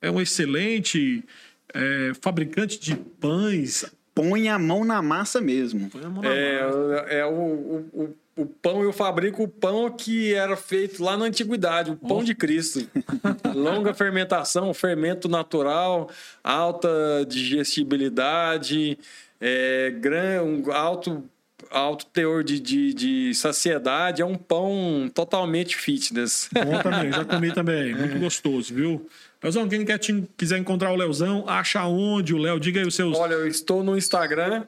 é 0.07 0.11
um 0.11 0.21
excelente 0.21 1.25
é, 1.73 2.13
fabricante 2.21 2.79
de 2.79 2.95
pães. 2.97 3.85
Põe 4.15 4.49
a 4.49 4.59
mão 4.59 4.85
na 4.85 5.03
massa 5.03 5.41
mesmo. 5.41 5.91
Põe 5.91 6.05
a 6.05 6.09
mão 6.09 6.23
na 6.23 6.29
É, 6.33 6.63
massa. 6.65 6.79
é 7.09 7.25
o, 7.27 7.31
o, 7.31 7.91
o, 8.37 8.43
o 8.43 8.47
pão, 8.47 8.83
eu 8.83 8.93
fabrico 8.93 9.43
o 9.43 9.49
pão 9.49 9.91
que 9.91 10.33
era 10.35 10.57
feito 10.57 11.03
lá 11.03 11.17
na 11.17 11.25
antiguidade, 11.25 11.91
o 11.91 11.97
pão 11.97 12.23
de 12.23 12.35
Cristo. 12.35 12.87
Longa 13.55 13.93
fermentação, 13.95 14.73
fermento 14.75 15.29
natural, 15.29 16.09
alta 16.43 16.89
digestibilidade, 17.29 18.99
é, 19.41 19.91
gran, 19.91 20.43
um 20.43 20.73
alto, 20.73 21.25
alto 21.71 22.07
teor 22.07 22.45
de, 22.45 22.61
de, 22.61 22.95
de 22.95 23.35
saciedade. 23.35 24.23
É 24.23 24.25
um 24.25 24.37
pão 24.37 25.11
totalmente 25.13 25.77
fitness. 25.77 26.49
Bom 26.53 26.81
também, 26.83 27.13
já 27.13 27.25
comi 27.25 27.53
também. 27.53 27.95
Muito 27.95 28.19
gostoso, 28.21 28.73
viu? 28.75 29.07
Leozão, 29.45 29.69
quem 29.69 29.85
quer 29.85 29.99
te- 29.99 30.25
quiser 30.37 30.59
encontrar 30.59 30.91
o 30.93 30.97
Leozão, 30.97 31.45
acha 31.47 31.85
onde 31.87 32.35
o 32.35 32.39
Léo? 32.39 32.59
Diga 32.59 32.81
aí 32.81 32.87
os 32.87 32.95
seus. 32.95 33.17
Olha, 33.17 33.35
eu 33.35 33.47
estou 33.47 33.85
no 33.85 33.97
Instagram. 33.97 34.65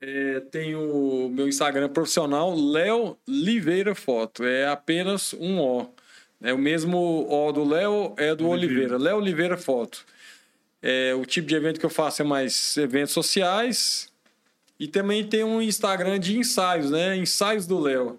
É, 0.00 0.40
tenho 0.50 0.78
o 0.80 1.30
meu 1.30 1.48
Instagram 1.48 1.88
profissional, 1.88 2.54
Léo 2.54 3.16
Oliveira 3.26 3.94
Foto. 3.94 4.44
É 4.44 4.68
apenas 4.68 5.32
um 5.32 5.58
O. 5.58 5.88
É 6.42 6.52
o 6.52 6.58
mesmo 6.58 7.26
O 7.30 7.50
do 7.52 7.64
Léo, 7.64 8.12
é 8.18 8.34
do 8.34 8.46
Oliveira. 8.48 8.82
Oliveira. 8.82 8.98
Léo 8.98 9.16
Oliveira 9.16 9.56
Foto. 9.56 10.04
É, 10.82 11.14
o 11.14 11.24
tipo 11.24 11.48
de 11.48 11.54
evento 11.54 11.80
que 11.80 11.86
eu 11.86 11.90
faço 11.90 12.20
é 12.20 12.24
mais 12.24 12.76
eventos 12.76 13.14
sociais. 13.14 14.12
E 14.78 14.86
também 14.86 15.24
tem 15.26 15.42
um 15.42 15.62
Instagram 15.62 16.18
de 16.20 16.36
ensaios, 16.36 16.90
né? 16.90 17.16
Ensaios 17.16 17.66
do 17.66 17.80
Léo. 17.80 18.18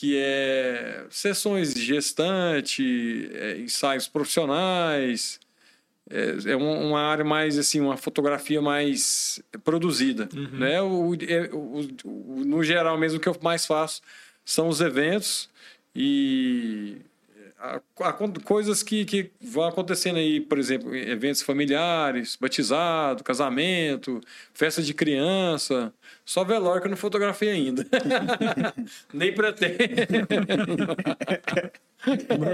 Que 0.00 0.16
é 0.16 1.04
sessões 1.10 1.74
de 1.74 1.84
gestante, 1.84 3.30
é, 3.34 3.58
ensaios 3.58 4.08
profissionais. 4.08 5.38
É, 6.08 6.52
é 6.52 6.56
um- 6.56 6.88
uma 6.88 7.02
área 7.02 7.24
mais 7.24 7.58
assim, 7.58 7.80
uma 7.80 7.98
fotografia 7.98 8.62
mais 8.62 9.40
produzida, 9.62 10.26
né? 10.58 10.80
O, 10.80 11.14
é, 11.14 11.50
o- 11.52 11.86
o- 12.04 12.44
no 12.46 12.64
geral 12.64 12.96
mesmo 12.96 13.18
o 13.18 13.20
que 13.20 13.28
eu 13.28 13.36
mais 13.42 13.66
faço 13.66 14.00
são 14.44 14.68
os 14.68 14.80
eventos 14.80 15.50
e 15.94 16.96
a- 17.58 17.78
a- 18.00 18.12
coisas 18.42 18.82
que, 18.82 19.04
que 19.04 19.30
vão 19.40 19.64
acontecendo 19.64 20.16
aí, 20.16 20.40
por 20.40 20.58
exemplo, 20.58 20.96
eventos 20.96 21.42
familiares, 21.42 22.36
batizado, 22.40 23.22
casamento, 23.22 24.18
festa 24.54 24.82
de 24.82 24.94
criança, 24.94 25.92
só 26.30 26.44
velório 26.44 26.80
que 26.80 26.86
eu 26.86 26.90
não 26.90 26.96
fotografei 26.96 27.48
ainda. 27.50 27.84
Nem 29.12 29.34
pretendo. 29.34 29.78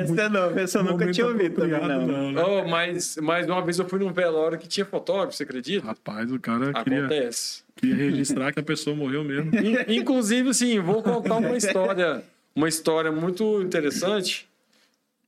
Essa 0.00 0.28
não, 0.30 0.58
essa 0.58 0.78
eu 0.78 0.84
nunca 0.84 1.10
tinha 1.12 1.26
ouvido 1.26 1.56
também, 1.56 1.74
apropriado, 1.74 2.06
não. 2.06 2.32
né? 2.32 2.42
Oh, 2.42 2.66
mas, 2.66 3.18
mas 3.20 3.46
uma 3.46 3.60
vez 3.62 3.78
eu 3.78 3.86
fui 3.86 3.98
num 3.98 4.10
velório 4.14 4.58
que 4.58 4.66
tinha 4.66 4.86
fotógrafo, 4.86 5.36
você 5.36 5.42
acredita? 5.42 5.86
Rapaz, 5.86 6.32
o 6.32 6.40
cara 6.40 6.72
queria, 6.82 7.00
Acontece. 7.00 7.62
queria 7.76 7.96
registrar 7.96 8.50
que 8.50 8.60
a 8.60 8.62
pessoa 8.62 8.96
morreu 8.96 9.22
mesmo. 9.22 9.54
In- 9.54 9.96
Inclusive, 9.98 10.48
assim, 10.48 10.80
vou 10.80 11.02
contar 11.02 11.36
uma 11.36 11.56
história, 11.56 12.22
uma 12.54 12.68
história 12.70 13.12
muito 13.12 13.60
interessante. 13.60 14.48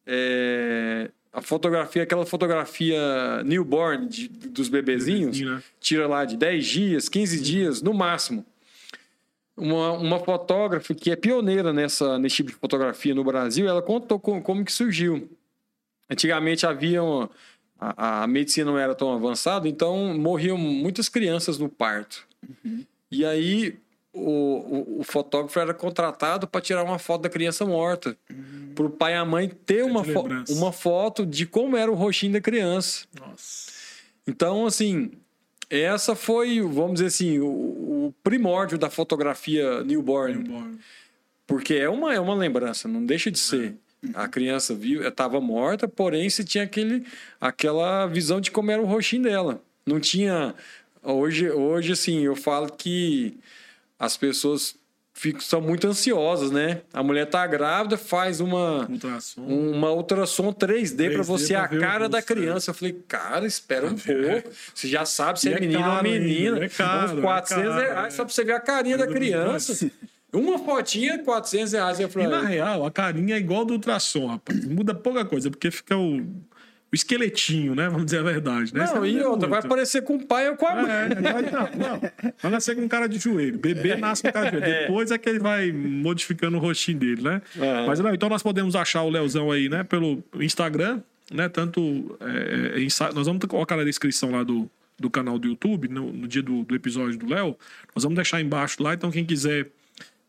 É, 0.06 1.10
a 1.32 1.40
fotografia, 1.42 2.02
aquela 2.02 2.24
fotografia 2.26 3.42
newborn 3.44 4.08
de- 4.08 4.28
dos 4.28 4.68
bebezinhos, 4.68 5.36
Bebezinho, 5.38 5.56
né? 5.56 5.62
tira 5.80 6.06
lá 6.06 6.24
de 6.24 6.36
10 6.36 6.66
dias, 6.66 7.08
15 7.08 7.40
dias, 7.40 7.82
no 7.82 7.92
máximo. 7.94 8.44
Uma, 9.56 9.92
uma 9.92 10.18
fotógrafa 10.20 10.94
que 10.94 11.10
é 11.10 11.16
pioneira 11.16 11.72
nessa, 11.72 12.16
nesse 12.18 12.36
tipo 12.36 12.50
de 12.50 12.56
fotografia 12.56 13.14
no 13.14 13.24
Brasil, 13.24 13.68
ela 13.68 13.82
contou 13.82 14.18
com- 14.20 14.40
como 14.40 14.64
que 14.64 14.72
surgiu. 14.72 15.28
Antigamente 16.08 16.64
havia 16.64 17.02
uma- 17.02 17.28
a, 17.78 18.22
a 18.22 18.26
medicina 18.26 18.70
não 18.70 18.78
era 18.78 18.94
tão 18.94 19.12
avançada, 19.12 19.68
então 19.68 20.16
morriam 20.16 20.56
muitas 20.56 21.08
crianças 21.08 21.58
no 21.58 21.68
parto. 21.68 22.26
E 23.10 23.24
aí 23.24 23.76
o, 24.18 24.96
o, 24.96 25.00
o 25.00 25.04
fotógrafo 25.04 25.58
era 25.58 25.72
contratado 25.74 26.46
para 26.46 26.60
tirar 26.60 26.82
uma 26.84 26.98
foto 26.98 27.22
da 27.22 27.28
criança 27.28 27.64
morta, 27.64 28.16
para 28.74 28.84
o 28.86 28.90
pai 28.90 29.12
e 29.14 29.16
a 29.16 29.24
mãe 29.24 29.48
ter 29.48 29.84
uma, 29.84 30.02
de 30.02 30.12
fo- 30.12 30.22
lembrança. 30.22 30.52
uma 30.54 30.72
foto 30.72 31.24
de 31.26 31.46
como 31.46 31.76
era 31.76 31.90
o 31.90 31.94
rostinho 31.94 32.32
da 32.32 32.40
criança. 32.40 33.06
Nossa. 33.18 33.70
Então, 34.26 34.66
assim, 34.66 35.10
essa 35.70 36.14
foi, 36.14 36.60
vamos 36.60 36.94
dizer 36.94 37.06
assim, 37.06 37.38
o, 37.38 37.46
o 38.08 38.14
primórdio 38.22 38.76
da 38.78 38.90
fotografia 38.90 39.82
newborn, 39.84 40.40
Embora. 40.48 40.70
porque 41.46 41.74
é 41.74 41.88
uma, 41.88 42.14
é 42.14 42.20
uma 42.20 42.34
lembrança, 42.34 42.86
não 42.88 43.04
deixa 43.04 43.30
de 43.30 43.38
ser. 43.38 43.74
A 44.14 44.28
criança 44.28 44.74
viu, 44.74 45.06
estava 45.06 45.40
morta, 45.40 45.88
porém 45.88 46.30
se 46.30 46.44
tinha 46.44 46.62
aquele, 46.64 47.04
aquela 47.40 48.06
visão 48.06 48.40
de 48.40 48.50
como 48.50 48.70
era 48.70 48.80
o 48.80 48.86
rostinho 48.86 49.22
dela. 49.24 49.60
Não 49.84 49.98
tinha. 49.98 50.54
Hoje, 51.02 51.50
hoje, 51.50 51.92
assim, 51.92 52.20
eu 52.20 52.36
falo 52.36 52.70
que 52.72 53.38
as 53.98 54.16
pessoas 54.16 54.74
ficam, 55.14 55.40
são 55.40 55.60
muito 55.60 55.86
ansiosas, 55.86 56.50
né? 56.52 56.82
A 56.92 57.02
mulher 57.02 57.26
tá 57.26 57.44
grávida, 57.46 57.96
faz 57.98 58.38
uma, 58.40 58.86
Ultrassom. 58.88 59.42
uma 59.42 59.90
ultrassom 59.90 60.52
3D, 60.52 61.12
para 61.12 61.22
3D 61.22 61.26
você 61.26 61.54
pra 61.54 61.62
a 61.64 61.68
cara 61.68 62.08
da 62.08 62.18
né? 62.18 62.22
criança. 62.22 62.70
Eu 62.70 62.74
falei, 62.74 62.96
cara, 63.08 63.44
espera 63.46 63.86
um 63.86 63.96
É. 64.06 64.40
pouco. 64.40 64.50
Você 64.74 64.86
já 64.86 65.04
sabe 65.04 65.40
se 65.40 65.48
E 65.48 65.52
é, 65.52 65.56
é 65.56 65.60
menino 65.60 65.90
ou 65.96 66.02
menina. 66.02 66.64
é 66.64 66.68
caro, 66.68 67.12
uns 67.14 67.18
é 67.18 67.22
400 67.22 67.64
caro, 67.74 67.80
reais 67.80 68.14
é. 68.14 68.16
só 68.16 68.24
para 68.24 68.32
você 68.34 68.44
ver 68.44 68.52
a 68.52 68.60
carinha 68.60 68.96
da 68.96 69.04
É 69.04 69.08
criança. 69.08 69.90
Uma 70.32 70.58
fotinha, 70.58 71.18
400 71.24 71.72
reais. 71.72 71.98
Eu 71.98 72.06
E 72.06 72.10
falei, 72.10 72.28
na 72.28 72.42
real, 72.42 72.84
a 72.86 72.90
carinha 72.90 73.34
é 73.34 73.38
igual 73.38 73.64
do 73.64 73.72
ultrassom, 73.72 74.26
rapaz. 74.26 74.62
Muda 74.66 74.94
pouca 74.94 75.24
coisa, 75.24 75.50
porque 75.50 75.70
fica 75.70 75.96
o, 75.96 76.20
o 76.90 76.94
esqueletinho, 76.94 77.74
né? 77.74 77.88
Vamos 77.88 78.06
dizer 78.06 78.20
a 78.20 78.22
verdade. 78.22 78.74
Né? 78.74 78.84
não, 78.86 79.04
Isso 79.04 79.18
e 79.18 79.20
é 79.20 79.28
outra, 79.28 79.46
vai 79.46 79.60
muito. 79.60 79.68
parecer 79.68 80.02
com 80.02 80.16
o 80.16 80.26
pai 80.26 80.48
ou 80.48 80.56
com 80.56 80.66
a 80.66 80.74
mãe. 80.74 80.90
É, 80.90 81.08
vai, 81.14 81.42
não, 81.42 81.50
não. 81.50 82.32
Vai 82.42 82.50
nascer 82.50 82.74
com 82.76 82.88
cara 82.88 83.06
de 83.06 83.18
joelho. 83.18 83.58
Bebê 83.58 83.94
nasce 83.96 84.22
com 84.22 84.32
cara 84.32 84.50
de 84.50 84.58
joelho. 84.58 84.80
Depois 84.86 85.10
é 85.10 85.18
que 85.18 85.28
ele 85.28 85.38
vai 85.38 85.70
modificando 85.70 86.56
o 86.56 86.60
rostinho 86.60 86.98
dele, 86.98 87.22
né? 87.22 87.42
É. 87.58 87.86
Mas 87.86 88.00
não, 88.00 88.12
então 88.14 88.28
nós 88.28 88.42
podemos 88.42 88.74
achar 88.74 89.02
o 89.02 89.10
Leozão 89.10 89.50
aí, 89.50 89.68
né? 89.68 89.84
Pelo 89.84 90.24
Instagram, 90.40 91.00
né? 91.30 91.48
Tanto. 91.48 92.16
é, 92.20 92.82
é, 92.82 93.14
nós 93.14 93.26
vamos 93.26 93.44
colocar 93.44 93.76
na 93.76 93.84
descrição 93.84 94.30
lá 94.30 94.42
do, 94.42 94.70
do 94.98 95.10
canal 95.10 95.38
do 95.38 95.46
YouTube, 95.46 95.88
no, 95.88 96.10
no 96.10 96.26
dia 96.26 96.42
do, 96.42 96.64
do 96.64 96.74
episódio 96.74 97.18
do 97.18 97.28
Léo. 97.28 97.54
Nós 97.94 98.02
vamos 98.02 98.16
deixar 98.16 98.40
embaixo 98.40 98.82
lá. 98.82 98.94
Então, 98.94 99.10
quem 99.10 99.26
quiser 99.26 99.68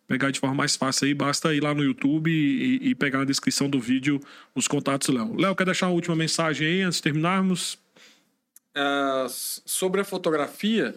pegar 0.10 0.32
de 0.32 0.40
forma 0.40 0.56
mais 0.56 0.76
fácil 0.76 1.06
aí, 1.06 1.14
basta 1.14 1.54
ir 1.54 1.62
lá 1.62 1.72
no 1.72 1.84
YouTube 1.84 2.32
e, 2.32 2.90
e 2.90 2.96
pegar 2.96 3.20
na 3.20 3.26
descrição 3.26 3.70
do 3.70 3.80
vídeo 3.80 4.20
os 4.56 4.68
contatos 4.68 5.08
do 5.08 5.14
Léo. 5.14 5.40
Léo, 5.40 5.56
quer 5.56 5.66
deixar 5.66 5.86
uma 5.86 5.94
última 5.94 6.16
mensagem 6.16 6.68
aí 6.68 6.82
antes 6.82 6.98
de 6.98 7.04
terminarmos? 7.04 7.76
Uh, 8.76 9.30
sobre 9.30 10.02
a 10.02 10.04
fotografia, 10.04 10.96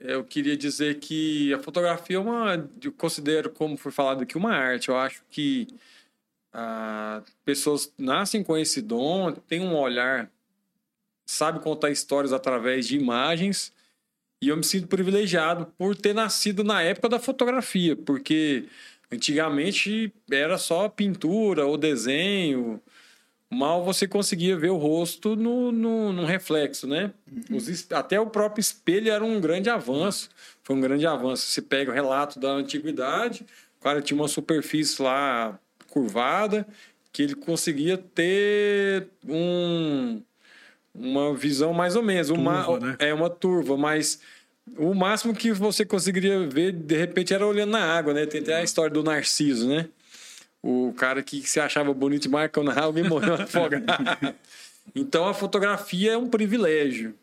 eu 0.00 0.24
queria 0.24 0.56
dizer 0.56 0.98
que 0.98 1.54
a 1.54 1.60
fotografia 1.60 2.16
é 2.16 2.20
uma. 2.20 2.68
Eu 2.82 2.90
considero, 2.92 3.48
como 3.48 3.76
foi 3.76 3.92
falado 3.92 4.22
aqui, 4.22 4.36
uma 4.36 4.52
arte. 4.52 4.88
Eu 4.88 4.96
acho 4.96 5.22
que 5.30 5.68
uh, 6.52 7.22
pessoas 7.44 7.92
nascem 7.96 8.42
com 8.42 8.56
esse 8.56 8.82
dom, 8.82 9.30
têm 9.32 9.60
um 9.60 9.76
olhar, 9.76 10.28
sabe 11.24 11.60
contar 11.60 11.90
histórias 11.90 12.32
através 12.32 12.88
de 12.88 12.96
imagens. 12.96 13.72
E 14.40 14.48
eu 14.48 14.56
me 14.56 14.64
sinto 14.64 14.86
privilegiado 14.86 15.66
por 15.76 15.94
ter 15.94 16.14
nascido 16.14 16.64
na 16.64 16.82
época 16.82 17.08
da 17.08 17.18
fotografia, 17.18 17.94
porque 17.94 18.64
antigamente 19.12 20.12
era 20.30 20.56
só 20.56 20.88
pintura 20.88 21.66
ou 21.66 21.76
desenho 21.76 22.80
mal 23.50 23.84
você 23.84 24.06
conseguia 24.06 24.56
ver 24.56 24.70
o 24.70 24.76
rosto 24.76 25.34
no, 25.34 25.72
no, 25.72 26.12
no 26.12 26.24
reflexo, 26.24 26.86
né? 26.86 27.12
Uhum. 27.50 27.56
Os, 27.56 27.90
até 27.90 28.20
o 28.20 28.28
próprio 28.28 28.60
espelho 28.60 29.10
era 29.10 29.24
um 29.24 29.40
grande 29.40 29.68
avanço. 29.68 30.30
Foi 30.62 30.76
um 30.76 30.80
grande 30.80 31.04
avanço. 31.04 31.46
Você 31.46 31.60
pega 31.60 31.90
o 31.90 31.94
relato 31.94 32.38
da 32.38 32.50
antiguidade, 32.52 33.44
o 33.80 33.82
cara 33.82 34.00
tinha 34.00 34.18
uma 34.18 34.28
superfície 34.28 35.02
lá 35.02 35.58
curvada, 35.88 36.66
que 37.12 37.22
ele 37.24 37.34
conseguia 37.34 37.98
ter 37.98 39.08
um, 39.26 40.22
uma 40.94 41.34
visão 41.34 41.72
mais 41.72 41.96
ou 41.96 42.02
menos. 42.02 42.28
Turva, 42.28 42.42
uma, 42.42 42.80
né? 42.80 42.96
É 42.98 43.14
uma 43.14 43.30
turva, 43.30 43.76
mas 43.76 44.20
o 44.76 44.94
máximo 44.94 45.34
que 45.34 45.52
você 45.52 45.84
conseguiria 45.84 46.46
ver, 46.48 46.72
de 46.72 46.96
repente, 46.96 47.34
era 47.34 47.46
olhando 47.46 47.70
na 47.70 47.84
água, 47.84 48.12
né? 48.12 48.26
Tem 48.26 48.40
até 48.40 48.56
a 48.56 48.62
história 48.62 48.92
do 48.92 49.02
Narciso, 49.02 49.68
né? 49.68 49.88
o 50.62 50.92
cara 50.96 51.22
que 51.22 51.42
se 51.42 51.58
achava 51.58 51.92
bonito 51.94 52.22
demais, 52.22 52.50
quando 52.52 52.70
alguém 52.70 53.04
morreu 53.04 53.34
afogado. 53.40 53.84
então 54.94 55.26
a 55.26 55.34
fotografia 55.34 56.12
é 56.12 56.16
um 56.16 56.28
privilégio 56.28 57.14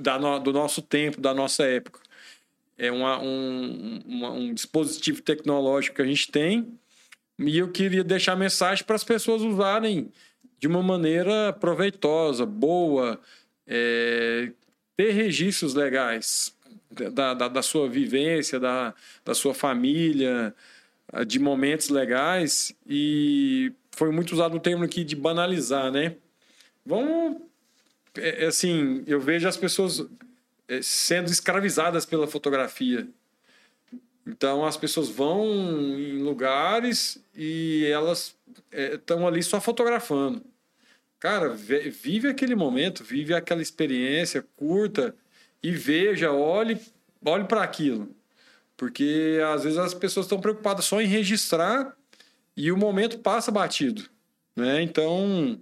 da 0.00 0.18
no, 0.18 0.38
do 0.38 0.52
nosso 0.52 0.80
tempo, 0.80 1.20
da 1.20 1.34
nossa 1.34 1.64
época. 1.64 2.00
É 2.78 2.90
uma, 2.90 3.20
um, 3.20 4.00
uma, 4.06 4.30
um 4.30 4.54
dispositivo 4.54 5.20
tecnológico 5.20 5.96
que 5.96 6.02
a 6.02 6.06
gente 6.06 6.30
tem 6.30 6.66
e 7.38 7.58
eu 7.58 7.70
queria 7.70 8.02
deixar 8.02 8.34
mensagem 8.34 8.84
para 8.84 8.96
as 8.96 9.04
pessoas 9.04 9.42
usarem 9.42 10.10
de 10.62 10.68
uma 10.68 10.80
maneira 10.80 11.52
proveitosa, 11.52 12.46
boa, 12.46 13.20
é, 13.66 14.52
ter 14.96 15.10
registros 15.10 15.74
legais 15.74 16.56
da, 16.88 17.34
da, 17.34 17.48
da, 17.48 17.62
sua 17.62 17.88
vivência, 17.88 18.60
da, 18.60 18.94
da 19.24 19.34
sua 19.34 19.54
família, 19.54 20.54
de 21.26 21.40
momentos 21.40 21.88
legais 21.88 22.72
e 22.86 23.72
foi 23.90 24.12
muito 24.12 24.32
usado 24.32 24.56
o 24.56 24.60
termo 24.60 24.84
aqui 24.84 25.02
de 25.02 25.16
banalizar, 25.16 25.90
né? 25.90 26.14
Vamos, 26.86 27.42
é, 28.16 28.44
é, 28.44 28.46
assim, 28.46 29.02
eu 29.04 29.20
vejo 29.20 29.48
as 29.48 29.56
pessoas 29.56 30.06
é, 30.68 30.80
sendo 30.80 31.28
escravizadas 31.28 32.06
pela 32.06 32.28
fotografia. 32.28 33.08
Então 34.24 34.64
as 34.64 34.76
pessoas 34.76 35.08
vão 35.08 35.44
em 35.98 36.22
lugares 36.22 37.20
e 37.34 37.84
elas 37.86 38.36
estão 38.70 39.24
é, 39.24 39.26
ali 39.26 39.42
só 39.42 39.60
fotografando. 39.60 40.51
Cara, 41.22 41.50
vive 41.50 42.26
aquele 42.26 42.56
momento, 42.56 43.04
vive 43.04 43.32
aquela 43.32 43.62
experiência, 43.62 44.44
curta 44.56 45.14
e 45.62 45.70
veja, 45.70 46.32
olhe, 46.32 46.76
olhe 47.24 47.44
para 47.44 47.62
aquilo. 47.62 48.12
Porque 48.76 49.38
às 49.54 49.62
vezes 49.62 49.78
as 49.78 49.94
pessoas 49.94 50.26
estão 50.26 50.40
preocupadas 50.40 50.84
só 50.84 51.00
em 51.00 51.06
registrar 51.06 51.96
e 52.56 52.72
o 52.72 52.76
momento 52.76 53.20
passa 53.20 53.52
batido. 53.52 54.02
Né? 54.56 54.82
Então, 54.82 55.60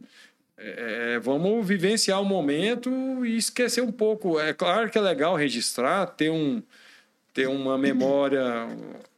é, 0.57 1.16
é, 1.16 1.19
vamos 1.19 1.69
vivenciar 1.69 2.23
o 2.23 2.24
momento 2.24 2.91
e 3.27 3.37
esquecer 3.37 3.82
um 3.82 3.93
pouco. 3.93 4.41
É 4.41 4.55
claro 4.55 4.89
que 4.89 4.97
é 4.97 5.03
legal 5.03 5.37
registrar, 5.37 6.07
ter, 6.07 6.31
um, 6.31 6.62
ter 7.35 7.49
uma 7.49 7.77
memória, 7.77 8.66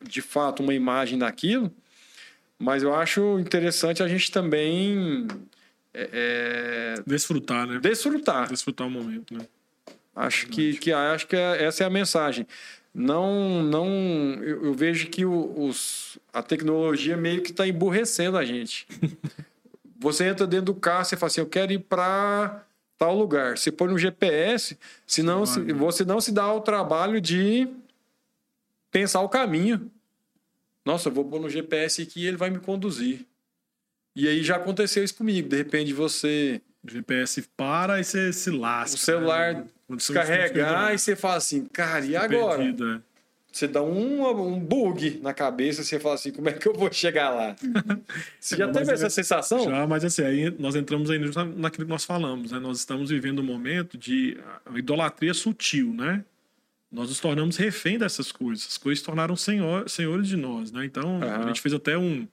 de 0.02 0.20
fato, 0.20 0.60
uma 0.60 0.74
imagem 0.74 1.16
daquilo, 1.20 1.72
mas 2.58 2.82
eu 2.82 2.92
acho 2.92 3.38
interessante 3.38 4.02
a 4.02 4.08
gente 4.08 4.32
também. 4.32 5.28
É, 5.94 6.96
é 6.98 7.02
desfrutar, 7.06 7.66
né? 7.66 7.78
Desfrutar. 7.80 8.48
Desfrutar 8.48 8.86
o 8.86 8.90
momento, 8.90 9.34
né? 9.34 9.46
Acho 10.14 10.46
que, 10.48 10.74
que, 10.76 10.92
acho 10.92 11.26
que 11.26 11.36
é, 11.36 11.64
essa 11.64 11.84
é 11.84 11.86
a 11.86 11.90
mensagem 11.90 12.46
não 12.94 13.62
não 13.62 13.86
eu, 14.42 14.66
eu 14.66 14.74
vejo 14.74 15.08
que 15.08 15.24
o, 15.24 15.66
os, 15.66 16.18
a 16.32 16.42
tecnologia 16.42 17.16
meio 17.16 17.42
que 17.42 17.50
está 17.50 17.66
emburrecendo 17.66 18.36
a 18.36 18.44
gente. 18.44 18.86
você 19.98 20.26
entra 20.26 20.46
dentro 20.46 20.66
do 20.66 20.74
carro, 20.74 21.04
você 21.04 21.16
fala 21.16 21.28
assim, 21.28 21.40
eu 21.40 21.46
quero 21.46 21.72
ir 21.72 21.78
para 21.78 22.64
tal 22.98 23.16
lugar. 23.16 23.56
Você 23.56 23.72
põe 23.72 23.88
no 23.88 23.98
GPS, 23.98 24.76
senão 25.06 25.46
se, 25.46 25.60
você 25.72 26.04
não 26.04 26.20
se 26.20 26.32
dá 26.32 26.52
o 26.52 26.60
trabalho 26.60 27.20
de 27.20 27.68
pensar 28.90 29.20
o 29.20 29.28
caminho. 29.28 29.90
Nossa, 30.84 31.08
eu 31.08 31.12
vou 31.12 31.24
pôr 31.24 31.40
no 31.40 31.48
GPS 31.48 32.02
aqui 32.02 32.24
e 32.24 32.26
ele 32.26 32.36
vai 32.36 32.50
me 32.50 32.58
conduzir. 32.58 33.24
E 34.14 34.28
aí 34.28 34.42
já 34.42 34.56
aconteceu 34.56 35.02
isso 35.02 35.14
comigo. 35.14 35.48
De 35.48 35.56
repente 35.56 35.92
você. 35.92 36.60
O 36.84 36.90
GPS 36.90 37.42
para 37.56 38.00
e 38.00 38.04
você 38.04 38.32
se 38.32 38.50
lasca. 38.50 38.96
O 38.96 38.98
celular 38.98 39.54
né? 39.54 39.64
descarregar 39.90 40.92
e 40.92 40.98
você 40.98 41.14
fala 41.14 41.36
assim, 41.36 41.64
cara, 41.66 42.04
e 42.04 42.16
agora? 42.16 42.58
Perdido, 42.58 42.94
é. 42.94 43.00
Você 43.52 43.68
dá 43.68 43.82
um, 43.82 44.26
um 44.26 44.58
bug 44.58 45.20
na 45.22 45.34
cabeça, 45.34 45.84
você 45.84 46.00
fala 46.00 46.14
assim, 46.14 46.32
como 46.32 46.48
é 46.48 46.52
que 46.52 46.66
eu 46.66 46.72
vou 46.72 46.90
chegar 46.90 47.28
lá? 47.28 47.54
Você 48.40 48.56
já 48.56 48.66
teve 48.68 48.90
essa 48.90 49.10
sensação? 49.10 49.64
Já, 49.64 49.86
mas 49.86 50.02
assim, 50.06 50.22
aí 50.22 50.50
nós 50.58 50.74
entramos 50.74 51.10
aí 51.10 51.18
naquilo 51.18 51.84
que 51.84 51.92
nós 51.92 52.02
falamos, 52.02 52.50
né? 52.50 52.58
Nós 52.58 52.78
estamos 52.78 53.10
vivendo 53.10 53.40
um 53.40 53.44
momento 53.44 53.98
de 53.98 54.38
idolatria 54.74 55.34
sutil, 55.34 55.92
né? 55.92 56.24
Nós 56.90 57.10
nos 57.10 57.20
tornamos 57.20 57.58
refém 57.58 57.98
dessas 57.98 58.32
coisas. 58.32 58.66
As 58.66 58.78
coisas 58.78 59.00
se 59.00 59.04
tornaram 59.04 59.36
senhor, 59.36 59.88
senhores 59.88 60.28
de 60.28 60.36
nós, 60.36 60.72
né? 60.72 60.86
Então, 60.86 61.20
uhum. 61.20 61.22
a 61.22 61.46
gente 61.48 61.60
fez 61.60 61.74
até 61.74 61.96
um... 61.98 62.26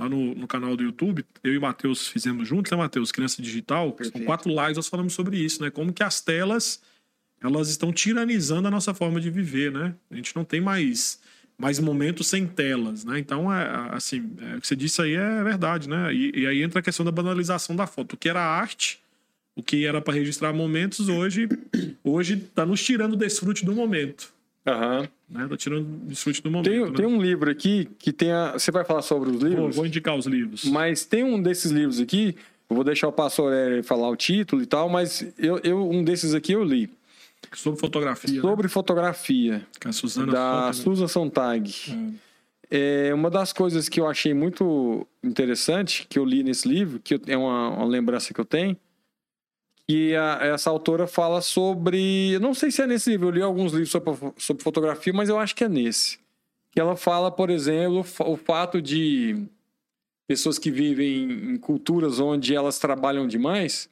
Lá 0.00 0.08
no, 0.08 0.34
no 0.34 0.48
canal 0.48 0.74
do 0.78 0.82
YouTube, 0.82 1.26
eu 1.44 1.52
e 1.52 1.58
o 1.58 1.60
Matheus 1.60 2.08
fizemos 2.08 2.48
juntos, 2.48 2.72
né, 2.72 2.78
Matheus? 2.78 3.12
Criança 3.12 3.42
Digital. 3.42 3.92
Perfeito. 3.92 4.18
Com 4.18 4.24
quatro 4.24 4.48
lives 4.48 4.76
nós 4.76 4.88
falamos 4.88 5.12
sobre 5.12 5.36
isso, 5.36 5.62
né? 5.62 5.68
Como 5.68 5.92
que 5.92 6.02
as 6.02 6.22
telas 6.22 6.80
elas 7.42 7.68
estão 7.68 7.92
tiranizando 7.92 8.66
a 8.66 8.70
nossa 8.70 8.94
forma 8.94 9.20
de 9.20 9.28
viver, 9.28 9.70
né? 9.70 9.94
A 10.10 10.16
gente 10.16 10.34
não 10.34 10.42
tem 10.42 10.58
mais 10.58 11.20
mais 11.58 11.78
momentos 11.78 12.28
sem 12.28 12.46
telas, 12.46 13.04
né? 13.04 13.18
Então, 13.18 13.52
é, 13.52 13.90
assim, 13.90 14.32
é, 14.40 14.56
o 14.56 14.60
que 14.62 14.66
você 14.66 14.74
disse 14.74 15.02
aí 15.02 15.14
é 15.14 15.44
verdade, 15.44 15.86
né? 15.86 16.14
E, 16.14 16.32
e, 16.34 16.46
aí 16.46 16.62
entra 16.62 16.80
a 16.80 16.82
questão 16.82 17.04
da 17.04 17.12
banalização 17.12 17.76
da 17.76 17.86
foto. 17.86 18.14
O 18.14 18.16
que 18.16 18.30
era 18.30 18.40
arte, 18.40 18.98
o 19.54 19.62
que 19.62 19.84
era 19.84 20.00
para 20.00 20.14
registrar 20.14 20.54
momentos, 20.54 21.10
hoje 21.10 21.46
hoje 22.02 22.38
está 22.38 22.64
nos 22.64 22.82
tirando 22.82 23.12
o 23.12 23.16
desfrute 23.16 23.66
do 23.66 23.74
momento. 23.74 24.32
Aham. 24.66 25.08
Né? 25.28 25.46
Tá 25.48 25.56
tirando 25.56 25.86
desfrute 26.06 26.42
do 26.42 26.50
momento. 26.50 26.70
Tem, 26.70 26.80
né? 26.80 26.92
tem 26.94 27.06
um 27.06 27.20
livro 27.20 27.50
aqui 27.50 27.88
que 27.98 28.12
tem 28.12 28.32
a... 28.32 28.52
Você 28.52 28.70
vai 28.70 28.84
falar 28.84 29.02
sobre 29.02 29.30
os 29.30 29.42
livros? 29.42 29.56
Vou, 29.56 29.72
vou 29.72 29.86
indicar 29.86 30.16
os 30.16 30.26
livros. 30.26 30.64
Mas 30.64 31.04
tem 31.04 31.24
um 31.24 31.40
desses 31.40 31.70
livros 31.70 32.00
aqui, 32.00 32.36
eu 32.68 32.76
vou 32.76 32.84
deixar 32.84 33.08
o 33.08 33.12
pastor 33.12 33.52
falar 33.84 34.08
o 34.08 34.16
título 34.16 34.62
e 34.62 34.66
tal, 34.66 34.88
mas 34.88 35.26
eu, 35.38 35.58
eu 35.64 35.90
um 35.90 36.04
desses 36.04 36.34
aqui 36.34 36.52
eu 36.52 36.62
li. 36.62 36.90
Sobre 37.52 37.80
fotografia. 37.80 38.34
Né? 38.34 38.40
Sobre 38.40 38.62
né? 38.64 38.68
fotografia. 38.68 39.66
A 39.84 39.92
Suzana 39.92 40.32
da 40.32 40.72
Susan 40.72 41.08
Sontag. 41.08 41.72
É. 42.70 43.08
é. 43.08 43.14
uma 43.14 43.30
das 43.30 43.52
coisas 43.52 43.88
que 43.88 44.00
eu 44.00 44.06
achei 44.06 44.34
muito 44.34 45.06
interessante, 45.22 46.06
que 46.08 46.18
eu 46.18 46.24
li 46.24 46.42
nesse 46.42 46.68
livro, 46.68 47.00
que 47.00 47.20
é 47.26 47.36
uma, 47.36 47.70
uma 47.70 47.86
lembrança 47.86 48.32
que 48.32 48.40
eu 48.40 48.44
tenho, 48.44 48.76
que 49.90 50.14
a, 50.14 50.38
essa 50.42 50.70
autora 50.70 51.06
fala 51.06 51.40
sobre. 51.40 52.38
Não 52.40 52.54
sei 52.54 52.70
se 52.70 52.82
é 52.82 52.86
nesse 52.86 53.10
livro, 53.10 53.28
eu 53.28 53.32
li 53.32 53.42
alguns 53.42 53.72
livros 53.72 53.90
sobre, 53.90 54.12
sobre 54.36 54.62
fotografia, 54.62 55.12
mas 55.12 55.28
eu 55.28 55.38
acho 55.38 55.54
que 55.54 55.64
é 55.64 55.68
nesse. 55.68 56.18
Que 56.70 56.80
ela 56.80 56.96
fala, 56.96 57.30
por 57.30 57.50
exemplo, 57.50 58.04
o 58.20 58.36
fato 58.36 58.80
de 58.80 59.46
pessoas 60.28 60.58
que 60.58 60.70
vivem 60.70 61.52
em 61.54 61.56
culturas 61.56 62.20
onde 62.20 62.54
elas 62.54 62.78
trabalham 62.78 63.26
demais 63.26 63.90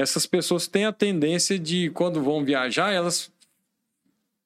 essas 0.00 0.26
pessoas 0.26 0.66
têm 0.66 0.86
a 0.86 0.92
tendência 0.92 1.58
de, 1.58 1.90
quando 1.90 2.22
vão 2.22 2.44
viajar, 2.44 2.90
elas 2.92 3.30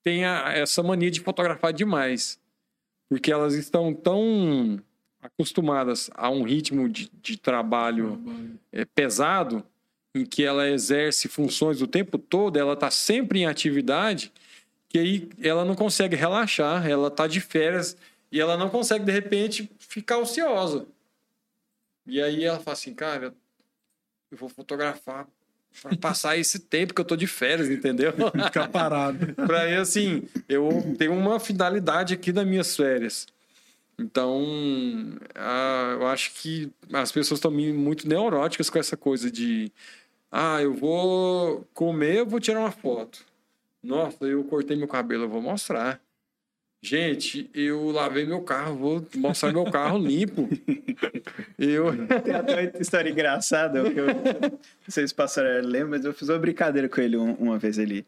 têm 0.02 0.24
a, 0.24 0.52
essa 0.52 0.82
mania 0.82 1.10
de 1.10 1.20
fotografar 1.20 1.72
demais. 1.72 2.38
Porque 3.08 3.30
elas 3.30 3.54
estão 3.54 3.94
tão 3.94 4.82
acostumadas 5.22 6.10
a 6.14 6.28
um 6.28 6.42
ritmo 6.42 6.88
de, 6.88 7.10
de 7.22 7.38
trabalho 7.38 8.20
é, 8.72 8.84
pesado, 8.84 9.64
em 10.14 10.24
que 10.24 10.44
ela 10.44 10.68
exerce 10.68 11.28
funções 11.28 11.82
o 11.82 11.86
tempo 11.86 12.18
todo, 12.18 12.58
ela 12.58 12.74
está 12.74 12.90
sempre 12.90 13.40
em 13.40 13.46
atividade, 13.46 14.32
que 14.88 14.98
aí 14.98 15.28
ela 15.42 15.64
não 15.64 15.74
consegue 15.74 16.14
relaxar, 16.14 16.88
ela 16.88 17.08
está 17.08 17.26
de 17.26 17.40
férias 17.40 17.96
e 18.30 18.40
ela 18.40 18.56
não 18.56 18.70
consegue, 18.70 19.04
de 19.04 19.12
repente, 19.12 19.70
ficar 19.78 20.18
ociosa. 20.18 20.86
E 22.06 22.22
aí 22.22 22.44
ela 22.44 22.60
fala 22.60 22.74
assim, 22.74 22.94
cara, 22.94 23.34
eu 24.30 24.38
vou 24.38 24.48
fotografar 24.48 25.26
para 25.82 25.96
passar 25.96 26.36
esse 26.36 26.60
tempo 26.60 26.94
que 26.94 27.00
eu 27.00 27.04
tô 27.04 27.16
de 27.16 27.26
férias, 27.26 27.68
entendeu? 27.68 28.12
Ficar 28.46 28.68
parado. 28.68 29.34
para 29.46 29.80
assim, 29.80 30.22
eu 30.48 30.94
tenho 30.96 31.12
uma 31.12 31.40
finalidade 31.40 32.14
aqui 32.14 32.30
das 32.30 32.46
minhas 32.46 32.76
férias. 32.76 33.26
Então, 33.98 34.44
ah, 35.34 35.96
eu 36.00 36.06
acho 36.06 36.32
que 36.34 36.70
as 36.92 37.12
pessoas 37.12 37.38
estão 37.38 37.50
muito 37.50 38.08
neuróticas 38.08 38.68
com 38.68 38.78
essa 38.78 38.96
coisa 38.96 39.30
de 39.30 39.70
ah, 40.36 40.60
eu 40.60 40.74
vou 40.74 41.64
comer, 41.72 42.16
eu 42.16 42.26
vou 42.26 42.40
tirar 42.40 42.58
uma 42.58 42.72
foto. 42.72 43.24
Nossa, 43.80 44.24
eu 44.24 44.42
cortei 44.42 44.76
meu 44.76 44.88
cabelo, 44.88 45.24
eu 45.24 45.28
vou 45.28 45.40
mostrar. 45.40 46.00
Gente, 46.82 47.48
eu 47.54 47.92
lavei 47.92 48.26
meu 48.26 48.40
carro, 48.40 48.74
vou 48.74 49.06
mostrar 49.14 49.52
meu 49.52 49.70
carro 49.70 49.96
limpo. 49.96 50.48
Eu... 51.56 52.06
Tem 52.22 52.34
até 52.34 52.60
uma 52.60 52.80
história 52.80 53.08
engraçada. 53.08 53.78
Eu, 53.78 54.06
não 54.06 54.58
sei 54.88 55.06
se 55.06 55.14
o 55.14 55.16
pastor 55.16 55.44
lembra, 55.64 55.90
mas 55.90 56.04
eu 56.04 56.12
fiz 56.12 56.28
uma 56.28 56.38
brincadeira 56.38 56.88
com 56.88 57.00
ele 57.00 57.16
uma 57.16 57.56
vez 57.56 57.78
ali. 57.78 58.04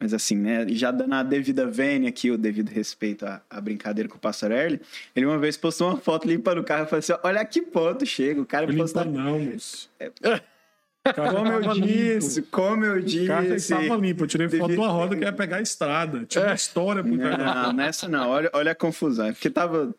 Mas 0.00 0.12
assim, 0.12 0.36
né? 0.36 0.66
Já 0.70 0.90
dando 0.90 1.14
a 1.14 1.22
devida 1.22 1.66
vênia 1.66 2.08
aqui, 2.08 2.30
o 2.30 2.38
devido 2.38 2.70
respeito 2.70 3.24
à, 3.26 3.42
à 3.48 3.60
brincadeira 3.60 4.08
com 4.08 4.16
o 4.16 4.20
pastor 4.20 4.50
Erle, 4.50 4.80
ele 5.14 5.26
uma 5.26 5.38
vez 5.38 5.56
postou 5.56 5.88
uma 5.88 5.98
foto 5.98 6.26
limpando 6.26 6.58
o 6.58 6.64
carro 6.64 6.84
e 6.84 6.86
falou 6.86 6.98
assim: 6.98 7.12
olha 7.22 7.44
que 7.44 7.62
ponto 7.62 8.04
chega. 8.06 8.40
O 8.40 8.46
cara 8.46 8.66
postou. 8.66 9.04
Não, 9.04 9.38
moço. 9.38 9.88
É... 10.00 10.10
Como 11.14 11.48
eu 11.48 11.74
disse, 11.74 12.40
limpo. 12.40 12.50
como 12.50 12.84
eu 12.84 13.00
disse. 13.00 13.24
O 13.24 13.26
carro 13.28 13.54
estava 13.54 13.96
limpo. 13.96 14.24
Eu 14.24 14.28
tirei 14.28 14.48
foto 14.48 14.70
de 14.70 14.76
uma 14.76 14.88
roda 14.88 15.16
que 15.16 15.22
ia 15.22 15.32
pegar 15.32 15.58
a 15.58 15.62
estrada. 15.62 16.24
Tinha 16.24 16.44
uma 16.44 16.52
é. 16.52 16.54
história 16.54 17.02
por 17.02 17.18
trás. 17.18 17.38
Não, 17.38 17.72
nessa 17.72 18.08
não. 18.08 18.28
Olha, 18.28 18.50
olha 18.52 18.72
a 18.72 18.74
confusão. 18.74 19.26
É 19.26 19.32
porque 19.32 19.50
tava. 19.50 19.94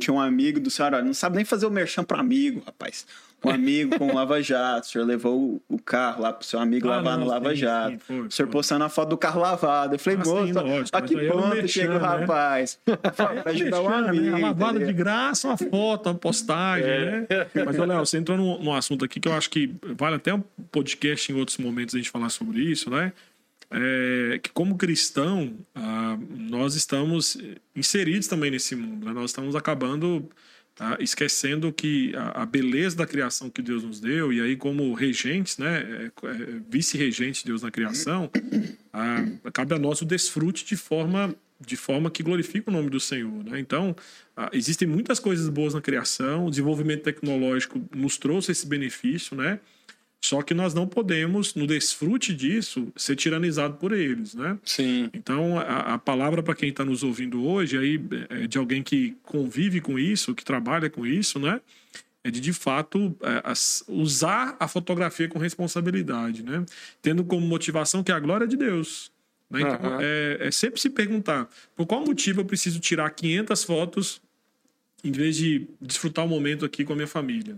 Tinha 0.00 0.14
um 0.14 0.20
amigo 0.20 0.58
do 0.58 0.70
senhor, 0.70 0.90
não 1.04 1.12
sabe 1.12 1.36
nem 1.36 1.44
fazer 1.44 1.66
o 1.66 1.70
merchan 1.70 2.02
para 2.02 2.18
amigo, 2.18 2.62
rapaz 2.64 3.04
um 3.44 3.50
amigo 3.50 3.98
com 3.98 4.08
um 4.08 4.14
lava-jato, 4.14 4.86
o 4.86 4.90
senhor 4.90 5.04
levou 5.04 5.62
o 5.68 5.78
carro 5.78 6.22
lá 6.22 6.32
pro 6.32 6.46
seu 6.46 6.58
amigo 6.58 6.88
ah, 6.88 6.96
lavar 6.96 7.18
não, 7.18 7.24
no 7.24 7.30
lava-jato. 7.30 7.98
O 8.26 8.30
senhor 8.30 8.48
postando 8.48 8.84
a 8.84 8.88
foto 8.88 9.10
do 9.10 9.18
carro 9.18 9.40
lavado. 9.40 9.94
Eu 9.94 9.98
falei, 9.98 10.18
ah, 10.20 10.24
moço, 10.26 10.90
a 10.92 11.02
que 11.02 11.16
é 11.16 11.28
ponto 11.28 11.68
chega 11.68 11.96
o 11.96 12.00
né? 12.00 12.06
rapaz? 12.06 12.78
Pra 12.86 13.50
ajudar 13.50 13.80
o 13.80 13.84
um 13.84 13.88
amigo. 13.88 14.36
Né? 14.36 14.38
Lavada 14.38 14.84
de 14.84 14.92
graça, 14.92 15.48
uma 15.48 15.56
foto, 15.56 16.08
uma 16.08 16.14
postagem, 16.14 16.88
é. 16.88 17.20
né? 17.20 17.26
Mas, 17.64 17.76
Léo, 17.76 17.98
você 18.04 18.18
entrou 18.18 18.36
num, 18.36 18.62
num 18.62 18.72
assunto 18.72 19.04
aqui 19.04 19.20
que 19.20 19.28
eu 19.28 19.32
acho 19.32 19.50
que 19.50 19.74
vale 19.96 20.16
até 20.16 20.34
um 20.34 20.42
podcast 20.70 21.30
em 21.30 21.36
outros 21.36 21.58
momentos 21.58 21.94
a 21.94 21.98
gente 21.98 22.10
falar 22.10 22.30
sobre 22.30 22.60
isso, 22.60 22.90
né? 22.90 23.12
É, 23.70 24.38
que 24.40 24.50
como 24.50 24.76
cristão, 24.76 25.52
ah, 25.74 26.16
nós 26.30 26.74
estamos 26.74 27.36
inseridos 27.74 28.28
também 28.28 28.50
nesse 28.50 28.76
mundo. 28.76 29.06
Né? 29.06 29.12
Nós 29.12 29.30
estamos 29.30 29.56
acabando 29.56 30.28
tá? 30.76 30.96
esquecendo 31.00 31.72
que 31.72 32.14
a, 32.14 32.42
a, 32.42 32.46
beleza 32.46 32.96
da 32.96 33.06
criação 33.06 33.50
que 33.50 33.60
Deus 33.60 33.82
nos 33.82 33.98
deu, 33.98 34.32
e 34.32 34.40
aí 34.40 34.54
como 34.54 34.92
regentes, 34.94 35.58
né, 35.58 35.80
é, 35.80 36.04
é, 36.04 36.60
vice-regentes 36.68 37.42
de 37.42 37.48
Deus 37.48 37.62
na 37.62 37.70
criação, 37.70 38.30
a, 38.92 39.50
cabe 39.50 39.74
a 39.74 39.78
nós 39.78 40.00
o 40.02 40.04
desfrute 40.04 40.64
de 40.64 40.76
forma, 40.76 41.34
de 41.58 41.76
forma 41.76 42.10
que 42.10 42.22
glorifica 42.22 42.70
o 42.70 42.72
nome 42.72 42.90
do 42.90 43.00
Senhor. 43.00 43.42
Né? 43.42 43.58
Então, 43.58 43.96
existem 44.52 44.86
muitas 44.86 45.18
coisas 45.18 45.48
boas 45.48 45.74
na 45.74 45.80
criação, 45.80 46.46
o 46.46 46.50
desenvolvimento 46.50 47.02
tecnológico 47.02 47.82
nos 47.94 48.18
trouxe 48.18 48.52
esse 48.52 48.66
benefício, 48.66 49.34
né? 49.34 49.58
Só 50.24 50.42
que 50.42 50.54
nós 50.54 50.74
não 50.74 50.86
podemos, 50.86 51.54
no 51.54 51.66
desfrute 51.66 52.34
disso, 52.34 52.92
ser 52.96 53.14
tiranizado 53.14 53.74
por 53.74 53.92
eles, 53.92 54.34
né? 54.34 54.58
Sim. 54.64 55.08
Então, 55.12 55.58
a, 55.58 55.94
a 55.94 55.98
palavra 55.98 56.42
para 56.42 56.54
quem 56.54 56.70
está 56.70 56.84
nos 56.84 57.02
ouvindo 57.02 57.44
hoje, 57.46 57.78
aí, 57.78 58.00
é 58.30 58.46
de 58.46 58.58
alguém 58.58 58.82
que 58.82 59.16
convive 59.22 59.80
com 59.80 59.98
isso, 59.98 60.34
que 60.34 60.44
trabalha 60.44 60.90
com 60.90 61.06
isso, 61.06 61.38
né? 61.38 61.60
É 62.24 62.30
de, 62.30 62.40
de 62.40 62.52
fato, 62.52 63.16
é, 63.22 63.40
as, 63.44 63.84
usar 63.86 64.56
a 64.58 64.66
fotografia 64.66 65.28
com 65.28 65.38
responsabilidade, 65.38 66.42
né? 66.42 66.64
Tendo 67.00 67.22
como 67.22 67.46
motivação 67.46 68.02
que 68.02 68.10
é 68.10 68.14
a 68.14 68.20
glória 68.20 68.48
de 68.48 68.56
Deus. 68.56 69.12
Né? 69.48 69.60
Então, 69.60 69.90
uhum. 69.92 70.00
é, 70.00 70.38
é 70.40 70.50
sempre 70.50 70.80
se 70.80 70.90
perguntar, 70.90 71.48
por 71.76 71.86
qual 71.86 72.04
motivo 72.04 72.40
eu 72.40 72.44
preciso 72.44 72.80
tirar 72.80 73.08
500 73.10 73.64
fotos 73.64 74.20
em 75.04 75.12
vez 75.12 75.36
de 75.36 75.68
desfrutar 75.80 76.24
o 76.24 76.28
momento 76.28 76.64
aqui 76.64 76.84
com 76.84 76.94
a 76.94 76.96
minha 76.96 77.06
família? 77.06 77.56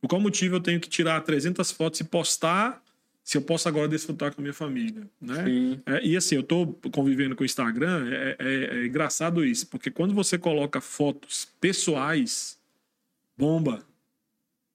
Por 0.00 0.08
qual 0.08 0.20
motivo 0.20 0.56
eu 0.56 0.60
tenho 0.60 0.80
que 0.80 0.88
tirar 0.88 1.20
300 1.20 1.70
fotos 1.72 2.00
e 2.00 2.04
postar 2.04 2.82
se 3.28 3.36
eu 3.36 3.42
posso 3.42 3.68
agora 3.68 3.86
desfrutar 3.86 4.34
com 4.34 4.40
a 4.40 4.42
minha 4.42 4.54
família, 4.54 5.06
né? 5.20 5.44
É, 5.84 6.02
e 6.02 6.16
assim, 6.16 6.36
eu 6.36 6.40
estou 6.40 6.72
convivendo 6.90 7.36
com 7.36 7.42
o 7.42 7.44
Instagram, 7.44 8.08
é, 8.10 8.36
é, 8.38 8.78
é, 8.78 8.86
engraçado 8.86 9.44
isso, 9.44 9.66
porque 9.66 9.90
quando 9.90 10.14
você 10.14 10.38
coloca 10.38 10.80
fotos 10.80 11.46
pessoais, 11.60 12.56
bomba. 13.36 13.84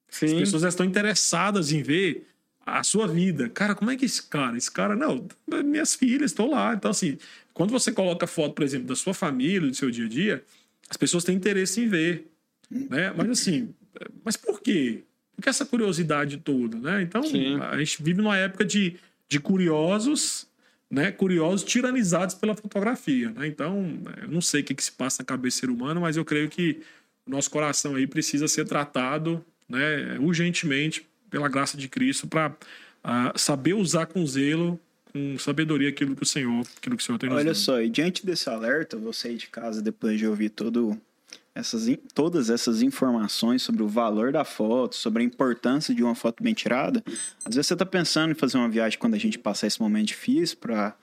Sim. 0.07 0.27
As 0.27 0.33
pessoas 0.33 0.63
estão 0.65 0.85
interessadas 0.85 1.71
em 1.71 1.81
ver 1.81 2.27
a 2.63 2.83
sua 2.83 3.07
vida. 3.07 3.49
Cara, 3.49 3.73
como 3.73 3.89
é 3.89 3.97
que 3.97 4.05
esse 4.05 4.21
cara? 4.21 4.55
Esse 4.55 4.71
cara, 4.71 4.95
não, 4.95 5.27
minhas 5.65 5.95
filhas 5.95 6.29
estão 6.29 6.47
lá. 6.47 6.75
Então, 6.75 6.91
assim, 6.91 7.17
quando 7.55 7.71
você 7.71 7.91
coloca 7.91 8.27
foto, 8.27 8.53
por 8.53 8.63
exemplo, 8.63 8.87
da 8.87 8.95
sua 8.95 9.15
família, 9.15 9.67
do 9.67 9.75
seu 9.75 9.89
dia 9.89 10.05
a 10.05 10.09
dia, 10.09 10.43
as 10.87 10.95
pessoas 10.95 11.23
têm 11.23 11.35
interesse 11.35 11.81
em 11.81 11.87
ver. 11.87 12.27
Né? 12.69 13.11
Mas 13.17 13.29
assim, 13.31 13.73
mas 14.23 14.37
por 14.37 14.61
quê? 14.61 15.03
Porque 15.35 15.49
essa 15.49 15.65
curiosidade 15.65 16.37
toda, 16.37 16.77
né? 16.77 17.01
Então, 17.01 17.23
Sim. 17.23 17.59
a 17.59 17.77
gente 17.77 18.01
vive 18.01 18.21
numa 18.21 18.37
época 18.37 18.63
de, 18.63 18.95
de 19.27 19.39
curiosos, 19.39 20.47
né? 20.89 21.11
Curiosos 21.11 21.63
tiranizados 21.63 22.35
pela 22.35 22.55
fotografia, 22.55 23.29
né? 23.31 23.47
Então, 23.47 23.99
eu 24.21 24.27
não 24.27 24.41
sei 24.41 24.61
o 24.61 24.63
que, 24.63 24.75
que 24.75 24.83
se 24.83 24.91
passa 24.91 25.23
na 25.23 25.25
cabeça 25.25 25.57
do 25.57 25.59
ser 25.61 25.69
humano, 25.69 26.01
mas 26.01 26.17
eu 26.17 26.23
creio 26.23 26.49
que 26.49 26.81
o 27.25 27.31
nosso 27.31 27.49
coração 27.49 27.95
aí 27.95 28.05
precisa 28.05 28.47
ser 28.47 28.65
tratado, 28.65 29.43
né? 29.67 30.17
Urgentemente, 30.19 31.05
pela 31.29 31.49
graça 31.49 31.75
de 31.75 31.87
Cristo, 31.87 32.27
para 32.27 32.55
ah, 33.03 33.33
saber 33.35 33.73
usar 33.73 34.05
com 34.05 34.25
zelo 34.25 34.79
com 35.13 35.37
sabedoria 35.37 35.89
aquilo 35.89 36.15
que 36.15 36.23
o 36.23 36.25
Senhor, 36.25 36.65
aquilo 36.75 36.97
que 36.97 37.03
o 37.03 37.05
Senhor 37.05 37.19
tem 37.19 37.29
nos 37.29 37.37
Olha 37.37 37.53
só, 37.53 37.79
e 37.79 37.87
diante 37.87 38.25
desse 38.25 38.49
alerta, 38.49 38.97
você 38.97 39.27
aí 39.27 39.35
de 39.35 39.47
casa, 39.47 39.81
depois 39.81 40.17
de 40.17 40.25
ouvir 40.25 40.49
todo 40.49 40.99
essas, 41.55 41.87
todas 42.13 42.49
essas 42.49 42.81
informações 42.81 43.61
sobre 43.61 43.83
o 43.83 43.87
valor 43.87 44.31
da 44.31 44.43
foto, 44.43 44.95
sobre 44.95 45.21
a 45.21 45.25
importância 45.25 45.93
de 45.93 46.03
uma 46.03 46.15
foto 46.15 46.41
bem 46.41 46.53
tirada, 46.53 47.03
às 47.45 47.55
vezes 47.55 47.67
você 47.67 47.73
está 47.73 47.85
pensando 47.85 48.31
em 48.31 48.35
fazer 48.35 48.57
uma 48.57 48.69
viagem 48.69 48.97
quando 48.97 49.13
a 49.13 49.19
gente 49.19 49.37
passar 49.37 49.67
esse 49.67 49.81
momento 49.81 50.07
difícil 50.07 50.57
para, 50.57 50.95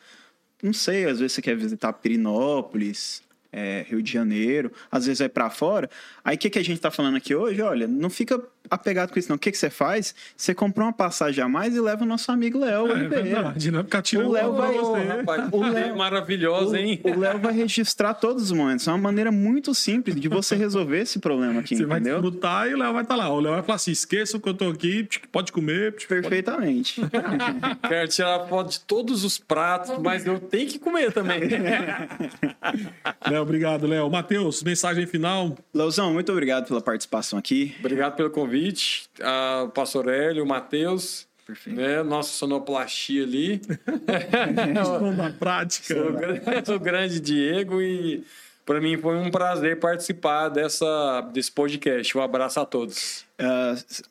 não 0.63 0.73
sei, 0.73 1.05
às 1.05 1.21
vezes 1.21 1.33
você 1.33 1.43
quer 1.43 1.57
visitar 1.57 1.93
Pirinópolis, 1.93 3.23
é, 3.53 3.85
Rio 3.89 4.03
de 4.03 4.13
Janeiro, 4.13 4.73
às 4.91 5.07
vezes 5.07 5.21
vai 5.21 5.29
para 5.29 5.51
fora. 5.51 5.91
Aí 6.25 6.37
o 6.37 6.39
que, 6.39 6.51
que 6.51 6.59
a 6.59 6.65
gente 6.65 6.77
está 6.77 6.91
falando 6.91 7.17
aqui 7.17 7.35
hoje? 7.35 7.61
Olha, 7.63 7.87
não 7.87 8.11
fica 8.11 8.43
apegado 8.69 9.13
com 9.13 9.19
isso, 9.19 9.29
não. 9.29 9.37
O 9.37 9.39
que, 9.39 9.51
que 9.51 9.59
você 9.59 9.71
faz? 9.71 10.15
Você 10.37 10.55
comprou 10.55 10.87
uma 10.87 10.93
passagem 10.93 11.43
a 11.43 11.49
mais 11.49 11.75
e 11.75 11.81
leva 11.81 12.05
o 12.05 12.07
nosso 12.07 12.31
amigo 12.31 12.59
Léo. 12.59 12.89
É, 12.89 13.05
é 13.05 13.09
verdade, 13.09 13.71
né? 13.71 13.83
Porque 13.83 14.17
o 14.17 14.31
Léo 14.31 14.53
vai. 14.53 14.77
Rapaz, 15.07 15.49
o 15.53 15.63
Léo, 15.63 15.97
maravilhoso, 15.97 16.77
hein? 16.77 17.01
O 17.03 17.19
Léo 17.19 17.39
vai 17.39 17.53
registrar 17.53 18.15
todos 18.15 18.45
os 18.45 18.53
momentos. 18.53 18.87
É 18.87 18.91
uma 18.91 18.99
maneira 18.99 19.33
muito 19.33 19.75
simples 19.75 20.17
de 20.17 20.29
você 20.29 20.55
resolver 20.55 21.01
esse 21.01 21.19
problema 21.19 21.61
aqui. 21.61 21.77
Você 21.77 21.83
entendeu? 21.83 21.89
vai 21.89 22.01
desfrutar 22.01 22.69
e 22.69 22.75
o 22.75 22.79
Léo 22.79 22.93
vai 22.93 23.03
estar 23.03 23.17
tá 23.17 23.23
lá. 23.23 23.33
O 23.33 23.41
Léo 23.41 23.53
vai 23.55 23.63
falar 23.63 23.77
assim: 23.77 23.91
esqueça 23.91 24.39
que 24.39 24.49
eu 24.49 24.55
tô 24.55 24.69
aqui, 24.69 25.09
pode 25.33 25.53
comer. 25.53 25.95
Perfeitamente. 26.07 27.01
Pode... 27.01 27.79
Quero 27.89 28.09
tirar 28.09 28.47
foto 28.47 28.71
de 28.71 28.81
todos 28.81 29.25
os 29.25 29.39
pratos, 29.39 29.99
mas 29.99 30.27
eu 30.27 30.39
tenho 30.39 30.69
que 30.69 30.79
comer 30.79 31.13
também. 31.13 31.41
Léo, 33.29 33.43
obrigado, 33.43 33.87
Léo. 33.87 34.11
Matheus, 34.11 34.63
mensagem 34.63 35.07
final. 35.07 35.57
Léozão, 35.75 36.13
muito 36.13 36.31
obrigado 36.31 36.69
pela 36.69 36.81
participação 36.81 37.39
aqui. 37.39 37.75
Obrigado 37.81 38.17
pelo 38.17 38.31
convite 38.31 38.50
convite, 38.51 39.09
a, 39.23 39.63
o 39.65 39.69
pastor 39.69 40.09
Hélio, 40.09 40.43
o 40.43 40.47
Matheus, 40.47 41.29
né? 41.67 42.03
Nossa 42.03 42.33
sonoplastia 42.33 43.23
ali. 43.23 43.61
na 45.17 45.31
prática. 45.31 45.95
Sou, 46.67 46.77
o 46.77 46.81
grande 46.81 47.21
Diego 47.21 47.81
e 47.81 48.25
para 48.67 48.81
mim 48.81 48.97
foi 48.99 49.17
um 49.17 49.31
prazer 49.31 49.79
participar 49.79 50.49
dessa, 50.49 51.21
desse 51.33 51.51
podcast. 51.53 52.17
Um 52.19 52.23
abraço 52.23 52.59
a 52.59 52.67
todos. 52.67 53.25
Uh, 53.41 54.05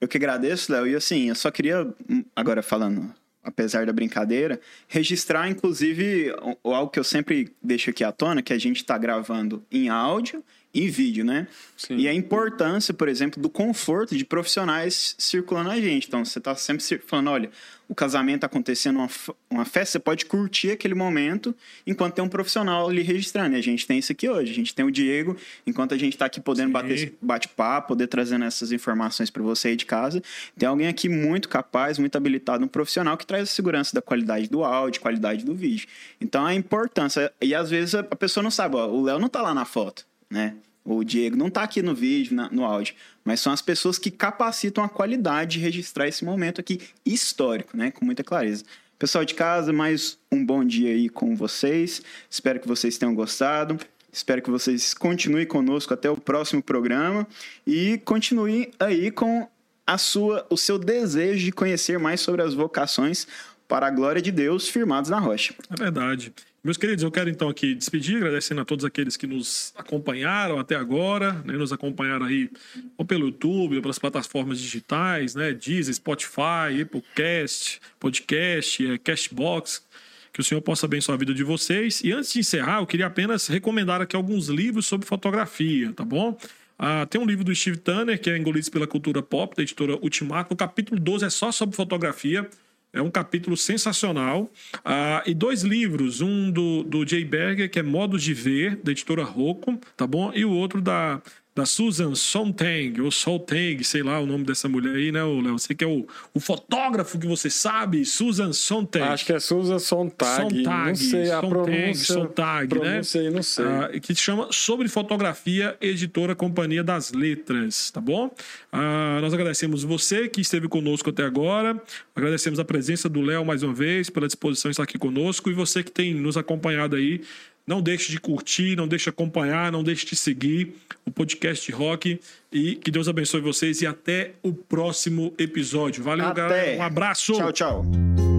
eu 0.00 0.08
que 0.08 0.16
agradeço, 0.16 0.72
Léo. 0.72 0.86
E 0.86 0.96
assim, 0.96 1.28
eu 1.28 1.34
só 1.34 1.50
queria, 1.50 1.86
hum, 2.08 2.24
agora 2.34 2.62
falando, 2.62 3.12
apesar 3.42 3.86
da 3.86 3.92
brincadeira, 3.92 4.60
registrar, 4.88 5.48
inclusive, 5.48 6.32
algo 6.64 6.90
que 6.90 6.98
eu 6.98 7.04
sempre 7.04 7.52
deixo 7.62 7.90
aqui 7.90 8.04
à 8.04 8.12
tona, 8.12 8.42
que 8.42 8.52
a 8.52 8.58
gente 8.58 8.78
está 8.78 8.98
gravando 8.98 9.64
em 9.70 9.88
áudio 9.88 10.42
em 10.84 10.88
vídeo, 10.88 11.24
né? 11.24 11.46
Sim. 11.76 11.96
E 11.96 12.08
a 12.08 12.14
importância, 12.14 12.94
por 12.94 13.08
exemplo, 13.08 13.40
do 13.40 13.50
conforto 13.50 14.16
de 14.16 14.24
profissionais 14.24 15.14
circulando 15.18 15.70
a 15.70 15.80
gente. 15.80 16.08
Então, 16.08 16.24
você 16.24 16.38
está 16.38 16.54
sempre 16.54 16.84
falando, 17.06 17.30
olha, 17.30 17.50
o 17.88 17.94
casamento 17.94 18.40
tá 18.40 18.46
acontecendo, 18.46 18.96
uma, 18.96 19.08
uma 19.48 19.64
festa, 19.64 19.92
você 19.92 19.98
pode 19.98 20.26
curtir 20.26 20.72
aquele 20.72 20.94
momento 20.94 21.54
enquanto 21.86 22.14
tem 22.14 22.24
um 22.24 22.28
profissional 22.28 22.88
ali 22.88 23.02
registrando. 23.02 23.54
E 23.54 23.58
a 23.58 23.62
gente 23.62 23.86
tem 23.86 23.98
isso 23.98 24.10
aqui 24.10 24.28
hoje. 24.28 24.50
A 24.50 24.54
gente 24.54 24.74
tem 24.74 24.84
o 24.84 24.90
Diego, 24.90 25.36
enquanto 25.66 25.94
a 25.94 25.98
gente 25.98 26.14
está 26.14 26.26
aqui 26.26 26.40
podendo 26.40 26.68
Sim. 26.68 26.72
bater 26.72 27.14
bate-papo, 27.22 27.88
poder 27.88 28.08
trazendo 28.08 28.44
essas 28.44 28.72
informações 28.72 29.30
para 29.30 29.42
você 29.42 29.68
aí 29.68 29.76
de 29.76 29.86
casa. 29.86 30.22
Tem 30.58 30.68
alguém 30.68 30.88
aqui 30.88 31.08
muito 31.08 31.48
capaz, 31.48 31.98
muito 31.98 32.16
habilitado, 32.16 32.64
um 32.64 32.68
profissional 32.68 33.16
que 33.16 33.26
traz 33.26 33.44
a 33.44 33.46
segurança 33.46 33.94
da 33.94 34.02
qualidade 34.02 34.48
do 34.48 34.64
áudio, 34.64 35.00
qualidade 35.00 35.44
do 35.44 35.54
vídeo. 35.54 35.86
Então, 36.20 36.44
a 36.44 36.54
importância. 36.54 37.32
E 37.40 37.54
às 37.54 37.70
vezes 37.70 37.94
a 37.94 38.02
pessoa 38.02 38.42
não 38.42 38.50
sabe, 38.50 38.76
ó, 38.76 38.88
o 38.88 39.02
Léo 39.02 39.18
não 39.18 39.26
está 39.26 39.42
lá 39.42 39.54
na 39.54 39.64
foto, 39.64 40.04
né? 40.28 40.56
O 40.86 41.02
Diego 41.02 41.36
não 41.36 41.48
está 41.48 41.64
aqui 41.64 41.82
no 41.82 41.94
vídeo, 41.94 42.34
na, 42.34 42.48
no 42.48 42.64
áudio, 42.64 42.94
mas 43.24 43.40
são 43.40 43.52
as 43.52 43.60
pessoas 43.60 43.98
que 43.98 44.10
capacitam 44.10 44.84
a 44.84 44.88
qualidade 44.88 45.58
de 45.58 45.64
registrar 45.64 46.06
esse 46.06 46.24
momento 46.24 46.60
aqui 46.60 46.80
histórico, 47.04 47.76
né? 47.76 47.90
Com 47.90 48.04
muita 48.04 48.22
clareza. 48.22 48.64
Pessoal 48.96 49.24
de 49.24 49.34
casa, 49.34 49.72
mais 49.72 50.16
um 50.30 50.46
bom 50.46 50.64
dia 50.64 50.92
aí 50.92 51.08
com 51.08 51.34
vocês. 51.34 52.00
Espero 52.30 52.60
que 52.60 52.68
vocês 52.68 52.96
tenham 52.96 53.14
gostado. 53.14 53.78
Espero 54.12 54.40
que 54.40 54.48
vocês 54.48 54.94
continuem 54.94 55.44
conosco 55.44 55.92
até 55.92 56.08
o 56.08 56.16
próximo 56.16 56.62
programa 56.62 57.26
e 57.66 57.98
continuem 58.04 58.70
aí 58.78 59.10
com 59.10 59.46
a 59.86 59.98
sua, 59.98 60.46
o 60.48 60.56
seu 60.56 60.78
desejo 60.78 61.44
de 61.44 61.52
conhecer 61.52 61.98
mais 61.98 62.20
sobre 62.20 62.42
as 62.42 62.54
vocações 62.54 63.26
para 63.68 63.88
a 63.88 63.90
glória 63.90 64.22
de 64.22 64.30
Deus 64.32 64.68
firmados 64.68 65.10
na 65.10 65.18
rocha. 65.18 65.54
É 65.70 65.76
verdade. 65.76 66.32
Meus 66.66 66.76
queridos, 66.76 67.04
eu 67.04 67.12
quero 67.12 67.30
então 67.30 67.48
aqui 67.48 67.76
despedir, 67.76 68.16
agradecendo 68.16 68.60
a 68.60 68.64
todos 68.64 68.84
aqueles 68.84 69.16
que 69.16 69.24
nos 69.24 69.72
acompanharam 69.76 70.58
até 70.58 70.74
agora, 70.74 71.34
né, 71.44 71.52
nos 71.52 71.72
acompanharam 71.72 72.26
aí 72.26 72.50
ou 72.98 73.04
pelo 73.04 73.26
YouTube, 73.26 73.76
ou 73.76 73.82
pelas 73.82 74.00
plataformas 74.00 74.58
digitais, 74.58 75.36
né, 75.36 75.52
Deezer, 75.52 75.94
Spotify, 75.94 76.82
Applecast, 76.82 77.80
Podcast, 78.00 78.84
é, 78.84 78.98
Castbox, 78.98 79.86
que 80.32 80.40
o 80.40 80.42
Senhor 80.42 80.60
possa 80.60 80.86
abençoar 80.86 81.14
a 81.14 81.18
vida 81.20 81.32
de 81.32 81.44
vocês. 81.44 82.00
E 82.02 82.10
antes 82.10 82.32
de 82.32 82.40
encerrar, 82.40 82.80
eu 82.80 82.86
queria 82.86 83.06
apenas 83.06 83.46
recomendar 83.46 84.02
aqui 84.02 84.16
alguns 84.16 84.48
livros 84.48 84.86
sobre 84.86 85.06
fotografia, 85.06 85.92
tá 85.92 86.04
bom? 86.04 86.36
Ah, 86.76 87.06
tem 87.06 87.20
um 87.20 87.26
livro 87.26 87.44
do 87.44 87.54
Steve 87.54 87.76
Tanner, 87.76 88.20
que 88.20 88.28
é 88.28 88.36
Engolidos 88.36 88.68
pela 88.68 88.88
Cultura 88.88 89.22
Pop, 89.22 89.54
da 89.54 89.62
editora 89.62 89.96
Ultimato. 90.02 90.52
O 90.52 90.56
capítulo 90.56 90.98
12 90.98 91.26
é 91.26 91.30
só 91.30 91.52
sobre 91.52 91.76
fotografia. 91.76 92.50
É 92.96 93.02
um 93.02 93.10
capítulo 93.10 93.56
sensacional. 93.56 94.50
Ah, 94.84 95.22
e 95.26 95.34
dois 95.34 95.62
livros, 95.62 96.20
um 96.20 96.50
do, 96.50 96.82
do 96.82 97.06
Jay 97.06 97.24
Berger, 97.24 97.70
que 97.70 97.78
é 97.78 97.82
Modos 97.82 98.22
de 98.22 98.32
Ver, 98.32 98.76
da 98.76 98.90
editora 98.90 99.22
Rocco, 99.22 99.78
tá 99.96 100.06
bom? 100.06 100.32
E 100.34 100.44
o 100.44 100.50
outro 100.50 100.80
da 100.80 101.20
da 101.56 101.64
Susan 101.64 102.14
Sontag, 102.14 103.00
ou 103.00 103.10
Sontag, 103.10 103.82
sei 103.82 104.02
lá 104.02 104.20
o 104.20 104.26
nome 104.26 104.44
dessa 104.44 104.68
mulher 104.68 104.94
aí, 104.94 105.10
né, 105.10 105.24
Léo? 105.24 105.58
Você 105.58 105.74
que 105.74 105.82
é 105.82 105.86
o, 105.86 106.06
o 106.34 106.38
fotógrafo 106.38 107.18
que 107.18 107.26
você 107.26 107.48
sabe, 107.48 108.04
Susan 108.04 108.52
Sontag. 108.52 109.06
Acho 109.06 109.24
que 109.24 109.32
é 109.32 109.40
Susan 109.40 109.78
Sontag. 109.78 110.54
Sontag 110.54 110.88
não 110.88 110.94
sei 110.94 111.30
a 111.30 111.40
Sontag, 111.40 111.48
pronúncia. 111.48 112.14
Sontag, 112.14 112.68
pronúncia 112.68 113.22
né? 113.22 113.28
Aí, 113.28 113.34
não 113.34 113.42
sei. 113.42 113.64
Ah, 113.64 113.88
que 113.98 114.14
se 114.14 114.20
chama 114.20 114.48
Sobre 114.50 114.86
Fotografia, 114.86 115.74
editora 115.80 116.34
Companhia 116.34 116.84
das 116.84 117.12
Letras, 117.12 117.90
tá 117.90 118.02
bom? 118.02 118.30
Ah, 118.70 119.18
nós 119.22 119.32
agradecemos 119.32 119.82
você 119.82 120.28
que 120.28 120.42
esteve 120.42 120.68
conosco 120.68 121.08
até 121.08 121.24
agora, 121.24 121.82
agradecemos 122.14 122.60
a 122.60 122.66
presença 122.66 123.08
do 123.08 123.22
Léo 123.22 123.46
mais 123.46 123.62
uma 123.62 123.72
vez, 123.72 124.10
pela 124.10 124.26
disposição 124.26 124.68
de 124.68 124.74
estar 124.74 124.82
aqui 124.82 124.98
conosco, 124.98 125.48
e 125.48 125.54
você 125.54 125.82
que 125.82 125.90
tem 125.90 126.12
nos 126.12 126.36
acompanhado 126.36 126.96
aí 126.96 127.22
não 127.66 127.82
deixe 127.82 128.10
de 128.12 128.20
curtir, 128.20 128.76
não 128.76 128.86
deixe 128.86 129.04
de 129.04 129.10
acompanhar, 129.10 129.72
não 129.72 129.82
deixe 129.82 130.06
de 130.06 130.14
seguir 130.14 130.74
o 131.04 131.10
podcast 131.10 131.70
Rock. 131.72 132.20
E 132.52 132.76
que 132.76 132.90
Deus 132.90 133.08
abençoe 133.08 133.40
vocês 133.40 133.82
e 133.82 133.86
até 133.86 134.32
o 134.42 134.52
próximo 134.52 135.34
episódio. 135.38 136.02
Valeu, 136.02 136.26
até. 136.26 136.40
galera. 136.40 136.78
Um 136.78 136.82
abraço. 136.82 137.32
Tchau, 137.34 137.52
tchau. 137.52 138.35